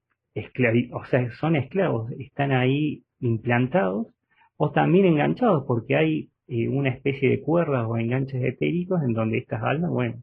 o 0.92 1.04
sea, 1.04 1.30
son 1.32 1.56
esclavos, 1.56 2.10
están 2.12 2.52
ahí 2.52 3.02
implantados 3.20 4.08
o 4.56 4.70
también 4.72 5.06
enganchados 5.06 5.64
porque 5.66 5.96
hay 5.96 6.30
eh, 6.48 6.68
una 6.68 6.90
especie 6.90 7.28
de 7.28 7.40
cuerdas 7.40 7.86
o 7.88 7.96
enganches 7.96 8.42
etéricos 8.42 9.02
en 9.02 9.12
donde 9.12 9.38
estas 9.38 9.62
almas, 9.62 9.90
bueno, 9.90 10.22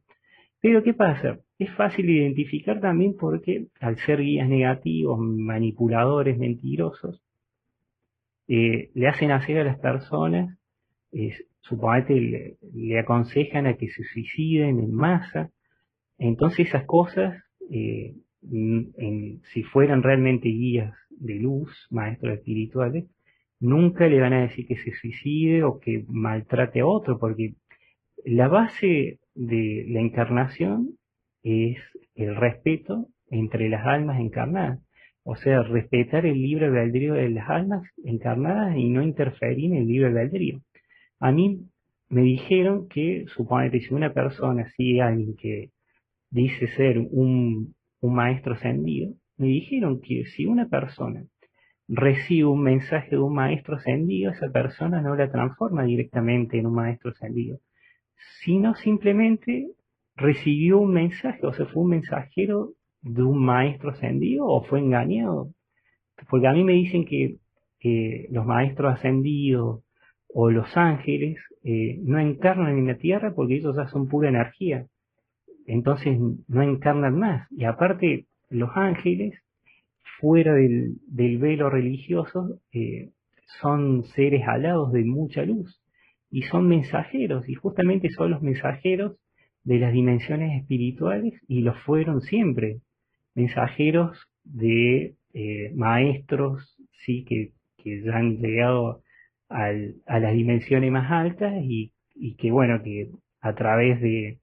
pero 0.62 0.84
¿qué 0.84 0.94
pasa? 0.94 1.40
Es 1.58 1.72
fácil 1.76 2.10
identificar 2.10 2.82
también 2.82 3.16
porque 3.16 3.68
al 3.80 3.98
ser 3.98 4.20
guías 4.20 4.50
negativos, 4.50 5.20
manipuladores, 5.20 6.38
mentirosos, 6.38 7.22
eh, 8.48 8.92
le 8.94 9.08
hacen 9.08 9.32
hacer 9.32 9.60
a 9.60 9.64
las 9.64 9.80
personas, 9.80 10.58
eh, 11.12 11.34
suponete 11.62 12.58
le, 12.74 13.00
aconsejan 13.00 13.68
a 13.68 13.78
que 13.78 13.90
se 13.90 14.04
suiciden 14.04 14.80
en 14.80 14.94
masa. 14.94 15.52
Entonces 16.18 16.68
esas 16.68 16.86
cosas, 16.86 17.42
eh, 17.72 18.16
si 19.54 19.64
fueran 19.64 20.04
realmente 20.04 20.50
guías 20.50 20.94
de 21.10 21.36
luz, 21.36 21.88
maestros 21.90 22.36
espirituales, 22.36 23.06
nunca 23.60 24.08
le 24.08 24.20
van 24.20 24.34
a 24.34 24.42
decir 24.42 24.68
que 24.68 24.76
se 24.78 24.92
suicide 24.92 25.64
o 25.64 25.80
que 25.80 26.06
maltrate 26.10 26.82
a 26.82 26.86
otro, 26.86 27.18
porque 27.18 27.56
la 28.26 28.48
base 28.48 29.20
de 29.34 29.86
la 29.88 30.02
encarnación 30.02 30.98
es 31.46 31.78
el 32.16 32.36
respeto 32.36 33.08
entre 33.30 33.70
las 33.70 33.86
almas 33.86 34.20
encarnadas. 34.20 34.80
O 35.24 35.36
sea, 35.36 35.64
respetar 35.64 36.26
el 36.26 36.42
libre 36.42 36.66
albedrío 36.66 37.14
de 37.14 37.30
las 37.30 37.50
almas 37.50 37.88
encarnadas 38.04 38.76
y 38.76 38.90
no 38.90 39.04
interferir 39.04 39.72
en 39.72 39.78
el 39.78 39.88
libre 39.88 40.08
albedrío. 40.08 40.62
A 41.20 41.32
mí 41.32 41.62
me 42.10 42.22
dijeron 42.22 42.88
que, 42.88 43.26
suponete, 43.28 43.80
si 43.80 43.94
una 43.94 44.14
persona 44.14 44.64
a 44.64 45.08
alguien 45.08 45.36
que 45.36 45.72
dice 46.30 46.68
ser 46.68 47.00
un, 47.00 47.76
un 48.02 48.16
maestro 48.16 48.54
ascendido, 48.54 49.14
me 49.38 49.48
dijeron 49.48 50.02
que 50.02 50.26
si 50.26 50.46
una 50.46 50.68
persona 50.68 51.26
recibe 51.88 52.46
un 52.46 52.64
mensaje 52.64 53.12
de 53.12 53.20
un 53.20 53.34
maestro 53.34 53.76
ascendido, 53.76 54.32
esa 54.32 54.50
persona 54.52 55.02
no 55.02 55.16
la 55.16 55.32
transforma 55.32 55.84
directamente 55.84 56.58
en 56.58 56.68
un 56.68 56.74
maestro 56.74 57.12
ascendido, 57.12 57.60
sino 58.42 58.76
simplemente 58.76 59.70
recibió 60.16 60.80
un 60.80 60.94
mensaje, 60.94 61.46
o 61.46 61.54
sea, 61.54 61.66
fue 61.68 61.84
un 61.84 61.90
mensajero 61.90 62.74
de 63.02 63.24
un 63.24 63.44
maestro 63.44 63.92
ascendido 63.92 64.46
o 64.48 64.64
fue 64.64 64.80
engañado. 64.80 65.52
Porque 66.30 66.48
a 66.48 66.54
mí 66.54 66.64
me 66.64 66.74
dicen 66.74 67.06
que 67.06 67.38
los 68.32 68.46
maestros 68.46 68.96
ascendidos 68.96 69.84
o 70.38 70.52
los 70.52 70.76
ángeles 70.76 71.38
eh, 71.64 72.00
no 72.04 72.20
encarnan 72.20 72.78
en 72.78 72.88
la 72.88 72.98
tierra 72.98 73.34
porque 73.34 73.56
ellos 73.56 73.76
ya 73.76 73.88
son 73.88 74.08
pura 74.08 74.30
energía. 74.30 74.86
Entonces 75.66 76.20
no 76.48 76.62
encarnan 76.62 77.18
más. 77.18 77.48
Y 77.52 77.64
aparte, 77.64 78.28
los 78.50 78.70
ángeles, 78.76 79.34
fuera 80.20 80.54
del, 80.54 80.98
velo 81.08 81.70
religioso, 81.70 82.60
eh, 82.72 83.12
son 83.62 84.04
seres 84.04 84.48
alados 84.48 84.92
de 84.92 85.04
mucha 85.06 85.44
luz 85.44 85.82
y 86.30 86.42
son 86.44 86.68
mensajeros, 86.68 87.48
y 87.48 87.54
justamente 87.54 88.10
son 88.10 88.32
los 88.32 88.42
mensajeros 88.42 89.16
de 89.66 89.80
las 89.80 89.92
dimensiones 89.92 90.62
espirituales 90.62 91.34
y 91.48 91.62
lo 91.62 91.74
fueron 91.74 92.22
siempre, 92.22 92.80
mensajeros 93.34 94.18
de 94.44 95.16
eh, 95.34 95.72
maestros, 95.76 96.78
sí, 97.06 97.26
que, 97.26 97.52
ya 97.84 98.18
han 98.18 98.38
llegado 98.38 99.04
a 99.50 99.72
las 100.20 100.34
dimensiones 100.34 100.92
más 100.92 101.12
altas 101.12 101.54
y, 101.62 101.92
que 102.40 102.50
bueno, 102.50 102.82
que 102.82 103.12
a 103.42 103.54
través 103.54 104.02
de, 104.02 104.40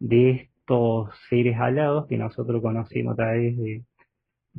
estos 0.00 1.10
seres 1.28 1.56
alados 1.58 2.06
que 2.06 2.16
nosotros 2.16 2.62
conocemos 2.62 3.14
a 3.14 3.16
través 3.16 3.56
de, 3.56 3.84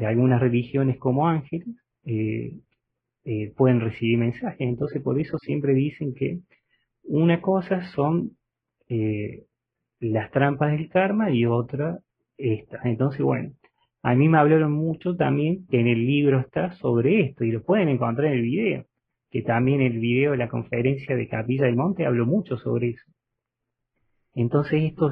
algunas 0.06 0.42
religiones 0.42 0.98
como 0.98 1.30
ángeles, 1.30 1.68
eh, 2.06 2.58
eh, 3.24 3.54
pueden 3.56 3.80
recibir 3.80 4.18
mensajes. 4.18 4.60
Entonces 4.60 5.02
por 5.02 5.20
eso 5.20 5.38
siempre 5.38 5.74
dicen 5.74 6.14
que 6.14 6.40
una 7.04 7.42
cosa 7.42 7.86
son 7.94 8.32
las 10.12 10.32
trampas 10.32 10.72
del 10.72 10.90
karma 10.90 11.32
y 11.32 11.46
otra 11.46 12.00
estas. 12.38 12.86
Entonces, 12.86 13.22
bueno, 13.22 13.52
a 14.04 14.16
mí 14.16 14.30
me 14.30 14.38
hablaron 14.38 14.72
mucho 14.72 15.16
también 15.16 15.66
que 15.68 15.80
en 15.80 15.88
el 15.88 16.06
libro 16.06 16.40
está 16.40 16.72
sobre 16.74 17.22
esto 17.22 17.44
y 17.44 17.52
lo 17.52 17.64
pueden 17.64 17.90
encontrar 17.90 18.28
en 18.28 18.34
el 18.34 18.42
video, 18.42 18.86
que 19.32 19.42
también 19.42 19.82
el 19.82 20.00
video 20.00 20.32
de 20.32 20.38
la 20.38 20.50
conferencia 20.50 21.16
de 21.16 21.28
Capilla 21.28 21.66
del 21.66 21.76
Monte 21.76 22.06
habló 22.06 22.26
mucho 22.26 22.58
sobre 22.58 22.90
eso. 22.90 23.12
Entonces 24.36 24.84
esto 24.84 25.12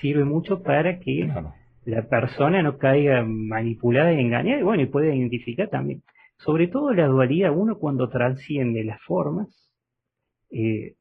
sirve 0.00 0.24
mucho 0.24 0.62
para 0.62 1.00
que 1.00 1.28
la 1.84 2.02
persona 2.08 2.62
no 2.62 2.76
caiga 2.78 3.24
manipulada 3.24 4.12
y 4.12 4.20
engañada 4.20 4.60
y 4.60 4.62
bueno, 4.62 4.82
y 4.82 4.86
puede 4.86 5.16
identificar 5.16 5.68
también. 5.68 6.02
Sobre 6.36 6.68
todo 6.68 6.92
la 6.92 7.06
dualidad, 7.06 7.50
uno 7.56 7.78
cuando 7.78 8.08
trasciende 8.08 8.84
las 8.84 9.02
formas, 9.02 9.48
eh, 10.50 10.94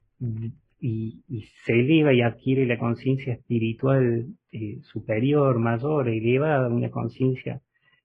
y, 0.80 1.24
se 1.66 1.74
eleva 1.74 2.14
y 2.14 2.22
adquiere 2.22 2.66
la 2.66 2.78
conciencia 2.78 3.34
espiritual 3.34 4.28
eh, 4.52 4.80
superior, 4.82 5.60
mayor, 5.60 6.10
elevada, 6.10 6.68
una 6.70 6.90
conciencia, 6.92 7.62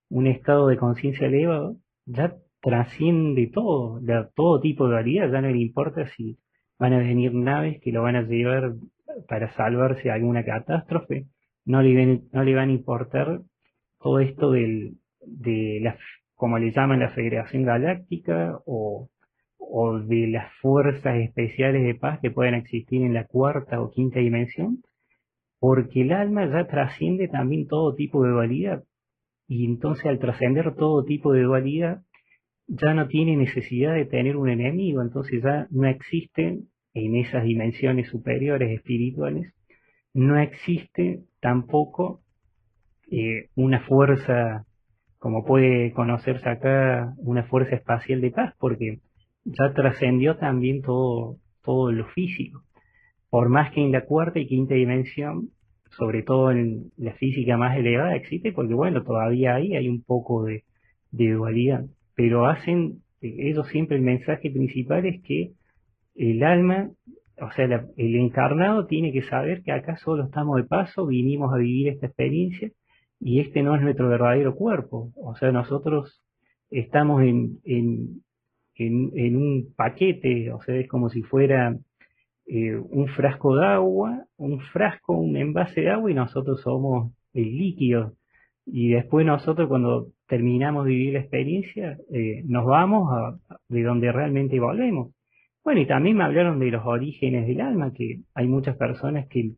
un 0.08 0.26
estado 0.26 0.68
de 0.68 0.76
conciencia 0.76 1.26
elevado, 1.26 1.76
ya 2.06 2.34
trasciende 2.60 3.48
todo, 3.52 4.00
todo 4.34 4.60
tipo 4.60 4.86
de 4.86 4.94
realidad, 4.94 5.30
ya 5.30 5.40
no 5.40 5.50
le 5.50 5.58
importa 5.58 6.06
si 6.16 6.38
van 6.78 6.92
a 6.92 6.98
venir 6.98 7.34
naves 7.34 7.80
que 7.80 7.92
lo 7.92 8.02
van 8.02 8.16
a 8.16 8.22
llevar 8.22 8.74
para 9.28 9.52
salvarse 9.54 10.04
de 10.04 10.12
alguna 10.12 10.44
catástrofe, 10.44 11.26
no 11.64 11.82
le, 11.82 12.22
no 12.32 12.44
le 12.44 12.54
van 12.54 12.70
a 12.70 12.72
importar 12.72 13.40
todo 14.00 14.20
esto 14.20 14.50
del, 14.50 14.96
de 15.20 15.80
la, 15.82 15.96
como 16.34 16.58
le 16.58 16.72
llaman 16.72 17.00
la 17.00 17.10
Federación 17.10 17.64
Galáctica 17.64 18.58
o 18.66 19.08
o 19.70 19.98
de 19.98 20.26
las 20.26 20.52
fuerzas 20.60 21.16
especiales 21.18 21.82
de 21.82 21.94
paz 21.94 22.18
que 22.20 22.30
pueden 22.30 22.54
existir 22.54 23.02
en 23.02 23.14
la 23.14 23.26
cuarta 23.26 23.80
o 23.80 23.90
quinta 23.90 24.20
dimensión, 24.20 24.82
porque 25.58 26.02
el 26.02 26.12
alma 26.12 26.46
ya 26.46 26.66
trasciende 26.66 27.28
también 27.28 27.68
todo 27.68 27.94
tipo 27.94 28.24
de 28.24 28.30
dualidad. 28.30 28.84
Y 29.46 29.64
entonces 29.64 30.06
al 30.06 30.18
trascender 30.18 30.74
todo 30.74 31.04
tipo 31.04 31.32
de 31.32 31.42
dualidad, 31.42 32.02
ya 32.66 32.94
no 32.94 33.08
tiene 33.08 33.36
necesidad 33.36 33.94
de 33.94 34.06
tener 34.06 34.36
un 34.36 34.48
enemigo, 34.48 35.02
entonces 35.02 35.42
ya 35.42 35.66
no 35.70 35.86
existen 35.86 36.68
en 36.94 37.16
esas 37.16 37.44
dimensiones 37.44 38.08
superiores 38.08 38.70
espirituales, 38.70 39.54
no 40.14 40.38
existe 40.38 41.22
tampoco 41.40 42.20
eh, 43.10 43.48
una 43.54 43.80
fuerza, 43.80 44.66
como 45.18 45.44
puede 45.44 45.92
conocerse 45.92 46.48
acá, 46.48 47.14
una 47.18 47.44
fuerza 47.44 47.76
espacial 47.76 48.20
de 48.20 48.30
paz, 48.30 48.54
porque 48.58 49.00
ya 49.44 49.72
trascendió 49.72 50.36
también 50.36 50.82
todo, 50.82 51.36
todo 51.62 51.92
lo 51.92 52.06
físico. 52.06 52.62
Por 53.30 53.48
más 53.48 53.72
que 53.72 53.80
en 53.80 53.92
la 53.92 54.04
cuarta 54.04 54.38
y 54.38 54.46
quinta 54.46 54.74
dimensión, 54.74 55.50
sobre 55.96 56.22
todo 56.22 56.50
en 56.50 56.90
la 56.96 57.12
física 57.14 57.56
más 57.56 57.76
elevada, 57.76 58.14
existe, 58.14 58.52
porque 58.52 58.74
bueno, 58.74 59.02
todavía 59.02 59.54
ahí 59.54 59.74
hay 59.74 59.88
un 59.88 60.02
poco 60.02 60.44
de, 60.44 60.64
dualidad. 61.10 61.84
Pero 62.14 62.46
hacen, 62.46 63.02
ellos 63.20 63.68
siempre 63.68 63.96
el 63.96 64.02
mensaje 64.02 64.50
principal 64.50 65.06
es 65.06 65.22
que 65.22 65.52
el 66.14 66.42
alma, 66.42 66.90
o 67.40 67.50
sea, 67.52 67.86
el 67.96 68.16
encarnado 68.16 68.86
tiene 68.86 69.12
que 69.12 69.22
saber 69.22 69.62
que 69.62 69.72
acá 69.72 69.96
solo 69.96 70.24
estamos 70.24 70.56
de 70.56 70.64
paso, 70.64 71.06
vinimos 71.06 71.52
a 71.52 71.58
vivir 71.58 71.88
esta 71.88 72.06
experiencia 72.06 72.70
y 73.20 73.40
este 73.40 73.62
no 73.62 73.76
es 73.76 73.82
nuestro 73.82 74.08
verdadero 74.08 74.54
cuerpo. 74.54 75.12
O 75.16 75.34
sea, 75.36 75.52
nosotros 75.52 76.22
estamos 76.70 77.22
en, 77.22 77.58
en, 77.64 78.22
un 78.90 79.74
paquete, 79.76 80.52
o 80.52 80.60
sea, 80.62 80.76
es 80.76 80.88
como 80.88 81.08
si 81.08 81.22
fuera 81.22 81.76
eh, 82.46 82.76
un 82.76 83.06
frasco 83.08 83.56
de 83.56 83.66
agua, 83.66 84.26
un 84.36 84.60
frasco, 84.60 85.14
un 85.16 85.36
envase 85.36 85.82
de 85.82 85.90
agua 85.90 86.10
y 86.10 86.14
nosotros 86.14 86.60
somos 86.62 87.12
el 87.32 87.56
líquido. 87.56 88.14
Y 88.66 88.90
después 88.90 89.26
nosotros 89.26 89.68
cuando 89.68 90.08
terminamos 90.26 90.84
de 90.84 90.90
vivir 90.90 91.14
la 91.14 91.20
experiencia, 91.20 91.98
eh, 92.12 92.42
nos 92.46 92.64
vamos 92.66 93.08
a, 93.12 93.56
de 93.68 93.82
donde 93.82 94.12
realmente 94.12 94.60
volvemos. 94.60 95.14
Bueno, 95.64 95.80
y 95.80 95.86
también 95.86 96.16
me 96.16 96.24
hablaron 96.24 96.58
de 96.58 96.70
los 96.70 96.84
orígenes 96.84 97.46
del 97.46 97.60
alma, 97.60 97.92
que 97.92 98.20
hay 98.34 98.46
muchas 98.46 98.76
personas 98.76 99.28
que, 99.28 99.52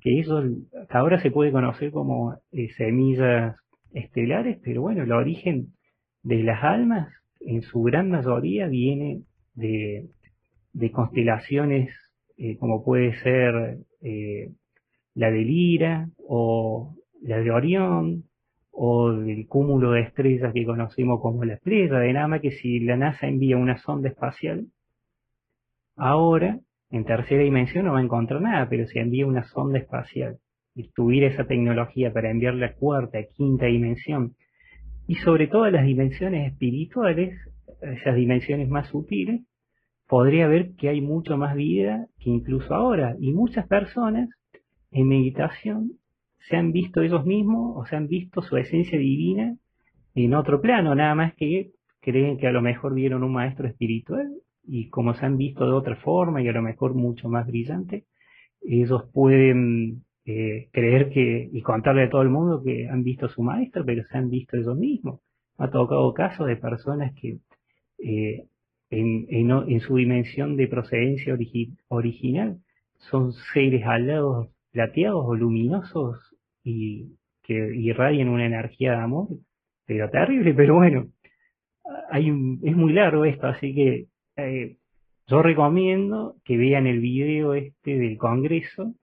que 0.00 0.20
eso 0.20 0.42
que 0.42 0.96
ahora 0.96 1.20
se 1.20 1.30
puede 1.30 1.52
conocer 1.52 1.90
como 1.92 2.34
eh, 2.52 2.68
semillas 2.76 3.56
estelares, 3.92 4.58
pero 4.62 4.82
bueno, 4.82 5.02
el 5.02 5.12
origen 5.12 5.74
de 6.22 6.42
las 6.42 6.64
almas 6.64 7.08
en 7.46 7.62
su 7.62 7.82
gran 7.82 8.10
mayoría 8.10 8.66
viene 8.68 9.22
de, 9.54 10.08
constelaciones 10.92 11.90
eh, 12.36 12.56
como 12.56 12.84
puede 12.84 13.14
ser 13.20 13.78
eh, 14.02 14.50
la 15.14 15.30
de 15.30 15.40
Lira 15.42 16.08
o 16.26 16.94
la 17.22 17.38
de 17.38 17.50
Orión 17.50 18.24
o 18.70 19.12
del 19.12 19.46
cúmulo 19.46 19.92
de 19.92 20.00
estrellas 20.02 20.52
que 20.52 20.64
conocemos 20.64 21.20
como 21.20 21.44
la 21.44 21.54
estrella 21.54 21.98
de 22.00 22.12
Nama, 22.12 22.40
que 22.40 22.50
si 22.50 22.80
la 22.80 22.96
NASA 22.96 23.28
envía 23.28 23.56
una 23.56 23.78
sonda 23.78 24.08
espacial, 24.08 24.66
ahora 25.96 26.58
en 26.90 27.04
tercera 27.04 27.42
dimensión 27.42 27.86
no 27.86 27.92
va 27.92 28.00
a 28.00 28.02
encontrar 28.02 28.40
nada, 28.40 28.68
pero 28.68 28.86
si 28.86 28.98
envía 28.98 29.26
una 29.26 29.44
sonda 29.44 29.78
espacial 29.78 30.38
y 30.74 30.88
tuviera 30.88 31.28
esa 31.28 31.46
tecnología 31.46 32.12
para 32.12 32.30
enviar 32.30 32.54
la 32.54 32.74
cuarta, 32.74 33.18
quinta 33.36 33.66
dimensión 33.66 34.34
y 35.06 35.16
sobre 35.16 35.48
todo 35.48 35.70
las 35.70 35.84
dimensiones 35.84 36.52
espirituales, 36.52 37.38
esas 37.80 38.16
dimensiones 38.16 38.68
más 38.68 38.88
sutiles, 38.88 39.42
podría 40.08 40.46
ver 40.48 40.74
que 40.76 40.88
hay 40.88 41.00
mucho 41.00 41.36
más 41.36 41.54
vida 41.54 42.06
que 42.18 42.30
incluso 42.30 42.74
ahora. 42.74 43.16
Y 43.18 43.32
muchas 43.32 43.66
personas 43.66 44.28
en 44.90 45.08
meditación 45.08 45.92
se 46.48 46.56
han 46.56 46.72
visto 46.72 47.02
ellos 47.02 47.24
mismos 47.24 47.76
o 47.76 47.86
se 47.86 47.96
han 47.96 48.06
visto 48.06 48.42
su 48.42 48.56
esencia 48.56 48.98
divina 48.98 49.56
en 50.14 50.34
otro 50.34 50.60
plano, 50.60 50.94
nada 50.94 51.14
más 51.14 51.34
que 51.34 51.72
creen 52.00 52.38
que 52.38 52.46
a 52.46 52.52
lo 52.52 52.62
mejor 52.62 52.94
vieron 52.94 53.24
un 53.24 53.32
maestro 53.32 53.66
espiritual 53.66 54.28
y 54.66 54.88
como 54.88 55.14
se 55.14 55.26
han 55.26 55.36
visto 55.36 55.66
de 55.66 55.72
otra 55.72 55.96
forma 55.96 56.42
y 56.42 56.48
a 56.48 56.52
lo 56.52 56.62
mejor 56.62 56.94
mucho 56.94 57.28
más 57.28 57.46
brillante, 57.46 58.04
ellos 58.62 59.04
pueden 59.12 60.04
eh, 60.26 60.68
creer 60.72 61.10
que 61.10 61.50
y 61.52 61.62
contarle 61.62 62.04
a 62.04 62.10
todo 62.10 62.22
el 62.22 62.30
mundo 62.30 62.62
que 62.64 62.88
han 62.88 63.02
visto 63.02 63.26
a 63.26 63.28
su 63.28 63.42
maestro, 63.42 63.84
pero 63.84 64.04
se 64.04 64.16
han 64.16 64.30
visto 64.30 64.56
ellos 64.56 64.76
mismos. 64.76 65.20
Ha 65.58 65.70
tocado 65.70 66.12
casos 66.14 66.46
de 66.46 66.56
personas 66.56 67.12
que 67.20 67.38
eh, 67.98 68.46
en, 68.90 69.26
en, 69.28 69.80
su 69.80 69.96
dimensión 69.96 70.56
de 70.56 70.68
procedencia 70.68 71.36
original 71.88 72.58
son 73.10 73.32
seres 73.52 73.84
alados 73.86 74.48
plateados 74.72 75.24
o 75.26 75.34
luminosos 75.34 76.34
y 76.62 77.16
que 77.42 77.54
irradian 77.76 78.28
una 78.28 78.46
energía 78.46 78.92
de 78.92 78.98
amor, 78.98 79.28
pero 79.86 80.08
terrible, 80.10 80.54
pero 80.54 80.74
bueno, 80.74 81.06
hay 82.10 82.28
es 82.62 82.76
muy 82.76 82.92
largo 82.92 83.24
esto, 83.24 83.46
así 83.46 83.74
que 83.74 84.06
eh, 84.36 84.76
yo 85.26 85.42
recomiendo 85.42 86.36
que 86.44 86.56
vean 86.56 86.86
el 86.86 87.00
video 87.00 87.54
este 87.54 87.98
del 87.98 88.16
Congreso 88.16 88.94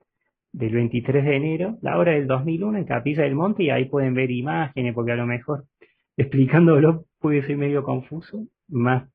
del 0.53 0.73
23 0.73 1.23
de 1.23 1.36
enero, 1.36 1.78
la 1.82 1.98
hora 1.98 2.11
del 2.11 2.28
2001 2.28 2.80
en 2.80 2.86
Capilla 2.86 3.23
del 3.23 3.36
Monte 3.36 3.64
y 3.64 3.69
ahí 3.69 3.86
pueden 3.86 4.14
ver 4.14 4.32
imágenes 4.32 4.94
porque 4.94 5.14
a 5.14 5.15
lo 5.15 5.26
mejor 5.26 5.65
explicándolo 6.18 7.06
puede 7.19 7.44
ser 7.44 7.57
medio 7.57 7.84
confuso, 7.84 8.48
más 8.68 9.10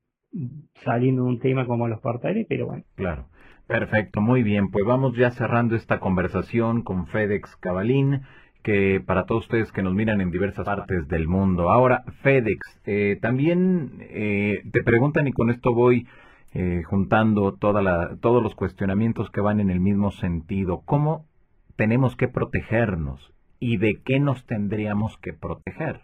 saliendo 0.83 1.23
de 1.23 1.29
un 1.29 1.39
tema 1.39 1.65
como 1.65 1.87
los 1.87 1.99
portales, 2.01 2.45
pero 2.49 2.67
bueno. 2.67 2.83
Claro. 2.95 3.27
Perfecto, 3.67 4.21
muy 4.21 4.43
bien. 4.43 4.71
Pues 4.71 4.85
vamos 4.85 5.15
ya 5.17 5.31
cerrando 5.31 5.75
esta 5.75 5.99
conversación 5.99 6.83
con 6.83 7.07
FedEx 7.07 7.57
Cabalín, 7.57 8.21
que 8.63 9.01
para 9.05 9.25
todos 9.25 9.43
ustedes 9.43 9.73
que 9.73 9.83
nos 9.83 9.93
miran 9.93 10.21
en 10.21 10.31
diversas 10.31 10.65
partes 10.65 11.07
del 11.09 11.27
mundo. 11.27 11.69
Ahora, 11.69 12.03
FedEx, 12.21 12.81
eh, 12.85 13.17
también 13.21 13.97
eh, 14.09 14.61
te 14.71 14.83
preguntan 14.83 15.27
y 15.27 15.33
con 15.33 15.49
esto 15.49 15.73
voy 15.73 16.07
eh, 16.53 16.81
juntando 16.85 17.55
toda 17.55 17.81
la, 17.81 18.17
todos 18.21 18.41
los 18.41 18.55
cuestionamientos 18.55 19.29
que 19.31 19.41
van 19.41 19.59
en 19.59 19.69
el 19.69 19.81
mismo 19.81 20.11
sentido. 20.11 20.81
¿Cómo 20.85 21.26
tenemos 21.77 22.15
que 22.17 22.27
protegernos 22.27 23.33
y 23.59 23.77
de 23.77 24.01
qué 24.03 24.19
nos 24.19 24.45
tendríamos 24.45 25.17
que 25.19 25.33
proteger? 25.33 26.01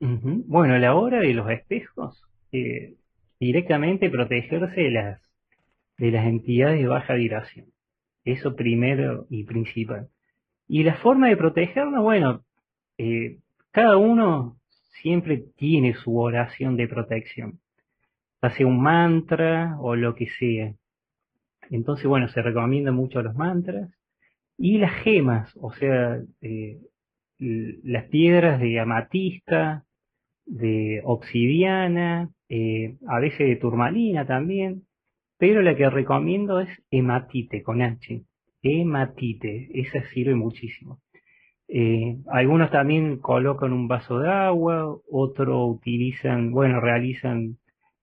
Bueno, 0.00 0.78
la 0.78 0.94
hora 0.94 1.20
de 1.20 1.34
los 1.34 1.50
espejos, 1.50 2.22
eh, 2.52 2.94
directamente 3.38 4.08
protegerse 4.10 4.80
de 4.80 4.90
las, 4.90 5.22
de 5.98 6.10
las 6.10 6.26
entidades 6.26 6.80
de 6.80 6.86
baja 6.86 7.14
vibración. 7.14 7.66
Eso 8.24 8.56
primero 8.56 9.26
y 9.30 9.44
principal. 9.44 10.08
Y 10.66 10.84
la 10.84 10.94
forma 10.96 11.28
de 11.28 11.36
protegernos, 11.36 12.02
bueno, 12.02 12.42
eh, 12.96 13.38
cada 13.72 13.98
uno 13.98 14.56
siempre 15.02 15.44
tiene 15.56 15.94
su 15.94 16.18
oración 16.18 16.76
de 16.76 16.88
protección. 16.88 17.60
hace 18.42 18.64
un 18.64 18.80
mantra 18.80 19.76
o 19.80 19.96
lo 19.96 20.14
que 20.14 20.26
sea. 20.38 20.72
Entonces, 21.70 22.06
bueno, 22.06 22.28
se 22.28 22.40
recomiendan 22.40 22.94
mucho 22.94 23.22
los 23.22 23.34
mantras. 23.34 23.90
Y 24.62 24.76
las 24.76 24.92
gemas, 25.02 25.56
o 25.58 25.72
sea, 25.72 26.20
eh, 26.42 26.80
las 27.38 28.04
piedras 28.08 28.60
de 28.60 28.78
amatista, 28.78 29.86
de 30.44 31.00
obsidiana, 31.02 32.28
eh, 32.50 32.98
a 33.08 33.20
veces 33.20 33.48
de 33.48 33.56
turmalina 33.56 34.26
también, 34.26 34.82
pero 35.38 35.62
la 35.62 35.74
que 35.74 35.88
recomiendo 35.88 36.60
es 36.60 36.68
hematite 36.90 37.62
con 37.62 37.80
H. 37.80 38.22
Hematite, 38.62 39.70
esa 39.80 40.02
sirve 40.10 40.34
muchísimo. 40.34 41.00
Eh, 41.66 42.18
algunos 42.30 42.70
también 42.70 43.16
colocan 43.16 43.72
un 43.72 43.88
vaso 43.88 44.18
de 44.18 44.30
agua, 44.30 44.94
otros 45.10 45.70
utilizan, 45.74 46.50
bueno, 46.50 46.80
realizan 46.80 47.56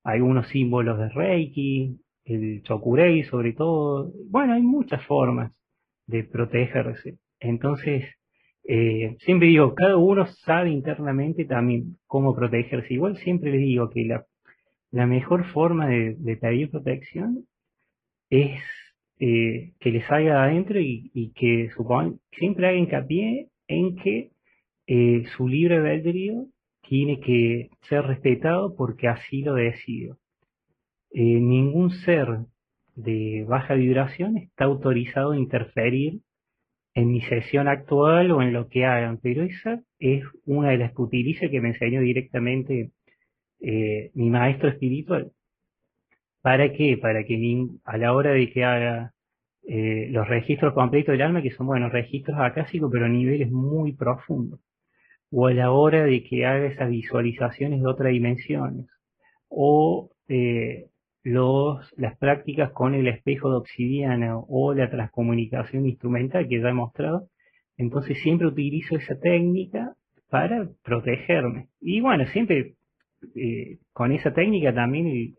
algunos 0.03 0.47
símbolos 0.47 0.97
de 0.97 1.09
Reiki, 1.09 1.99
el 2.25 2.63
Chokurei 2.63 3.23
sobre 3.25 3.53
todo. 3.53 4.11
Bueno, 4.31 4.53
hay 4.53 4.63
muchas 4.63 5.05
formas 5.05 5.56
de 6.07 6.23
protegerse. 6.23 7.17
Entonces, 7.39 8.05
eh, 8.63 9.15
siempre 9.21 9.47
digo, 9.47 9.73
cada 9.75 9.97
uno 9.97 10.25
sabe 10.27 10.71
internamente 10.71 11.45
también 11.45 11.97
cómo 12.07 12.35
protegerse. 12.35 12.93
Igual 12.93 13.17
siempre 13.17 13.51
les 13.51 13.61
digo 13.61 13.89
que 13.89 14.05
la, 14.05 14.25
mejor 15.05 15.45
forma 15.53 15.87
de, 15.87 16.37
pedir 16.41 16.69
protección 16.71 17.45
es 18.29 18.59
eh, 19.19 19.73
que 19.79 19.91
les 19.91 20.05
salga 20.05 20.43
adentro 20.43 20.79
y, 20.79 21.31
que 21.35 21.69
supongan, 21.75 22.19
siempre 22.31 22.67
haga 22.67 22.77
hincapié 22.77 23.49
en 23.67 23.95
que 23.95 24.31
eh, 24.87 25.23
su 25.35 25.47
libre 25.47 25.77
albedrío 25.77 26.47
tiene 26.81 27.19
que 27.19 27.69
ser 27.89 28.03
respetado 28.05 28.75
porque 28.75 29.07
así 29.07 29.41
lo 29.43 29.55
decido. 29.55 30.17
ningún 31.11 31.91
ser 31.91 32.27
de 32.97 33.45
baja 33.47 33.75
vibración 33.75 34.37
está 34.37 34.65
autorizado 34.65 35.31
a 35.31 35.37
interferir 35.37 36.21
en 36.95 37.11
mi 37.11 37.21
sesión 37.21 37.67
actual 37.67 38.31
o 38.31 38.41
en 38.41 38.53
lo 38.53 38.69
que 38.69 38.85
hagan, 38.85 39.19
pero 39.21 39.43
esa 39.43 39.81
es 39.99 40.23
una 40.45 40.71
de 40.71 40.79
las 40.79 40.93
que 40.93 41.49
que 41.51 41.61
me 41.61 41.69
enseñó 41.69 42.01
directamente 42.01 42.91
eh, 43.61 44.11
mi 44.15 44.31
maestro 44.31 44.69
espiritual. 44.69 45.31
¿Para 46.41 46.73
qué? 46.73 46.97
Para 46.97 47.23
que 47.23 47.37
a 47.85 47.97
la 47.97 48.13
hora 48.13 48.31
de 48.31 48.49
que 48.49 48.63
haga 48.63 49.13
eh, 49.67 50.07
los 50.09 50.27
registros 50.27 50.73
completos 50.73 51.13
del 51.13 51.21
alma, 51.21 51.43
que 51.43 51.51
son 51.51 51.67
buenos 51.67 51.91
registros 51.91 52.39
acásicos, 52.39 52.89
pero 52.91 53.05
a 53.05 53.09
niveles 53.09 53.51
muy 53.51 53.93
profundos, 53.93 54.59
o 55.29 55.47
a 55.47 55.53
la 55.53 55.71
hora 55.71 56.03
de 56.03 56.23
que 56.23 56.47
haga 56.47 56.65
esas 56.65 56.89
visualizaciones 56.89 57.79
de 57.81 57.87
otras 57.87 58.11
dimensiones, 58.11 58.87
o 59.49 60.09
eh, 60.29 60.87
los, 61.27 61.93
las 61.97 62.17
prácticas 62.17 62.71
con 62.71 62.93
el 62.93 63.07
espejo 63.07 63.49
de 63.49 63.57
obsidiana 63.57 64.37
o 64.37 64.73
la 64.73 64.89
transcomunicación 64.89 65.85
instrumental 65.85 66.47
que 66.47 66.61
ya 66.61 66.69
he 66.69 66.73
mostrado, 66.73 67.27
entonces 67.75 68.17
siempre 68.21 68.47
utilizo 68.47 68.95
esa 68.95 69.19
técnica 69.19 69.93
para 70.29 70.69
protegerme. 70.83 71.67
Y 71.81 71.99
bueno, 71.99 72.25
siempre 72.27 72.75
eh, 73.35 73.79
con 73.91 74.13
esa 74.13 74.33
técnica 74.33 74.73
también 74.73 75.35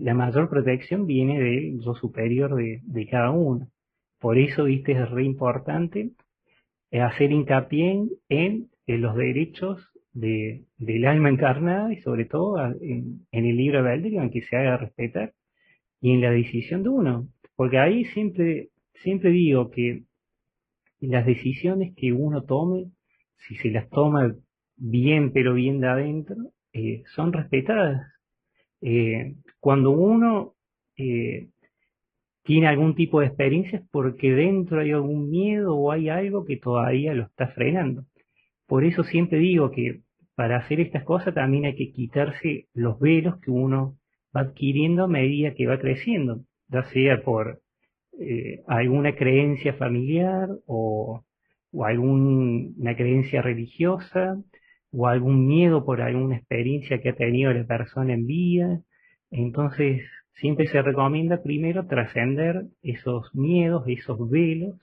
la 0.00 0.14
mayor 0.14 0.50
protección 0.50 1.06
viene 1.06 1.40
del 1.40 1.80
yo 1.80 1.94
superior 1.94 2.54
de, 2.54 3.06
cada 3.10 3.30
uno. 3.30 3.68
Por 4.20 4.36
eso, 4.36 4.64
viste, 4.64 4.92
es 4.92 5.10
re 5.10 5.24
importante 5.24 6.10
hacer 6.92 7.32
hincapié 7.32 8.08
en 8.28 8.68
los 8.86 9.16
derechos 9.16 9.93
de, 10.14 10.64
del 10.78 11.04
alma 11.06 11.28
encarnada 11.28 11.92
y 11.92 12.00
sobre 12.00 12.24
todo 12.24 12.56
en, 12.80 13.26
el 13.32 13.56
libro 13.56 13.82
de 13.82 13.90
albedrío 13.90 14.22
en 14.22 14.30
que 14.30 14.42
se 14.42 14.56
haga 14.56 14.78
respetar 14.78 15.34
y 16.00 16.12
en 16.12 16.22
la 16.22 16.30
decisión 16.30 16.82
de 16.82 16.88
uno. 16.88 17.28
Porque 17.56 17.78
ahí 17.78 18.04
siempre, 18.06 18.70
siempre 18.94 19.30
digo 19.30 19.70
que 19.70 20.04
las 21.00 21.26
decisiones 21.26 21.94
que 21.96 22.12
uno 22.12 22.44
tome, 22.44 22.90
si 23.46 23.56
se 23.56 23.70
las 23.70 23.90
toma 23.90 24.34
bien 24.76 25.32
pero 25.32 25.54
bien 25.54 25.80
de 25.80 25.88
adentro, 25.88 26.36
eh, 26.72 27.02
son 27.14 27.32
respetadas. 27.32 28.10
Eh, 28.80 29.34
cuando 29.60 29.90
uno 29.90 30.54
eh, 30.96 31.48
tiene 32.44 32.68
algún 32.68 32.94
tipo 32.94 33.20
de 33.20 33.26
experiencia 33.26 33.78
es 33.78 33.84
porque 33.90 34.32
dentro 34.32 34.80
hay 34.80 34.92
algún 34.92 35.30
miedo 35.30 35.76
o 35.76 35.90
hay 35.90 36.08
algo 36.08 36.44
que 36.44 36.56
todavía 36.58 37.14
lo 37.14 37.24
está 37.24 37.48
frenando. 37.48 38.04
Por 38.66 38.84
eso 38.84 39.04
siempre 39.04 39.38
digo 39.38 39.70
que 39.70 40.03
para 40.34 40.58
hacer 40.58 40.80
estas 40.80 41.04
cosas 41.04 41.34
también 41.34 41.64
hay 41.64 41.76
que 41.76 41.92
quitarse 41.92 42.66
los 42.74 42.98
velos 42.98 43.40
que 43.40 43.50
uno 43.50 43.96
va 44.36 44.42
adquiriendo 44.42 45.04
a 45.04 45.08
medida 45.08 45.54
que 45.54 45.66
va 45.66 45.78
creciendo, 45.78 46.40
ya 46.68 46.82
sea 46.84 47.22
por 47.22 47.60
eh, 48.20 48.62
alguna 48.66 49.14
creencia 49.16 49.74
familiar 49.74 50.48
o, 50.66 51.24
alguna 51.84 52.94
creencia 52.96 53.42
religiosa 53.42 54.40
o 54.92 55.08
algún 55.08 55.46
miedo 55.46 55.84
por 55.84 56.00
alguna 56.00 56.36
experiencia 56.36 57.00
que 57.00 57.10
ha 57.10 57.16
tenido 57.16 57.52
la 57.52 57.64
persona 57.64 58.14
en 58.14 58.26
vida. 58.26 58.80
Entonces, 59.32 60.02
siempre 60.34 60.66
se 60.68 60.82
recomienda 60.82 61.42
primero 61.42 61.86
trascender 61.86 62.66
esos 62.82 63.34
miedos, 63.34 63.84
esos 63.88 64.30
velos 64.30 64.76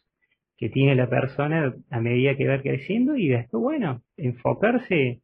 que 0.57 0.69
tiene 0.69 0.95
la 0.95 1.09
persona 1.09 1.73
a 1.89 2.01
medida 2.01 2.35
que 2.35 2.47
va 2.47 2.61
creciendo 2.61 3.15
y 3.15 3.29
después, 3.29 3.61
bueno, 3.61 4.01
enfocarse 4.17 5.21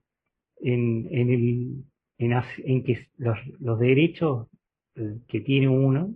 en, 0.61 1.07
en, 1.11 1.29
el, 1.29 1.83
en, 2.17 2.83
que 2.83 3.07
los, 3.17 3.37
los, 3.59 3.79
derechos 3.79 4.47
eh, 4.95 5.17
que 5.27 5.41
tiene 5.41 5.67
uno, 5.67 6.15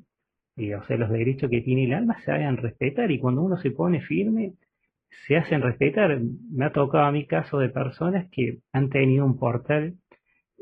eh, 0.57 0.75
o 0.75 0.83
sea, 0.83 0.97
los 0.97 1.09
derechos 1.09 1.49
que 1.49 1.61
tiene 1.61 1.85
el 1.85 1.93
alma 1.93 2.19
se 2.23 2.31
hagan 2.31 2.57
respetar 2.57 3.11
y 3.11 3.19
cuando 3.19 3.41
uno 3.41 3.57
se 3.57 3.71
pone 3.71 4.01
firme, 4.01 4.53
se 5.27 5.37
hacen 5.37 5.61
respetar. 5.61 6.19
Me 6.51 6.65
ha 6.65 6.71
tocado 6.71 7.05
a 7.05 7.11
mi 7.11 7.25
caso 7.25 7.59
de 7.59 7.69
personas 7.69 8.29
que 8.31 8.59
han 8.71 8.89
tenido 8.89 9.25
un 9.25 9.37
portal 9.37 9.95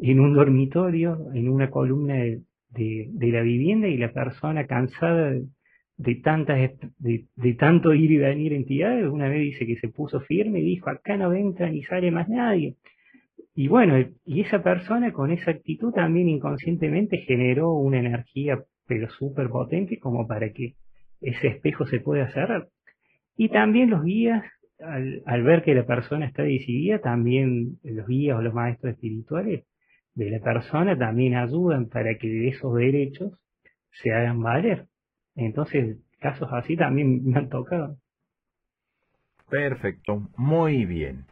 en 0.01 0.19
un 0.19 0.33
dormitorio, 0.33 1.31
en 1.33 1.49
una 1.49 1.69
columna 1.69 2.15
de, 2.15 2.41
de, 2.69 3.31
la 3.31 3.41
vivienda 3.41 3.87
y 3.87 3.97
la 3.97 4.13
persona 4.13 4.65
cansada 4.67 5.33
de, 5.97 6.15
tantas 6.15 6.57
de, 6.97 7.27
de, 7.35 7.53
tanto 7.55 7.93
ir 7.93 8.11
y 8.11 8.17
venir 8.17 8.53
entidades, 8.53 9.07
una 9.07 9.27
vez 9.27 9.41
dice 9.41 9.65
que 9.65 9.77
se 9.77 9.89
puso 9.89 10.21
firme 10.21 10.59
y 10.59 10.63
dijo, 10.63 10.89
acá 10.89 11.17
no 11.17 11.33
entra 11.33 11.69
ni 11.69 11.83
sale 11.83 12.11
más 12.11 12.29
nadie. 12.29 12.75
Y 13.59 13.67
bueno, 13.67 13.97
y 14.23 14.39
esa 14.39 14.63
persona 14.63 15.11
con 15.11 15.31
esa 15.31 15.51
actitud 15.51 15.91
también 15.91 16.29
inconscientemente 16.29 17.17
generó 17.27 17.73
una 17.73 17.99
energía 17.99 18.63
pero 18.87 19.09
súper 19.09 19.49
potente 19.49 19.99
como 19.99 20.25
para 20.25 20.53
que 20.53 20.75
ese 21.19 21.47
espejo 21.47 21.85
se 21.85 21.99
pueda 21.99 22.31
cerrar. 22.31 22.69
Y 23.35 23.49
también 23.49 23.89
los 23.89 24.01
guías, 24.05 24.45
al, 24.79 25.43
ver 25.43 25.61
que 25.63 25.75
la 25.75 25.85
persona 25.85 26.25
está 26.25 26.43
decidida, 26.43 26.99
también 26.99 27.79
los 27.83 28.07
guías 28.07 28.37
o 28.37 28.41
los 28.41 28.53
maestros 28.53 28.93
espirituales 28.93 29.65
de 30.15 30.29
la 30.29 30.39
persona 30.39 30.97
también 30.97 31.35
ayudan 31.35 31.89
para 31.89 32.15
que 32.17 32.47
esos 32.47 32.73
derechos 32.75 33.33
se 33.91 34.13
hagan 34.13 34.41
valer. 34.41 34.85
Entonces, 35.35 35.97
casos 36.21 36.47
así 36.53 36.77
también 36.77 37.25
me 37.29 37.39
han 37.39 37.49
tocado. 37.49 37.97
Perfecto, 39.49 40.29
muy 40.37 40.85
bien. 40.85 41.25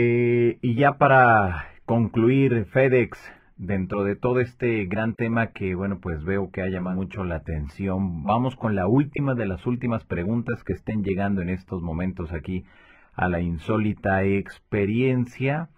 Eh, 0.00 0.60
y 0.62 0.76
ya 0.76 0.92
para 0.96 1.72
concluir, 1.84 2.66
FedEx, 2.66 3.18
dentro 3.56 4.04
de 4.04 4.14
todo 4.14 4.38
este 4.38 4.84
gran 4.84 5.14
tema 5.16 5.48
que, 5.48 5.74
bueno, 5.74 5.98
pues 6.00 6.22
veo 6.22 6.52
que 6.52 6.62
ha 6.62 6.68
llamado 6.68 6.94
mucho 6.94 7.24
la 7.24 7.34
atención, 7.34 8.22
vamos 8.22 8.54
con 8.54 8.76
la 8.76 8.86
última 8.86 9.34
de 9.34 9.46
las 9.46 9.66
últimas 9.66 10.04
preguntas 10.04 10.62
que 10.62 10.74
estén 10.74 11.02
llegando 11.02 11.42
en 11.42 11.48
estos 11.48 11.82
momentos 11.82 12.32
aquí 12.32 12.64
a 13.14 13.28
la 13.28 13.40
insólita 13.40 14.22
experiencia 14.22 15.68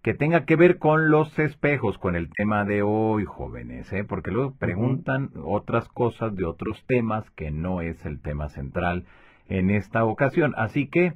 que 0.00 0.14
tenga 0.14 0.46
que 0.46 0.56
ver 0.56 0.78
con 0.78 1.10
los 1.10 1.38
espejos, 1.38 1.98
con 1.98 2.16
el 2.16 2.30
tema 2.30 2.64
de 2.64 2.80
hoy, 2.80 3.26
jóvenes, 3.26 3.92
¿eh? 3.92 4.04
porque 4.04 4.30
luego 4.30 4.54
preguntan 4.58 5.32
otras 5.44 5.86
cosas 5.88 6.34
de 6.34 6.46
otros 6.46 6.82
temas 6.86 7.28
que 7.32 7.50
no 7.50 7.82
es 7.82 8.06
el 8.06 8.22
tema 8.22 8.48
central 8.48 9.04
en 9.50 9.68
esta 9.68 10.06
ocasión. 10.06 10.54
Así 10.56 10.86
que 10.86 11.12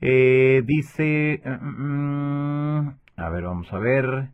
eh, 0.00 0.62
dice, 0.64 1.40
mm, 1.44 2.88
a 3.16 3.28
ver, 3.30 3.44
vamos 3.44 3.72
a 3.72 3.78
ver. 3.78 4.28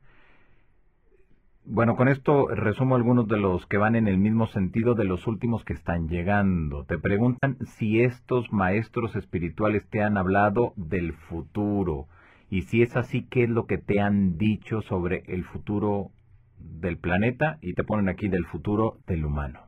Bueno, 1.64 1.94
con 1.94 2.08
esto 2.08 2.48
resumo 2.48 2.96
algunos 2.96 3.28
de 3.28 3.36
los 3.36 3.66
que 3.66 3.76
van 3.76 3.94
en 3.94 4.08
el 4.08 4.18
mismo 4.18 4.48
sentido 4.48 4.94
de 4.94 5.04
los 5.04 5.28
últimos 5.28 5.64
que 5.64 5.74
están 5.74 6.08
llegando. 6.08 6.84
Te 6.84 6.98
preguntan 6.98 7.56
si 7.64 8.02
estos 8.02 8.52
maestros 8.52 9.14
espirituales 9.14 9.88
te 9.88 10.02
han 10.02 10.16
hablado 10.16 10.72
del 10.76 11.12
futuro. 11.12 12.08
Y 12.50 12.62
si 12.62 12.82
es 12.82 12.96
así, 12.96 13.26
¿qué 13.30 13.44
es 13.44 13.48
lo 13.48 13.66
que 13.66 13.78
te 13.78 14.00
han 14.00 14.36
dicho 14.36 14.82
sobre 14.82 15.22
el 15.28 15.44
futuro 15.44 16.10
del 16.58 16.98
planeta? 16.98 17.58
Y 17.62 17.74
te 17.74 17.84
ponen 17.84 18.08
aquí 18.08 18.28
del 18.28 18.44
futuro 18.44 18.98
del 19.06 19.24
humano. 19.24 19.60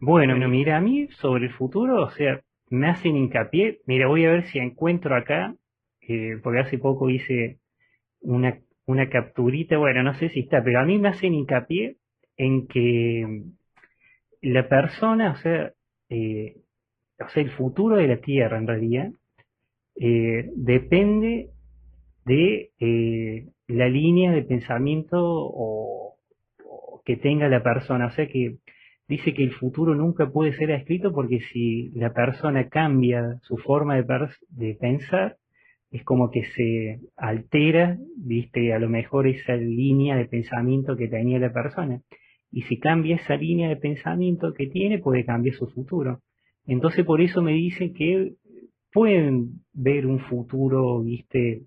Bueno, 0.00 0.36
mira, 0.48 0.76
a 0.76 0.80
mí 0.82 1.08
sobre 1.12 1.46
el 1.46 1.52
futuro, 1.52 2.02
o 2.02 2.10
sea, 2.10 2.42
me 2.72 2.88
hacen 2.88 3.16
hincapié, 3.16 3.80
mira, 3.86 4.06
voy 4.08 4.24
a 4.24 4.30
ver 4.30 4.46
si 4.48 4.58
encuentro 4.58 5.14
acá, 5.14 5.54
porque 6.42 6.60
hace 6.60 6.78
poco 6.78 7.10
hice 7.10 7.58
una, 8.20 8.58
una 8.86 9.08
capturita, 9.08 9.76
bueno, 9.76 10.02
no 10.02 10.14
sé 10.14 10.30
si 10.30 10.40
está, 10.40 10.64
pero 10.64 10.80
a 10.80 10.84
mí 10.84 10.98
me 10.98 11.10
hacen 11.10 11.34
hincapié 11.34 11.96
en 12.36 12.66
que 12.66 13.42
la 14.40 14.68
persona, 14.68 15.32
o 15.32 15.36
sea, 15.36 15.72
eh, 16.08 16.56
o 17.20 17.28
sea, 17.28 17.42
el 17.42 17.50
futuro 17.50 17.96
de 17.96 18.08
la 18.08 18.16
Tierra 18.16 18.58
en 18.58 18.66
realidad, 18.66 19.10
eh, 19.96 20.50
depende 20.56 21.50
de 22.24 22.70
eh, 22.80 23.48
la 23.68 23.88
línea 23.88 24.32
de 24.32 24.42
pensamiento 24.42 25.18
o, 25.20 26.16
que 27.04 27.16
tenga 27.16 27.48
la 27.48 27.62
persona. 27.62 28.06
O 28.06 28.10
sea 28.10 28.26
que 28.28 28.58
dice 29.12 29.34
que 29.34 29.44
el 29.44 29.52
futuro 29.52 29.94
nunca 29.94 30.30
puede 30.30 30.54
ser 30.54 30.70
escrito 30.70 31.12
porque 31.12 31.40
si 31.52 31.90
la 31.90 32.12
persona 32.14 32.68
cambia 32.68 33.38
su 33.42 33.58
forma 33.58 33.96
de, 33.96 34.04
de 34.48 34.74
pensar, 34.74 35.36
es 35.90 36.02
como 36.04 36.30
que 36.30 36.44
se 36.44 37.00
altera, 37.16 37.98
viste, 38.16 38.72
a 38.72 38.78
lo 38.78 38.88
mejor 38.88 39.26
esa 39.26 39.54
línea 39.54 40.16
de 40.16 40.24
pensamiento 40.24 40.96
que 40.96 41.08
tenía 41.08 41.38
la 41.38 41.52
persona. 41.52 42.00
Y 42.50 42.62
si 42.62 42.78
cambia 42.78 43.16
esa 43.16 43.36
línea 43.36 43.68
de 43.68 43.76
pensamiento 43.76 44.54
que 44.54 44.66
tiene, 44.68 44.98
puede 44.98 45.26
cambiar 45.26 45.56
su 45.56 45.66
futuro. 45.66 46.20
Entonces 46.66 47.04
por 47.04 47.20
eso 47.20 47.42
me 47.42 47.52
dicen 47.52 47.92
que 47.92 48.32
pueden 48.92 49.60
ver 49.74 50.06
un 50.06 50.20
futuro, 50.20 51.02
viste, 51.02 51.64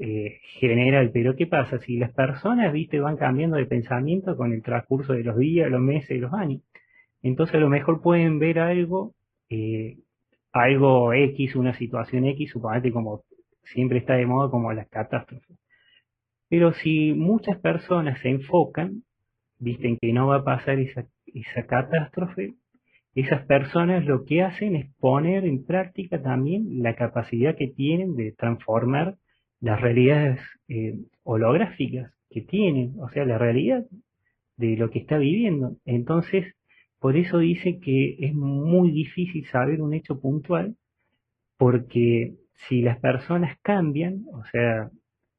eh, 0.00 0.40
general, 0.58 1.10
pero 1.12 1.36
¿qué 1.36 1.46
pasa? 1.46 1.78
Si 1.78 1.96
las 1.96 2.12
personas, 2.12 2.72
viste, 2.72 3.00
van 3.00 3.16
cambiando 3.16 3.56
de 3.56 3.66
pensamiento 3.66 4.36
con 4.36 4.52
el 4.52 4.62
transcurso 4.62 5.12
de 5.12 5.24
los 5.24 5.36
días, 5.36 5.70
los 5.70 5.80
meses, 5.80 6.20
los 6.20 6.32
años, 6.32 6.62
entonces 7.22 7.56
a 7.56 7.58
lo 7.58 7.68
mejor 7.68 8.00
pueden 8.02 8.38
ver 8.38 8.58
algo, 8.58 9.14
eh, 9.48 9.98
algo 10.52 11.12
X, 11.12 11.56
una 11.56 11.74
situación 11.74 12.24
X, 12.26 12.50
suponete 12.50 12.90
como 12.90 13.22
siempre 13.64 13.98
está 13.98 14.14
de 14.14 14.26
moda 14.26 14.50
como 14.50 14.72
las 14.72 14.88
catástrofes. 14.88 15.56
Pero 16.48 16.72
si 16.72 17.12
muchas 17.12 17.58
personas 17.58 18.18
se 18.20 18.30
enfocan, 18.30 19.04
viste, 19.58 19.88
en 19.88 19.98
que 19.98 20.12
no 20.12 20.26
va 20.26 20.38
a 20.38 20.44
pasar 20.44 20.78
esa, 20.78 21.06
esa 21.26 21.66
catástrofe, 21.66 22.54
esas 23.14 23.44
personas 23.46 24.04
lo 24.04 24.24
que 24.24 24.42
hacen 24.42 24.74
es 24.74 24.90
poner 24.96 25.44
en 25.44 25.64
práctica 25.64 26.20
también 26.22 26.82
la 26.82 26.96
capacidad 26.96 27.56
que 27.56 27.68
tienen 27.68 28.16
de 28.16 28.32
transformar 28.32 29.16
las 29.62 29.80
realidades 29.80 30.40
eh, 30.68 30.98
holográficas 31.22 32.12
que 32.28 32.42
tienen, 32.42 32.96
o 32.98 33.08
sea, 33.08 33.24
la 33.24 33.38
realidad 33.38 33.86
de 34.56 34.76
lo 34.76 34.90
que 34.90 34.98
está 34.98 35.16
viviendo. 35.18 35.76
Entonces, 35.86 36.54
por 36.98 37.16
eso 37.16 37.38
dice 37.38 37.78
que 37.78 38.16
es 38.18 38.34
muy 38.34 38.90
difícil 38.90 39.46
saber 39.46 39.80
un 39.80 39.94
hecho 39.94 40.20
puntual, 40.20 40.76
porque 41.56 42.34
si 42.68 42.82
las 42.82 42.98
personas 42.98 43.56
cambian, 43.62 44.24
o 44.32 44.44
sea, 44.50 44.90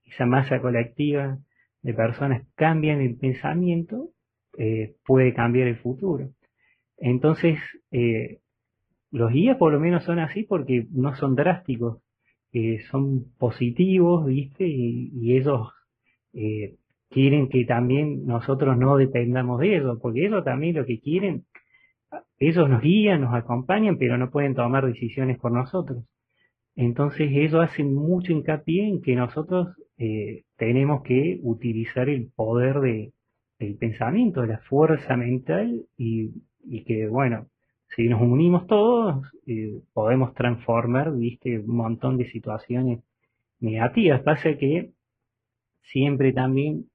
esa 0.05 0.25
masa 0.25 0.61
colectiva 0.61 1.37
de 1.81 1.93
personas 1.93 2.47
cambian 2.55 3.01
el 3.01 3.17
pensamiento, 3.17 4.09
eh, 4.57 4.95
puede 5.05 5.33
cambiar 5.33 5.67
el 5.67 5.77
futuro. 5.77 6.29
Entonces, 6.97 7.59
eh, 7.91 8.39
los 9.11 9.33
guías 9.33 9.57
por 9.57 9.73
lo 9.73 9.81
menos 9.81 10.05
son 10.05 10.19
así 10.19 10.43
porque 10.43 10.87
no 10.91 11.13
son 11.15 11.35
drásticos, 11.35 12.02
eh, 12.53 12.79
son 12.91 13.33
positivos, 13.37 14.25
¿viste? 14.25 14.67
Y, 14.67 15.35
ellos 15.35 15.69
eh, 16.33 16.75
quieren 17.09 17.49
que 17.49 17.65
también 17.65 18.25
nosotros 18.25 18.77
no 18.77 18.97
dependamos 18.97 19.59
de 19.59 19.77
ellos, 19.77 19.99
porque 20.01 20.25
ellos 20.25 20.43
también 20.43 20.75
lo 20.75 20.85
que 20.85 20.99
quieren, 20.99 21.45
ellos 22.39 22.69
nos 22.69 22.81
guían, 22.81 23.21
nos 23.21 23.33
acompañan, 23.33 23.97
pero 23.97 24.17
no 24.17 24.29
pueden 24.31 24.55
tomar 24.55 24.85
decisiones 24.85 25.39
por 25.39 25.51
nosotros. 25.51 26.05
Entonces 26.75 27.29
ellos 27.31 27.63
hacen 27.63 27.93
mucho 27.93 28.31
hincapié 28.31 28.87
en 28.87 29.01
que 29.01 29.15
nosotros 29.15 29.75
tenemos 30.57 31.03
que 31.03 31.39
utilizar 31.43 32.09
el 32.09 32.31
poder 32.35 32.79
de, 32.81 33.13
del 33.59 33.77
pensamiento, 33.77 34.45
la 34.45 34.57
fuerza 34.59 35.15
mental 35.15 35.85
y 35.97 36.31
y 36.63 36.83
que, 36.83 37.07
bueno, 37.07 37.47
si 37.95 38.07
nos 38.07 38.21
unimos 38.21 38.65
todos, 38.67 39.23
eh, 39.45 39.81
podemos 39.93 40.33
transformar, 40.33 41.13
viste, 41.15 41.59
un 41.59 41.75
montón 41.75 42.17
de 42.17 42.29
situaciones 42.29 42.99
negativas. 43.59 44.21
Pasa 44.21 44.57
que 44.57 44.91
siempre 45.83 46.33
también 46.33 46.85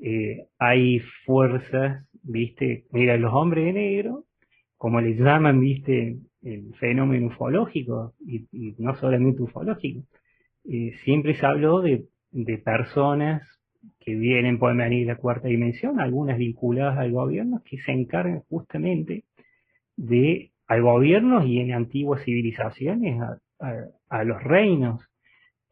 eh, 0.00 0.46
hay 0.58 1.00
fuerzas, 1.26 2.06
viste, 2.22 2.84
mira, 2.92 3.16
los 3.16 3.32
hombres 3.34 3.64
de 3.66 3.72
negro, 3.72 4.24
como 4.76 5.00
les 5.00 5.18
llaman, 5.18 5.60
viste, 5.60 6.18
el 6.42 6.74
fenómeno 6.74 7.28
ufológico, 7.28 8.14
y, 8.20 8.46
no 8.78 8.94
solamente 8.96 9.42
ufológico, 9.42 10.04
eh, 10.66 10.92
siempre 11.04 11.34
se 11.34 11.46
habló 11.46 11.80
de, 11.80 12.04
de 12.30 12.58
personas 12.58 13.42
que 14.00 14.14
vienen, 14.14 14.58
pueden 14.58 14.78
venir 14.78 15.06
de 15.06 15.14
la 15.14 15.18
cuarta 15.18 15.48
dimensión, 15.48 16.00
algunas 16.00 16.38
vinculadas 16.38 16.98
al 16.98 17.12
gobierno, 17.12 17.62
que 17.64 17.78
se 17.78 17.92
encargan 17.92 18.40
justamente 18.48 19.24
de 19.96 20.52
al 20.66 20.82
gobierno 20.82 21.44
y 21.46 21.60
en 21.60 21.72
antiguas 21.72 22.24
civilizaciones 22.24 23.20
a, 23.60 24.24
los 24.24 24.42
reinos. 24.42 25.02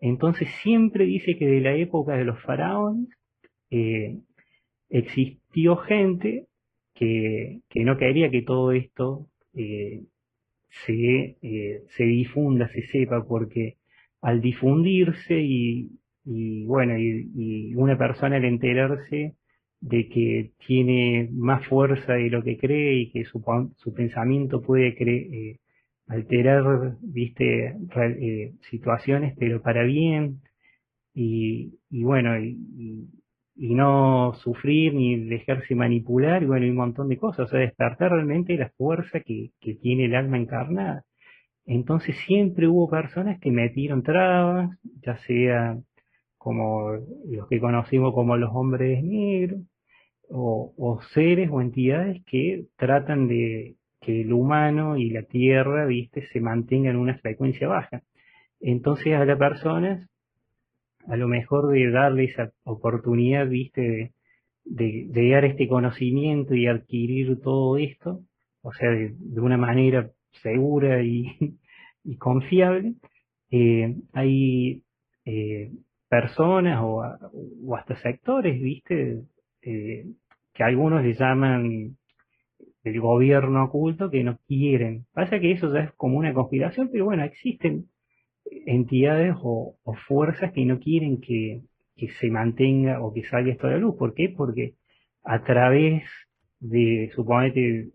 Entonces 0.00 0.48
siempre 0.62 1.04
dice 1.04 1.36
que 1.36 1.46
de 1.46 1.60
la 1.60 1.74
época 1.74 2.14
de 2.14 2.24
los 2.24 2.40
faraones 2.42 3.08
eh, 3.70 4.18
existió 4.88 5.76
gente 5.76 6.46
que, 6.94 7.60
no 7.74 7.96
quería 7.96 8.30
que 8.30 8.42
todo 8.42 8.72
esto 8.72 9.28
eh, 9.54 10.02
se, 10.86 11.36
eh, 11.42 11.82
se 11.96 12.04
difunda, 12.04 12.68
se 12.68 12.82
sepa, 12.82 13.24
porque 13.26 13.76
al 14.20 14.40
difundirse 14.40 15.40
y, 15.40 15.90
y 16.24 16.64
bueno, 16.64 16.98
y, 16.98 17.74
una 17.74 17.98
persona 17.98 18.36
al 18.36 18.44
enterarse 18.44 19.34
de 19.82 20.08
que 20.08 20.52
tiene 20.66 21.28
más 21.32 21.66
fuerza 21.66 22.14
de 22.14 22.30
lo 22.30 22.42
que 22.42 22.56
cree 22.56 22.94
y 23.00 23.10
que 23.10 23.24
su, 23.24 23.42
pensamiento 23.94 24.62
puede 24.62 24.94
eh, 24.98 25.58
alterar, 26.06 26.96
viste, 27.02 27.76
eh, 27.96 28.54
situaciones, 28.70 29.34
pero 29.38 29.60
para 29.60 29.82
bien, 29.82 30.40
y, 31.14 31.78
y 31.90 32.04
bueno, 32.04 32.38
y, 32.40 33.08
y, 33.56 33.74
no 33.74 34.34
sufrir 34.34 34.94
ni 34.94 35.16
dejarse 35.28 35.74
manipular, 35.74 36.42
y 36.42 36.46
bueno, 36.46 36.66
y 36.66 36.70
un 36.70 36.76
montón 36.76 37.08
de 37.08 37.18
cosas, 37.18 37.48
o 37.48 37.50
sea, 37.50 37.60
despertar 37.60 38.12
realmente 38.12 38.56
la 38.56 38.70
fuerza 38.70 39.20
que, 39.20 39.50
que 39.60 39.74
tiene 39.74 40.06
el 40.06 40.14
alma 40.14 40.38
encarnada. 40.38 41.04
Entonces 41.66 42.16
siempre 42.26 42.68
hubo 42.68 42.88
personas 42.90 43.40
que 43.40 43.50
metieron 43.50 44.02
trabas, 44.02 44.70
ya 45.02 45.16
sea 45.18 45.78
como 46.38 46.92
los 47.26 47.48
que 47.48 47.60
conocimos 47.60 48.14
como 48.14 48.36
los 48.36 48.50
hombres 48.54 49.02
negros, 49.04 49.62
o, 50.28 51.00
seres 51.12 51.50
o 51.50 51.60
entidades 51.60 52.22
que 52.26 52.66
tratan 52.76 53.28
de 53.28 53.76
que 54.00 54.22
el 54.22 54.32
humano 54.32 54.96
y 54.96 55.10
la 55.10 55.22
tierra, 55.22 55.86
viste, 55.86 56.26
se 56.32 56.40
mantengan 56.40 56.94
en 56.94 57.00
una 57.00 57.18
frecuencia 57.18 57.68
baja. 57.68 58.02
Entonces 58.60 59.14
a 59.14 59.24
las 59.24 59.38
personas, 59.38 60.08
a 61.06 61.16
lo 61.16 61.28
mejor 61.28 61.68
de 61.72 61.90
darle 61.90 62.24
esa 62.24 62.52
oportunidad, 62.64 63.48
viste, 63.48 64.12
de, 64.64 65.06
de, 65.08 65.30
dar 65.30 65.44
este 65.44 65.68
conocimiento 65.68 66.54
y 66.54 66.66
adquirir 66.66 67.40
todo 67.40 67.76
esto, 67.76 68.20
o 68.62 68.72
sea, 68.72 68.90
de, 68.90 69.40
una 69.40 69.56
manera 69.56 70.10
segura 70.42 71.02
y, 71.02 71.56
confiable, 72.18 72.94
eh, 73.50 73.96
hay 74.12 74.82
eh, 75.24 75.70
personas 76.08 76.80
o, 76.82 77.02
hasta 77.76 77.96
sectores, 78.02 78.60
viste, 78.60 79.22
eh, 79.62 80.06
que 80.52 80.64
algunos 80.64 81.02
le 81.02 81.14
llaman 81.14 81.96
el 82.84 83.00
gobierno 83.00 83.64
oculto 83.64 84.10
que 84.10 84.24
no 84.24 84.38
quieren. 84.46 85.06
Pasa 85.12 85.40
que 85.40 85.52
eso 85.52 85.72
ya 85.72 85.80
es 85.80 85.92
como 85.92 86.18
una 86.18 86.34
conspiración, 86.34 86.88
pero 86.90 87.04
bueno, 87.04 87.24
existen 87.24 87.86
entidades 88.66 89.34
o, 89.42 89.76
fuerzas 90.06 90.52
que 90.52 90.64
no 90.64 90.78
quieren 90.80 91.20
que, 91.20 91.62
se 92.18 92.30
mantenga 92.30 93.00
o 93.00 93.12
que 93.14 93.22
salga 93.22 93.52
esto 93.52 93.68
a 93.68 93.70
la 93.70 93.78
luz. 93.78 93.94
¿Por 93.96 94.14
qué? 94.14 94.28
Porque 94.36 94.74
a 95.22 95.44
través 95.44 96.02
de, 96.58 97.10
suponete, 97.14 97.90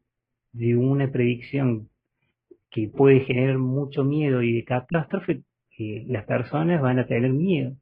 de 0.54 0.78
una 0.78 1.12
predicción 1.12 1.90
que 2.70 2.88
puede 2.88 3.22
generar 3.22 3.58
mucho 3.58 4.06
miedo 4.06 4.42
y 4.44 4.54
de 4.54 4.64
catástrofe, 4.64 5.44
eh, 5.78 6.06
las 6.08 6.26
personas 6.26 6.82
van 6.82 7.00
a 7.00 7.08
tener 7.08 7.32
miedo. 7.34 7.76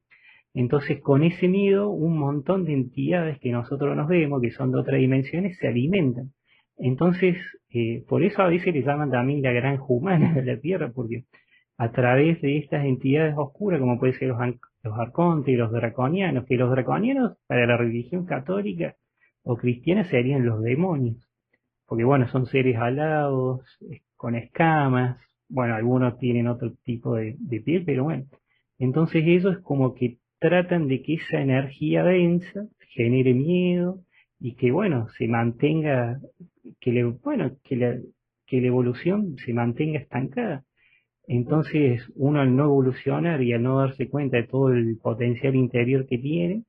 Entonces, 0.56 1.02
con 1.02 1.24
ese 1.24 1.50
miedo, 1.50 1.90
un 1.90 2.18
montón 2.18 2.64
de 2.64 2.72
entidades 2.72 3.40
que 3.40 3.52
nosotros 3.52 3.96
nos 3.96 4.08
vemos, 4.08 4.42
que 4.42 4.52
son 4.52 4.72
de 4.72 4.80
otras 4.80 5.02
dimensiones, 5.02 5.58
se 5.58 5.68
alimentan. 5.68 6.32
Entonces, 6.78 7.36
eh, 7.70 8.06
por 8.08 8.24
eso 8.24 8.42
a 8.42 8.48
veces 8.48 8.74
le 8.74 8.82
llaman 8.82 9.12
también 9.12 9.42
la 9.42 9.52
granja 9.52 9.84
humana 9.90 10.34
de 10.34 10.44
la 10.46 10.62
Tierra, 10.62 10.94
porque 10.96 11.26
a 11.78 11.92
través 11.92 12.42
de 12.42 12.58
estas 12.58 12.86
entidades 12.86 13.36
oscuras, 13.38 13.82
como 13.82 14.00
pueden 14.00 14.18
ser 14.18 14.30
los, 14.30 14.38
los 14.82 14.98
arcontes 14.98 15.54
y 15.54 15.58
los 15.58 15.74
draconianos, 15.74 16.46
que 16.46 16.56
los 16.56 16.72
draconianos 16.72 17.38
para 17.48 17.68
la 17.68 17.76
religión 17.76 18.26
católica 18.26 18.96
o 19.44 19.58
cristiana 19.58 20.06
serían 20.06 20.46
los 20.46 20.64
demonios, 20.64 21.18
porque 21.86 22.06
bueno, 22.06 22.30
son 22.30 22.46
seres 22.46 22.78
alados, 22.78 23.62
con 24.16 24.36
escamas, 24.36 25.20
bueno, 25.50 25.76
algunos 25.76 26.18
tienen 26.18 26.48
otro 26.48 26.72
tipo 26.86 27.16
de, 27.16 27.36
de 27.40 27.60
piel, 27.60 27.84
pero 27.86 28.06
bueno, 28.06 28.24
entonces 28.80 29.22
eso 29.28 29.52
es 29.52 29.60
como 29.60 29.94
que 29.94 30.18
tratan 30.48 30.88
de 30.88 31.02
que 31.02 31.16
esa 31.16 31.42
energía 31.42 32.04
densa 32.04 32.68
genere 32.90 33.34
miedo 33.34 34.02
y 34.40 34.56
que, 34.56 34.72
bueno, 34.72 35.08
se 35.18 35.28
mantenga, 35.28 36.20
que 36.80 36.92
le, 36.92 37.04
bueno, 37.04 37.58
que 37.64 37.76
la, 37.76 37.98
que 38.46 38.62
la 38.62 38.68
evolución 38.68 39.38
se 39.44 39.54
mantenga 39.54 40.00
estancada. 40.00 40.64
Entonces, 41.28 42.04
uno 42.16 42.42
al 42.42 42.56
no 42.56 42.66
evolucionar 42.66 43.42
y 43.42 43.54
al 43.54 43.64
no 43.64 43.80
darse 43.80 44.08
cuenta 44.08 44.38
de 44.38 44.44
todo 44.44 44.70
el 44.70 44.98
potencial 45.02 45.56
interior 45.56 46.06
que 46.06 46.20
tiene, 46.20 46.64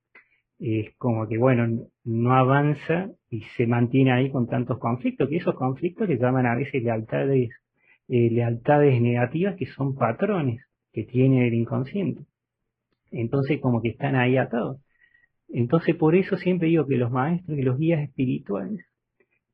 es 0.59 0.95
como 0.97 1.29
que, 1.29 1.37
bueno, 1.37 1.89
no 2.05 2.33
avanza 2.33 3.11
y 3.31 3.43
se 3.57 3.67
mantiene 3.67 4.13
ahí 4.13 4.31
con 4.31 4.47
tantos 4.47 4.79
conflictos, 4.79 5.29
que 5.29 5.37
esos 5.37 5.55
conflictos 5.55 6.09
le 6.09 6.17
llaman 6.19 6.47
a 6.47 6.57
veces 6.57 6.83
lealtades, 6.83 7.51
eh, 8.09 8.31
lealtades 8.31 9.03
negativas 9.03 9.57
que 9.57 9.67
son 9.67 9.95
patrones 9.95 10.65
que 10.93 11.05
tiene 11.05 11.47
el 11.47 11.55
inconsciente. 11.55 12.23
Entonces, 13.11 13.61
como 13.61 13.83
que 13.83 13.91
están 13.91 14.17
ahí 14.17 14.37
atados. 14.37 14.81
Entonces, 15.49 15.95
por 15.97 16.17
eso 16.17 16.37
siempre 16.37 16.69
digo 16.69 16.87
que 16.87 16.97
los 16.97 17.11
maestros 17.11 17.59
y 17.59 17.63
los 17.63 17.79
guías 17.79 18.03
espirituales 18.03 18.85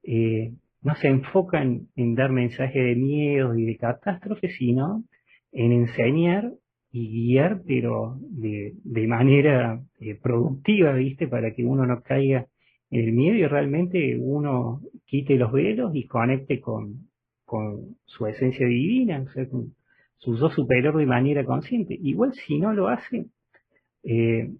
eh, 0.02 0.52
no 0.82 0.94
se 0.96 1.08
enfocan 1.08 1.88
en 1.96 2.14
dar 2.14 2.32
mensajes 2.32 2.84
de 2.84 2.96
miedo 2.96 3.54
y 3.54 3.64
de 3.64 3.76
catástrofe, 3.76 4.48
sino 4.50 5.04
en 5.52 5.72
enseñar 5.72 6.52
y 6.90 7.08
guiar, 7.08 7.62
pero 7.66 8.18
de, 8.20 9.06
manera 9.06 9.82
eh, 10.00 10.14
productiva, 10.20 10.92
¿viste? 10.94 11.28
Para 11.28 11.52
que 11.52 11.64
uno 11.64 11.86
no 11.86 12.02
caiga 12.02 12.46
en 12.90 13.00
el 13.08 13.12
miedo 13.12 13.36
y 13.36 13.46
realmente 13.46 14.18
uno 14.18 14.80
quite 15.06 15.36
los 15.36 15.52
velos 15.52 15.94
y 15.94 16.06
conecte 16.06 16.60
con, 16.60 17.08
con 17.44 17.96
su 18.04 18.26
esencia 18.26 18.66
divina, 18.66 19.24
o 19.26 19.30
sea, 19.30 19.48
con 19.48 19.74
su 20.18 20.36
yo 20.36 20.50
superior 20.50 20.96
de 20.96 21.06
manera 21.06 21.44
consciente. 21.44 21.96
Igual 22.00 22.34
si 22.34 22.58
no 22.58 22.72
lo 22.72 22.88
hace, 22.88 23.26
eh, 24.02 24.50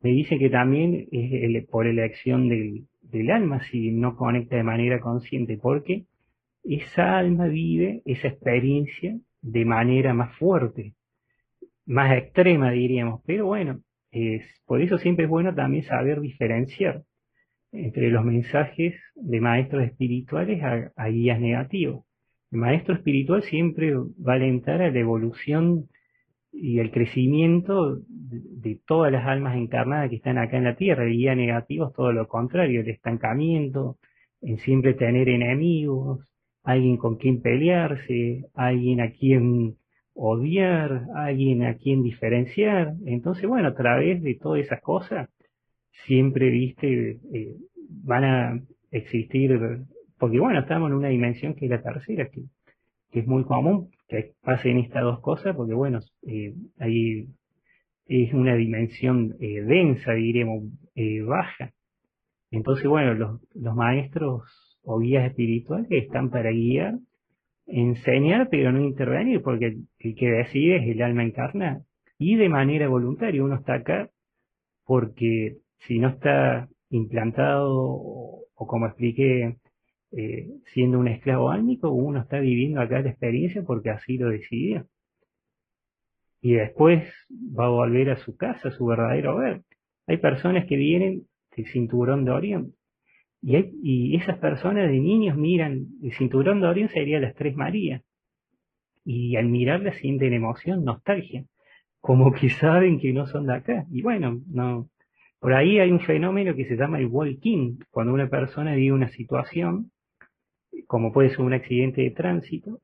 me 0.00 0.10
dice 0.10 0.38
que 0.38 0.50
también 0.50 1.08
es 1.10 1.66
por 1.66 1.86
elección 1.86 2.48
del, 2.48 2.86
del 3.02 3.30
alma 3.30 3.62
si 3.70 3.90
no 3.90 4.16
conecta 4.16 4.56
de 4.56 4.62
manera 4.62 5.00
consciente, 5.00 5.58
porque 5.58 6.06
esa 6.64 7.18
alma 7.18 7.46
vive 7.46 8.02
esa 8.04 8.28
experiencia 8.28 9.18
de 9.40 9.64
manera 9.64 10.14
más 10.14 10.36
fuerte, 10.36 10.94
más 11.86 12.16
extrema 12.16 12.70
diríamos, 12.70 13.22
pero 13.26 13.46
bueno, 13.46 13.80
es, 14.10 14.44
por 14.66 14.82
eso 14.82 14.98
siempre 14.98 15.24
es 15.24 15.30
bueno 15.30 15.54
también 15.54 15.84
saber 15.84 16.20
diferenciar 16.20 17.04
entre 17.72 18.10
los 18.10 18.24
mensajes 18.24 18.94
de 19.14 19.40
maestros 19.40 19.84
espirituales 19.84 20.62
a, 20.62 21.08
guías 21.08 21.40
negativos. 21.40 22.04
El 22.50 22.58
maestro 22.60 22.94
espiritual 22.94 23.42
siempre 23.42 23.94
va 23.94 24.32
a 24.32 24.36
alentar 24.36 24.80
a 24.80 24.90
la 24.90 24.98
evolución 24.98 25.88
y 26.52 26.78
el 26.78 26.90
crecimiento 26.90 27.98
de, 28.08 28.80
todas 28.86 29.12
las 29.12 29.26
almas 29.26 29.56
encarnadas 29.56 30.10
que 30.10 30.16
están 30.16 30.38
acá 30.38 30.56
en 30.56 30.64
la 30.64 30.76
Tierra. 30.76 31.04
El 31.04 31.12
guía 31.12 31.34
negativo 31.34 31.88
es 31.88 31.94
todo 31.94 32.12
lo 32.12 32.26
contrario, 32.28 32.80
el 32.80 32.88
estancamiento, 32.88 33.98
en 34.40 34.58
siempre 34.58 34.94
tener 34.94 35.28
enemigos, 35.28 36.26
alguien 36.62 36.96
con 36.96 37.16
quien 37.16 37.40
pelearse, 37.40 38.44
alguien 38.54 39.00
a 39.00 39.10
quien 39.12 39.76
odiar, 40.14 41.06
alguien 41.14 41.64
a 41.64 41.76
quien 41.76 42.02
diferenciar. 42.02 42.94
Entonces, 43.06 43.48
bueno, 43.48 43.68
a 43.68 43.74
través 43.74 44.22
de 44.22 44.34
todas 44.34 44.60
esas 44.60 44.80
cosas, 44.80 45.28
siempre, 46.06 46.50
viste, 46.50 47.20
eh, 47.32 47.56
van 47.88 48.24
a 48.24 48.60
existir, 48.90 49.58
porque 50.18 50.38
bueno, 50.38 50.60
estamos 50.60 50.90
en 50.90 50.96
una 50.96 51.08
dimensión 51.08 51.54
que 51.54 51.66
es 51.66 51.70
la 51.70 51.82
tercera, 51.82 52.28
que, 52.28 52.42
es 53.12 53.26
muy 53.26 53.44
común 53.44 53.90
que 54.08 54.32
pasen 54.42 54.78
estas 54.78 55.02
dos 55.02 55.20
cosas, 55.20 55.54
porque 55.54 55.74
bueno, 55.74 56.00
eh, 56.26 56.54
ahí 56.78 57.28
es 58.06 58.32
una 58.32 58.54
dimensión 58.54 59.36
eh, 59.40 59.62
densa, 59.62 60.12
diríamos, 60.12 60.64
baja. 61.26 61.72
Entonces, 62.50 62.86
bueno, 62.86 63.14
los, 63.14 63.40
los 63.54 63.74
maestros 63.74 64.78
o 64.82 64.98
guías 64.98 65.26
espirituales 65.26 65.88
están 65.90 66.30
para 66.30 66.50
guiar 66.50 66.94
enseñar 67.68 68.48
pero 68.50 68.72
no 68.72 68.82
intervenir, 68.82 69.42
porque 69.42 69.76
el, 69.98 70.14
que 70.16 70.30
decide 70.30 70.76
es 70.76 70.88
el 70.88 71.02
alma 71.02 71.22
encarna 71.22 71.82
y 72.18 72.36
de 72.36 72.48
manera 72.48 72.88
voluntaria. 72.88 73.44
Uno 73.44 73.56
está 73.56 73.74
acá 73.74 74.10
porque 74.84 75.58
si 75.86 75.98
no 75.98 76.08
está 76.08 76.68
implantado 76.90 77.74
o, 77.76 78.46
como 78.54 78.86
expliqué, 78.86 79.56
eh, 80.12 80.48
siendo 80.72 80.98
un 80.98 81.08
esclavo 81.08 81.50
álmico, 81.50 81.90
uno 81.90 82.20
está 82.20 82.38
viviendo 82.38 82.80
acá 82.80 83.00
la 83.00 83.10
experiencia 83.10 83.62
porque 83.62 83.90
así 83.90 84.18
lo 84.18 84.30
decidió. 84.30 84.86
Y 86.40 86.54
después 86.54 87.04
va 87.30 87.66
a 87.66 87.70
volver 87.70 88.10
a 88.10 88.16
su 88.16 88.36
casa, 88.36 88.68
a 88.68 88.72
su 88.72 88.86
verdadero 88.86 89.36
hogar. 89.36 89.62
Hay 90.06 90.18
personas 90.18 90.66
que 90.66 90.76
vienen 90.76 91.26
del 91.54 91.66
cinturón 91.66 92.24
de 92.24 92.30
Orión 92.30 92.74
y, 93.42 94.16
esas 94.16 94.38
personas 94.38 94.90
de 94.90 94.98
niños 94.98 95.36
miran, 95.36 95.86
el 96.02 96.12
cinturón 96.12 96.60
de 96.60 96.66
Orión 96.66 96.88
sería 96.88 97.20
las 97.20 97.34
Tres 97.34 97.56
Marías. 97.56 98.02
Y 99.04 99.36
al 99.36 99.46
mirarlas 99.46 99.96
sienten 99.96 100.32
emoción, 100.32 100.84
nostalgia, 100.84 101.44
como 102.00 102.32
que 102.32 102.50
saben 102.60 102.98
que 103.00 103.12
no 103.12 103.26
son 103.26 103.46
de 103.46 103.54
acá. 103.54 103.86
Y 103.90 104.02
bueno, 104.02 104.40
no. 104.48 104.90
Por 105.40 105.54
ahí 105.54 105.78
hay 105.78 105.92
un 105.92 106.00
fenómeno 106.00 106.54
que 106.54 106.64
se 106.66 106.76
llama 106.76 106.98
el 106.98 107.06
walking, 107.06 107.78
cuando 107.90 108.12
una 108.12 108.28
persona 108.28 108.74
vive 108.74 108.92
una 108.92 109.08
situación, 109.08 109.92
como 110.88 111.12
puede 111.12 111.30
ser 111.30 111.42
un 111.42 111.52
accidente 111.52 112.02
de 112.02 112.10
tránsito, 112.10 112.80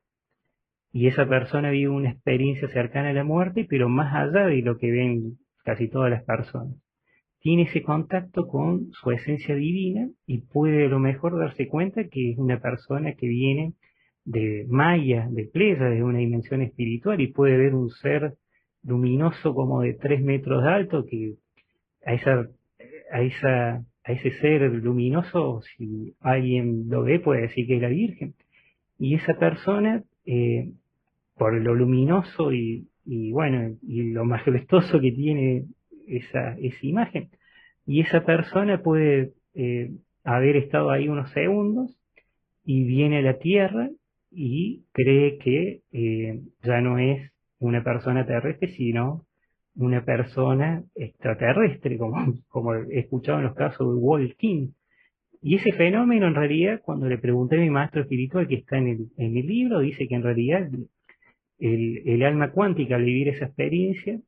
y 0.92 1.08
esa 1.08 1.28
persona 1.28 1.70
vive 1.70 1.88
una 1.88 2.10
experiencia 2.10 2.68
cercana 2.68 3.10
a 3.10 3.12
la 3.14 3.24
muerte, 3.24 3.66
pero 3.68 3.88
más 3.88 4.14
allá 4.14 4.46
de 4.46 4.62
lo 4.62 4.78
que 4.78 4.92
ven 4.92 5.38
casi 5.64 5.88
todas 5.88 6.08
las 6.08 6.22
personas. 6.22 6.76
Tiene 7.40 7.62
ese 7.62 7.82
contacto 7.82 8.46
con 8.46 8.92
su 8.92 9.10
esencia 9.10 9.56
divina 9.56 10.08
y 10.26 10.42
puede 10.42 10.84
a 10.84 10.88
lo 10.88 11.00
mejor 11.00 11.36
darse 11.36 11.66
cuenta 11.66 12.04
que 12.04 12.30
es 12.30 12.38
una 12.38 12.60
persona 12.60 13.14
que 13.14 13.26
viene 13.26 13.72
de 14.24 14.66
Maya, 14.68 15.26
de 15.30 15.46
Pleya, 15.46 15.86
de 15.86 16.04
una 16.04 16.18
dimensión 16.18 16.62
espiritual 16.62 17.20
y 17.20 17.32
puede 17.32 17.56
ver 17.56 17.74
un 17.74 17.90
ser 17.90 18.34
luminoso 18.84 19.54
como 19.54 19.80
de 19.80 19.94
tres 19.94 20.22
metros 20.22 20.62
de 20.62 20.70
alto 20.70 21.04
que 21.06 21.34
a 22.06 22.14
esa, 22.14 23.82
a 24.04 24.12
ese 24.12 24.32
ser 24.38 24.60
luminoso, 24.62 25.62
si 25.62 26.14
alguien 26.20 26.88
lo 26.88 27.02
ve, 27.02 27.20
puede 27.20 27.42
decir 27.42 27.66
que 27.66 27.76
es 27.76 27.82
la 27.82 27.88
Virgen. 27.88 28.34
Y 28.98 29.14
esa 29.14 29.34
persona, 29.34 30.04
eh, 30.26 30.72
por 31.36 31.54
lo 31.54 31.74
luminoso 31.74 32.52
y, 32.52 32.86
bueno, 33.04 33.76
y 33.82 34.12
lo 34.12 34.24
majestuoso 34.24 35.00
que 35.00 35.12
tiene 35.12 35.64
esa, 36.06 36.56
esa 36.58 36.86
imagen. 36.86 37.30
Y 37.86 38.00
esa 38.00 38.24
persona 38.24 38.82
puede 38.82 39.32
eh, 39.54 39.90
haber 40.22 40.56
estado 40.56 40.90
ahí 40.90 41.08
unos 41.08 41.30
segundos 41.32 41.98
y 42.64 42.84
viene 42.84 43.18
a 43.18 43.22
la 43.22 43.38
Tierra 43.38 43.88
y 44.30 44.84
cree 44.92 45.38
que 45.38 45.80
eh, 45.92 46.40
ya 46.62 46.80
no 46.80 46.98
es 46.98 47.30
una 47.58 47.82
persona 47.84 48.26
terrestre, 48.26 48.68
sino 48.68 49.24
una 49.76 50.04
persona 50.04 50.84
extraterrestre, 50.94 51.98
como, 51.98 52.34
como 52.48 52.74
he 52.74 53.00
escuchado 53.00 53.38
en 53.38 53.44
los 53.44 53.54
casos 53.54 53.94
de 53.94 54.00
Walt 54.00 54.36
King. 54.36 54.68
Y 55.42 55.56
ese 55.56 55.72
fenómeno, 55.72 56.26
en 56.26 56.34
realidad, 56.34 56.80
cuando 56.82 57.06
le 57.06 57.18
pregunté 57.18 57.56
a 57.56 57.60
mi 57.60 57.70
maestro 57.70 58.02
espiritual 58.02 58.48
que 58.48 58.56
está 58.56 58.78
en 58.78 58.88
el, 58.88 59.06
en 59.18 59.36
el 59.36 59.46
libro, 59.46 59.80
dice 59.80 60.08
que 60.08 60.14
en 60.14 60.22
realidad 60.22 60.68
el, 61.58 62.02
el 62.06 62.22
alma 62.22 62.50
cuántica 62.50 62.96
al 62.96 63.04
vivir 63.04 63.28
esa 63.28 63.46
experiencia 63.46 64.18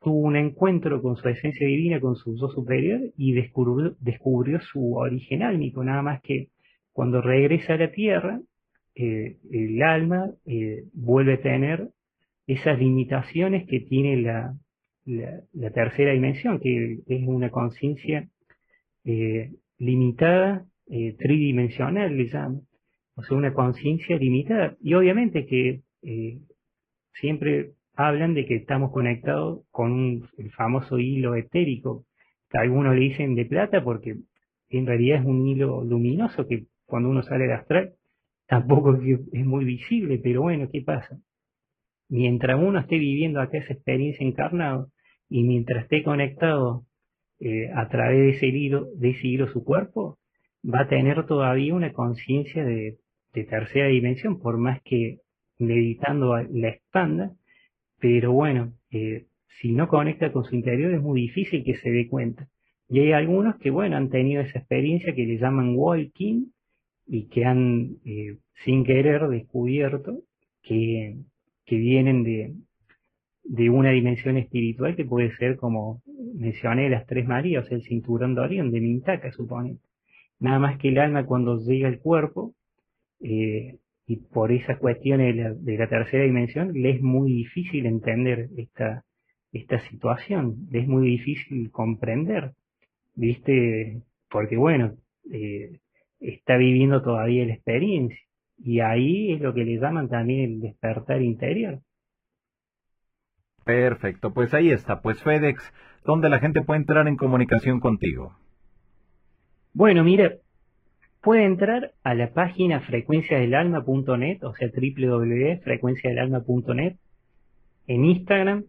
tuvo 0.00 0.20
un 0.20 0.36
encuentro 0.36 1.02
con 1.02 1.16
su 1.16 1.28
esencia 1.28 1.66
divina, 1.66 2.00
con 2.00 2.16
su 2.16 2.36
yo 2.36 2.48
superior, 2.48 3.00
y 3.16 3.32
descubrió, 3.32 3.96
descubrió 4.00 4.60
su 4.60 4.94
origen 4.94 5.42
álmico, 5.42 5.82
nada 5.82 6.02
más 6.02 6.20
que 6.22 6.48
cuando 6.92 7.20
regresa 7.20 7.74
a 7.74 7.78
la 7.78 7.90
Tierra, 7.90 8.40
eh, 8.94 9.36
el 9.50 9.82
alma 9.82 10.30
eh, 10.46 10.84
vuelve 10.92 11.34
a 11.34 11.40
tener 11.40 11.88
esas 12.48 12.78
limitaciones 12.78 13.68
que 13.68 13.78
tiene 13.78 14.16
la, 14.16 14.56
la, 15.04 15.70
tercera 15.70 16.12
dimensión, 16.12 16.58
que 16.58 16.98
es 17.06 17.22
una 17.24 17.50
conciencia 17.50 18.28
eh, 19.04 19.52
limitada, 19.78 20.66
tridimensional, 21.18 22.16
le 22.16 22.24
o 22.24 23.22
sea, 23.22 23.36
una 23.36 23.52
conciencia 23.52 24.16
limitada. 24.16 24.76
Y 24.80 24.94
obviamente 24.94 25.46
que 25.46 25.82
siempre 27.12 27.72
hablan 27.94 28.34
de 28.34 28.46
que 28.46 28.54
estamos 28.54 28.92
conectados 28.92 29.64
con 29.70 30.22
el 30.38 30.50
famoso 30.52 30.98
hilo 30.98 31.34
etérico, 31.34 32.04
que 32.48 32.58
algunos 32.58 32.94
le 32.94 33.00
dicen 33.00 33.34
de 33.34 33.44
plata 33.44 33.82
porque 33.82 34.16
en 34.70 34.86
realidad 34.86 35.20
es 35.20 35.26
un 35.26 35.46
hilo 35.46 35.82
luminoso 35.84 36.46
que 36.46 36.66
cuando 36.86 37.10
uno 37.10 37.22
sale 37.22 37.46
de 37.46 37.54
astral 37.54 37.94
tampoco 38.46 38.94
es 38.94 39.44
muy 39.44 39.64
visible, 39.64 40.18
pero 40.22 40.42
bueno, 40.42 40.68
¿qué 40.72 40.80
pasa? 40.80 41.18
Mientras 42.08 42.58
uno 42.60 42.80
esté 42.80 42.98
viviendo 42.98 43.40
acá 43.40 43.58
esa 43.58 43.74
experiencia 43.74 44.26
encarnado 44.26 44.90
y 45.28 45.42
mientras 45.42 45.84
esté 45.84 46.02
conectado 46.02 46.84
eh, 47.40 47.70
a 47.74 47.88
través 47.88 48.18
de 48.18 48.30
ese 48.30 48.46
hilo, 48.46 48.88
de 48.96 49.10
ese 49.10 49.26
hilo 49.26 49.48
su 49.48 49.62
cuerpo, 49.64 50.18
va 50.64 50.82
a 50.82 50.88
tener 50.88 51.26
todavía 51.26 51.74
una 51.74 51.92
conciencia 51.92 52.64
de, 52.64 52.98
tercera 53.32 53.86
dimensión, 53.86 54.40
por 54.40 54.58
más 54.58 54.82
que 54.82 55.20
meditando 55.58 56.36
la 56.36 56.68
expanda, 56.70 57.36
pero 58.00 58.32
bueno, 58.32 58.72
eh, 58.90 59.26
si 59.60 59.70
no 59.70 59.86
conecta 59.86 60.32
con 60.32 60.42
su 60.42 60.56
interior 60.56 60.92
es 60.92 61.00
muy 61.00 61.20
difícil 61.20 61.62
que 61.62 61.76
se 61.76 61.90
dé 61.90 62.08
cuenta. 62.08 62.48
Y 62.88 63.00
hay 63.00 63.12
algunos 63.12 63.56
que, 63.58 63.70
bueno, 63.70 63.96
han 63.96 64.08
tenido 64.08 64.42
esa 64.42 64.58
experiencia 64.58 65.14
que 65.14 65.24
le 65.24 65.38
llaman 65.38 65.74
walking 65.76 66.46
y 67.06 67.28
que 67.28 67.44
han, 67.44 67.98
eh, 68.04 68.38
sin 68.64 68.84
querer, 68.84 69.28
descubierto 69.28 70.22
que, 70.62 71.16
que 71.68 71.76
vienen 71.76 72.22
de, 72.24 72.54
de 73.44 73.70
una 73.70 73.90
dimensión 73.90 74.36
espiritual 74.36 74.96
que 74.96 75.04
puede 75.04 75.34
ser, 75.36 75.56
como 75.56 76.02
mencioné, 76.34 76.88
las 76.88 77.06
tres 77.06 77.26
Marías, 77.26 77.70
el 77.70 77.82
cinturón 77.82 78.34
de 78.34 78.40
Orión, 78.40 78.70
de 78.70 78.80
Mintaka, 78.80 79.32
supone. 79.32 79.76
Nada 80.40 80.58
más 80.58 80.78
que 80.78 80.88
el 80.88 80.98
alma 80.98 81.26
cuando 81.26 81.58
llega 81.58 81.88
al 81.88 81.98
cuerpo, 81.98 82.54
eh, 83.20 83.76
y 84.06 84.16
por 84.16 84.52
esas 84.52 84.78
cuestiones 84.78 85.36
de 85.62 85.76
la, 85.76 85.88
tercera 85.88 86.24
dimensión, 86.24 86.72
le 86.72 86.90
es 86.90 87.02
muy 87.02 87.32
difícil 87.32 87.84
entender 87.84 88.48
esta, 88.56 89.04
esta 89.52 89.78
situación, 89.88 90.66
le 90.70 90.80
es 90.80 90.88
muy 90.88 91.10
difícil 91.10 91.70
comprender, 91.70 92.52
¿viste? 93.14 94.00
Porque 94.30 94.56
bueno, 94.56 94.96
eh, 95.30 95.80
está 96.20 96.56
viviendo 96.56 97.02
todavía 97.02 97.44
la 97.44 97.52
experiencia, 97.52 98.18
y 98.58 98.80
ahí 98.80 99.32
es 99.32 99.40
lo 99.40 99.54
que 99.54 99.64
le 99.64 99.78
llaman 99.78 100.08
también 100.08 100.52
el 100.52 100.60
despertar 100.60 101.22
interior. 101.22 101.80
Perfecto, 103.64 104.32
pues 104.32 104.54
ahí 104.54 104.70
está, 104.70 105.00
pues 105.00 105.22
FedEx, 105.22 105.62
¿dónde 106.04 106.28
la 106.28 106.38
gente 106.38 106.62
puede 106.62 106.80
entrar 106.80 107.06
en 107.06 107.16
comunicación 107.16 107.80
contigo? 107.80 108.36
Bueno, 109.74 110.04
mira, 110.04 110.32
puede 111.20 111.44
entrar 111.44 111.92
a 112.02 112.14
la 112.14 112.32
página 112.32 112.80
frecuenciadelalma.net, 112.80 114.42
o 114.42 114.54
sea, 114.54 114.68
www.frecuenciadelalma.net, 114.68 116.96
en 117.86 118.04
Instagram, 118.04 118.64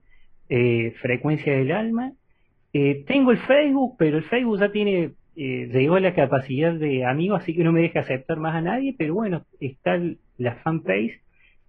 eh, 0.50 0.94
Frecuencia 1.02 1.54
del 1.54 1.72
Alma. 1.72 2.12
Eh, 2.74 3.04
tengo 3.08 3.32
el 3.32 3.40
Facebook, 3.40 3.96
pero 3.98 4.18
el 4.18 4.26
Facebook 4.26 4.60
ya 4.60 4.72
tiene, 4.72 5.14
eh, 5.42 5.70
llegó 5.72 5.96
a 5.96 6.02
la 6.02 6.14
capacidad 6.14 6.74
de 6.74 7.06
amigos, 7.06 7.42
así 7.42 7.56
que 7.56 7.64
no 7.64 7.72
me 7.72 7.80
deja 7.80 8.02
aceptar 8.02 8.40
más 8.40 8.56
a 8.56 8.62
nadie, 8.62 8.94
pero 8.98 9.14
bueno, 9.14 9.46
está 9.62 9.98
la 10.38 10.56
fanpage 10.56 11.22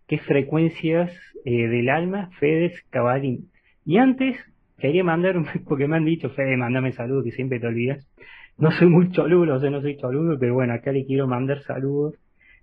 que 0.08 0.16
es 0.16 0.22
Frecuencias 0.22 1.12
eh, 1.44 1.68
del 1.68 1.88
Alma, 1.88 2.30
Fedes 2.40 2.82
Cabalín. 2.90 3.48
Y 3.86 3.98
antes 3.98 4.36
quería 4.76 5.04
mandar, 5.04 5.36
porque 5.68 5.86
me 5.86 5.98
han 5.98 6.04
dicho, 6.04 6.30
Fede, 6.30 6.56
mándame 6.56 6.90
saludos, 6.90 7.22
que 7.22 7.30
siempre 7.30 7.60
te 7.60 7.68
olvidas. 7.68 8.04
No 8.58 8.72
soy 8.72 8.88
muy 8.88 9.12
cholulo, 9.12 9.54
o 9.54 9.60
sea, 9.60 9.70
no 9.70 9.80
soy 9.80 9.96
cholulo, 9.98 10.36
pero 10.36 10.54
bueno, 10.54 10.74
acá 10.74 10.90
le 10.90 11.06
quiero 11.06 11.28
mandar 11.28 11.62
saludos. 11.62 12.16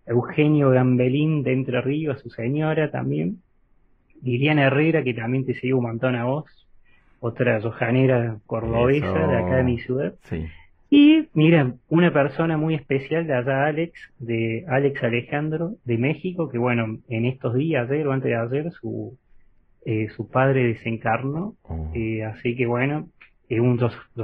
Eugenio 0.05 0.71
Gambelín 0.71 1.41
de 1.43 1.53
Entre 1.53 1.79
Ríos, 1.79 2.17
a 2.17 2.19
su 2.19 2.29
señora 2.31 2.91
también. 2.91 3.37
Liliana 4.21 4.65
Herrera, 4.65 5.05
que 5.05 5.13
también 5.13 5.45
te 5.45 5.53
sigue 5.53 5.73
un 5.73 5.83
montón 5.83 6.17
a 6.17 6.25
vos. 6.25 6.67
Otra 7.21 7.61
johanera 7.61 8.39
cordobesa 8.45 9.25
de 9.25 9.37
acá 9.37 9.55
de 9.55 9.63
mi 9.63 9.79
ciudad. 9.79 10.13
Sí. 10.23 10.45
Y 10.89 11.27
mira, 11.33 11.73
una 11.89 12.13
persona 12.13 12.57
muy 12.57 12.75
especial 12.75 13.27
de 13.27 13.33
allá, 13.33 13.65
Alex, 13.65 13.93
de 14.19 14.65
Alex 14.69 15.03
Alejandro, 15.03 15.75
de 15.83 15.97
México, 15.97 16.49
que 16.49 16.57
bueno, 16.57 16.99
en 17.09 17.25
estos 17.25 17.55
días, 17.55 17.89
ayer 17.89 18.07
o 18.07 18.13
antes 18.13 18.29
de 18.31 18.35
ayer, 18.35 18.71
su, 18.71 19.17
eh, 19.85 20.07
su 20.15 20.29
padre 20.29 20.63
desencarnó. 20.63 21.55
Oh. 21.63 21.91
Eh, 21.93 22.23
así 22.23 22.55
que 22.55 22.65
bueno, 22.65 23.09
es 23.49 23.59
un 23.59 23.77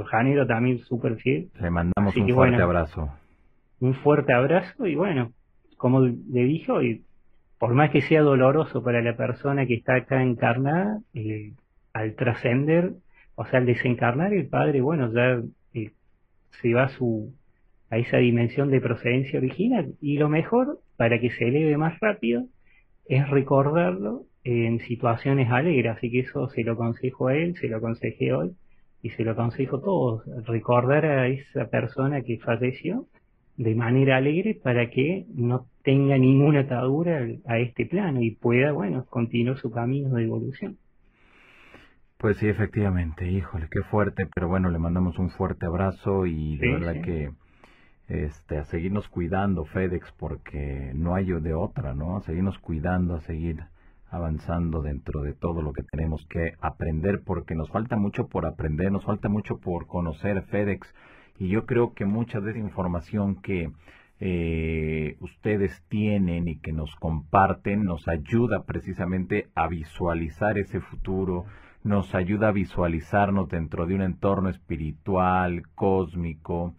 Janeiro 0.04 0.46
también 0.46 0.78
súper 0.80 1.16
fiel. 1.16 1.48
Le 1.60 1.70
mandamos 1.70 2.16
un 2.16 2.28
fuerte 2.28 2.62
abrazo. 2.62 3.10
Un 3.80 3.94
fuerte 3.94 4.32
abrazo 4.32 4.86
y 4.86 4.94
bueno, 4.94 5.32
como 5.76 6.00
le 6.00 6.44
dijo, 6.44 6.82
y 6.82 7.02
por 7.58 7.74
más 7.74 7.90
que 7.90 8.02
sea 8.02 8.22
doloroso 8.22 8.82
para 8.82 9.02
la 9.02 9.16
persona 9.16 9.66
que 9.66 9.74
está 9.74 9.96
acá 9.96 10.22
encarnada, 10.22 11.00
eh, 11.12 11.52
al 11.92 12.14
trascender, 12.14 12.92
o 13.34 13.44
sea, 13.46 13.60
al 13.60 13.66
desencarnar, 13.66 14.32
el 14.32 14.46
padre, 14.46 14.80
bueno, 14.80 15.12
ya 15.12 15.40
se 16.60 16.74
va 16.74 16.84
a, 16.84 16.88
su, 16.88 17.32
a 17.90 17.98
esa 17.98 18.18
dimensión 18.18 18.70
de 18.70 18.80
procedencia 18.80 19.38
original. 19.38 19.94
Y 20.00 20.18
lo 20.18 20.28
mejor, 20.28 20.80
para 20.96 21.20
que 21.20 21.30
se 21.30 21.48
eleve 21.48 21.76
más 21.76 21.98
rápido, 22.00 22.44
es 23.06 23.28
recordarlo 23.28 24.24
en 24.44 24.80
situaciones 24.80 25.50
alegres. 25.50 25.96
Así 25.96 26.10
que 26.10 26.20
eso 26.20 26.48
se 26.48 26.62
lo 26.62 26.72
aconsejo 26.72 27.28
a 27.28 27.36
él, 27.36 27.56
se 27.56 27.68
lo 27.68 27.78
aconsejé 27.78 28.32
hoy 28.32 28.52
y 29.02 29.10
se 29.10 29.24
lo 29.24 29.32
aconsejo 29.32 29.76
a 29.76 29.82
todos. 29.82 30.22
Recordar 30.46 31.06
a 31.06 31.28
esa 31.28 31.68
persona 31.68 32.22
que 32.22 32.38
falleció 32.38 33.06
de 33.56 33.74
manera 33.74 34.16
alegre 34.16 34.58
para 34.60 34.90
que 34.90 35.26
no 35.34 35.66
tenga 35.82 36.18
ninguna 36.18 36.60
atadura 36.60 37.26
a 37.46 37.58
este 37.58 37.86
plano 37.86 38.20
y 38.22 38.32
pueda, 38.32 38.72
bueno, 38.72 39.04
continuar 39.08 39.58
su 39.58 39.70
camino 39.70 40.16
de 40.16 40.24
evolución. 40.24 40.78
Pues 42.18 42.38
sí, 42.38 42.48
efectivamente, 42.48 43.30
híjole, 43.30 43.68
qué 43.70 43.82
fuerte, 43.82 44.26
pero 44.34 44.48
bueno, 44.48 44.70
le 44.70 44.78
mandamos 44.78 45.18
un 45.18 45.30
fuerte 45.30 45.66
abrazo 45.66 46.26
y 46.26 46.56
de 46.56 46.72
verdad 46.72 47.02
que 47.02 47.30
este, 48.08 48.58
a 48.58 48.64
seguirnos 48.64 49.08
cuidando, 49.08 49.64
FedEx, 49.64 50.12
porque 50.12 50.92
no 50.94 51.14
hay 51.14 51.26
de 51.26 51.54
otra, 51.54 51.94
¿no? 51.94 52.16
A 52.16 52.22
seguirnos 52.22 52.58
cuidando, 52.58 53.14
a 53.14 53.20
seguir 53.20 53.64
avanzando 54.10 54.80
dentro 54.80 55.22
de 55.22 55.32
todo 55.32 55.60
lo 55.60 55.72
que 55.72 55.82
tenemos 55.82 56.24
que 56.28 56.52
aprender, 56.60 57.22
porque 57.24 57.54
nos 57.54 57.68
falta 57.70 57.96
mucho 57.96 58.28
por 58.28 58.46
aprender, 58.46 58.92
nos 58.92 59.04
falta 59.04 59.28
mucho 59.28 59.58
por 59.58 59.86
conocer 59.86 60.42
FedEx, 60.44 60.94
y 61.38 61.48
yo 61.48 61.66
creo 61.66 61.94
que 61.94 62.04
mucha 62.04 62.40
de 62.40 62.52
esa 62.52 62.60
información 62.60 63.42
que 63.42 63.70
eh, 64.20 65.16
ustedes 65.20 65.82
tienen 65.88 66.46
y 66.46 66.60
que 66.60 66.72
nos 66.72 66.94
comparten 66.96 67.82
nos 67.82 68.06
ayuda 68.06 68.62
precisamente 68.64 69.48
a 69.56 69.66
visualizar 69.66 70.56
ese 70.58 70.80
futuro, 70.80 71.46
nos 71.84 72.14
ayuda 72.14 72.48
a 72.48 72.52
visualizarnos 72.52 73.48
dentro 73.48 73.86
de 73.86 73.94
un 73.94 74.02
entorno 74.02 74.48
espiritual, 74.48 75.62
cósmico, 75.74 76.74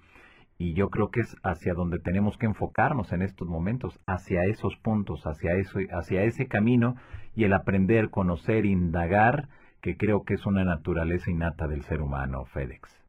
y 0.57 0.73
yo 0.73 0.89
creo 0.89 1.11
que 1.11 1.19
es 1.21 1.35
hacia 1.43 1.73
donde 1.73 1.99
tenemos 1.99 2.37
que 2.37 2.47
enfocarnos 2.47 3.11
en 3.13 3.21
estos 3.21 3.47
momentos, 3.47 3.99
hacia 4.07 4.43
esos 4.45 4.75
puntos, 4.77 5.23
hacia 5.25 5.53
eso, 5.53 5.79
hacia 5.91 6.23
ese 6.23 6.47
camino 6.47 6.95
y 7.35 7.43
el 7.43 7.53
aprender, 7.53 8.09
conocer, 8.09 8.65
indagar, 8.65 9.49
que 9.81 9.95
creo 9.95 10.23
que 10.23 10.33
es 10.33 10.45
una 10.45 10.63
naturaleza 10.63 11.29
innata 11.29 11.67
del 11.67 11.83
ser 11.83 12.01
humano, 12.01 12.45
Fédex. 12.45 13.05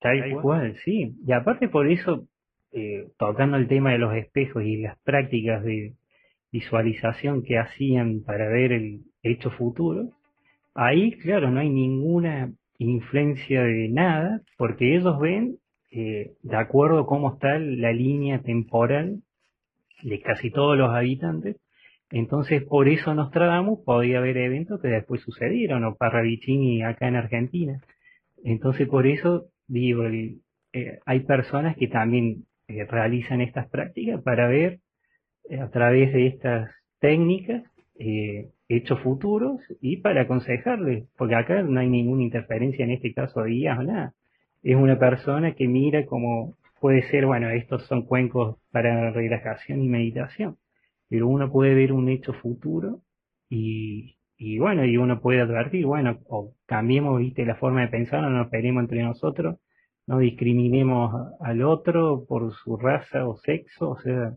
Tal 0.00 0.40
cual, 0.42 0.76
sí. 0.84 1.16
Y 1.24 1.32
aparte 1.32 1.68
por 1.68 1.88
eso, 1.88 2.26
eh, 2.72 3.08
tocando 3.16 3.56
el 3.56 3.68
tema 3.68 3.92
de 3.92 3.98
los 3.98 4.14
espejos 4.14 4.64
y 4.64 4.78
las 4.78 4.98
prácticas 4.98 5.62
de 5.62 5.94
visualización 6.50 7.42
que 7.42 7.58
hacían 7.58 8.22
para 8.26 8.48
ver 8.48 8.72
el 8.72 9.04
hecho 9.22 9.50
futuro, 9.52 10.10
Ahí, 10.74 11.12
claro, 11.12 11.50
no 11.50 11.60
hay 11.60 11.68
ninguna 11.68 12.52
influencia 12.78 13.62
de 13.62 13.88
nada, 13.88 14.40
porque 14.56 14.96
ellos 14.96 15.18
ven, 15.20 15.58
eh, 15.90 16.32
de 16.42 16.56
acuerdo 16.56 17.00
a 17.00 17.06
cómo 17.06 17.34
está 17.34 17.58
la 17.58 17.92
línea 17.92 18.40
temporal 18.40 19.22
de 20.02 20.20
casi 20.20 20.50
todos 20.50 20.76
los 20.78 20.90
habitantes, 20.90 21.56
entonces 22.10 22.62
por 22.64 22.88
eso 22.88 23.14
Nostradamus 23.14 23.80
podía 23.84 24.18
haber 24.18 24.36
eventos 24.36 24.80
que 24.80 24.88
después 24.88 25.20
sucedieron, 25.22 25.84
o 25.84 25.94
Parravicini 25.94 26.82
acá 26.82 27.08
en 27.08 27.16
Argentina. 27.16 27.80
Entonces 28.44 28.88
por 28.88 29.06
eso 29.06 29.46
digo, 29.66 30.04
eh, 30.06 30.98
hay 31.06 31.20
personas 31.20 31.76
que 31.76 31.88
también 31.88 32.44
eh, 32.68 32.84
realizan 32.84 33.40
estas 33.40 33.68
prácticas 33.68 34.22
para 34.22 34.48
ver 34.48 34.80
a 35.58 35.68
través 35.68 36.12
de 36.12 36.26
estas 36.28 36.70
técnicas 36.98 37.62
hechos 38.76 39.00
futuros 39.00 39.60
y 39.80 39.98
para 39.98 40.22
aconsejarle, 40.22 41.06
porque 41.16 41.34
acá 41.34 41.62
no 41.62 41.80
hay 41.80 41.88
ninguna 41.88 42.22
interferencia 42.22 42.84
en 42.84 42.92
este 42.92 43.12
caso 43.12 43.42
de 43.42 43.50
guías 43.50 43.78
o 43.78 43.82
nada. 43.82 44.14
Es 44.62 44.76
una 44.76 44.98
persona 44.98 45.54
que 45.54 45.68
mira 45.68 46.06
como 46.06 46.56
puede 46.80 47.02
ser, 47.10 47.26
bueno, 47.26 47.50
estos 47.50 47.84
son 47.86 48.02
cuencos 48.02 48.56
para 48.72 49.10
relajación 49.10 49.82
y 49.82 49.88
meditación, 49.88 50.56
pero 51.08 51.28
uno 51.28 51.50
puede 51.50 51.74
ver 51.74 51.92
un 51.92 52.08
hecho 52.08 52.32
futuro 52.32 53.00
y, 53.48 54.16
y 54.36 54.58
bueno, 54.58 54.84
y 54.84 54.96
uno 54.96 55.20
puede 55.20 55.40
advertir, 55.40 55.86
bueno, 55.86 56.18
o 56.26 56.54
cambiemos, 56.66 57.18
viste, 57.20 57.46
la 57.46 57.56
forma 57.56 57.82
de 57.82 57.88
pensar, 57.88 58.22
no 58.22 58.30
nos 58.30 58.48
peleemos 58.48 58.82
entre 58.82 59.02
nosotros, 59.02 59.58
no 60.06 60.18
discriminemos 60.18 61.14
al 61.40 61.62
otro 61.62 62.24
por 62.26 62.52
su 62.52 62.76
raza 62.76 63.28
o 63.28 63.36
sexo, 63.36 63.90
o 63.90 63.98
sea, 64.00 64.34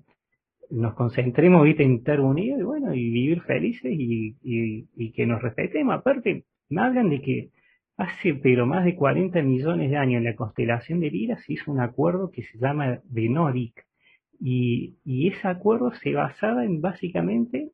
nos 0.69 0.93
concentremos 0.95 1.63
¿viste? 1.63 1.83
en 1.83 1.95
estar 1.95 2.19
y 2.19 2.63
bueno, 2.63 2.93
y 2.93 3.09
vivir 3.09 3.41
felices 3.41 3.91
y, 3.91 4.35
y, 4.41 5.11
que 5.11 5.25
nos 5.25 5.41
respetemos. 5.41 5.95
Aparte, 5.95 6.45
me 6.69 6.81
hablan 6.81 7.09
de 7.09 7.21
que 7.21 7.49
hace 7.97 8.35
pero 8.35 8.65
más 8.65 8.85
de 8.85 8.95
40 8.95 9.41
millones 9.41 9.89
de 9.89 9.97
años 9.97 10.19
en 10.19 10.25
la 10.25 10.35
constelación 10.35 10.99
de 10.99 11.11
Lira 11.11 11.37
se 11.37 11.53
hizo 11.53 11.71
un 11.71 11.79
acuerdo 11.79 12.31
que 12.31 12.43
se 12.43 12.57
llama 12.57 12.99
de 13.03 13.29
Noric 13.29 13.85
y, 14.39 14.97
y 15.05 15.29
ese 15.29 15.47
acuerdo 15.47 15.91
se 16.03 16.13
basaba 16.13 16.65
en 16.65 16.81
básicamente 16.81 17.71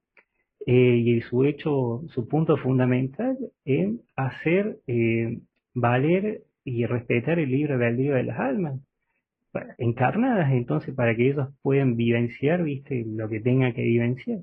eh, 0.67 0.95
y 0.97 1.21
su 1.21 1.43
hecho, 1.43 2.03
su 2.09 2.27
punto 2.27 2.55
fundamental 2.57 3.35
en 3.65 4.01
hacer 4.15 4.77
eh, 4.85 5.39
valer 5.73 6.43
y 6.63 6.85
respetar 6.85 7.39
el 7.39 7.49
libre 7.49 7.73
albedrío 7.73 8.13
de 8.13 8.23
las 8.23 8.39
almas 8.39 8.79
encarnadas, 9.77 10.51
entonces 10.51 10.95
para 10.95 11.15
que 11.15 11.29
ellos 11.29 11.49
puedan 11.61 11.95
vivenciar, 11.95 12.63
viste, 12.63 13.03
lo 13.07 13.29
que 13.29 13.39
tengan 13.39 13.73
que 13.73 13.83
vivenciar. 13.83 14.39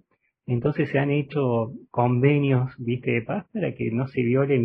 Entonces 0.47 0.89
se 0.91 0.99
han 0.99 1.11
hecho 1.11 1.73
convenios, 1.91 2.73
viste, 2.79 3.13
de 3.13 3.23
paz 3.23 3.47
para 3.53 3.75
que 3.75 3.91
no 3.91 4.09
se 4.09 4.23
viole 4.23 4.57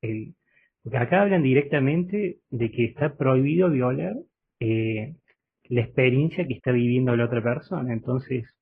el... 0.00 0.34
Porque 0.82 0.98
acá 0.98 1.22
hablan 1.22 1.42
directamente 1.42 2.38
de 2.48 2.70
que 2.70 2.84
está 2.84 3.16
prohibido 3.16 3.70
violar 3.70 4.14
eh, 4.60 5.16
la 5.64 5.80
experiencia 5.80 6.46
que 6.46 6.54
está 6.54 6.70
viviendo 6.70 7.16
la 7.16 7.24
otra 7.24 7.42
persona. 7.42 7.92
Entonces 7.92 8.54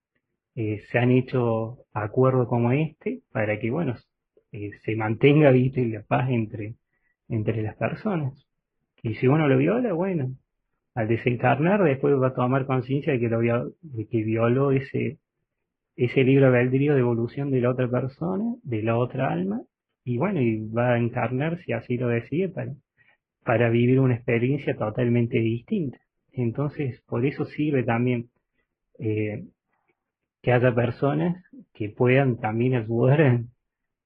eh, 0.54 0.80
se 0.90 0.98
han 0.98 1.10
hecho 1.10 1.78
acuerdos 1.92 2.48
como 2.48 2.72
este 2.72 3.20
para 3.30 3.58
que, 3.58 3.70
bueno, 3.70 3.94
eh, 4.52 4.70
se 4.84 4.96
mantenga, 4.96 5.50
viste, 5.50 5.86
la 5.86 6.02
paz 6.02 6.30
entre, 6.30 6.76
entre 7.28 7.62
las 7.62 7.76
personas. 7.76 8.46
Y 9.02 9.14
si 9.16 9.26
uno 9.26 9.48
lo 9.48 9.58
viola, 9.58 9.92
bueno, 9.92 10.34
al 10.94 11.08
desencarnar 11.08 11.82
después 11.82 12.14
va 12.20 12.28
a 12.28 12.34
tomar 12.34 12.66
conciencia 12.66 13.12
de 13.12 13.20
que 13.20 13.28
lo 13.28 13.40
de 13.40 14.06
que 14.08 14.22
violó 14.22 14.70
ese 14.72 15.18
ese 15.96 16.24
libro 16.24 16.46
albedrío 16.46 16.94
de 16.94 17.00
evolución 17.00 17.50
de 17.50 17.60
la 17.60 17.70
otra 17.70 17.88
persona, 17.88 18.56
de 18.62 18.82
la 18.82 18.96
otra 18.96 19.30
alma, 19.32 19.62
y 20.04 20.18
bueno, 20.18 20.40
y 20.40 20.66
va 20.68 20.94
a 20.94 20.98
encarnar, 20.98 21.58
si 21.64 21.72
así 21.72 21.96
lo 21.96 22.08
decide, 22.08 22.48
para, 22.48 22.74
para 23.44 23.70
vivir 23.70 24.00
una 24.00 24.14
experiencia 24.14 24.76
totalmente 24.76 25.38
distinta. 25.38 25.98
Entonces, 26.32 27.00
por 27.06 27.24
eso 27.24 27.44
sirve 27.44 27.84
también 27.84 28.30
eh, 28.98 29.44
que 30.42 30.52
haya 30.52 30.74
personas 30.74 31.42
que 31.72 31.88
puedan 31.90 32.38
también 32.38 32.74
ayudar 32.74 33.44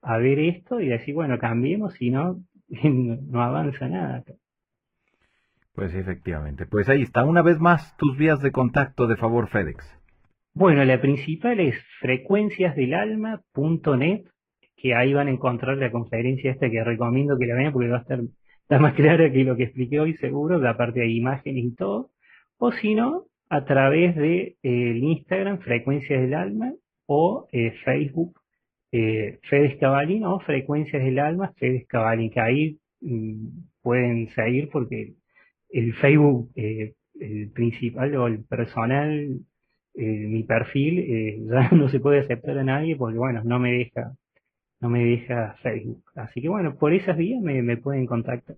a, 0.03 0.19
ver 0.19 0.39
esto 0.39 0.81
y 0.81 0.89
decir, 0.89 1.15
bueno, 1.15 1.39
cambiemos, 1.39 1.95
si 1.95 2.11
no, 2.11 2.45
no 2.69 3.43
avanza 3.43 3.89
nada. 3.89 4.25
Pues 5.79 5.95
efectivamente. 5.95 6.67
Pues 6.67 6.89
ahí 6.89 7.03
está. 7.03 7.25
Una 7.25 7.41
vez 7.41 7.61
más, 7.61 7.97
tus 7.99 8.19
vías 8.19 8.43
de 8.43 8.51
contacto, 8.51 9.07
de 9.07 9.15
favor, 9.15 9.47
FedEx. 9.47 9.87
Bueno, 10.53 10.85
la 10.85 11.01
principal 11.01 11.61
es 11.61 11.77
frecuenciasdelalma.net, 12.01 14.25
que 14.75 14.97
ahí 14.97 15.15
van 15.15 15.29
a 15.29 15.31
encontrar 15.31 15.77
la 15.77 15.93
conferencia 15.93 16.51
esta 16.51 16.69
que 16.69 16.83
recomiendo 16.83 17.39
que 17.39 17.47
la 17.47 17.55
vean 17.55 17.73
porque 17.73 17.87
va 17.87 17.99
a 17.99 18.01
estar 18.01 18.19
más 18.81 18.95
clara 18.97 19.31
que 19.31 19.45
lo 19.45 19.55
que 19.55 19.63
expliqué 19.63 20.01
hoy 20.01 20.15
seguro, 20.15 20.59
la 20.59 20.77
parte 20.77 20.99
de 20.99 21.13
imágenes 21.13 21.65
y 21.65 21.77
todo. 21.77 22.11
O 22.57 22.73
si 22.73 22.97
no, 22.97 23.27
a 23.49 23.65
través 23.65 24.17
de 24.17 24.57
el 24.65 25.05
Instagram 25.05 25.61
Frecuencias 25.61 26.21
del 26.21 26.35
Alma 26.35 26.73
o 27.07 27.47
eh, 27.53 27.71
Facebook 27.85 28.41
eh, 28.91 29.39
Fedes 29.49 29.77
Cabalín 29.79 30.25
o 30.25 30.41
Frecuencias 30.41 31.05
del 31.05 31.21
Alma 31.21 31.53
Fedes 31.57 31.87
Cabalín, 31.87 32.31
que 32.31 32.41
ahí 32.41 32.81
mm, 33.01 33.47
pueden 33.81 34.29
seguir 34.31 34.71
porque 34.73 35.15
el 35.71 35.95
Facebook, 35.95 36.51
el 36.55 37.51
principal 37.53 38.15
o 38.17 38.27
el 38.27 38.45
personal 38.45 39.41
eh, 40.01 40.29
mi 40.29 40.45
perfil 40.45 41.01
eh, 41.01 41.41
ya 41.51 41.71
no 41.73 41.89
se 41.89 41.99
puede 41.99 42.21
aceptar 42.21 42.57
a 42.57 42.63
nadie 42.63 42.95
porque 42.95 43.19
bueno, 43.19 43.43
no 43.45 43.59
me 43.59 43.73
deja, 43.73 44.13
no 44.81 44.89
me 44.89 45.05
deja 45.05 45.57
Facebook. 45.61 46.05
Así 46.15 46.41
que 46.41 46.49
bueno, 46.49 46.77
por 46.77 46.93
esas 46.93 47.17
vías 47.17 47.43
me, 47.43 47.77
pueden 47.77 48.07
contactar. 48.07 48.57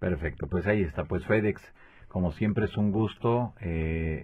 Perfecto, 0.00 0.48
pues 0.48 0.66
ahí 0.66 0.82
está, 0.82 1.04
pues 1.04 1.24
FedEx, 1.24 1.62
como 2.12 2.30
siempre 2.32 2.66
es 2.66 2.76
un 2.76 2.92
gusto, 2.92 3.54
eh, 3.62 4.22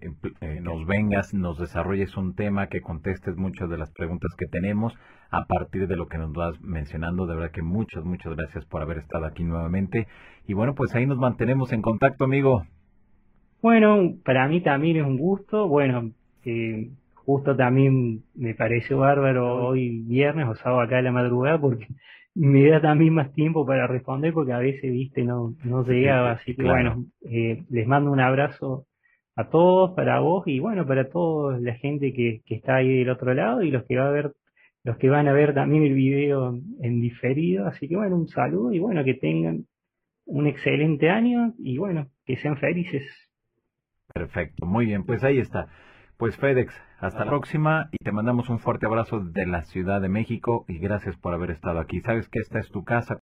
nos 0.60 0.86
vengas, 0.86 1.32
nos 1.32 1.58
desarrolles 1.58 2.18
un 2.18 2.34
tema, 2.34 2.66
que 2.66 2.82
contestes 2.82 3.34
muchas 3.38 3.70
de 3.70 3.78
las 3.78 3.90
preguntas 3.92 4.30
que 4.36 4.44
tenemos 4.44 4.92
a 5.30 5.46
partir 5.46 5.88
de 5.88 5.96
lo 5.96 6.06
que 6.06 6.18
nos 6.18 6.34
vas 6.34 6.60
mencionando. 6.60 7.26
De 7.26 7.34
verdad 7.34 7.50
que 7.50 7.62
muchas, 7.62 8.04
muchas 8.04 8.36
gracias 8.36 8.66
por 8.66 8.82
haber 8.82 8.98
estado 8.98 9.24
aquí 9.24 9.42
nuevamente. 9.42 10.06
Y 10.46 10.52
bueno, 10.52 10.74
pues 10.74 10.94
ahí 10.94 11.06
nos 11.06 11.16
mantenemos 11.16 11.72
en 11.72 11.80
contacto, 11.80 12.24
amigo. 12.24 12.66
Bueno, 13.62 14.16
para 14.22 14.46
mí 14.48 14.60
también 14.60 14.98
es 14.98 15.06
un 15.06 15.16
gusto. 15.16 15.66
Bueno, 15.66 16.10
eh, 16.44 16.90
justo 17.14 17.56
también 17.56 18.22
me 18.34 18.52
pareció 18.52 18.98
bárbaro 18.98 19.66
hoy 19.66 20.02
viernes 20.02 20.46
o 20.46 20.54
sábado 20.56 20.82
acá 20.82 20.96
de 20.96 21.04
la 21.04 21.12
madrugada 21.12 21.58
porque 21.58 21.86
me 22.38 22.68
da 22.68 22.80
también 22.80 23.14
más 23.14 23.32
tiempo 23.32 23.66
para 23.66 23.88
responder 23.88 24.32
porque 24.32 24.52
a 24.52 24.58
veces, 24.58 24.92
viste, 24.92 25.24
no, 25.24 25.54
no 25.64 25.84
llegaba. 25.84 26.32
Así 26.32 26.54
que 26.54 26.62
bueno, 26.62 27.06
eh, 27.28 27.64
les 27.68 27.86
mando 27.86 28.12
un 28.12 28.20
abrazo 28.20 28.86
a 29.34 29.48
todos, 29.48 29.92
para 29.96 30.20
vos 30.20 30.46
y 30.46 30.60
bueno, 30.60 30.86
para 30.86 31.08
toda 31.08 31.58
la 31.58 31.74
gente 31.74 32.12
que, 32.12 32.42
que 32.46 32.54
está 32.54 32.76
ahí 32.76 32.98
del 32.98 33.10
otro 33.10 33.34
lado 33.34 33.62
y 33.62 33.72
los 33.72 33.84
que 33.86 33.96
va 33.96 34.08
a 34.08 34.12
ver, 34.12 34.32
los 34.84 34.96
que 34.98 35.08
van 35.08 35.26
a 35.26 35.32
ver 35.32 35.52
también 35.52 35.82
el 35.82 35.94
video 35.94 36.56
en 36.80 37.00
diferido. 37.00 37.66
Así 37.66 37.88
que 37.88 37.96
bueno, 37.96 38.14
un 38.16 38.28
saludo 38.28 38.72
y 38.72 38.78
bueno, 38.78 39.02
que 39.02 39.14
tengan 39.14 39.64
un 40.26 40.46
excelente 40.46 41.10
año 41.10 41.54
y 41.58 41.76
bueno, 41.78 42.06
que 42.24 42.36
sean 42.36 42.56
felices. 42.58 43.02
Perfecto, 44.14 44.64
muy 44.64 44.86
bien, 44.86 45.04
pues 45.04 45.24
ahí 45.24 45.38
está. 45.38 45.66
Pues 46.18 46.36
FedEx, 46.36 46.74
hasta 46.98 47.20
la 47.20 47.30
próxima 47.30 47.90
y 47.92 48.04
te 48.04 48.10
mandamos 48.10 48.48
un 48.48 48.58
fuerte 48.58 48.86
abrazo 48.86 49.20
de 49.20 49.46
la 49.46 49.62
Ciudad 49.62 50.00
de 50.00 50.08
México 50.08 50.64
y 50.66 50.80
gracias 50.80 51.16
por 51.16 51.32
haber 51.32 51.52
estado 51.52 51.78
aquí. 51.78 52.00
Sabes 52.00 52.28
que 52.28 52.40
esta 52.40 52.58
es 52.58 52.68
tu 52.72 52.82
casa. 52.82 53.14